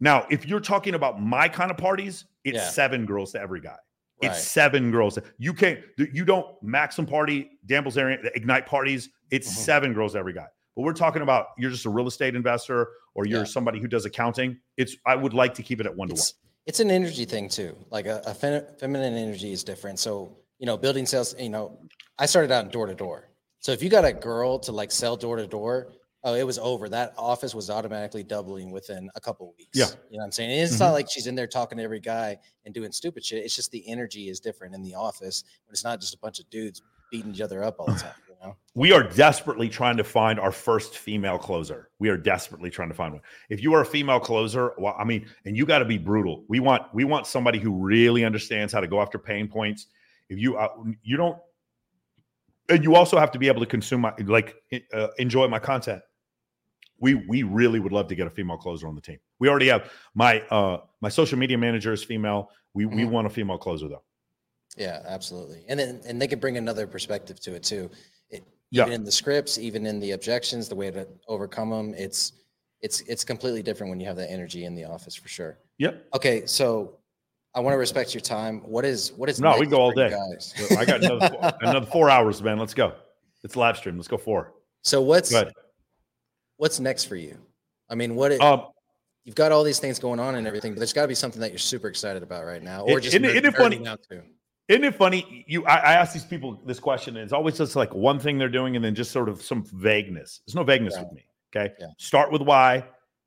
now 0.02 0.26
if 0.30 0.45
you're 0.45 0.60
talking 0.60 0.95
about 0.95 1.22
my 1.22 1.47
kind 1.47 1.72
of 1.72 1.78
parties, 1.78 2.26
it's 2.43 2.58
Yeah. 2.58 2.70
seven 2.70 3.06
girls 3.06 3.32
to 3.32 3.39
every 3.41 3.62
guy. 3.62 3.78
Right. 4.22 4.32
It's 4.32 4.43
seven 4.43 4.91
girls. 4.91 5.18
You 5.38 5.54
can't 5.54 5.80
you 5.97 6.26
don't 6.26 6.45
Maxim 6.62 7.06
party, 7.06 7.52
Dample's 7.66 7.97
area, 7.97 8.18
Ignite 8.36 8.66
parties. 8.66 9.10
It's 9.32 9.47
Mhm. 9.49 9.56
seven 9.58 9.93
girls 9.93 10.12
to 10.14 10.20
every 10.20 10.34
guy. 10.34 10.47
But 10.76 10.84
we're 10.84 10.93
talking 10.93 11.22
about 11.22 11.47
you're 11.58 11.72
just 11.72 11.86
a 11.86 11.89
real 11.89 12.08
estate 12.08 12.36
investor 12.36 12.89
or 13.16 13.26
you're 13.26 13.39
Yeah. 13.39 13.45
somebody 13.45 13.80
who 13.80 13.88
does 13.88 14.06
accounting. 14.06 14.58
It's 14.78 14.95
I 15.06 15.16
would 15.16 15.34
like 15.34 15.54
to 15.56 15.64
keep 15.64 15.80
it 15.80 15.86
at 15.86 15.95
one 15.95 16.10
to 16.10 16.14
one. 16.14 16.20
it's, 16.20 16.34
it's 16.66 16.80
an 16.80 16.91
energy 16.91 17.26
thing 17.26 17.49
too. 17.49 17.76
Like 17.89 18.06
a, 18.08 18.22
a 18.26 18.34
fem- 18.34 18.66
feminine 18.80 19.16
energy 19.16 19.52
is 19.54 19.64
different. 19.64 19.99
So, 19.99 20.38
you 20.60 20.66
know, 20.66 20.78
building 20.78 21.06
sales, 21.06 21.36
you 21.39 21.49
know, 21.49 21.80
I 22.20 22.26
started 22.28 22.52
out 22.52 22.72
door 22.72 22.88
to 22.88 22.95
door. 22.95 23.30
So 23.60 23.72
if 23.72 23.82
you 23.84 23.89
got 23.89 24.06
a 24.06 24.14
girl 24.14 24.60
to 24.60 24.72
like 24.72 24.91
sell 24.91 25.16
door 25.18 25.36
to 25.38 25.47
door, 25.47 25.93
oh, 26.24 26.34
it 26.34 26.45
was 26.45 26.59
over. 26.59 26.89
That 26.89 27.13
office 27.17 27.55
was 27.55 27.69
automatically 27.69 28.24
doubling 28.24 28.72
within 28.72 29.09
a 29.15 29.22
couple 29.22 29.49
of 29.49 29.55
weeks. 29.57 29.78
Yeah. 29.78 29.86
You 30.09 30.17
know 30.17 30.22
what 30.22 30.26
I'm 30.26 30.32
saying? 30.32 30.51
And 30.51 30.61
it's 30.61 30.80
not 30.80 30.91
like 30.91 31.07
she's 31.09 31.28
in 31.28 31.36
there 31.36 31.47
talking 31.47 31.78
to 31.78 31.84
every 31.84 31.99
guy 31.99 32.38
and 32.65 32.74
doing 32.74 32.91
stupid 32.91 33.26
shit. 33.26 33.43
It's 33.43 33.55
just 33.55 33.72
the 33.72 33.88
energy 33.88 34.30
is 34.30 34.39
different 34.39 34.76
in 34.76 34.82
the 34.82 34.95
office. 34.95 35.43
But 35.65 35.74
it's 35.74 35.84
not 35.84 35.99
just 35.99 36.13
a 36.13 36.19
bunch 36.19 36.39
of 36.39 36.49
dudes 36.49 36.82
beating 37.11 37.34
each 37.34 37.41
other 37.41 37.63
up 37.63 37.76
all 37.78 37.88
the 37.88 37.99
time, 37.99 38.13
you 38.28 38.36
know? 38.41 38.55
we 38.74 38.93
are 38.93 39.03
desperately 39.03 39.67
trying 39.67 39.97
to 39.97 40.03
find 40.03 40.39
our 40.39 40.51
first 40.51 40.97
female 40.97 41.38
closer. 41.38 41.89
We 41.99 42.09
are 42.09 42.17
desperately 42.17 42.69
trying 42.69 42.88
to 42.88 42.95
find 42.95 43.13
one. 43.13 43.22
If 43.49 43.61
you 43.61 43.74
are 43.74 43.82
a 43.82 43.86
female 43.86 44.19
closer, 44.19 44.74
well, 44.78 44.95
I 44.97 45.03
mean, 45.03 45.28
and 45.45 45.57
you 45.57 45.65
got 45.65 45.80
to 45.80 45.86
be 45.86 45.97
brutal. 45.97 46.45
We 46.47 46.61
want 46.61 46.84
we 46.93 47.03
want 47.03 47.28
somebody 47.28 47.59
who 47.59 47.76
really 47.76 48.24
understands 48.24 48.72
how 48.72 48.80
to 48.80 48.88
go 48.88 49.01
after 49.01 49.19
pain 49.19 49.47
points. 49.47 49.88
If 50.30 50.39
you 50.39 50.57
uh, 50.57 50.69
you 51.03 51.17
don't, 51.17 51.38
and 52.69 52.84
you 52.84 52.95
also 52.95 53.19
have 53.19 53.32
to 53.32 53.39
be 53.39 53.49
able 53.49 53.59
to 53.59 53.65
consume 53.65 54.01
my 54.01 54.13
like 54.26 54.55
uh, 54.93 55.07
enjoy 55.17 55.49
my 55.49 55.59
content. 55.59 56.01
We 57.02 57.16
we 57.16 57.43
really 57.43 57.80
would 57.80 57.91
love 57.91 58.08
to 58.08 58.16
get 58.16 58.28
a 58.28 58.30
female 58.30 58.58
closer 58.58 58.88
on 58.88 58.95
the 58.95 59.02
team. 59.02 59.18
We 59.39 59.49
already 59.49 59.68
have 59.68 59.91
my 60.14 60.41
uh 60.49 60.78
my 61.02 61.10
social 61.10 61.38
media 61.38 61.58
manager 61.58 61.91
is 61.91 62.04
female. 62.04 62.52
We 62.74 62.86
we 62.86 63.04
Mhm. 63.04 63.10
want 63.10 63.28
a 63.28 63.30
female 63.30 63.58
closer 63.58 63.88
though. 63.89 64.04
Yeah, 64.78 65.02
absolutely. 65.06 65.66
And 65.68 65.80
then 65.80 66.02
and 66.06 66.22
they 66.22 66.28
can 66.28 66.39
bring 66.39 66.58
another 66.58 66.88
perspective 66.88 67.39
to 67.41 67.56
it 67.56 67.64
too. 67.64 67.89
It, 68.30 68.43
Yeah. 68.70 68.84
even 68.84 68.93
in 68.93 69.04
the 69.04 69.12
scripts, 69.12 69.58
even 69.58 69.86
in 69.86 69.99
the 69.99 70.12
objections, 70.12 70.70
the 70.70 70.76
way 70.76 70.91
to 70.91 71.08
overcome 71.28 71.72
them, 71.72 71.93
it's 71.97 72.34
it's 72.82 73.02
it's 73.02 73.26
completely 73.26 73.64
different 73.64 73.89
when 73.89 73.99
you 73.99 74.06
have 74.08 74.16
that 74.18 74.32
energy 74.32 74.66
in 74.66 74.76
the 74.76 74.86
office 74.86 75.16
for 75.16 75.28
sure. 75.28 75.58
Yep. 75.80 76.08
Okay, 76.16 76.45
so 76.45 76.99
I 77.54 77.60
want 77.60 77.74
to 77.74 77.78
respect 77.80 78.14
your 78.14 78.22
time. 78.22 78.60
What 78.62 78.86
is 78.86 79.12
what 79.14 79.28
is 79.28 79.39
No, 79.41 79.58
we 79.60 79.66
go 79.66 79.82
all 79.82 79.91
day. 79.91 80.10
guys? 80.12 80.54
I 80.78 80.86
got 80.86 81.04
another 81.04 81.30
four, 81.30 81.52
another 81.62 81.86
four 81.88 82.10
hours, 82.10 82.41
man. 82.41 82.58
Let's 82.60 82.74
go. 82.76 82.93
It's 83.43 83.56
live 83.56 83.76
stream. 83.78 83.97
Let's 83.97 84.08
go 84.08 84.18
four. 84.18 84.54
So 84.84 85.02
what's 85.02 85.32
Good. 85.32 85.52
What's 86.62 86.80
next 86.80 87.05
for 87.05 87.16
you? 87.16 87.39
I 87.89 87.95
mean, 87.95 88.16
what 88.16 88.32
it, 88.32 88.39
Um, 88.39 88.68
you've 89.24 89.34
got 89.36 89.51
all 89.51 89.64
these 89.64 89.80
things 89.80 89.97
going 89.97 90.20
on 90.20 90.36
and 90.36 90.45
everything, 90.45 90.74
but 90.74 90.78
there's 90.80 90.93
got 90.93 91.01
to 91.01 91.07
be 91.07 91.16
something 91.16 91.41
that 91.41 91.49
you're 91.49 91.57
super 91.57 91.88
excited 91.88 92.22
about 92.22 92.45
right 92.45 92.62
now, 92.62 92.84
or 92.84 92.99
just 92.99 93.16
isn't 93.16 93.26
it- 93.26 93.32
isn't 93.36 93.45
it 93.45 93.55
funny? 93.55 93.86
out 93.88 94.03
to. 94.12 94.22
Isn't 94.68 94.84
it 94.84 94.93
funny? 94.95 95.43
You, 95.47 95.66
I, 95.66 95.78
I 95.78 95.93
ask 95.93 96.14
these 96.14 96.24
people 96.24 96.62
this 96.68 96.80
question, 96.80 97.18
and 97.18 97.24
it's 97.24 97.34
always 97.34 97.57
just 97.57 97.76
like 97.76 97.91
one 97.95 98.20
thing 98.20 98.38
they're 98.38 98.47
doing, 98.47 98.76
and 98.76 98.86
then 98.86 98.93
just 98.93 99.09
sort 99.12 99.28
of 99.28 99.41
some 99.41 99.64
vagueness. 99.74 100.41
There's 100.45 100.55
no 100.55 100.64
vagueness 100.64 100.95
Right. 100.95 101.03
with 101.05 101.14
me. 101.14 101.26
Okay. 101.53 101.74
Yeah. 101.80 101.88
Start 101.97 102.32
with 102.32 102.43
why. 102.43 102.86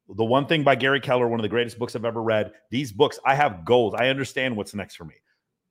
The 0.09 0.25
one 0.25 0.47
thing 0.47 0.63
by 0.63 0.77
Gary 0.77 1.01
Keller, 1.01 1.27
one 1.27 1.41
of 1.41 1.43
the 1.43 1.49
greatest 1.49 1.77
books 1.79 1.97
I've 1.97 2.05
ever 2.05 2.23
read. 2.23 2.53
These 2.71 2.93
books, 2.93 3.19
I 3.27 3.35
have 3.35 3.65
goals. 3.65 3.95
I 3.95 4.09
understand 4.09 4.57
what's 4.57 4.75
next 4.75 4.95
for 4.95 5.05
me. 5.05 5.15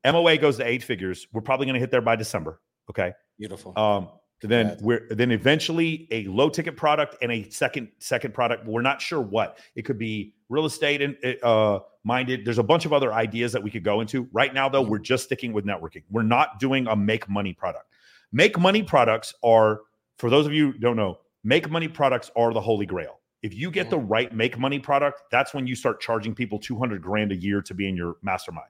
MOA 0.05 0.37
goes 0.37 0.57
to 0.57 0.67
eight 0.67 0.83
figures. 0.83 1.27
We're 1.31 1.41
probably 1.41 1.65
going 1.65 1.75
to 1.75 1.79
hit 1.79 1.91
there 1.91 2.01
by 2.01 2.17
December. 2.17 2.59
Okay. 2.89 3.13
Beautiful. 3.39 3.73
Um, 3.79 4.09
then 4.47 4.77
we're 4.81 5.07
then 5.09 5.31
eventually 5.31 6.07
a 6.11 6.25
low 6.25 6.49
ticket 6.49 6.75
product 6.75 7.15
and 7.21 7.31
a 7.31 7.49
second 7.49 7.89
second 7.99 8.33
product. 8.33 8.65
We're 8.65 8.81
not 8.81 9.01
sure 9.01 9.21
what 9.21 9.57
it 9.75 9.83
could 9.83 9.97
be. 9.97 10.33
Real 10.49 10.65
estate 10.65 11.01
and 11.01 11.17
uh, 11.41 11.79
minded. 12.03 12.45
There's 12.45 12.59
a 12.59 12.63
bunch 12.63 12.85
of 12.85 12.93
other 12.93 13.13
ideas 13.13 13.51
that 13.53 13.63
we 13.63 13.71
could 13.71 13.83
go 13.83 14.01
into. 14.01 14.27
Right 14.31 14.53
now, 14.53 14.69
though, 14.69 14.81
we're 14.81 14.99
just 14.99 15.23
sticking 15.23 15.53
with 15.53 15.65
networking. 15.65 16.03
We're 16.09 16.23
not 16.23 16.59
doing 16.59 16.87
a 16.87 16.95
make 16.95 17.29
money 17.29 17.53
product. 17.53 17.85
Make 18.31 18.59
money 18.59 18.83
products 18.83 19.33
are 19.43 19.81
for 20.17 20.29
those 20.29 20.45
of 20.45 20.53
you 20.53 20.71
who 20.71 20.77
don't 20.77 20.95
know. 20.95 21.19
Make 21.43 21.69
money 21.69 21.87
products 21.87 22.31
are 22.35 22.53
the 22.53 22.61
holy 22.61 22.85
grail. 22.85 23.19
If 23.41 23.53
you 23.53 23.71
get 23.71 23.89
the 23.89 23.97
right 23.97 24.33
make 24.33 24.57
money 24.57 24.79
product, 24.79 25.23
that's 25.29 25.53
when 25.53 25.67
you 25.67 25.75
start 25.75 25.99
charging 25.99 26.33
people 26.33 26.59
200 26.59 27.01
grand 27.01 27.31
a 27.31 27.35
year 27.35 27.61
to 27.61 27.73
be 27.73 27.89
in 27.89 27.95
your 27.95 28.15
mastermind. 28.21 28.69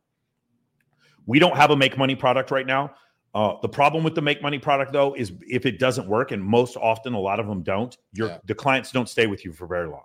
We 1.26 1.40
don't 1.40 1.56
have 1.56 1.70
a 1.70 1.76
make 1.76 1.98
money 1.98 2.16
product 2.16 2.52
right 2.52 2.66
now. 2.66 2.96
Uh, 3.34 3.56
the 3.62 3.70
problem 3.70 4.04
with 4.04 4.14
the 4.14 4.22
make 4.22 4.42
money 4.44 4.60
product 4.60 4.94
though 4.94 5.14
is 5.16 5.32
if 5.48 5.66
it 5.66 5.80
doesn't 5.80 6.08
work, 6.08 6.32
and 6.32 6.44
most 6.44 6.78
often 6.78 7.14
a 7.14 7.20
lot 7.20 7.40
of 7.40 7.48
them 7.48 7.64
don't, 7.64 7.98
your 8.14 8.28
Yeah. 8.30 8.38
the 8.46 8.56
clients 8.56 8.92
don't 8.92 9.10
stay 9.10 9.26
with 9.28 9.44
you 9.44 9.52
for 9.52 9.66
very 9.68 9.88
long. 9.88 10.04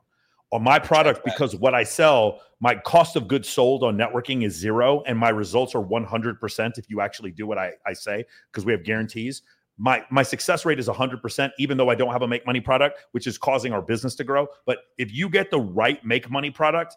On 0.50 0.62
my 0.62 0.78
product, 0.78 1.22
because 1.26 1.54
what 1.54 1.74
I 1.74 1.82
sell, 1.82 2.40
my 2.60 2.74
cost 2.74 3.16
of 3.16 3.28
goods 3.28 3.46
sold 3.50 3.84
on 3.84 3.98
networking 3.98 4.44
is 4.46 4.54
zero, 4.54 5.02
and 5.06 5.18
my 5.18 5.28
results 5.28 5.74
are 5.74 5.82
100% 5.82 6.78
if 6.78 6.88
you 6.88 7.02
actually 7.02 7.30
do 7.32 7.46
what 7.46 7.58
I, 7.58 7.72
I 7.84 7.92
say, 7.92 8.24
because 8.50 8.64
we 8.64 8.72
have 8.72 8.82
guarantees. 8.82 9.42
my 9.76 10.02
my 10.10 10.22
success 10.24 10.64
rate 10.64 10.78
is 10.80 10.88
100% 10.88 11.50
even 11.58 11.76
though 11.76 11.90
I 11.90 11.94
don't 11.94 12.10
have 12.12 12.22
a 12.22 12.28
make 12.28 12.44
money 12.46 12.60
product, 12.60 12.98
which 13.12 13.26
is 13.26 13.36
causing 13.38 13.72
our 13.74 13.82
business 13.82 14.14
to 14.16 14.24
grow. 14.24 14.46
But 14.66 14.78
if 14.96 15.12
you 15.12 15.28
get 15.28 15.50
the 15.50 15.60
right 15.60 16.02
make 16.04 16.30
money 16.30 16.50
product, 16.50 16.96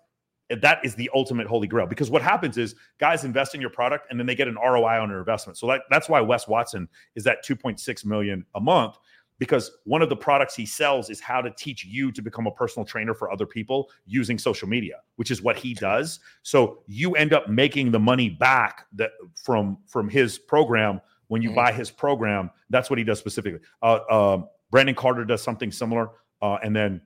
that 0.62 0.84
is 0.84 0.96
the 0.96 1.10
ultimate 1.14 1.48
holy 1.48 1.68
grail 1.68 1.86
because 1.86 2.10
what 2.10 2.22
happens 2.22 2.58
is 2.58 2.76
guys 3.00 3.24
invest 3.24 3.56
in 3.56 3.62
your 3.62 3.70
product 3.70 4.08
and 4.10 4.20
then 4.20 4.28
they 4.28 4.36
get 4.36 4.48
an 4.48 4.56
ROI 4.56 5.02
on 5.02 5.10
their 5.10 5.20
investment. 5.20 5.58
So 5.58 5.68
that, 5.68 5.82
that's 5.90 6.10
why 6.10 6.20
Wes 6.22 6.48
Watson 6.48 6.90
is 7.16 7.26
at 7.28 7.46
2.6 7.46 8.06
million 8.06 8.46
a 8.56 8.60
month 8.60 8.98
because 9.42 9.72
one 9.86 10.04
of 10.04 10.10
the 10.10 10.16
products 10.16 10.56
he 10.56 10.68
sells 10.68 11.10
is 11.10 11.20
how 11.20 11.42
to 11.42 11.50
teach 11.58 11.84
you 11.84 12.12
to 12.12 12.22
become 12.22 12.46
a 12.46 12.52
personal 12.52 12.86
trainer 12.86 13.16
for 13.16 13.32
other 13.32 13.48
people 13.48 13.90
using 14.06 14.38
social 14.38 14.70
media, 14.70 14.98
which 15.16 15.32
is 15.32 15.42
what 15.42 15.58
he 15.58 15.74
does. 15.74 16.20
So 16.44 16.84
you 16.86 17.16
end 17.16 17.34
up 17.34 17.50
making 17.50 17.90
the 17.90 17.98
money 17.98 18.30
back 18.30 18.86
that 18.94 19.10
from 19.34 19.80
from 19.88 20.10
his 20.10 20.38
program 20.38 21.02
when 21.30 21.42
you 21.42 21.50
mm-hmm. 21.50 21.56
buy 21.56 21.72
his 21.72 21.90
program. 21.90 22.52
That's 22.70 22.92
what 22.92 23.00
he 23.00 23.04
does 23.04 23.18
specifically. 23.18 23.62
Uh, 23.82 24.00
uh, 24.12 24.42
Brandon 24.70 24.94
Carter 24.94 25.26
does 25.26 25.42
something 25.42 25.72
similar, 25.72 26.12
uh, 26.44 26.60
and 26.64 26.76
then 26.76 27.02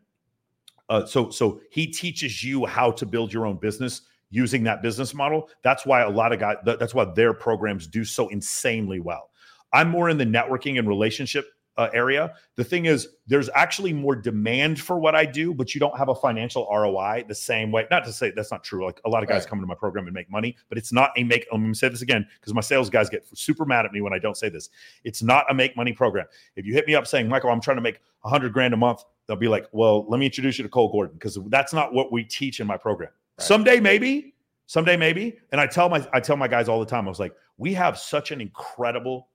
uh, 0.90 1.06
so 1.06 1.30
so 1.30 1.62
he 1.72 1.88
teaches 1.88 2.44
you 2.44 2.66
how 2.66 2.92
to 2.92 3.06
build 3.06 3.34
your 3.34 3.46
own 3.46 3.58
business 3.58 4.02
using 4.30 4.64
that 4.64 4.82
business 4.82 5.14
model. 5.14 5.50
That's 5.64 5.86
why 5.86 6.02
a 6.02 6.10
lot 6.10 6.34
of 6.34 6.40
guys. 6.40 6.58
That's 6.66 6.94
why 6.94 7.06
their 7.06 7.34
programs 7.34 7.88
do 7.88 8.04
so 8.04 8.28
insanely 8.30 9.00
well. 9.00 9.30
I'm 9.74 9.90
more 9.90 10.10
in 10.10 10.18
the 10.18 10.26
networking 10.26 10.80
and 10.80 10.88
relationship 10.88 11.46
uh, 11.78 11.90
area. 11.94 12.34
The 12.56 12.64
thing 12.64 12.86
is, 12.86 13.10
there's 13.28 13.50
actually 13.54 13.92
more 13.92 14.16
demand 14.16 14.80
for 14.80 14.98
what 14.98 15.16
I 15.16 15.26
do, 15.26 15.54
but 15.54 15.76
you 15.76 15.80
don't 15.80 15.98
have 15.98 16.10
a 16.10 16.16
financial 16.16 16.68
ROI 16.72 17.26
the 17.28 17.36
same 17.36 17.72
way. 17.72 17.86
Not 17.92 18.06
to 18.06 18.14
say 18.14 18.32
that's 18.32 18.52
not 18.52 18.64
true. 18.64 18.86
Like 18.86 19.02
a 19.06 19.10
lot 19.10 19.24
of 19.24 19.30
guys 19.30 19.42
right. 19.42 19.50
come 19.50 19.60
into 19.60 19.68
my 19.68 19.76
program 19.76 20.06
and 20.06 20.14
make 20.14 20.30
money, 20.30 20.56
but 20.70 20.78
it's 20.78 20.94
not 20.94 21.12
a 21.18 21.24
make. 21.24 21.46
I'm 21.52 21.62
going 21.62 21.74
to 21.74 21.78
say 21.78 21.90
this 21.90 22.02
again 22.02 22.26
because 22.40 22.54
my 22.54 22.62
sales 22.62 22.90
guys 22.90 23.10
get 23.10 23.26
super 23.38 23.66
mad 23.66 23.86
at 23.86 23.92
me 23.92 24.02
when 24.02 24.14
I 24.14 24.20
don't 24.20 24.38
say 24.38 24.50
this. 24.50 24.70
It's 25.04 25.22
not 25.22 25.46
a 25.50 25.54
make 25.54 25.76
money 25.76 25.92
program. 25.92 26.28
If 26.56 26.66
you 26.66 26.74
hit 26.74 26.88
me 26.88 26.96
up 26.96 27.08
saying, 27.08 27.28
Michael, 27.28 27.50
I'm 27.50 27.62
trying 27.62 27.78
to 27.78 27.82
make 27.82 28.00
a 28.24 28.30
hundred 28.30 28.54
grand 28.54 28.74
a 28.74 28.78
month, 28.78 29.04
they'll 29.28 29.38
be 29.38 29.48
like, 29.48 29.68
well, 29.72 30.06
let 30.10 30.20
me 30.20 30.26
introduce 30.26 30.58
you 30.58 30.64
to 30.64 30.70
Cole 30.70 30.92
Gordon 30.92 31.16
because 31.16 31.38
that's 31.48 31.74
not 31.74 31.94
what 31.94 32.12
we 32.12 32.24
teach 32.24 32.60
in 32.60 32.68
my 32.68 32.78
program. 32.78 33.10
Right. 33.38 33.46
Someday, 33.46 33.80
maybe. 33.80 34.34
Someday, 34.68 34.98
maybe. 34.98 35.38
And 35.52 35.62
I 35.62 35.68
tell 35.68 35.90
my 35.90 36.08
I 36.14 36.20
tell 36.20 36.38
my 36.38 36.48
guys 36.48 36.68
all 36.68 36.80
the 36.80 36.86
time. 36.86 37.06
I 37.06 37.10
was 37.10 37.20
like, 37.20 37.36
we 37.58 37.74
have 37.74 37.98
such 37.98 38.32
an 38.32 38.42
incredible 38.42 39.30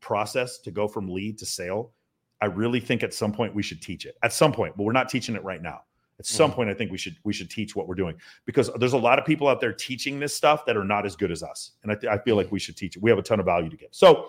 process 0.00 0.58
to 0.58 0.70
go 0.70 0.88
from 0.88 1.08
lead 1.08 1.38
to 1.38 1.46
sale. 1.46 1.92
I 2.40 2.46
really 2.46 2.80
think 2.80 3.02
at 3.02 3.14
some 3.14 3.32
point 3.32 3.54
we 3.54 3.62
should 3.62 3.80
teach 3.80 4.04
it. 4.04 4.16
At 4.22 4.32
some 4.32 4.52
point, 4.52 4.76
but 4.76 4.82
we're 4.82 4.92
not 4.92 5.08
teaching 5.08 5.36
it 5.36 5.44
right 5.44 5.62
now. 5.62 5.82
At 6.18 6.26
some 6.26 6.50
mm-hmm. 6.50 6.56
point, 6.56 6.70
I 6.70 6.74
think 6.74 6.90
we 6.90 6.98
should 6.98 7.16
we 7.24 7.32
should 7.32 7.50
teach 7.50 7.74
what 7.74 7.88
we're 7.88 7.94
doing 7.94 8.16
because 8.44 8.70
there's 8.78 8.92
a 8.92 8.98
lot 8.98 9.18
of 9.18 9.24
people 9.24 9.48
out 9.48 9.60
there 9.60 9.72
teaching 9.72 10.20
this 10.20 10.34
stuff 10.34 10.64
that 10.66 10.76
are 10.76 10.84
not 10.84 11.06
as 11.06 11.16
good 11.16 11.30
as 11.30 11.42
us, 11.42 11.72
and 11.82 11.90
I, 11.90 11.94
th- 11.94 12.12
I 12.12 12.18
feel 12.18 12.36
like 12.36 12.52
we 12.52 12.58
should 12.58 12.76
teach 12.76 12.96
it. 12.96 13.02
We 13.02 13.10
have 13.10 13.18
a 13.18 13.22
ton 13.22 13.40
of 13.40 13.46
value 13.46 13.70
to 13.70 13.76
give. 13.76 13.88
So, 13.92 14.28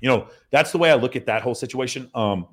you 0.00 0.08
know, 0.08 0.28
that's 0.50 0.72
the 0.72 0.78
way 0.78 0.90
I 0.90 0.94
look 0.94 1.16
at 1.16 1.26
that 1.26 1.42
whole 1.42 1.54
situation. 1.54 2.10
Um, 2.14 2.48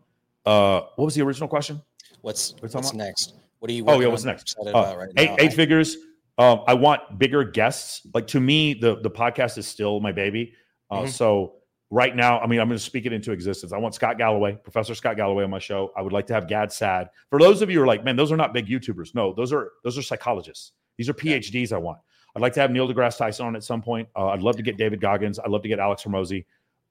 uh, 0.45 0.81
what 0.95 1.05
was 1.05 1.15
the 1.15 1.21
original 1.21 1.47
question? 1.47 1.81
What's 2.21 2.55
what's 2.59 2.93
next? 2.93 3.35
What 3.59 3.69
are 3.71 3.73
you? 3.73 3.85
Want? 3.85 3.97
Oh 3.97 4.01
yeah, 4.01 4.07
what's 4.07 4.23
next? 4.23 4.57
Uh, 4.59 4.95
right 4.97 5.09
eight, 5.17 5.31
eight 5.39 5.53
figures. 5.53 5.97
Um, 6.37 6.61
I 6.67 6.73
want 6.73 7.17
bigger 7.17 7.43
guests. 7.43 8.05
Like 8.13 8.27
to 8.27 8.39
me, 8.39 8.73
the 8.73 8.99
the 9.01 9.09
podcast 9.09 9.57
is 9.57 9.67
still 9.67 9.99
my 9.99 10.11
baby. 10.11 10.53
Uh, 10.91 11.01
mm-hmm. 11.01 11.09
So 11.09 11.55
right 11.89 12.15
now, 12.15 12.39
I 12.39 12.47
mean, 12.47 12.59
I'm 12.59 12.67
going 12.67 12.77
to 12.77 12.83
speak 12.83 13.05
it 13.05 13.13
into 13.13 13.31
existence. 13.31 13.73
I 13.73 13.77
want 13.77 13.95
Scott 13.95 14.17
Galloway, 14.17 14.57
Professor 14.63 14.95
Scott 14.95 15.15
Galloway, 15.15 15.43
on 15.43 15.49
my 15.49 15.59
show. 15.59 15.91
I 15.95 16.01
would 16.01 16.13
like 16.13 16.27
to 16.27 16.33
have 16.33 16.47
Gad 16.47 16.71
Saad. 16.71 17.09
For 17.29 17.39
those 17.39 17.61
of 17.61 17.69
you 17.69 17.77
who 17.77 17.83
are 17.83 17.87
like, 17.87 18.03
man, 18.03 18.15
those 18.15 18.31
are 18.31 18.37
not 18.37 18.53
big 18.53 18.67
YouTubers. 18.67 19.15
No, 19.15 19.33
those 19.33 19.53
are 19.53 19.71
those 19.83 19.97
are 19.97 20.01
psychologists. 20.01 20.73
These 20.97 21.09
are 21.09 21.13
PhDs. 21.13 21.71
I 21.71 21.77
want. 21.77 21.99
I'd 22.35 22.41
like 22.41 22.53
to 22.53 22.59
have 22.59 22.69
Neil 22.69 22.87
deGrasse 22.87 23.17
Tyson 23.17 23.45
on 23.45 23.55
at 23.55 23.63
some 23.63 23.81
point. 23.81 24.09
Uh, 24.15 24.27
I'd 24.27 24.41
love 24.41 24.57
to 24.57 24.63
get 24.63 24.77
David 24.77 24.99
Goggins. 24.99 25.39
I'd 25.39 25.49
love 25.49 25.61
to 25.61 25.69
get 25.69 25.79
Alex 25.79 26.03
Hormozi. 26.03 26.45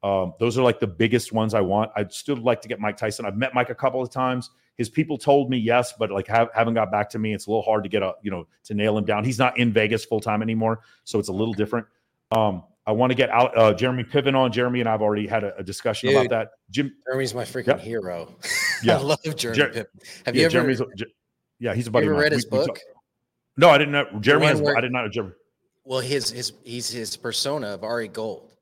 Um, 0.05 0.35
those 0.39 0.59
are 0.59 0.63
like 0.63 0.81
the 0.81 0.87
biggest 0.87 1.33
ones 1.33 1.55
I 1.55 1.63
want. 1.63 1.91
I'd 1.97 2.13
still 2.13 2.37
like 2.37 2.61
to 2.61 2.69
get 2.69 2.79
Mike 2.79 2.99
Tyson. 2.99 3.25
I've 3.25 3.39
met 3.39 3.55
Mike 3.55 3.71
a 3.71 3.75
couple 3.75 4.03
of 4.03 4.11
times. 4.11 4.51
His 4.77 4.91
people 4.91 5.17
told 5.17 5.49
me 5.49 5.57
yes, 5.57 5.95
but 5.99 6.11
like 6.11 6.27
have, 6.27 6.51
not 6.55 6.75
got 6.75 6.93
back 6.93 7.09
to 7.11 7.19
me. 7.19 7.33
It's 7.33 7.47
a 7.47 7.51
little 7.51 7.63
hard 7.63 7.85
to 7.85 7.89
get 7.89 8.03
a 8.03 8.13
you 8.23 8.31
know 8.31 8.47
to 8.65 8.75
nail 8.75 8.99
him 8.99 9.07
down. 9.07 9.25
He's 9.25 9.39
not 9.39 9.59
in 9.59 9.73
Vegas 9.73 10.05
full 10.05 10.21
time 10.21 10.43
anymore, 10.43 10.81
so 11.05 11.19
it's 11.19 11.31
a 11.31 11.33
little 11.33 11.55
different. 11.55 11.87
Um, 12.33 12.65
I 12.87 12.93
want 12.93 13.13
to 13.13 13.15
get 13.15 13.31
out 13.31 13.57
uh, 13.57 13.73
Jeremy 13.73 14.05
Piven 14.05 14.37
on. 14.37 14.53
Jeremy 14.53 14.81
and 14.81 14.89
I've 14.91 15.01
already 15.01 15.27
had 15.27 15.43
a, 15.43 15.57
a 15.57 15.63
discussion 15.63 16.11
Dude, 16.11 16.27
about 16.27 16.31
that. 16.31 16.49
Jim 16.71 16.93
Jeremy's 17.07 17.35
my 17.35 17.45
freaking 17.45 17.81
hero. 17.81 18.35
Yeah, 18.83 18.99
I 18.99 19.01
love 19.01 19.21
Jeremy 19.37 19.57
Jer- 19.57 19.71
Piven. 19.71 19.87
Have 20.27 20.35
yeah, 20.35 20.41
you 20.41 20.45
ever? 20.47 20.53
Jeremy's, 20.53 20.83
yeah, 21.59 21.75
he's 21.75 21.87
a 21.87 21.91
buddy. 21.91 22.07
Ever 22.07 22.17
read 22.17 22.33
his 22.33 22.45
we, 22.45 22.59
book? 22.59 22.75
We 22.75 22.93
no, 23.57 23.71
I 23.71 23.79
didn't 23.79 23.93
know. 23.93 24.07
Jeremy 24.21 24.47
has. 24.47 24.61
Where, 24.61 24.77
I 24.77 24.83
did 24.83 24.93
not 24.93 25.05
know 25.05 25.09
Jeremy. 25.09 25.33
Well, 25.85 26.01
his 26.01 26.31
his 26.31 26.53
he's 26.65 26.91
his 26.91 27.17
persona 27.17 27.69
of 27.69 27.85
Ari 27.85 28.09
Gold. 28.09 28.54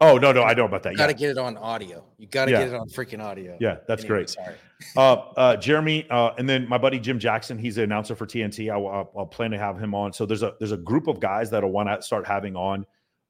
Oh 0.00 0.18
no, 0.18 0.30
no, 0.30 0.42
I 0.42 0.52
know 0.52 0.66
about 0.66 0.82
that. 0.82 0.92
You 0.92 0.98
got 0.98 1.06
to 1.06 1.14
get 1.14 1.30
it 1.30 1.38
on 1.38 1.56
audio. 1.56 2.04
You 2.18 2.26
got 2.26 2.46
to 2.46 2.50
yeah. 2.50 2.58
get 2.58 2.68
it 2.68 2.74
on 2.74 2.88
freaking 2.88 3.22
audio. 3.22 3.56
Yeah, 3.60 3.78
that's 3.88 4.02
anyway, 4.02 4.18
great. 4.18 4.30
Sorry, 4.30 4.54
uh, 4.96 5.00
uh, 5.00 5.56
Jeremy, 5.56 6.06
uh, 6.10 6.32
and 6.36 6.46
then 6.48 6.68
my 6.68 6.76
buddy 6.76 6.98
Jim 6.98 7.18
Jackson. 7.18 7.58
He's 7.58 7.78
an 7.78 7.84
announcer 7.84 8.14
for 8.14 8.26
TNT. 8.26 8.70
I, 8.70 8.76
will 8.76 9.10
I'll 9.16 9.26
plan 9.26 9.52
to 9.52 9.58
have 9.58 9.78
him 9.78 9.94
on. 9.94 10.12
So 10.12 10.26
there's 10.26 10.42
a 10.42 10.54
there's 10.58 10.72
a 10.72 10.76
group 10.76 11.06
of 11.06 11.18
guys 11.18 11.50
that'll 11.50 11.70
want 11.70 11.88
to 11.88 12.02
start 12.02 12.26
having 12.26 12.56
on 12.56 12.84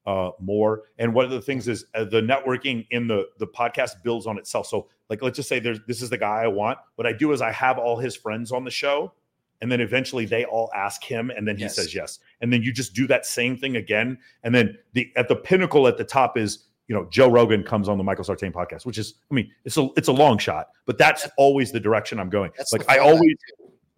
uh, 0.06 0.30
more. 0.40 0.82
And 0.98 1.12
one 1.12 1.24
of 1.24 1.30
the 1.30 1.40
things 1.40 1.68
is 1.68 1.86
uh, 1.94 2.04
the 2.04 2.20
networking 2.20 2.86
in 2.90 3.06
the 3.06 3.26
the 3.38 3.46
podcast 3.46 4.02
builds 4.02 4.26
on 4.26 4.38
itself. 4.38 4.66
So 4.66 4.88
like 5.08 5.22
let's 5.22 5.36
just 5.36 5.48
say 5.48 5.58
there's 5.58 5.80
this 5.86 6.02
is 6.02 6.10
the 6.10 6.18
guy 6.18 6.42
I 6.42 6.48
want. 6.48 6.78
What 6.96 7.06
I 7.06 7.12
do 7.12 7.32
is 7.32 7.42
I 7.42 7.52
have 7.52 7.78
all 7.78 7.96
his 7.96 8.16
friends 8.16 8.52
on 8.52 8.64
the 8.64 8.70
show, 8.70 9.12
and 9.60 9.70
then 9.70 9.80
eventually 9.80 10.26
they 10.26 10.44
all 10.44 10.70
ask 10.74 11.02
him, 11.02 11.30
and 11.30 11.46
then 11.46 11.56
he 11.56 11.62
yes. 11.62 11.76
says 11.76 11.94
yes. 11.94 12.18
And 12.40 12.52
then 12.52 12.62
you 12.62 12.72
just 12.72 12.94
do 12.94 13.06
that 13.08 13.26
same 13.26 13.56
thing 13.56 13.76
again. 13.76 14.18
And 14.42 14.54
then 14.54 14.78
the 14.92 15.10
at 15.16 15.28
the 15.28 15.36
pinnacle 15.36 15.86
at 15.88 15.96
the 15.96 16.04
top 16.04 16.36
is 16.36 16.64
you 16.88 16.94
know 16.94 17.06
Joe 17.10 17.28
Rogan 17.28 17.62
comes 17.62 17.88
on 17.88 17.98
the 17.98 18.04
Michael 18.04 18.24
Sartain 18.24 18.52
podcast, 18.52 18.86
which 18.86 18.98
is 18.98 19.14
I 19.30 19.34
mean 19.34 19.50
it's 19.64 19.76
a 19.76 19.88
it's 19.96 20.08
a 20.08 20.12
long 20.12 20.38
shot, 20.38 20.68
but 20.84 20.98
that's 20.98 21.28
always 21.38 21.72
the 21.72 21.80
direction 21.80 22.18
I'm 22.18 22.30
going. 22.30 22.50
Like 22.72 22.88
I 22.88 22.98
always 22.98 23.36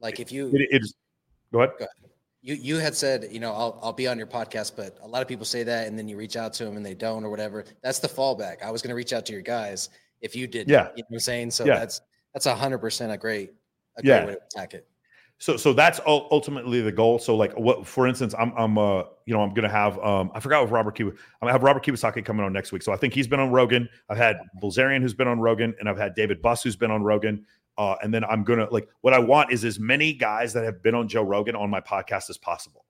like 0.00 0.20
if 0.20 0.32
you 0.32 0.48
it, 0.48 0.68
it's 0.70 0.94
go 1.52 1.61
ahead. 1.61 1.70
Go 1.78 1.84
ahead 1.84 2.09
you 2.40 2.54
you 2.54 2.76
had 2.76 2.94
said 2.94 3.28
you 3.30 3.40
know 3.40 3.52
I'll 3.52 3.78
I'll 3.82 3.92
be 3.92 4.06
on 4.06 4.16
your 4.16 4.26
podcast, 4.26 4.72
but 4.76 4.96
a 5.02 5.09
lot 5.09 5.22
of 5.22 5.28
people 5.28 5.44
say 5.44 5.62
that 5.64 5.86
and 5.86 5.98
then 5.98 6.09
you 6.09 6.16
reach 6.16 6.36
out 6.36 6.52
to 6.54 6.64
them 6.64 6.76
and 6.76 6.84
they 6.84 6.94
don't 6.94 7.24
or 7.24 7.30
whatever. 7.30 7.64
That's 7.82 7.98
the 7.98 8.09
fallback. 8.09 8.62
I 8.62 8.70
was 8.70 8.80
going 8.82 8.90
to 8.90 8.94
reach 8.94 9.12
out 9.12 9.26
to 9.26 9.32
your 9.32 9.42
guys 9.42 9.90
if 10.20 10.36
you 10.36 10.46
didn't 10.46 10.70
Yeah, 10.70 10.88
you 10.96 11.02
know 11.02 11.06
what 11.09 11.16
I'm 11.16 11.20
saying. 11.20 11.50
So 11.50 11.64
yeah. 11.64 11.78
that's 11.78 12.00
that's 12.32 12.46
a 12.46 12.54
hundred 12.54 12.78
percent 12.78 13.12
a 13.12 13.18
great 13.18 13.52
a 13.96 14.02
great 14.02 14.11
yeah. 14.11 14.26
way 14.26 14.32
to 14.34 14.40
attack 14.54 14.74
it. 14.74 14.86
So 15.41 15.57
so 15.57 15.72
that's 15.72 16.01
ultimately 16.05 16.80
the 16.80 16.91
goal. 16.91 17.18
So 17.20 17.36
like 17.36 17.53
what 17.53 17.86
for 17.86 18.09
instance, 18.09 18.34
I'm 18.36 18.53
I'm 18.57 18.76
uh 18.76 19.05
you 19.24 19.34
know 19.34 19.41
I'm 19.41 19.55
gonna 19.55 19.68
have 19.68 19.99
um 20.01 20.32
I 20.34 20.41
forgot 20.41 20.62
with 20.62 20.72
Robert 20.72 20.97
Kiwa. 20.97 21.11
I'm 21.11 21.16
gonna 21.41 21.53
have 21.53 21.62
Robert 21.62 21.84
Kiyosaki 21.84 22.24
coming 22.24 22.45
on 22.45 22.53
next 22.53 22.72
week. 22.72 22.82
So 22.82 22.93
I 22.93 22.97
think 22.97 23.14
he's 23.14 23.28
been 23.28 23.39
on 23.39 23.53
Rogan. 23.53 23.89
I've 24.09 24.18
had 24.18 24.39
Bilzerian 24.61 25.01
who's 25.01 25.14
been 25.14 25.28
on 25.28 25.39
Rogan, 25.39 25.74
and 25.78 25.89
I've 25.89 25.99
had 25.99 26.14
David 26.14 26.43
Buss 26.43 26.64
who's 26.64 26.76
been 26.76 26.91
on 26.91 27.03
Rogan. 27.03 27.47
Uh, 27.76 27.95
and 28.03 28.12
then 28.12 28.24
I'm 28.24 28.43
gonna 28.43 28.66
like 28.72 28.89
what 29.03 29.14
I 29.14 29.20
want 29.20 29.53
is 29.53 29.64
as 29.64 29.78
many 29.78 30.12
guys 30.12 30.53
that 30.55 30.64
have 30.64 30.82
been 30.82 30.97
on 30.97 31.07
Joe 31.07 31.22
Rogan 31.22 31.55
on 31.55 31.70
my 31.70 31.80
podcast 31.80 32.30
as 32.30 32.36
possible. 32.36 32.84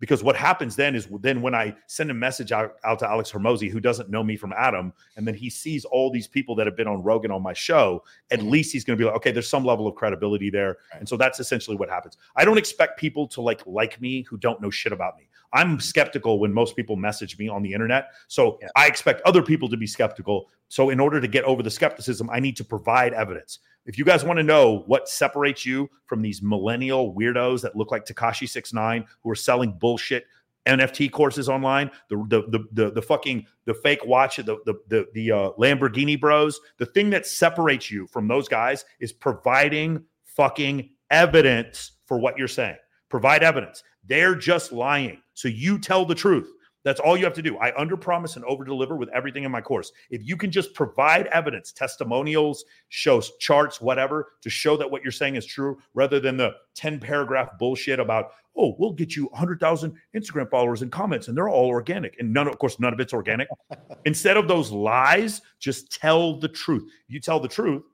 Because 0.00 0.22
what 0.22 0.36
happens 0.36 0.76
then 0.76 0.94
is 0.94 1.08
then 1.20 1.42
when 1.42 1.54
I 1.54 1.74
send 1.86 2.10
a 2.10 2.14
message 2.14 2.52
out, 2.52 2.76
out 2.84 3.00
to 3.00 3.08
Alex 3.08 3.32
Hormozi, 3.32 3.70
who 3.70 3.80
doesn't 3.80 4.08
know 4.10 4.22
me 4.22 4.36
from 4.36 4.52
Adam, 4.52 4.92
and 5.16 5.26
then 5.26 5.34
he 5.34 5.50
sees 5.50 5.84
all 5.84 6.10
these 6.10 6.26
people 6.26 6.54
that 6.56 6.66
have 6.66 6.76
been 6.76 6.86
on 6.86 7.02
Rogan 7.02 7.30
on 7.30 7.42
my 7.42 7.52
show, 7.52 8.04
at 8.30 8.38
mm-hmm. 8.38 8.50
least 8.50 8.72
he's 8.72 8.84
going 8.84 8.96
to 8.96 9.02
be 9.02 9.06
like, 9.06 9.16
okay, 9.16 9.32
there's 9.32 9.48
some 9.48 9.64
level 9.64 9.86
of 9.86 9.94
credibility 9.96 10.50
there. 10.50 10.78
And 10.92 11.08
so 11.08 11.16
that's 11.16 11.40
essentially 11.40 11.76
what 11.76 11.88
happens. 11.88 12.16
I 12.36 12.44
don't 12.44 12.58
expect 12.58 12.98
people 12.98 13.26
to 13.28 13.40
like 13.40 13.66
like 13.66 14.00
me 14.00 14.22
who 14.22 14.36
don't 14.36 14.60
know 14.60 14.70
shit 14.70 14.92
about 14.92 15.16
me. 15.16 15.27
I'm 15.52 15.80
skeptical 15.80 16.38
when 16.38 16.52
most 16.52 16.76
people 16.76 16.96
message 16.96 17.38
me 17.38 17.48
on 17.48 17.62
the 17.62 17.72
internet. 17.72 18.08
So 18.28 18.58
yeah. 18.60 18.68
I 18.76 18.86
expect 18.86 19.22
other 19.22 19.42
people 19.42 19.68
to 19.68 19.76
be 19.76 19.86
skeptical. 19.86 20.48
So 20.68 20.90
in 20.90 21.00
order 21.00 21.20
to 21.20 21.28
get 21.28 21.44
over 21.44 21.62
the 21.62 21.70
skepticism, 21.70 22.28
I 22.30 22.40
need 22.40 22.56
to 22.58 22.64
provide 22.64 23.14
evidence. 23.14 23.60
If 23.86 23.96
you 23.96 24.04
guys 24.04 24.22
want 24.22 24.38
to 24.38 24.42
know 24.42 24.82
what 24.86 25.08
separates 25.08 25.64
you 25.64 25.88
from 26.04 26.20
these 26.20 26.42
millennial 26.42 27.14
weirdos 27.14 27.62
that 27.62 27.74
look 27.74 27.90
like 27.90 28.04
Tekashi 28.04 28.48
Six 28.48 28.74
Nine 28.74 29.06
who 29.22 29.30
are 29.30 29.34
selling 29.34 29.72
bullshit 29.72 30.26
NFT 30.66 31.10
courses 31.10 31.48
online, 31.48 31.90
the 32.10 32.16
the 32.28 32.42
the 32.48 32.64
the, 32.72 32.90
the 32.90 33.02
fucking 33.02 33.46
the 33.64 33.72
fake 33.72 34.04
watch, 34.04 34.36
the 34.36 34.58
the 34.66 34.74
the, 34.88 35.06
the 35.14 35.32
uh, 35.32 35.50
Lamborghini 35.58 36.20
Bros. 36.20 36.60
The 36.76 36.86
thing 36.86 37.08
that 37.10 37.26
separates 37.26 37.90
you 37.90 38.06
from 38.06 38.28
those 38.28 38.46
guys 38.46 38.84
is 39.00 39.12
providing 39.12 40.04
fucking 40.24 40.90
evidence 41.10 41.92
for 42.04 42.18
what 42.18 42.36
you're 42.36 42.48
saying. 42.48 42.76
Provide 43.08 43.42
evidence. 43.42 43.82
They're 44.04 44.34
just 44.34 44.72
lying. 44.72 45.22
So 45.38 45.46
you 45.46 45.78
tell 45.78 46.04
the 46.04 46.16
truth. 46.16 46.50
That's 46.82 46.98
all 46.98 47.16
you 47.16 47.24
have 47.24 47.34
to 47.34 47.42
do. 47.42 47.56
I 47.58 47.72
under 47.80 47.96
promise 47.96 48.34
and 48.34 48.44
over 48.44 48.64
deliver 48.64 48.96
with 48.96 49.08
everything 49.10 49.44
in 49.44 49.52
my 49.52 49.60
course. 49.60 49.92
If 50.10 50.26
you 50.26 50.36
can 50.36 50.50
just 50.50 50.74
provide 50.74 51.28
evidence, 51.28 51.70
testimonials, 51.70 52.64
shows 52.88 53.36
charts, 53.38 53.80
whatever, 53.80 54.32
to 54.40 54.50
show 54.50 54.76
that 54.76 54.90
what 54.90 55.04
you're 55.04 55.12
saying 55.12 55.36
is 55.36 55.46
true, 55.46 55.78
rather 55.94 56.18
than 56.18 56.36
the 56.36 56.54
10 56.74 56.98
paragraph 56.98 57.50
bullshit 57.56 58.00
about, 58.00 58.32
oh, 58.56 58.74
we'll 58.80 58.94
get 58.94 59.14
you 59.14 59.26
100,000 59.26 59.96
Instagram 60.16 60.50
followers 60.50 60.82
and 60.82 60.90
comments, 60.90 61.28
and 61.28 61.36
they're 61.36 61.48
all 61.48 61.68
organic. 61.68 62.18
And 62.18 62.32
none, 62.32 62.48
of 62.48 62.58
course, 62.58 62.80
none 62.80 62.92
of 62.92 62.98
it's 62.98 63.12
organic. 63.12 63.46
Instead 64.06 64.38
of 64.38 64.48
those 64.48 64.72
lies, 64.72 65.40
just 65.60 65.92
tell 65.92 66.40
the 66.40 66.48
truth. 66.48 66.90
You 67.06 67.20
tell 67.20 67.38
the 67.38 67.46
truth, 67.46 67.84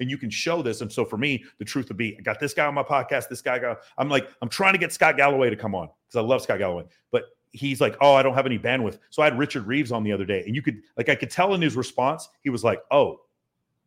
and 0.00 0.10
you 0.10 0.18
can 0.18 0.30
show 0.30 0.62
this. 0.62 0.80
And 0.80 0.92
so 0.92 1.04
for 1.04 1.16
me, 1.16 1.44
the 1.58 1.64
truth 1.64 1.88
would 1.88 1.96
be, 1.96 2.16
I 2.18 2.22
got 2.22 2.40
this 2.40 2.54
guy 2.54 2.66
on 2.66 2.74
my 2.74 2.82
podcast. 2.82 3.28
This 3.28 3.42
guy 3.42 3.58
got. 3.58 3.78
I'm 3.98 4.08
like, 4.08 4.28
I'm 4.42 4.48
trying 4.48 4.72
to 4.72 4.78
get 4.78 4.92
Scott 4.92 5.16
Galloway 5.16 5.50
to 5.50 5.56
come 5.56 5.74
on 5.74 5.88
because 6.06 6.22
I 6.22 6.26
love 6.26 6.42
Scott 6.42 6.58
Galloway, 6.58 6.84
but 7.10 7.24
he's 7.52 7.80
like, 7.80 7.96
"Oh, 8.00 8.14
I 8.14 8.22
don't 8.22 8.34
have 8.34 8.46
any 8.46 8.58
bandwidth." 8.58 8.98
So 9.10 9.22
I 9.22 9.26
had 9.26 9.38
Richard 9.38 9.66
Reeves 9.66 9.92
on 9.92 10.04
the 10.04 10.12
other 10.12 10.24
day, 10.24 10.42
and 10.46 10.54
you 10.54 10.62
could 10.62 10.82
like 10.96 11.08
I 11.08 11.14
could 11.14 11.30
tell 11.30 11.54
in 11.54 11.62
his 11.62 11.76
response, 11.76 12.28
he 12.42 12.50
was 12.50 12.62
like, 12.62 12.80
"Oh, 12.90 13.20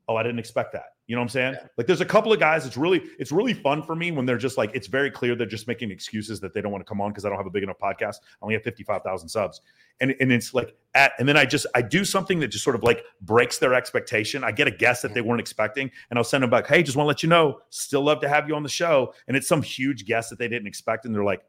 oh, 0.07 0.15
I 0.15 0.23
didn't 0.23 0.39
expect 0.39 0.73
that." 0.73 0.95
You 1.09 1.15
know 1.15 1.21
what 1.21 1.23
I'm 1.23 1.29
saying? 1.29 1.53
Yeah. 1.55 1.67
Like 1.75 1.87
there's 1.87 2.01
a 2.01 2.05
couple 2.05 2.31
of 2.31 2.39
guys. 2.39 2.67
It's 2.67 2.77
really 2.77 3.01
it's 3.17 3.31
really 3.31 3.55
fun 3.55 3.81
for 3.81 3.95
me 3.95 4.11
when 4.11 4.27
they're 4.27 4.37
just 4.37 4.59
like 4.59 4.69
it's 4.75 4.85
very 4.85 5.09
clear 5.09 5.33
they're 5.35 5.47
just 5.47 5.67
making 5.67 5.89
excuses 5.89 6.39
that 6.41 6.53
they 6.53 6.61
don't 6.61 6.71
want 6.71 6.85
to 6.85 6.87
come 6.87 7.01
on 7.01 7.09
because 7.09 7.25
I 7.25 7.29
don't 7.29 7.37
have 7.39 7.47
a 7.47 7.49
big 7.49 7.63
enough 7.63 7.79
podcast. 7.79 8.17
I 8.21 8.43
only 8.43 8.53
have 8.53 8.61
55,000 8.61 9.27
subs, 9.27 9.61
and 10.01 10.15
and 10.19 10.31
it's 10.31 10.53
like 10.53 10.75
at 10.93 11.13
and 11.17 11.27
then 11.27 11.35
I 11.35 11.45
just 11.45 11.65
I 11.73 11.81
do 11.81 12.05
something 12.05 12.39
that 12.41 12.49
just 12.49 12.63
sort 12.63 12.75
of 12.75 12.83
like 12.83 13.03
breaks 13.21 13.57
their 13.57 13.73
expectation. 13.73 14.43
I 14.43 14.51
get 14.51 14.67
a 14.67 14.71
guess 14.71 15.01
that 15.01 15.15
they 15.15 15.21
weren't 15.21 15.41
expecting, 15.41 15.89
and 16.11 16.19
I'll 16.19 16.23
send 16.23 16.43
them 16.43 16.51
back. 16.51 16.67
Hey, 16.67 16.83
just 16.83 16.95
want 16.95 17.05
to 17.05 17.07
let 17.07 17.23
you 17.23 17.29
know, 17.29 17.57
still 17.71 18.03
love 18.03 18.21
to 18.21 18.29
have 18.29 18.47
you 18.47 18.53
on 18.53 18.61
the 18.61 18.69
show. 18.69 19.15
And 19.27 19.35
it's 19.35 19.47
some 19.47 19.63
huge 19.63 20.05
guess 20.05 20.29
that 20.29 20.37
they 20.37 20.47
didn't 20.47 20.67
expect, 20.67 21.05
and 21.05 21.15
they're 21.15 21.23
like, 21.23 21.41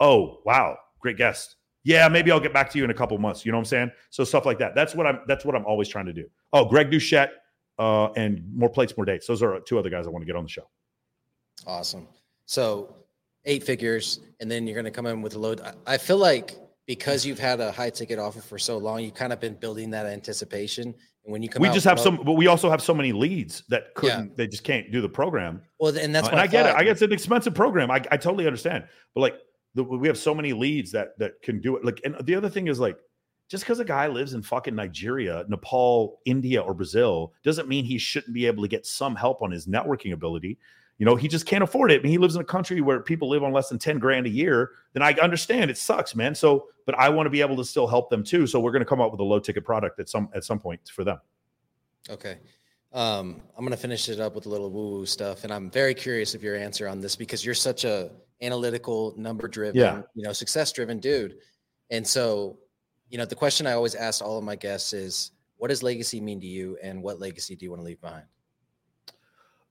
oh 0.00 0.40
wow, 0.44 0.76
great 0.98 1.16
guest. 1.16 1.54
Yeah, 1.84 2.08
maybe 2.08 2.32
I'll 2.32 2.40
get 2.40 2.52
back 2.52 2.70
to 2.70 2.78
you 2.78 2.82
in 2.82 2.90
a 2.90 2.94
couple 2.94 3.16
months. 3.18 3.46
You 3.46 3.52
know 3.52 3.58
what 3.58 3.62
I'm 3.62 3.66
saying? 3.66 3.92
So 4.10 4.24
stuff 4.24 4.46
like 4.46 4.58
that. 4.58 4.74
That's 4.74 4.96
what 4.96 5.06
I'm. 5.06 5.20
That's 5.28 5.44
what 5.44 5.54
I'm 5.54 5.64
always 5.64 5.86
trying 5.86 6.06
to 6.06 6.12
do. 6.12 6.28
Oh, 6.52 6.64
Greg 6.64 6.90
Doucette 6.90 7.28
uh, 7.78 8.06
and 8.12 8.42
more 8.54 8.68
plates, 8.68 8.96
more 8.96 9.04
dates. 9.04 9.26
Those 9.26 9.42
are 9.42 9.60
two 9.60 9.78
other 9.78 9.90
guys 9.90 10.06
I 10.06 10.10
want 10.10 10.22
to 10.22 10.26
get 10.26 10.36
on 10.36 10.44
the 10.44 10.50
show. 10.50 10.68
Awesome. 11.66 12.06
So 12.46 12.94
eight 13.44 13.62
figures, 13.62 14.20
and 14.40 14.50
then 14.50 14.66
you're 14.66 14.74
going 14.74 14.84
to 14.84 14.90
come 14.90 15.06
in 15.06 15.22
with 15.22 15.34
a 15.34 15.38
load. 15.38 15.60
I 15.86 15.98
feel 15.98 16.18
like 16.18 16.56
because 16.86 17.24
you've 17.24 17.38
had 17.38 17.60
a 17.60 17.72
high 17.72 17.90
ticket 17.90 18.18
offer 18.18 18.40
for 18.40 18.58
so 18.58 18.76
long, 18.78 19.00
you've 19.00 19.14
kind 19.14 19.32
of 19.32 19.40
been 19.40 19.54
building 19.54 19.90
that 19.90 20.06
anticipation. 20.06 20.94
And 21.24 21.32
when 21.32 21.42
you 21.42 21.48
come, 21.48 21.62
we 21.62 21.70
just 21.70 21.86
have 21.86 21.98
some, 21.98 22.20
but 22.24 22.32
we 22.32 22.46
also 22.46 22.68
have 22.70 22.82
so 22.82 22.92
many 22.92 23.12
leads 23.12 23.64
that 23.68 23.94
couldn't, 23.94 24.26
yeah. 24.26 24.34
they 24.36 24.46
just 24.46 24.64
can't 24.64 24.92
do 24.92 25.00
the 25.00 25.08
program. 25.08 25.62
Well, 25.78 25.96
and 25.96 26.14
that's 26.14 26.28
uh, 26.28 26.32
and 26.32 26.40
I, 26.40 26.44
I 26.44 26.46
get 26.46 26.66
it. 26.66 26.74
I 26.74 26.84
get 26.84 26.92
it's 26.92 27.02
an 27.02 27.12
expensive 27.12 27.54
program. 27.54 27.90
I, 27.90 28.02
I 28.10 28.16
totally 28.16 28.46
understand, 28.46 28.84
but 29.14 29.22
like 29.22 29.34
the, 29.74 29.82
we 29.82 30.06
have 30.08 30.18
so 30.18 30.34
many 30.34 30.52
leads 30.52 30.92
that 30.92 31.18
that 31.18 31.40
can 31.42 31.60
do 31.60 31.76
it. 31.76 31.84
Like, 31.84 32.00
and 32.04 32.16
the 32.24 32.34
other 32.34 32.50
thing 32.50 32.68
is 32.68 32.78
like 32.78 32.98
just 33.48 33.64
because 33.64 33.80
a 33.80 33.84
guy 33.84 34.06
lives 34.06 34.34
in 34.34 34.42
fucking 34.42 34.74
Nigeria, 34.74 35.44
Nepal, 35.48 36.20
India, 36.24 36.60
or 36.60 36.74
Brazil 36.74 37.32
doesn't 37.42 37.68
mean 37.68 37.84
he 37.84 37.98
shouldn't 37.98 38.32
be 38.32 38.46
able 38.46 38.62
to 38.62 38.68
get 38.68 38.86
some 38.86 39.14
help 39.14 39.42
on 39.42 39.50
his 39.50 39.66
networking 39.66 40.12
ability. 40.12 40.58
You 40.98 41.06
know, 41.06 41.16
he 41.16 41.26
just 41.26 41.44
can't 41.44 41.64
afford 41.64 41.90
it. 41.90 42.00
I 42.00 42.02
mean, 42.02 42.12
he 42.12 42.18
lives 42.18 42.36
in 42.36 42.40
a 42.40 42.44
country 42.44 42.80
where 42.80 43.00
people 43.00 43.28
live 43.28 43.42
on 43.42 43.52
less 43.52 43.68
than 43.68 43.78
10 43.78 43.98
grand 43.98 44.26
a 44.26 44.30
year. 44.30 44.70
Then 44.92 45.02
I 45.02 45.12
understand 45.14 45.70
it 45.70 45.76
sucks, 45.76 46.14
man. 46.14 46.34
So, 46.34 46.68
but 46.86 46.94
I 46.96 47.08
want 47.08 47.26
to 47.26 47.30
be 47.30 47.40
able 47.40 47.56
to 47.56 47.64
still 47.64 47.86
help 47.86 48.10
them 48.10 48.22
too. 48.22 48.46
So 48.46 48.60
we're 48.60 48.70
going 48.70 48.80
to 48.80 48.86
come 48.88 49.00
up 49.00 49.10
with 49.10 49.20
a 49.20 49.24
low 49.24 49.40
ticket 49.40 49.64
product 49.64 49.98
at 49.98 50.08
some 50.08 50.28
at 50.34 50.44
some 50.44 50.60
point 50.60 50.80
for 50.88 51.02
them. 51.02 51.18
Okay. 52.08 52.38
Um, 52.92 53.42
I'm 53.58 53.64
going 53.64 53.72
to 53.72 53.76
finish 53.76 54.08
it 54.08 54.20
up 54.20 54.36
with 54.36 54.46
a 54.46 54.48
little 54.48 54.70
woo 54.70 54.90
woo 54.90 55.06
stuff. 55.06 55.42
And 55.42 55.52
I'm 55.52 55.68
very 55.68 55.94
curious 55.94 56.34
of 56.34 56.44
your 56.44 56.54
answer 56.54 56.86
on 56.86 57.00
this 57.00 57.16
because 57.16 57.44
you're 57.44 57.54
such 57.54 57.84
a 57.84 58.10
analytical, 58.40 59.14
number 59.16 59.48
driven, 59.48 59.80
yeah. 59.80 60.02
you 60.14 60.22
know, 60.22 60.32
success 60.32 60.70
driven 60.70 61.00
dude. 61.00 61.38
And 61.90 62.06
so 62.06 62.58
you 63.10 63.18
know, 63.18 63.24
the 63.24 63.34
question 63.34 63.66
I 63.66 63.72
always 63.72 63.94
ask 63.94 64.22
all 64.22 64.38
of 64.38 64.44
my 64.44 64.56
guests 64.56 64.92
is, 64.92 65.32
what 65.56 65.68
does 65.68 65.82
legacy 65.82 66.20
mean 66.20 66.40
to 66.40 66.46
you, 66.46 66.76
and 66.82 67.02
what 67.02 67.20
legacy 67.20 67.56
do 67.56 67.64
you 67.64 67.70
want 67.70 67.80
to 67.80 67.86
leave 67.86 68.00
behind? 68.00 68.24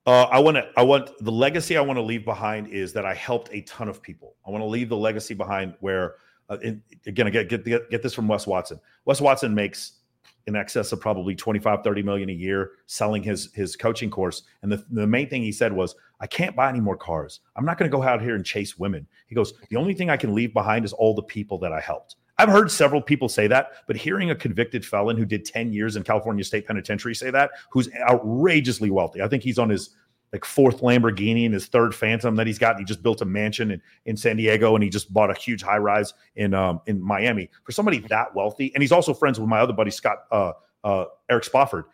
Uh, 0.05 0.23
I 0.23 0.39
want 0.39 0.57
to. 0.57 0.69
I 0.75 0.83
want 0.83 1.11
the 1.19 1.31
legacy 1.31 1.77
I 1.77 1.81
want 1.81 1.97
to 1.97 2.01
leave 2.01 2.25
behind 2.25 2.67
is 2.67 2.93
that 2.93 3.05
I 3.05 3.13
helped 3.13 3.49
a 3.53 3.61
ton 3.61 3.87
of 3.87 4.01
people. 4.01 4.35
I 4.45 4.51
want 4.51 4.61
to 4.61 4.67
leave 4.67 4.89
the 4.89 4.97
legacy 4.97 5.33
behind 5.33 5.75
where, 5.79 6.15
uh, 6.49 6.57
in, 6.61 6.81
again, 7.05 7.31
get, 7.31 7.47
get 7.47 7.63
get 7.65 8.03
this 8.03 8.13
from 8.13 8.27
Wes 8.27 8.45
Watson. 8.45 8.79
Wes 9.05 9.21
Watson 9.21 9.55
makes 9.55 9.99
in 10.45 10.55
excess 10.55 10.91
of 10.91 10.99
probably 10.99 11.35
25 11.35 11.83
30 11.83 12.03
million 12.03 12.29
a 12.29 12.33
year 12.33 12.71
selling 12.85 13.23
his 13.23 13.51
his 13.53 13.75
coaching 13.75 14.09
course 14.09 14.43
and 14.61 14.71
the, 14.71 14.85
the 14.91 15.07
main 15.07 15.29
thing 15.29 15.41
he 15.41 15.51
said 15.51 15.71
was 15.71 15.95
i 16.19 16.27
can't 16.27 16.55
buy 16.55 16.67
any 16.69 16.81
more 16.81 16.97
cars 16.97 17.39
i'm 17.55 17.65
not 17.65 17.77
going 17.77 17.89
to 17.89 17.95
go 17.95 18.03
out 18.03 18.21
here 18.21 18.35
and 18.35 18.45
chase 18.45 18.77
women 18.77 19.07
he 19.27 19.35
goes 19.35 19.53
the 19.69 19.75
only 19.75 19.93
thing 19.93 20.09
i 20.09 20.17
can 20.17 20.33
leave 20.33 20.53
behind 20.53 20.83
is 20.83 20.93
all 20.93 21.15
the 21.15 21.23
people 21.23 21.57
that 21.57 21.71
i 21.71 21.79
helped 21.79 22.17
I've 22.37 22.49
heard 22.49 22.71
several 22.71 23.01
people 23.01 23.29
say 23.29 23.47
that, 23.47 23.71
but 23.87 23.95
hearing 23.95 24.31
a 24.31 24.35
convicted 24.35 24.85
felon 24.85 25.17
who 25.17 25.25
did 25.25 25.45
10 25.45 25.71
years 25.71 25.95
in 25.95 26.03
California 26.03 26.43
State 26.43 26.65
Penitentiary 26.65 27.13
say 27.13 27.29
that, 27.29 27.51
who's 27.69 27.89
outrageously 28.09 28.89
wealthy. 28.89 29.21
I 29.21 29.27
think 29.27 29.43
he's 29.43 29.59
on 29.59 29.69
his 29.69 29.91
like 30.33 30.43
fourth 30.43 30.81
Lamborghini 30.81 31.45
and 31.45 31.53
his 31.53 31.67
third 31.67 31.93
Phantom 31.93 32.35
that 32.35 32.47
he's 32.47 32.57
got. 32.57 32.79
He 32.79 32.85
just 32.85 33.03
built 33.03 33.21
a 33.21 33.25
mansion 33.25 33.69
in, 33.69 33.81
in 34.05 34.17
San 34.17 34.35
Diego 34.35 34.73
and 34.73 34.83
he 34.83 34.89
just 34.89 35.13
bought 35.13 35.29
a 35.29 35.39
huge 35.39 35.61
high 35.61 35.77
rise 35.77 36.15
in 36.35 36.55
um, 36.55 36.81
in 36.87 36.99
Miami. 36.99 37.49
For 37.63 37.71
somebody 37.71 37.99
that 37.99 38.35
wealthy, 38.35 38.73
and 38.73 38.81
he's 38.81 38.91
also 38.91 39.13
friends 39.13 39.39
with 39.39 39.47
my 39.47 39.59
other 39.59 39.73
buddy 39.73 39.91
Scott 39.91 40.23
uh, 40.31 40.53
uh, 40.83 41.05
Eric 41.29 41.43
Spofford, 41.43 41.85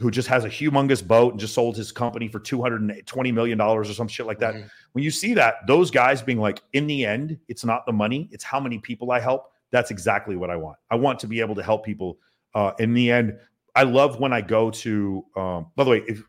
who 0.00 0.10
just 0.10 0.26
has 0.26 0.44
a 0.44 0.50
humongous 0.50 1.06
boat 1.06 1.32
and 1.32 1.40
just 1.40 1.54
sold 1.54 1.76
his 1.76 1.92
company 1.92 2.26
for 2.26 2.40
two 2.40 2.60
hundred 2.60 2.82
and 2.82 3.06
twenty 3.06 3.30
million 3.30 3.56
dollars 3.56 3.88
or 3.88 3.94
some 3.94 4.08
shit 4.08 4.26
like 4.26 4.40
that. 4.40 4.54
Mm-hmm. 4.54 4.66
When 4.90 5.04
you 5.04 5.12
see 5.12 5.32
that, 5.34 5.64
those 5.68 5.92
guys 5.92 6.20
being 6.20 6.40
like, 6.40 6.62
in 6.72 6.88
the 6.88 7.06
end, 7.06 7.38
it's 7.46 7.64
not 7.64 7.86
the 7.86 7.92
money; 7.92 8.28
it's 8.32 8.44
how 8.44 8.58
many 8.58 8.78
people 8.78 9.12
I 9.12 9.20
help 9.20 9.52
that's 9.70 9.90
exactly 9.90 10.36
what 10.36 10.50
I 10.50 10.56
want. 10.56 10.78
I 10.90 10.96
want 10.96 11.18
to 11.20 11.26
be 11.26 11.40
able 11.40 11.54
to 11.54 11.62
help 11.62 11.84
people. 11.84 12.18
Uh, 12.54 12.72
in 12.78 12.94
the 12.94 13.10
end, 13.10 13.38
I 13.74 13.82
love 13.82 14.20
when 14.20 14.32
I 14.32 14.40
go 14.40 14.70
to. 14.70 15.24
Um, 15.36 15.66
by 15.76 15.84
the 15.84 15.90
way, 15.90 16.02
if 16.06 16.22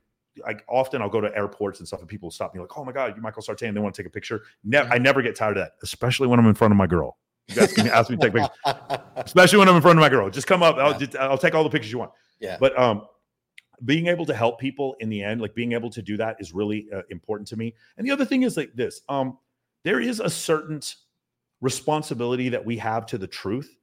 I 0.46 0.56
often 0.68 1.02
I'll 1.02 1.10
go 1.10 1.22
to 1.22 1.36
airports 1.36 1.80
and 1.80 1.88
stuff, 1.88 2.02
and 2.02 2.10
people 2.10 2.30
stop 2.32 2.54
me 2.54 2.62
like, 2.62 2.78
"Oh 2.78 2.84
my 2.84 2.92
god, 2.92 3.16
you're 3.16 3.22
Michael 3.22 3.42
Sartain." 3.42 3.74
They 3.74 3.80
want 3.80 3.96
to 3.96 4.02
take 4.02 4.08
a 4.08 4.14
picture. 4.14 4.44
Never, 4.64 4.90
I 4.90 4.98
never 4.98 5.22
get 5.22 5.36
tired 5.36 5.58
of 5.58 5.64
that, 5.64 5.74
especially 5.84 6.28
when 6.28 6.40
I'm 6.40 6.48
in 6.48 6.56
front 6.56 6.72
of 6.72 6.78
my 6.78 6.88
girl. 6.88 7.18
You 7.48 7.56
guys 7.56 7.72
can 7.72 7.88
ask 7.88 8.10
me 8.10 8.18
to 8.18 8.22
take 8.22 8.34
pictures, 8.34 9.00
especially 9.16 9.60
when 9.60 9.70
I'm 9.70 9.78
in 9.78 9.82
front 9.82 9.98
of 9.98 10.02
my 10.02 10.10
girl. 10.10 10.30
Just 10.30 10.48
come 10.48 10.62
up. 10.62 10.76
I'll, 10.76 11.00
just, 11.00 11.16
I'll 11.16 11.38
take 11.38 11.56
all 11.56 11.64
the 11.64 11.70
pictures 11.70 11.92
you 11.92 12.00
want. 12.00 12.12
Yeah. 12.42 12.58
But 12.60 12.78
um, 12.78 13.08
being 13.86 14.08
able 14.08 14.26
to 14.26 14.34
help 14.34 14.60
people 14.60 14.96
in 15.00 15.10
the 15.10 15.24
end, 15.24 15.40
like 15.40 15.56
being 15.56 15.72
able 15.72 15.90
to 15.92 16.02
do 16.02 16.18
that, 16.18 16.36
is 16.40 16.54
really 16.54 16.88
uh, 16.94 17.04
important 17.10 17.48
to 17.50 17.56
me. 17.56 17.74
And 17.98 18.06
the 18.06 18.12
other 18.12 18.26
thing 18.26 18.44
is 18.44 18.58
like 18.58 18.74
this: 18.74 19.02
um, 19.08 19.38
there 19.84 20.02
is 20.02 20.20
a 20.20 20.30
certain 20.30 20.82
responsibility 21.62 22.50
that 22.50 22.66
we 22.66 22.78
have 22.78 23.06
to 23.08 23.18
the 23.18 23.28
truth. 23.28 23.76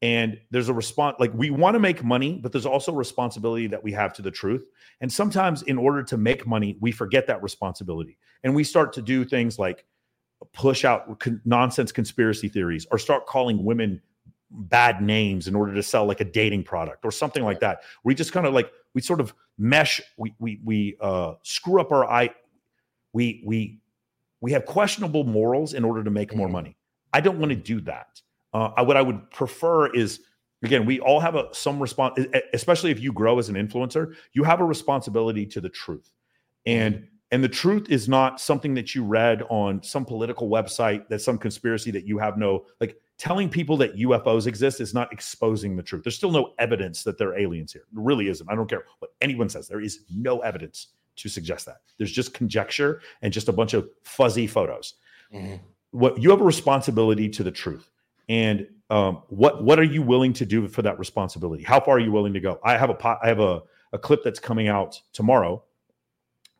And 0.00 0.38
there's 0.50 0.68
a 0.68 0.74
response 0.74 1.16
like 1.18 1.32
we 1.34 1.50
want 1.50 1.74
to 1.74 1.80
make 1.80 2.04
money 2.04 2.38
but 2.40 2.52
there's 2.52 2.66
also 2.66 2.92
responsibility 2.92 3.66
that 3.66 3.82
we 3.82 3.92
have 3.92 4.12
to 4.14 4.22
the 4.22 4.30
truth. 4.30 4.64
And 5.00 5.12
sometimes 5.12 5.62
in 5.62 5.76
order 5.76 6.02
to 6.04 6.16
make 6.16 6.46
money 6.46 6.76
we 6.80 6.92
forget 6.92 7.26
that 7.26 7.42
responsibility. 7.42 8.16
And 8.44 8.54
we 8.54 8.64
start 8.64 8.92
to 8.94 9.02
do 9.02 9.24
things 9.24 9.58
like 9.58 9.84
push 10.52 10.84
out 10.84 11.18
con- 11.18 11.40
nonsense 11.44 11.90
conspiracy 11.90 12.48
theories 12.48 12.86
or 12.92 12.98
start 12.98 13.26
calling 13.26 13.64
women 13.64 14.00
bad 14.50 15.02
names 15.02 15.48
in 15.48 15.54
order 15.54 15.74
to 15.74 15.82
sell 15.82 16.06
like 16.06 16.20
a 16.20 16.24
dating 16.24 16.62
product 16.62 17.04
or 17.04 17.10
something 17.10 17.44
like 17.44 17.60
that. 17.60 17.80
We 18.04 18.14
just 18.14 18.32
kind 18.32 18.46
of 18.46 18.54
like 18.54 18.70
we 18.94 19.02
sort 19.02 19.20
of 19.20 19.34
mesh 19.58 20.00
we 20.16 20.34
we 20.38 20.60
we 20.64 20.96
uh 21.00 21.34
screw 21.42 21.80
up 21.80 21.90
our 21.90 22.08
eye 22.08 22.30
we 23.12 23.42
we 23.44 23.80
we 24.40 24.52
have 24.52 24.64
questionable 24.64 25.24
morals 25.24 25.74
in 25.74 25.84
order 25.84 26.04
to 26.04 26.10
make 26.10 26.34
more 26.34 26.46
mm-hmm. 26.46 26.52
money 26.54 26.77
I 27.12 27.20
don't 27.20 27.38
want 27.38 27.50
to 27.50 27.56
do 27.56 27.80
that. 27.82 28.20
Uh, 28.52 28.70
I, 28.76 28.82
what 28.82 28.96
I 28.96 29.02
would 29.02 29.30
prefer 29.30 29.92
is 29.94 30.20
again, 30.62 30.86
we 30.86 31.00
all 31.00 31.20
have 31.20 31.34
a 31.34 31.48
some 31.52 31.78
response, 31.78 32.18
especially 32.52 32.90
if 32.90 33.00
you 33.00 33.12
grow 33.12 33.38
as 33.38 33.48
an 33.48 33.54
influencer, 33.54 34.14
you 34.32 34.44
have 34.44 34.60
a 34.60 34.64
responsibility 34.64 35.46
to 35.46 35.60
the 35.60 35.68
truth, 35.68 36.10
and 36.66 36.96
mm-hmm. 36.96 37.04
and 37.32 37.44
the 37.44 37.48
truth 37.48 37.90
is 37.90 38.08
not 38.08 38.40
something 38.40 38.74
that 38.74 38.94
you 38.94 39.04
read 39.04 39.42
on 39.50 39.82
some 39.82 40.04
political 40.04 40.48
website 40.48 41.04
that's 41.08 41.24
some 41.24 41.38
conspiracy 41.38 41.90
that 41.90 42.04
you 42.04 42.18
have 42.18 42.38
no 42.38 42.66
like 42.80 42.96
telling 43.18 43.48
people 43.48 43.76
that 43.76 43.96
UFOs 43.96 44.46
exist 44.46 44.80
is 44.80 44.94
not 44.94 45.12
exposing 45.12 45.76
the 45.76 45.82
truth. 45.82 46.04
There's 46.04 46.16
still 46.16 46.30
no 46.30 46.54
evidence 46.58 47.02
that 47.02 47.18
there 47.18 47.30
are 47.30 47.38
aliens 47.38 47.72
here. 47.72 47.82
There 47.92 48.02
really 48.02 48.28
isn't. 48.28 48.48
I 48.48 48.54
don't 48.54 48.68
care 48.68 48.84
what 49.00 49.10
anyone 49.20 49.48
says. 49.48 49.66
There 49.66 49.80
is 49.80 50.04
no 50.14 50.38
evidence 50.40 50.88
to 51.16 51.28
suggest 51.28 51.66
that. 51.66 51.78
There's 51.96 52.12
just 52.12 52.32
conjecture 52.32 53.02
and 53.22 53.32
just 53.32 53.48
a 53.48 53.52
bunch 53.52 53.74
of 53.74 53.88
fuzzy 54.04 54.46
photos. 54.46 54.94
Mm-hmm 55.34 55.56
what 55.90 56.20
you 56.20 56.30
have 56.30 56.40
a 56.40 56.44
responsibility 56.44 57.28
to 57.30 57.42
the 57.42 57.50
truth. 57.50 57.90
And 58.28 58.66
um, 58.90 59.22
what 59.28 59.62
what 59.62 59.78
are 59.78 59.84
you 59.84 60.02
willing 60.02 60.32
to 60.34 60.46
do 60.46 60.66
for 60.68 60.82
that 60.82 60.98
responsibility? 60.98 61.62
How 61.62 61.80
far 61.80 61.96
are 61.96 62.00
you 62.00 62.12
willing 62.12 62.32
to 62.34 62.40
go? 62.40 62.58
I 62.64 62.76
have 62.76 62.90
a 62.90 62.94
pot, 62.94 63.18
i 63.22 63.28
have 63.28 63.40
a, 63.40 63.62
a 63.92 63.98
clip 63.98 64.22
that's 64.22 64.38
coming 64.38 64.68
out 64.68 65.00
tomorrow 65.12 65.62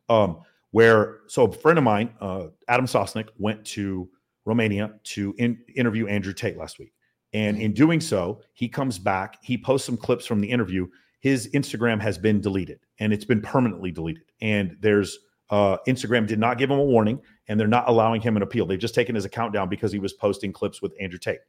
um, 0.09 0.41
where 0.71 1.19
so 1.27 1.45
a 1.45 1.51
friend 1.51 1.77
of 1.77 1.83
mine 1.83 2.13
uh, 2.21 2.47
adam 2.67 2.85
sosnick 2.85 3.29
went 3.37 3.63
to 3.65 4.09
romania 4.45 4.93
to 5.03 5.33
in, 5.37 5.57
interview 5.75 6.07
andrew 6.07 6.33
tate 6.33 6.57
last 6.57 6.79
week. 6.79 6.93
And 7.33 7.57
in 7.57 7.73
doing 7.73 8.01
so 8.01 8.41
he 8.53 8.67
comes 8.67 8.97
back 8.99 9.37
he 9.41 9.57
posts 9.57 9.85
some 9.85 9.97
clips 9.97 10.25
from 10.25 10.41
the 10.41 10.49
interview. 10.49 10.87
His 11.19 11.49
instagram 11.53 11.99
has 12.01 12.17
been 12.17 12.41
deleted 12.41 12.79
and 12.99 13.13
it's 13.13 13.25
been 13.25 13.41
permanently 13.41 13.91
deleted. 13.91 14.23
And 14.41 14.77
there's 14.79 15.19
uh, 15.49 15.77
Instagram 15.87 16.27
did 16.27 16.39
not 16.39 16.57
give 16.57 16.69
him 16.69 16.77
a 16.77 16.83
warning, 16.83 17.19
and 17.49 17.59
they're 17.59 17.67
not 17.67 17.89
allowing 17.89 18.21
him 18.21 18.37
an 18.37 18.43
appeal. 18.43 18.65
They've 18.65 18.79
just 18.79 18.95
taken 18.95 19.15
his 19.15 19.25
account 19.25 19.53
down 19.53 19.67
because 19.67 19.91
he 19.91 19.99
was 19.99 20.13
posting 20.13 20.53
clips 20.53 20.81
with 20.81 20.93
Andrew 21.01 21.19
Tate. 21.19 21.39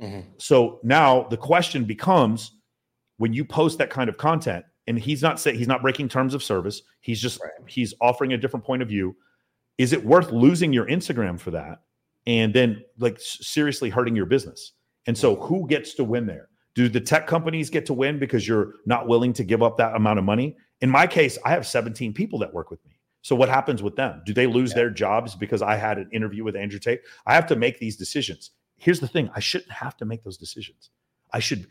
Mm-hmm. 0.00 0.20
So 0.38 0.78
now 0.82 1.24
the 1.24 1.36
question 1.36 1.84
becomes: 1.84 2.52
when 3.18 3.34
you 3.34 3.44
post 3.44 3.76
that 3.78 3.90
kind 3.90 4.08
of 4.08 4.16
content, 4.16 4.64
and 4.86 4.98
he's 4.98 5.20
not 5.20 5.38
saying 5.38 5.58
he's 5.58 5.68
not 5.68 5.82
breaking 5.82 6.08
terms 6.08 6.32
of 6.32 6.42
service, 6.42 6.82
he's 7.00 7.20
just 7.20 7.42
right. 7.42 7.50
he's 7.66 7.92
offering 8.00 8.32
a 8.32 8.38
different 8.38 8.64
point 8.64 8.80
of 8.80 8.88
view. 8.88 9.14
Is 9.76 9.92
it 9.92 10.04
worth 10.04 10.32
losing 10.32 10.72
your 10.72 10.86
Instagram 10.86 11.38
for 11.38 11.50
that, 11.50 11.82
and 12.26 12.54
then 12.54 12.82
like 12.98 13.18
seriously 13.20 13.90
hurting 13.90 14.16
your 14.16 14.26
business? 14.26 14.72
And 15.06 15.18
so, 15.18 15.34
mm-hmm. 15.34 15.44
who 15.44 15.66
gets 15.66 15.94
to 15.94 16.04
win 16.04 16.26
there? 16.26 16.48
Do 16.74 16.88
the 16.88 17.00
tech 17.00 17.26
companies 17.26 17.70
get 17.70 17.86
to 17.86 17.94
win 17.94 18.20
because 18.20 18.46
you're 18.46 18.74
not 18.86 19.08
willing 19.08 19.32
to 19.32 19.42
give 19.42 19.64
up 19.64 19.76
that 19.78 19.96
amount 19.96 20.20
of 20.20 20.24
money? 20.24 20.56
In 20.80 20.88
my 20.88 21.08
case, 21.08 21.36
I 21.44 21.50
have 21.50 21.66
17 21.66 22.12
people 22.12 22.38
that 22.38 22.54
work 22.54 22.70
with 22.70 22.84
me. 22.86 22.97
So 23.28 23.36
what 23.36 23.50
happens 23.50 23.82
with 23.82 23.94
them? 23.94 24.22
Do 24.24 24.32
they 24.32 24.46
lose 24.46 24.70
yeah. 24.70 24.76
their 24.76 24.90
jobs 24.90 25.34
because 25.34 25.60
I 25.60 25.76
had 25.76 25.98
an 25.98 26.08
interview 26.14 26.44
with 26.44 26.56
Andrew 26.56 26.78
Tate? 26.78 27.02
I 27.26 27.34
have 27.34 27.46
to 27.48 27.56
make 27.56 27.78
these 27.78 27.94
decisions. 27.94 28.52
here's 28.78 29.00
the 29.00 29.06
thing: 29.06 29.28
I 29.36 29.40
shouldn't 29.40 29.70
have 29.70 29.98
to 29.98 30.06
make 30.06 30.24
those 30.24 30.38
decisions. 30.38 30.88
I 31.30 31.38
should. 31.38 31.66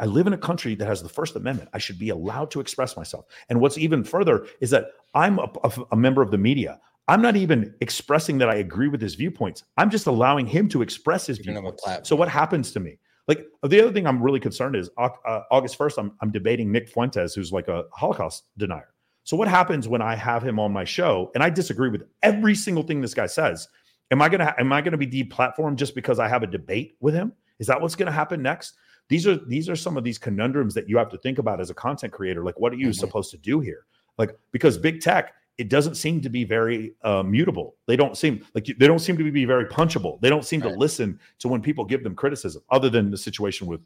I 0.00 0.06
live 0.06 0.26
in 0.26 0.32
a 0.32 0.38
country 0.38 0.74
that 0.74 0.84
has 0.84 1.04
the 1.04 1.08
First 1.08 1.36
Amendment. 1.36 1.70
I 1.72 1.78
should 1.78 1.96
be 1.96 2.08
allowed 2.08 2.50
to 2.50 2.60
express 2.60 2.96
myself. 2.96 3.26
And 3.48 3.60
what's 3.60 3.78
even 3.78 4.02
further 4.02 4.48
is 4.60 4.70
that 4.70 4.86
I'm 5.14 5.38
a, 5.38 5.48
a, 5.62 5.72
a 5.92 5.96
member 5.96 6.22
of 6.22 6.32
the 6.32 6.38
media. 6.38 6.80
I'm 7.06 7.22
not 7.22 7.36
even 7.36 7.72
expressing 7.80 8.38
that 8.38 8.48
I 8.48 8.56
agree 8.56 8.88
with 8.88 9.00
his 9.00 9.14
viewpoints. 9.14 9.62
I'm 9.76 9.90
just 9.90 10.08
allowing 10.08 10.44
him 10.44 10.68
to 10.70 10.82
express 10.82 11.24
his 11.28 11.38
viewpoints. 11.38 11.84
So 12.02 12.16
what 12.16 12.28
happens 12.28 12.72
to 12.72 12.80
me? 12.80 12.98
Like 13.28 13.46
the 13.62 13.80
other 13.80 13.92
thing 13.92 14.08
I'm 14.08 14.20
really 14.20 14.40
concerned 14.40 14.74
is 14.74 14.90
uh, 14.98 15.10
August 15.52 15.78
1st, 15.78 15.98
I'm, 15.98 16.12
I'm 16.20 16.32
debating 16.32 16.72
Nick 16.72 16.88
Fuentes, 16.88 17.32
who's 17.32 17.52
like 17.52 17.68
a 17.68 17.84
Holocaust 17.92 18.46
denier. 18.58 18.88
So 19.26 19.36
what 19.36 19.48
happens 19.48 19.88
when 19.88 20.00
I 20.00 20.14
have 20.14 20.44
him 20.44 20.60
on 20.60 20.72
my 20.72 20.84
show 20.84 21.32
and 21.34 21.42
I 21.42 21.50
disagree 21.50 21.88
with 21.88 22.04
every 22.22 22.54
single 22.54 22.84
thing 22.84 23.00
this 23.00 23.12
guy 23.12 23.26
says? 23.26 23.66
Am 24.12 24.22
I 24.22 24.28
gonna 24.28 24.54
am 24.56 24.72
I 24.72 24.80
gonna 24.80 24.96
be 24.96 25.06
deplatformed 25.06 25.74
just 25.74 25.96
because 25.96 26.20
I 26.20 26.28
have 26.28 26.44
a 26.44 26.46
debate 26.46 26.96
with 27.00 27.12
him? 27.12 27.32
Is 27.58 27.66
that 27.66 27.80
what's 27.80 27.96
gonna 27.96 28.12
happen 28.12 28.40
next? 28.40 28.74
These 29.08 29.26
are 29.26 29.34
these 29.34 29.68
are 29.68 29.74
some 29.74 29.96
of 29.96 30.04
these 30.04 30.16
conundrums 30.16 30.74
that 30.74 30.88
you 30.88 30.96
have 30.96 31.08
to 31.08 31.18
think 31.18 31.38
about 31.38 31.60
as 31.60 31.70
a 31.70 31.74
content 31.74 32.12
creator. 32.12 32.44
Like, 32.44 32.60
what 32.60 32.72
are 32.72 32.76
you 32.76 32.90
mm-hmm. 32.90 32.92
supposed 32.92 33.32
to 33.32 33.36
do 33.36 33.58
here? 33.58 33.86
Like, 34.16 34.30
because 34.52 34.78
big 34.78 35.00
tech, 35.00 35.34
it 35.58 35.68
doesn't 35.68 35.96
seem 35.96 36.20
to 36.20 36.28
be 36.28 36.44
very 36.44 36.94
uh, 37.02 37.24
mutable. 37.24 37.74
They 37.88 37.96
don't 37.96 38.16
seem 38.16 38.46
like 38.54 38.66
they 38.78 38.86
don't 38.86 39.00
seem 39.00 39.18
to 39.18 39.28
be 39.28 39.44
very 39.44 39.64
punchable. 39.64 40.20
They 40.20 40.30
don't 40.30 40.44
seem 40.44 40.60
right. 40.60 40.70
to 40.70 40.78
listen 40.78 41.18
to 41.40 41.48
when 41.48 41.62
people 41.62 41.84
give 41.84 42.04
them 42.04 42.14
criticism, 42.14 42.62
other 42.70 42.90
than 42.90 43.10
the 43.10 43.18
situation 43.18 43.66
with 43.66 43.80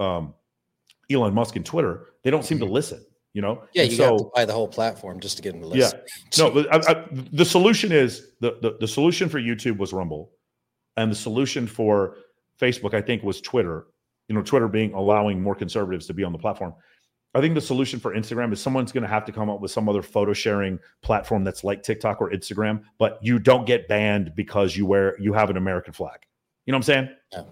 um, 0.00 0.34
Elon 1.08 1.34
Musk 1.34 1.54
and 1.54 1.64
Twitter. 1.64 2.08
They 2.24 2.32
don't 2.32 2.44
seem 2.44 2.58
to 2.58 2.64
mm-hmm. 2.64 2.74
listen 2.74 3.04
you 3.32 3.42
know? 3.42 3.62
Yeah 3.72 3.82
and 3.82 3.90
you 3.92 3.96
so, 3.96 4.04
have 4.04 4.18
to 4.18 4.30
buy 4.34 4.44
the 4.44 4.52
whole 4.52 4.68
platform 4.68 5.20
just 5.20 5.36
to 5.36 5.42
get 5.42 5.52
them 5.52 5.62
to 5.62 5.68
listen. 5.68 6.00
Yeah 6.38 6.48
no 6.52 6.64
I, 6.70 6.76
I, 6.76 7.06
the 7.32 7.44
solution 7.44 7.92
is 7.92 8.32
the, 8.40 8.58
the 8.62 8.76
the 8.80 8.88
solution 8.88 9.28
for 9.28 9.40
youtube 9.40 9.78
was 9.78 9.92
rumble 9.92 10.32
and 10.96 11.10
the 11.10 11.16
solution 11.16 11.66
for 11.66 12.16
facebook 12.60 12.94
i 12.94 13.00
think 13.00 13.22
was 13.22 13.40
twitter 13.40 13.86
you 14.28 14.34
know 14.34 14.42
twitter 14.42 14.68
being 14.68 14.92
allowing 14.94 15.42
more 15.42 15.54
conservatives 15.54 16.06
to 16.06 16.14
be 16.14 16.24
on 16.24 16.32
the 16.32 16.38
platform. 16.38 16.74
I 17.32 17.40
think 17.40 17.54
the 17.54 17.60
solution 17.60 18.00
for 18.00 18.14
instagram 18.14 18.52
is 18.52 18.60
someone's 18.60 18.90
going 18.90 19.02
to 19.02 19.08
have 19.08 19.24
to 19.26 19.32
come 19.32 19.48
up 19.48 19.60
with 19.60 19.70
some 19.70 19.88
other 19.88 20.02
photo 20.02 20.32
sharing 20.32 20.80
platform 21.02 21.44
that's 21.44 21.62
like 21.62 21.82
tiktok 21.82 22.20
or 22.20 22.30
instagram 22.30 22.82
but 22.98 23.20
you 23.22 23.38
don't 23.38 23.66
get 23.66 23.86
banned 23.86 24.32
because 24.34 24.76
you 24.76 24.84
wear 24.84 25.16
you 25.20 25.32
have 25.32 25.50
an 25.50 25.56
american 25.56 25.92
flag. 25.92 26.26
You 26.66 26.72
know 26.72 26.78
what 26.78 26.88
i'm 26.88 27.06
saying? 27.06 27.08
Yeah. 27.32 27.42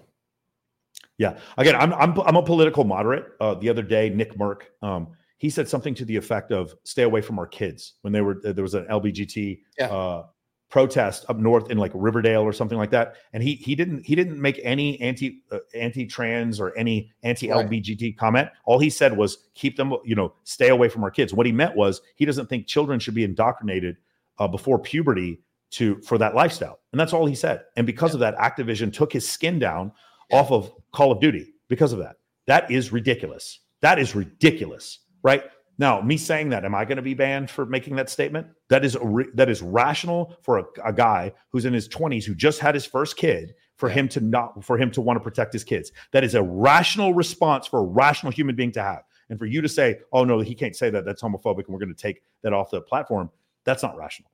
Yeah. 1.19 1.39
Again, 1.57 1.75
I'm 1.75 1.93
I'm 1.95 2.19
I'm 2.21 2.37
a 2.37 2.43
political 2.43 2.85
moderate. 2.85 3.27
Uh, 3.41 3.55
the 3.55 3.69
other 3.69 3.83
day, 3.83 4.09
Nick 4.09 4.39
Merck, 4.39 4.63
um, 4.83 5.09
he 5.39 5.51
said 5.51 5.69
something 5.69 5.95
to 5.95 6.05
the 6.05 6.17
effect 6.17 6.53
of 6.53 6.75
"Stay 6.85 7.03
away 7.03 7.21
from 7.23 7.39
our 7.39 7.47
kids." 7.47 7.95
When 8.03 8.13
they 8.13 8.21
were 8.21 8.41
there 8.43 8.63
was 8.63 8.75
an 8.75 8.87
LBGT 8.87 9.61
yeah. 9.79 9.87
uh, 9.87 10.27
protest 10.69 11.25
up 11.29 11.39
north 11.39 11.71
in 11.71 11.79
like 11.79 11.93
Riverdale 11.95 12.43
or 12.43 12.53
something 12.53 12.77
like 12.77 12.91
that, 12.91 13.15
and 13.33 13.43
he 13.43 13.55
he 13.55 13.75
didn't 13.75 14.05
he 14.05 14.15
didn't 14.15 14.41
make 14.41 14.61
any 14.63 15.01
anti 15.01 15.43
uh, 15.51 15.59
anti 15.75 16.07
trans 16.07 16.61
or 16.61 16.77
any 16.77 17.11
anti 17.23 17.49
LBGT 17.49 18.03
right. 18.03 18.19
comment. 18.19 18.49
All 18.65 18.79
he 18.79 18.91
said 18.91 19.17
was 19.17 19.49
keep 19.55 19.77
them 19.77 19.95
you 20.05 20.15
know 20.15 20.35
stay 20.45 20.69
away 20.69 20.89
from 20.89 21.05
our 21.05 21.11
kids. 21.11 21.33
What 21.33 21.47
he 21.47 21.53
meant 21.53 21.77
was 21.77 22.03
he 22.17 22.25
doesn't 22.25 22.49
think 22.49 22.67
children 22.67 23.01
should 23.01 23.15
be 23.15 23.25
indoctrinated 23.25 23.97
uh, 24.39 24.49
before 24.49 24.79
puberty 24.79 25.41
to 25.71 26.01
for 26.03 26.19
that 26.19 26.35
lifestyle, 26.35 26.81
and 26.93 27.01
that's 27.01 27.13
all 27.13 27.27
he 27.27 27.35
said. 27.35 27.63
And 27.77 27.87
because 27.87 28.11
yeah. 28.11 28.15
of 28.17 28.21
that, 28.21 28.37
Activision 28.37 28.93
took 28.93 29.13
his 29.13 29.29
skin 29.29 29.59
down 29.59 29.93
yeah. 30.31 30.39
off 30.39 30.51
of 30.51 30.73
Call 30.93 31.13
of 31.13 31.21
Duty 31.21 31.55
because 31.69 31.93
of 31.93 32.01
that. 32.01 32.17
That 32.47 32.71
is 32.71 32.93
ridiculous. 32.93 33.61
That 33.81 33.99
is 33.99 34.15
ridiculous 34.17 34.99
right? 35.23 35.45
Now, 35.79 36.01
me 36.01 36.17
saying 36.17 36.49
that, 36.51 36.65
am 36.65 36.75
I 36.75 36.85
going 36.85 36.97
to 36.97 37.03
be 37.03 37.15
banned 37.15 37.51
for 37.51 37.65
making 37.65 37.97
that 37.97 38.11
statement? 38.11 38.49
That 38.69 38.85
is 38.85 38.97
re- 39.01 39.31
that 39.35 39.49
is 39.49 39.63
rational 39.63 40.37
for 40.43 40.59
a, 40.59 40.65
a, 40.85 40.93
guy 40.93 41.33
who's 41.51 41.65
in 41.65 41.73
his 41.73 41.89
20s 41.89 42.25
who 42.25 42.35
just 42.35 42.59
had 42.59 42.75
his 42.75 42.85
first 42.85 43.17
kid 43.17 43.55
for 43.77 43.89
yeah. 43.89 43.95
him 43.95 44.09
to 44.09 44.21
not 44.21 44.65
for 44.65 44.77
him 44.77 44.91
to 44.91 45.01
want 45.01 45.17
to 45.17 45.23
protect 45.23 45.53
his 45.53 45.63
kids. 45.63 45.93
That 46.13 46.25
is 46.25 46.35
a 46.35 46.43
rational 46.43 47.15
response 47.15 47.69
for 47.69 47.79
a 47.79 47.85
rational 47.85 48.33
human 48.33 48.57
being 48.57 48.73
to 48.73 48.83
have. 48.83 49.05
And 49.31 49.39
for 49.39 49.47
you 49.47 49.61
to 49.61 49.69
say, 49.69 50.01
"Oh 50.13 50.25
no, 50.25 50.41
he 50.41 50.55
can't 50.55 50.75
say 50.75 50.91
that. 50.91 51.05
That's 51.05 51.23
homophobic 51.23 51.67
and 51.67 51.69
we're 51.69 51.79
going 51.79 51.95
to 51.95 52.03
take 52.03 52.23
that 52.43 52.53
off 52.53 52.71
the 52.71 52.81
platform." 52.81 53.31
That's 53.65 53.83
not 53.83 53.97
rational. 53.97 54.31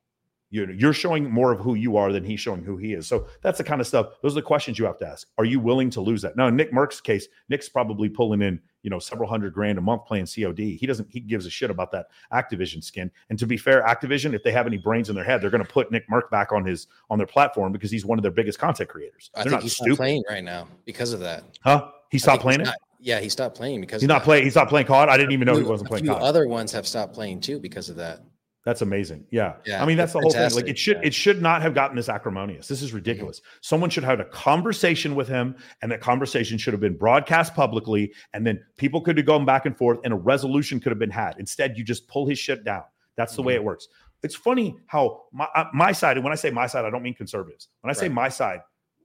You're, 0.49 0.71
you're 0.71 0.93
showing 0.93 1.29
more 1.29 1.51
of 1.51 1.59
who 1.59 1.75
you 1.75 1.97
are 1.97 2.13
than 2.13 2.23
he's 2.23 2.39
showing 2.39 2.63
who 2.63 2.77
he 2.77 2.93
is. 2.93 3.07
So 3.07 3.27
that's 3.41 3.57
the 3.57 3.63
kind 3.63 3.81
of 3.81 3.87
stuff. 3.87 4.07
Those 4.21 4.33
are 4.33 4.35
the 4.35 4.41
questions 4.43 4.79
you 4.79 4.85
have 4.85 4.97
to 4.99 5.07
ask. 5.07 5.27
Are 5.37 5.43
you 5.43 5.59
willing 5.59 5.89
to 5.89 6.01
lose 6.01 6.21
that? 6.21 6.37
Now, 6.37 6.47
in 6.47 6.55
Nick 6.55 6.71
Merck's 6.71 7.01
case, 7.01 7.27
Nick's 7.49 7.67
probably 7.67 8.07
pulling 8.09 8.41
in, 8.41 8.61
you 8.85 8.91
know, 8.91 8.99
several 8.99 9.27
hundred 9.27 9.51
grand 9.51 9.79
a 9.79 9.81
month 9.81 10.05
playing 10.05 10.27
COD. 10.27 10.59
He 10.59 10.85
doesn't, 10.85 11.09
he 11.09 11.19
gives 11.19 11.47
a 11.47 11.49
shit 11.49 11.71
about 11.71 11.91
that 11.91 12.09
Activision 12.31 12.83
skin. 12.83 13.09
And 13.31 13.39
to 13.39 13.47
be 13.47 13.57
fair, 13.57 13.81
Activision, 13.81 14.35
if 14.35 14.43
they 14.43 14.51
have 14.51 14.67
any 14.67 14.77
brains 14.77 15.09
in 15.09 15.15
their 15.15 15.23
head, 15.23 15.41
they're 15.41 15.49
going 15.49 15.65
to 15.65 15.69
put 15.69 15.91
Nick 15.91 16.07
Merck 16.07 16.29
back 16.29 16.51
on 16.51 16.63
his, 16.63 16.85
on 17.09 17.17
their 17.17 17.25
platform 17.25 17.71
because 17.71 17.89
he's 17.89 18.05
one 18.05 18.19
of 18.19 18.21
their 18.21 18.31
biggest 18.31 18.59
content 18.59 18.87
creators. 18.87 19.31
They're 19.33 19.47
I 19.47 19.49
think 19.49 19.63
he's 19.63 19.73
stupid. 19.73 19.97
playing 19.97 20.23
right 20.29 20.43
now 20.43 20.67
because 20.85 21.13
of 21.13 21.19
that. 21.21 21.45
Huh? 21.63 21.89
He 22.11 22.19
stopped 22.19 22.43
playing 22.43 22.61
it? 22.61 22.65
Not, 22.65 22.77
yeah, 22.99 23.19
he 23.19 23.27
stopped 23.27 23.57
playing 23.57 23.81
because 23.81 24.03
he's 24.03 24.07
not 24.07 24.21
playing. 24.21 24.43
He 24.43 24.51
stopped 24.51 24.69
playing 24.69 24.85
COD. 24.85 25.09
I 25.09 25.17
didn't 25.17 25.31
even 25.31 25.47
know 25.47 25.57
he 25.57 25.63
wasn't 25.63 25.89
playing 25.89 26.05
COD. 26.05 26.21
Other 26.21 26.47
ones 26.47 26.71
have 26.71 26.87
stopped 26.87 27.13
playing 27.15 27.41
too 27.41 27.59
because 27.59 27.89
of 27.89 27.95
that. 27.95 28.21
That's 28.65 28.81
amazing. 28.81 29.27
Yeah. 29.29 29.53
yeah 29.63 29.81
I 29.81 29.85
mean, 29.85 29.95
that's 29.95 30.13
the 30.13 30.19
whole 30.19 30.31
thing. 30.31 30.51
Like 30.51 30.67
it 30.67 30.77
should, 30.77 30.97
yeah. 30.97 31.07
it 31.07 31.13
should 31.13 31.39
not 31.39 31.61
have 31.61 31.75
gotten 31.75 31.95
this 31.95 32.09
acrimonious. 32.09 32.67
This 32.67 32.81
is 32.81 32.89
mm-hmm. 32.89 32.97
ridiculous. 32.97 33.39
Mm-hmm. 33.39 33.57
Someone 33.61 33.89
should 33.91 34.03
have 34.03 34.17
had 34.17 34.25
a 34.25 34.29
conversation 34.29 35.13
with 35.13 35.27
him, 35.27 35.55
and 35.83 35.91
that 35.91 36.01
conversation 36.01 36.57
should 36.57 36.73
have 36.73 36.81
been 36.81 36.97
broadcast 36.97 37.53
publicly, 37.53 38.11
and 38.33 38.45
then 38.45 38.59
people 38.77 39.01
could 39.01 39.17
have 39.17 39.25
gone 39.27 39.45
back 39.45 39.67
and 39.67 39.77
forth, 39.77 39.99
and 40.03 40.11
a 40.11 40.17
resolution 40.17 40.79
could 40.79 40.91
have 40.91 40.97
been 40.97 41.11
had. 41.11 41.35
Instead, 41.37 41.77
you 41.77 41.83
just 41.83 42.07
pull 42.07 42.27
his 42.27 42.39
shit 42.39 42.63
down. 42.63 42.83
That's 43.15 43.35
the 43.35 43.41
mm-hmm. 43.41 43.49
way 43.49 43.55
it 43.55 43.63
works. 43.63 43.87
It's 44.23 44.35
funny 44.35 44.75
how 44.87 45.25
my 45.31 45.47
uh, 45.53 45.65
my 45.71 45.91
side, 45.91 46.17
and 46.17 46.23
when 46.23 46.33
I 46.33 46.35
say 46.35 46.49
my 46.49 46.65
side, 46.65 46.85
I 46.85 46.89
don't 46.89 47.03
mean 47.03 47.13
conservatives. 47.13 47.67
When 47.81 47.91
I 47.91 47.93
say 47.93 48.09
my 48.09 48.29
side, 48.29 48.61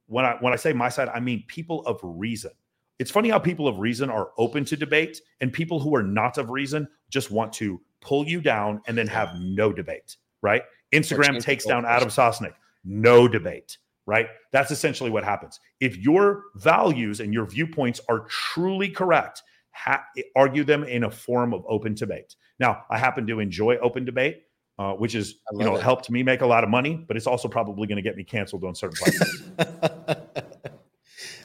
when 0.06 0.24
I 0.24 0.36
when 0.40 0.54
I 0.54 0.56
say 0.56 0.72
my 0.72 0.88
side, 0.88 1.10
I 1.10 1.20
mean 1.20 1.44
people 1.48 1.84
of 1.84 2.00
reason. 2.02 2.52
It's 2.98 3.10
funny 3.10 3.28
how 3.28 3.38
people 3.38 3.68
of 3.68 3.78
reason 3.78 4.08
are 4.08 4.30
open 4.38 4.64
to 4.64 4.76
debate, 4.76 5.20
and 5.42 5.52
people 5.52 5.80
who 5.80 5.94
are 5.94 6.02
not 6.02 6.38
of 6.38 6.48
reason 6.48 6.88
just 7.10 7.30
want 7.30 7.52
to 7.54 7.78
pull 8.00 8.26
you 8.26 8.40
down 8.40 8.80
and 8.86 8.96
then 8.96 9.06
have 9.06 9.38
no 9.40 9.72
debate, 9.72 10.16
right? 10.42 10.62
Instagram 10.92 11.40
takes 11.40 11.64
down 11.64 11.84
Adam 11.84 12.08
Sosnick, 12.08 12.54
no 12.84 13.28
debate, 13.28 13.78
right? 14.06 14.28
That's 14.52 14.70
essentially 14.70 15.10
what 15.10 15.24
happens. 15.24 15.60
If 15.80 15.96
your 15.98 16.44
values 16.56 17.20
and 17.20 17.32
your 17.32 17.46
viewpoints 17.46 18.00
are 18.08 18.20
truly 18.28 18.88
correct, 18.88 19.42
ha- 19.70 20.04
argue 20.34 20.64
them 20.64 20.84
in 20.84 21.04
a 21.04 21.10
form 21.10 21.54
of 21.54 21.64
open 21.68 21.94
debate. 21.94 22.34
Now, 22.58 22.84
I 22.90 22.98
happen 22.98 23.26
to 23.28 23.40
enjoy 23.40 23.76
open 23.78 24.04
debate, 24.04 24.42
uh, 24.78 24.92
which 24.92 25.14
is 25.14 25.36
you 25.52 25.64
know 25.64 25.76
it. 25.76 25.82
helped 25.82 26.10
me 26.10 26.22
make 26.22 26.40
a 26.40 26.46
lot 26.46 26.64
of 26.64 26.70
money, 26.70 27.04
but 27.06 27.16
it's 27.16 27.26
also 27.26 27.48
probably 27.48 27.86
going 27.86 27.96
to 27.96 28.02
get 28.02 28.16
me 28.16 28.24
canceled 28.24 28.64
on 28.64 28.74
certain 28.74 28.96
platforms. 28.96 30.26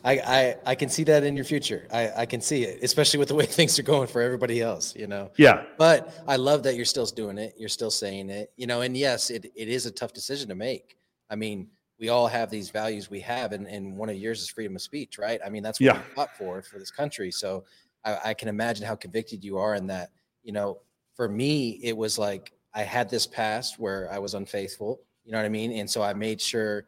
I, 0.05 0.11
I, 0.13 0.55
I 0.67 0.75
can 0.75 0.87
see 0.87 1.03
that 1.05 1.23
in 1.23 1.35
your 1.35 1.45
future. 1.45 1.87
I, 1.91 2.11
I 2.17 2.25
can 2.27 2.39
see 2.39 2.63
it, 2.63 2.83
especially 2.83 3.17
with 3.17 3.27
the 3.27 3.35
way 3.35 3.45
things 3.47 3.77
are 3.79 3.83
going 3.83 4.07
for 4.07 4.21
everybody 4.21 4.61
else, 4.61 4.95
you 4.95 5.07
know? 5.07 5.31
Yeah. 5.37 5.63
But 5.77 6.13
I 6.27 6.35
love 6.35 6.61
that 6.63 6.75
you're 6.75 6.85
still 6.85 7.07
doing 7.07 7.39
it. 7.39 7.55
You're 7.57 7.69
still 7.69 7.89
saying 7.89 8.29
it, 8.29 8.53
you 8.55 8.67
know, 8.67 8.81
and 8.81 8.95
yes, 8.95 9.31
it, 9.31 9.51
it 9.55 9.67
is 9.67 9.87
a 9.87 9.91
tough 9.91 10.13
decision 10.13 10.47
to 10.49 10.55
make. 10.55 10.95
I 11.29 11.35
mean, 11.35 11.67
we 11.99 12.09
all 12.09 12.27
have 12.27 12.51
these 12.51 12.69
values 12.69 13.09
we 13.09 13.19
have, 13.21 13.51
and, 13.51 13.67
and 13.67 13.97
one 13.97 14.09
of 14.09 14.17
yours 14.17 14.41
is 14.41 14.49
freedom 14.49 14.75
of 14.75 14.81
speech, 14.81 15.17
right? 15.17 15.39
I 15.43 15.49
mean, 15.49 15.63
that's 15.63 15.79
what 15.79 15.85
yeah. 15.85 15.97
we 15.97 16.13
fought 16.13 16.37
for 16.37 16.61
for 16.61 16.77
this 16.77 16.91
country. 16.91 17.31
So 17.31 17.63
I, 18.03 18.17
I 18.25 18.33
can 18.33 18.47
imagine 18.47 18.85
how 18.85 18.95
convicted 18.95 19.43
you 19.43 19.57
are 19.57 19.75
in 19.75 19.87
that. 19.87 20.11
You 20.43 20.51
know, 20.51 20.79
for 21.15 21.27
me, 21.27 21.79
it 21.81 21.97
was 21.97 22.19
like 22.19 22.51
I 22.73 22.83
had 22.83 23.09
this 23.09 23.25
past 23.25 23.79
where 23.79 24.11
I 24.11 24.19
was 24.19 24.35
unfaithful, 24.35 24.99
you 25.23 25.31
know 25.31 25.39
what 25.39 25.45
I 25.45 25.49
mean? 25.49 25.71
And 25.71 25.89
so 25.89 26.03
I 26.03 26.13
made 26.13 26.39
sure 26.39 26.85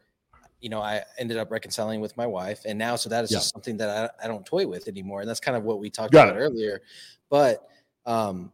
you 0.60 0.70
know, 0.70 0.82
I 0.82 1.04
ended 1.18 1.38
up 1.38 1.52
reconciling 1.52 2.02
with 2.02 2.18
my 2.18 2.26
wife, 2.26 2.62
and 2.66 2.78
now 2.80 2.96
so 2.96 3.10
that 3.10 3.24
is 3.24 3.32
yeah. 3.32 3.38
just 3.38 3.54
something 3.54 3.78
that 3.78 4.12
I, 4.20 4.26
I 4.26 4.28
don't 4.28 4.46
toy 4.46 4.66
with 4.68 4.88
anymore, 4.88 5.22
and 5.22 5.30
that's 5.30 5.40
kind 5.40 5.56
of 5.56 5.64
what 5.64 5.80
we 5.80 5.90
talked 5.90 6.14
Got 6.14 6.30
about 6.30 6.42
it. 6.42 6.44
earlier. 6.44 6.82
But 7.30 7.68
um, 8.06 8.52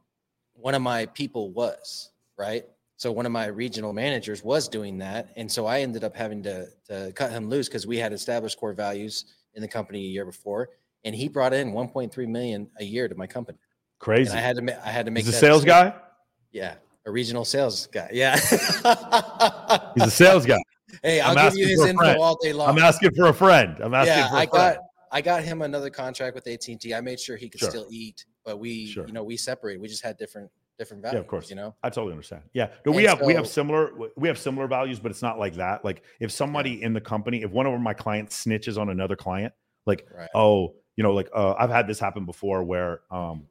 one 0.54 0.76
of 0.76 0.82
my 0.82 1.06
people 1.08 1.52
was 1.52 2.12
right, 2.38 2.66
so 2.98 3.12
one 3.12 3.26
of 3.26 3.32
my 3.32 3.48
regional 3.48 3.94
managers 3.94 4.44
was 4.44 4.68
doing 4.68 4.98
that, 5.00 5.30
and 5.36 5.52
so 5.52 5.66
I 5.66 5.80
ended 5.80 6.04
up 6.04 6.16
having 6.16 6.44
to 6.44 6.68
to 6.88 7.14
cut 7.16 7.32
him 7.32 7.50
loose 7.50 7.68
because 7.68 7.88
we 7.88 7.98
had 7.98 8.12
established 8.14 8.58
core 8.58 8.74
values 8.74 9.26
in 9.54 9.62
the 9.62 9.68
company 9.68 10.00
a 10.00 10.10
year 10.10 10.26
before, 10.26 10.70
and 11.04 11.16
he 11.16 11.28
brought 11.30 11.54
in 11.54 11.72
1.3 11.72 12.28
million 12.28 12.70
a 12.80 12.84
year 12.84 13.08
to 13.08 13.16
my 13.16 13.28
company. 13.28 13.60
Crazy. 14.00 14.32
And 14.32 14.40
I 14.40 14.42
had 14.42 14.58
to 14.58 14.88
I 14.88 14.92
had 14.92 15.06
to 15.06 15.12
make 15.12 15.26
He's 15.26 15.34
a 15.36 15.38
sales 15.38 15.64
decision. 15.64 15.92
guy. 15.92 15.96
Yeah, 16.52 16.76
a 17.06 17.12
regional 17.12 17.46
sales 17.46 17.88
guy. 17.88 18.10
Yeah, 18.12 18.36
he's 18.36 20.04
a 20.04 20.12
sales 20.12 20.46
guy. 20.46 20.60
Hey, 21.02 21.20
I'll 21.20 21.38
I'm 21.38 21.49
give 21.49 21.57
you 21.57 21.68
his 21.68 21.86
info 21.86 22.20
all 22.20 22.38
day 22.41 22.53
long. 22.53 22.70
I'm 22.70 22.78
asking 22.78 23.11
for 23.15 23.28
a 23.28 23.34
friend. 23.34 23.78
I'm 23.82 23.94
asking 23.94 24.18
yeah, 24.18 24.30
for 24.30 24.36
a 24.36 24.40
I 24.40 24.45
friend. 24.45 24.76
got 24.76 24.78
I 25.11 25.22
got 25.22 25.44
him 25.44 25.61
another 25.61 25.91
contract 25.91 26.34
with 26.34 26.48
AT&T. 26.48 26.94
I 26.94 26.99
made 26.99 27.20
sure 27.20 27.38
he 27.38 27.48
could 27.48 27.60
sure. 27.60 27.70
still 27.70 27.88
eat, 27.91 28.26
but 28.44 28.60
we, 28.60 28.88
sure. 28.88 29.06
you 29.06 29.14
know, 29.14 29.24
we 29.24 29.38
separated. 29.38 29.80
We 29.80 29.88
just 29.88 30.03
had 30.03 30.18
different 30.18 30.49
different 30.80 31.03
values. 31.03 31.14
Yeah, 31.14 31.20
of 31.20 31.28
course. 31.28 31.49
You 31.52 31.56
know, 31.56 31.76
I 31.84 31.90
totally 31.90 32.14
understand. 32.14 32.41
Yeah, 32.53 32.70
no, 32.86 32.91
we 32.91 33.03
have 33.03 33.20
so, 33.20 33.26
we 33.26 33.34
have 33.36 33.48
similar 33.48 33.91
we 34.18 34.28
have 34.28 34.40
similar 34.40 34.68
values, 34.68 34.99
but 34.99 35.11
it's 35.11 35.22
not 35.22 35.38
like 35.38 35.56
that. 35.56 35.86
Like 35.86 36.02
if 36.20 36.32
somebody 36.32 36.72
yeah. 36.72 36.88
in 36.88 36.94
the 36.94 37.02
company, 37.02 37.44
if 37.44 37.52
one 37.52 37.68
of 37.68 37.80
my 37.80 37.94
clients 37.94 38.44
snitches 38.44 38.78
on 38.78 38.90
another 38.90 39.15
client, 39.15 39.53
like 39.86 40.07
right. 40.18 40.30
oh, 40.34 40.74
you 40.95 41.03
know, 41.03 41.14
like 41.14 41.30
uh, 41.34 41.53
I've 41.60 41.70
had 41.70 41.88
this 41.88 41.99
happen 41.99 42.26
before 42.26 42.64
where 42.64 43.02
um 43.11 43.48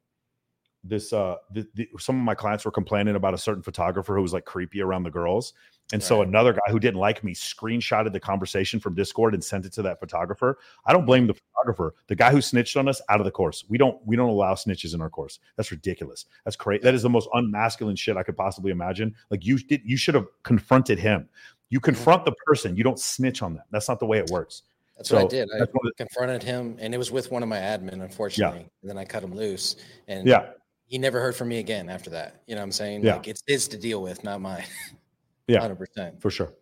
this 0.84 1.12
uh 1.12 1.36
the, 1.52 1.66
the, 1.74 1.88
some 1.98 2.16
of 2.16 2.22
my 2.22 2.34
clients 2.34 2.64
were 2.64 2.72
complaining 2.72 3.14
about 3.14 3.34
a 3.34 3.38
certain 3.38 3.62
photographer 3.62 4.16
who 4.16 4.22
was 4.22 4.32
like 4.32 4.44
creepy 4.44 4.82
around 4.82 5.04
the 5.04 5.10
girls 5.10 5.52
And 5.92 6.02
so 6.02 6.22
another 6.22 6.54
guy 6.54 6.70
who 6.70 6.78
didn't 6.78 7.00
like 7.00 7.22
me 7.22 7.34
screenshotted 7.34 8.12
the 8.12 8.20
conversation 8.20 8.80
from 8.80 8.94
Discord 8.94 9.34
and 9.34 9.44
sent 9.44 9.66
it 9.66 9.72
to 9.74 9.82
that 9.82 10.00
photographer. 10.00 10.58
I 10.86 10.92
don't 10.94 11.04
blame 11.04 11.26
the 11.26 11.34
photographer. 11.34 11.94
The 12.06 12.14
guy 12.16 12.30
who 12.30 12.40
snitched 12.40 12.78
on 12.78 12.88
us 12.88 13.02
out 13.10 13.20
of 13.20 13.26
the 13.26 13.30
course. 13.30 13.64
We 13.68 13.76
don't 13.76 13.98
we 14.06 14.16
don't 14.16 14.30
allow 14.30 14.54
snitches 14.54 14.94
in 14.94 15.02
our 15.02 15.10
course. 15.10 15.38
That's 15.56 15.70
ridiculous. 15.70 16.24
That's 16.44 16.56
crazy. 16.56 16.82
That 16.82 16.94
is 16.94 17.02
the 17.02 17.10
most 17.10 17.28
unmasculine 17.34 17.96
shit 17.96 18.16
I 18.16 18.22
could 18.22 18.36
possibly 18.38 18.70
imagine. 18.72 19.14
Like 19.30 19.44
you 19.44 19.58
did 19.58 19.82
you 19.84 19.96
should 19.98 20.14
have 20.14 20.26
confronted 20.44 20.98
him. 20.98 21.28
You 21.68 21.78
Mm-hmm. 21.78 21.84
confront 21.84 22.24
the 22.24 22.32
person. 22.46 22.76
You 22.76 22.84
don't 22.84 22.98
snitch 22.98 23.42
on 23.42 23.54
them. 23.54 23.64
That's 23.70 23.88
not 23.88 23.98
the 24.00 24.06
way 24.06 24.18
it 24.18 24.30
works. 24.30 24.62
That's 24.96 25.08
So, 25.10 25.16
what 25.16 25.24
I 25.26 25.28
did. 25.28 25.48
I 25.60 25.66
confronted 25.96 26.42
him, 26.42 26.76
and 26.78 26.94
it 26.94 26.98
was 26.98 27.10
with 27.10 27.30
one 27.30 27.42
of 27.42 27.48
my 27.48 27.58
admin, 27.58 28.02
unfortunately. 28.02 28.60
Yeah. 28.60 28.66
And 28.82 28.90
then 28.90 28.98
I 28.98 29.04
cut 29.04 29.22
him 29.24 29.34
loose, 29.34 29.76
and 30.06 30.26
Yeah. 30.26 30.50
he 30.86 30.98
never 30.98 31.18
heard 31.20 31.34
from 31.34 31.48
me 31.48 31.58
again 31.58 31.88
after 31.90 32.10
that. 32.10 32.42
You 32.46 32.54
know 32.54 32.60
what 32.60 32.64
I'm 32.66 32.72
saying? 32.72 33.04
Yeah. 33.04 33.16
Like 33.16 33.26
it's 33.28 33.42
his 33.46 33.68
to 33.68 33.78
deal 33.78 34.00
with, 34.02 34.22
not 34.24 34.40
mine. 34.40 34.64
Yeah. 35.46 35.60
hundred 35.60 35.76
percent. 35.78 36.20
For 36.20 36.30
sure. 36.30 36.52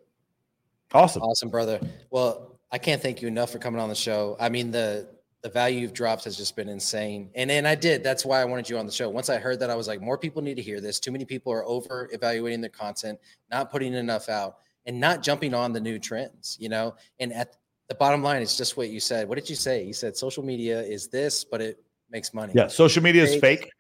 Awesome. 0.93 1.23
Awesome, 1.23 1.51
brother. 1.51 1.81
Well, 2.11 2.59
I 2.73 2.78
can't 2.78 3.01
thank 3.01 3.23
you 3.23 3.28
enough 3.28 3.51
for 3.51 3.59
coming 3.59 3.81
on 3.81 3.89
the 3.89 3.94
show. 3.94 4.36
I 4.40 4.48
mean, 4.48 4.70
the 4.70 5.09
the 5.43 5.48
value 5.48 5.81
you've 5.81 5.94
dropped 5.94 6.24
has 6.24 6.36
just 6.36 6.55
been 6.55 6.69
insane. 6.69 7.31
And 7.35 7.51
and 7.51 7.66
I 7.66 7.74
did. 7.74 8.02
That's 8.02 8.24
why 8.24 8.40
I 8.40 8.44
wanted 8.44 8.69
you 8.69 8.78
on 8.78 8.86
the 8.86 8.93
show. 8.93 9.09
Once 9.09 9.31
I 9.31 9.39
heard 9.39 9.61
that, 9.61 9.70
I 9.70 9.74
was 9.74 9.89
like, 9.89 10.01
more 10.01 10.19
people 10.19 10.43
need 10.43 10.57
to 10.57 10.62
hear 10.62 10.81
this. 10.81 11.01
Too 11.01 11.12
many 11.12 11.24
people 11.24 11.52
are 11.52 11.65
over 11.65 12.09
evaluating 12.12 12.61
their 12.61 12.70
content, 12.70 13.19
not 13.51 13.70
putting 13.70 13.94
enough 13.94 14.28
out, 14.28 14.57
and 14.86 15.01
not 15.01 15.23
jumping 15.23 15.55
on 15.55 15.73
the 15.73 15.81
new 15.81 15.98
trends. 15.98 16.57
You 16.61 16.69
know, 16.69 16.94
and 17.19 17.32
at 17.32 17.57
the 17.89 17.94
bottom 17.94 18.23
line, 18.23 18.43
it's 18.43 18.57
just 18.57 18.77
what 18.77 18.90
you 18.90 19.01
said. 19.01 19.28
What 19.28 19.36
did 19.36 19.48
you 19.48 19.57
say? 19.57 19.82
You 19.85 19.93
said 19.93 20.16
social 20.16 20.44
media 20.44 20.81
is 20.82 21.09
this, 21.09 21.44
but 21.44 21.61
it 21.61 21.82
makes 22.11 22.35
money. 22.35 22.52
Yeah, 22.55 22.66
social 22.69 23.02
media 23.02 23.24
is 23.24 23.36
Fake. 23.36 23.70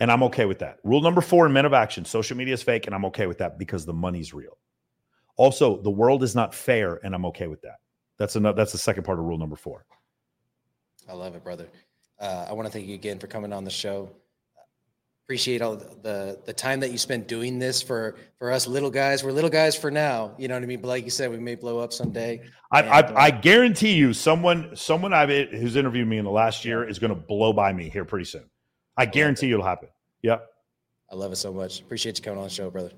And 0.00 0.10
I'm 0.10 0.22
okay 0.24 0.44
with 0.44 0.60
that. 0.60 0.78
Rule 0.84 1.00
number 1.00 1.20
four 1.20 1.46
in 1.46 1.52
Men 1.52 1.64
of 1.64 1.72
Action: 1.72 2.04
social 2.04 2.36
media 2.36 2.54
is 2.54 2.62
fake, 2.62 2.86
and 2.86 2.94
I'm 2.94 3.04
okay 3.06 3.26
with 3.26 3.38
that 3.38 3.58
because 3.58 3.84
the 3.84 3.92
money's 3.92 4.32
real. 4.32 4.58
Also, 5.36 5.80
the 5.82 5.90
world 5.90 6.22
is 6.22 6.34
not 6.34 6.54
fair, 6.54 7.00
and 7.04 7.14
I'm 7.14 7.26
okay 7.26 7.46
with 7.46 7.62
that. 7.62 7.76
That's 8.18 8.36
another. 8.36 8.56
That's 8.56 8.72
the 8.72 8.78
second 8.78 9.04
part 9.04 9.18
of 9.18 9.24
rule 9.24 9.38
number 9.38 9.56
four. 9.56 9.84
I 11.08 11.12
love 11.12 11.34
it, 11.34 11.44
brother. 11.44 11.68
Uh, 12.20 12.46
I 12.48 12.52
want 12.52 12.66
to 12.66 12.72
thank 12.72 12.86
you 12.86 12.94
again 12.94 13.18
for 13.18 13.28
coming 13.28 13.52
on 13.52 13.64
the 13.64 13.70
show. 13.70 14.10
Appreciate 15.24 15.60
all 15.60 15.76
the 15.76 16.40
the 16.46 16.52
time 16.52 16.80
that 16.80 16.90
you 16.90 16.98
spent 16.98 17.28
doing 17.28 17.58
this 17.58 17.82
for 17.82 18.16
for 18.38 18.50
us 18.50 18.66
little 18.66 18.90
guys. 18.90 19.22
We're 19.22 19.30
little 19.30 19.50
guys 19.50 19.76
for 19.76 19.90
now, 19.90 20.34
you 20.38 20.48
know 20.48 20.54
what 20.54 20.62
I 20.62 20.66
mean. 20.66 20.80
But 20.80 20.88
like 20.88 21.04
you 21.04 21.10
said, 21.10 21.30
we 21.30 21.38
may 21.38 21.54
blow 21.54 21.80
up 21.80 21.92
someday. 21.92 22.40
I, 22.72 22.80
And, 22.80 22.88
I, 22.88 23.00
uh, 23.00 23.14
I 23.14 23.30
guarantee 23.30 23.92
you, 23.92 24.14
someone 24.14 24.74
someone 24.74 25.12
I've 25.12 25.28
who's 25.50 25.76
interviewed 25.76 26.08
me 26.08 26.16
in 26.16 26.24
the 26.24 26.30
last 26.30 26.64
year 26.64 26.88
is 26.88 26.98
going 26.98 27.10
to 27.10 27.20
blow 27.20 27.52
by 27.52 27.74
me 27.74 27.90
here 27.90 28.06
pretty 28.06 28.24
soon. 28.24 28.48
I 28.98 29.06
guarantee 29.06 29.46
you 29.46 29.54
it'll 29.54 29.64
happen. 29.64 29.88
Yep. 30.22 30.44
I 31.10 31.14
love 31.14 31.30
it 31.30 31.36
so 31.36 31.52
much. 31.52 31.80
Appreciate 31.80 32.18
you 32.18 32.24
coming 32.24 32.38
on 32.38 32.44
the 32.44 32.50
show, 32.50 32.68
brother. 32.68 32.90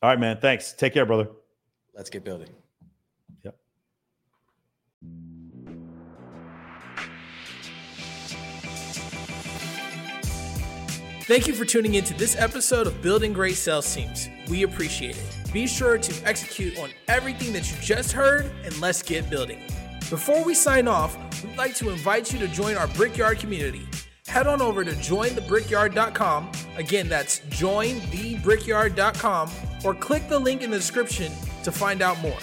All 0.00 0.08
right, 0.08 0.20
man. 0.20 0.38
Thanks. 0.40 0.72
Take 0.72 0.94
care, 0.94 1.04
brother. 1.04 1.28
Let's 1.94 2.08
get 2.08 2.22
building. 2.22 2.48
Yep. 3.42 3.56
Thank 11.22 11.48
you 11.48 11.54
for 11.54 11.64
tuning 11.64 11.94
in 11.94 12.04
to 12.04 12.14
this 12.14 12.36
episode 12.36 12.86
of 12.86 13.02
Building 13.02 13.32
Great 13.32 13.56
Sales 13.56 13.92
Teams. 13.92 14.28
We 14.48 14.62
appreciate 14.62 15.16
it. 15.16 15.52
Be 15.52 15.66
sure 15.66 15.98
to 15.98 16.24
execute 16.24 16.78
on 16.78 16.90
everything 17.08 17.52
that 17.54 17.68
you 17.68 17.76
just 17.82 18.12
heard 18.12 18.48
and 18.64 18.80
let's 18.80 19.02
get 19.02 19.28
building. 19.28 19.60
Before 20.08 20.44
we 20.44 20.54
sign 20.54 20.86
off, 20.86 21.16
we'd 21.42 21.56
like 21.56 21.74
to 21.76 21.90
invite 21.90 22.32
you 22.32 22.38
to 22.38 22.46
join 22.46 22.76
our 22.76 22.86
Brickyard 22.88 23.40
community. 23.40 23.88
Head 24.28 24.46
on 24.46 24.60
over 24.60 24.84
to 24.84 24.92
jointhebrickyard.com. 24.92 26.52
Again, 26.76 27.08
that's 27.08 27.40
jointhebrickyard.com 27.40 29.50
or 29.84 29.94
click 29.94 30.28
the 30.28 30.38
link 30.38 30.62
in 30.62 30.70
the 30.70 30.76
description 30.76 31.32
to 31.62 31.72
find 31.72 32.02
out 32.02 32.20
more. 32.20 32.36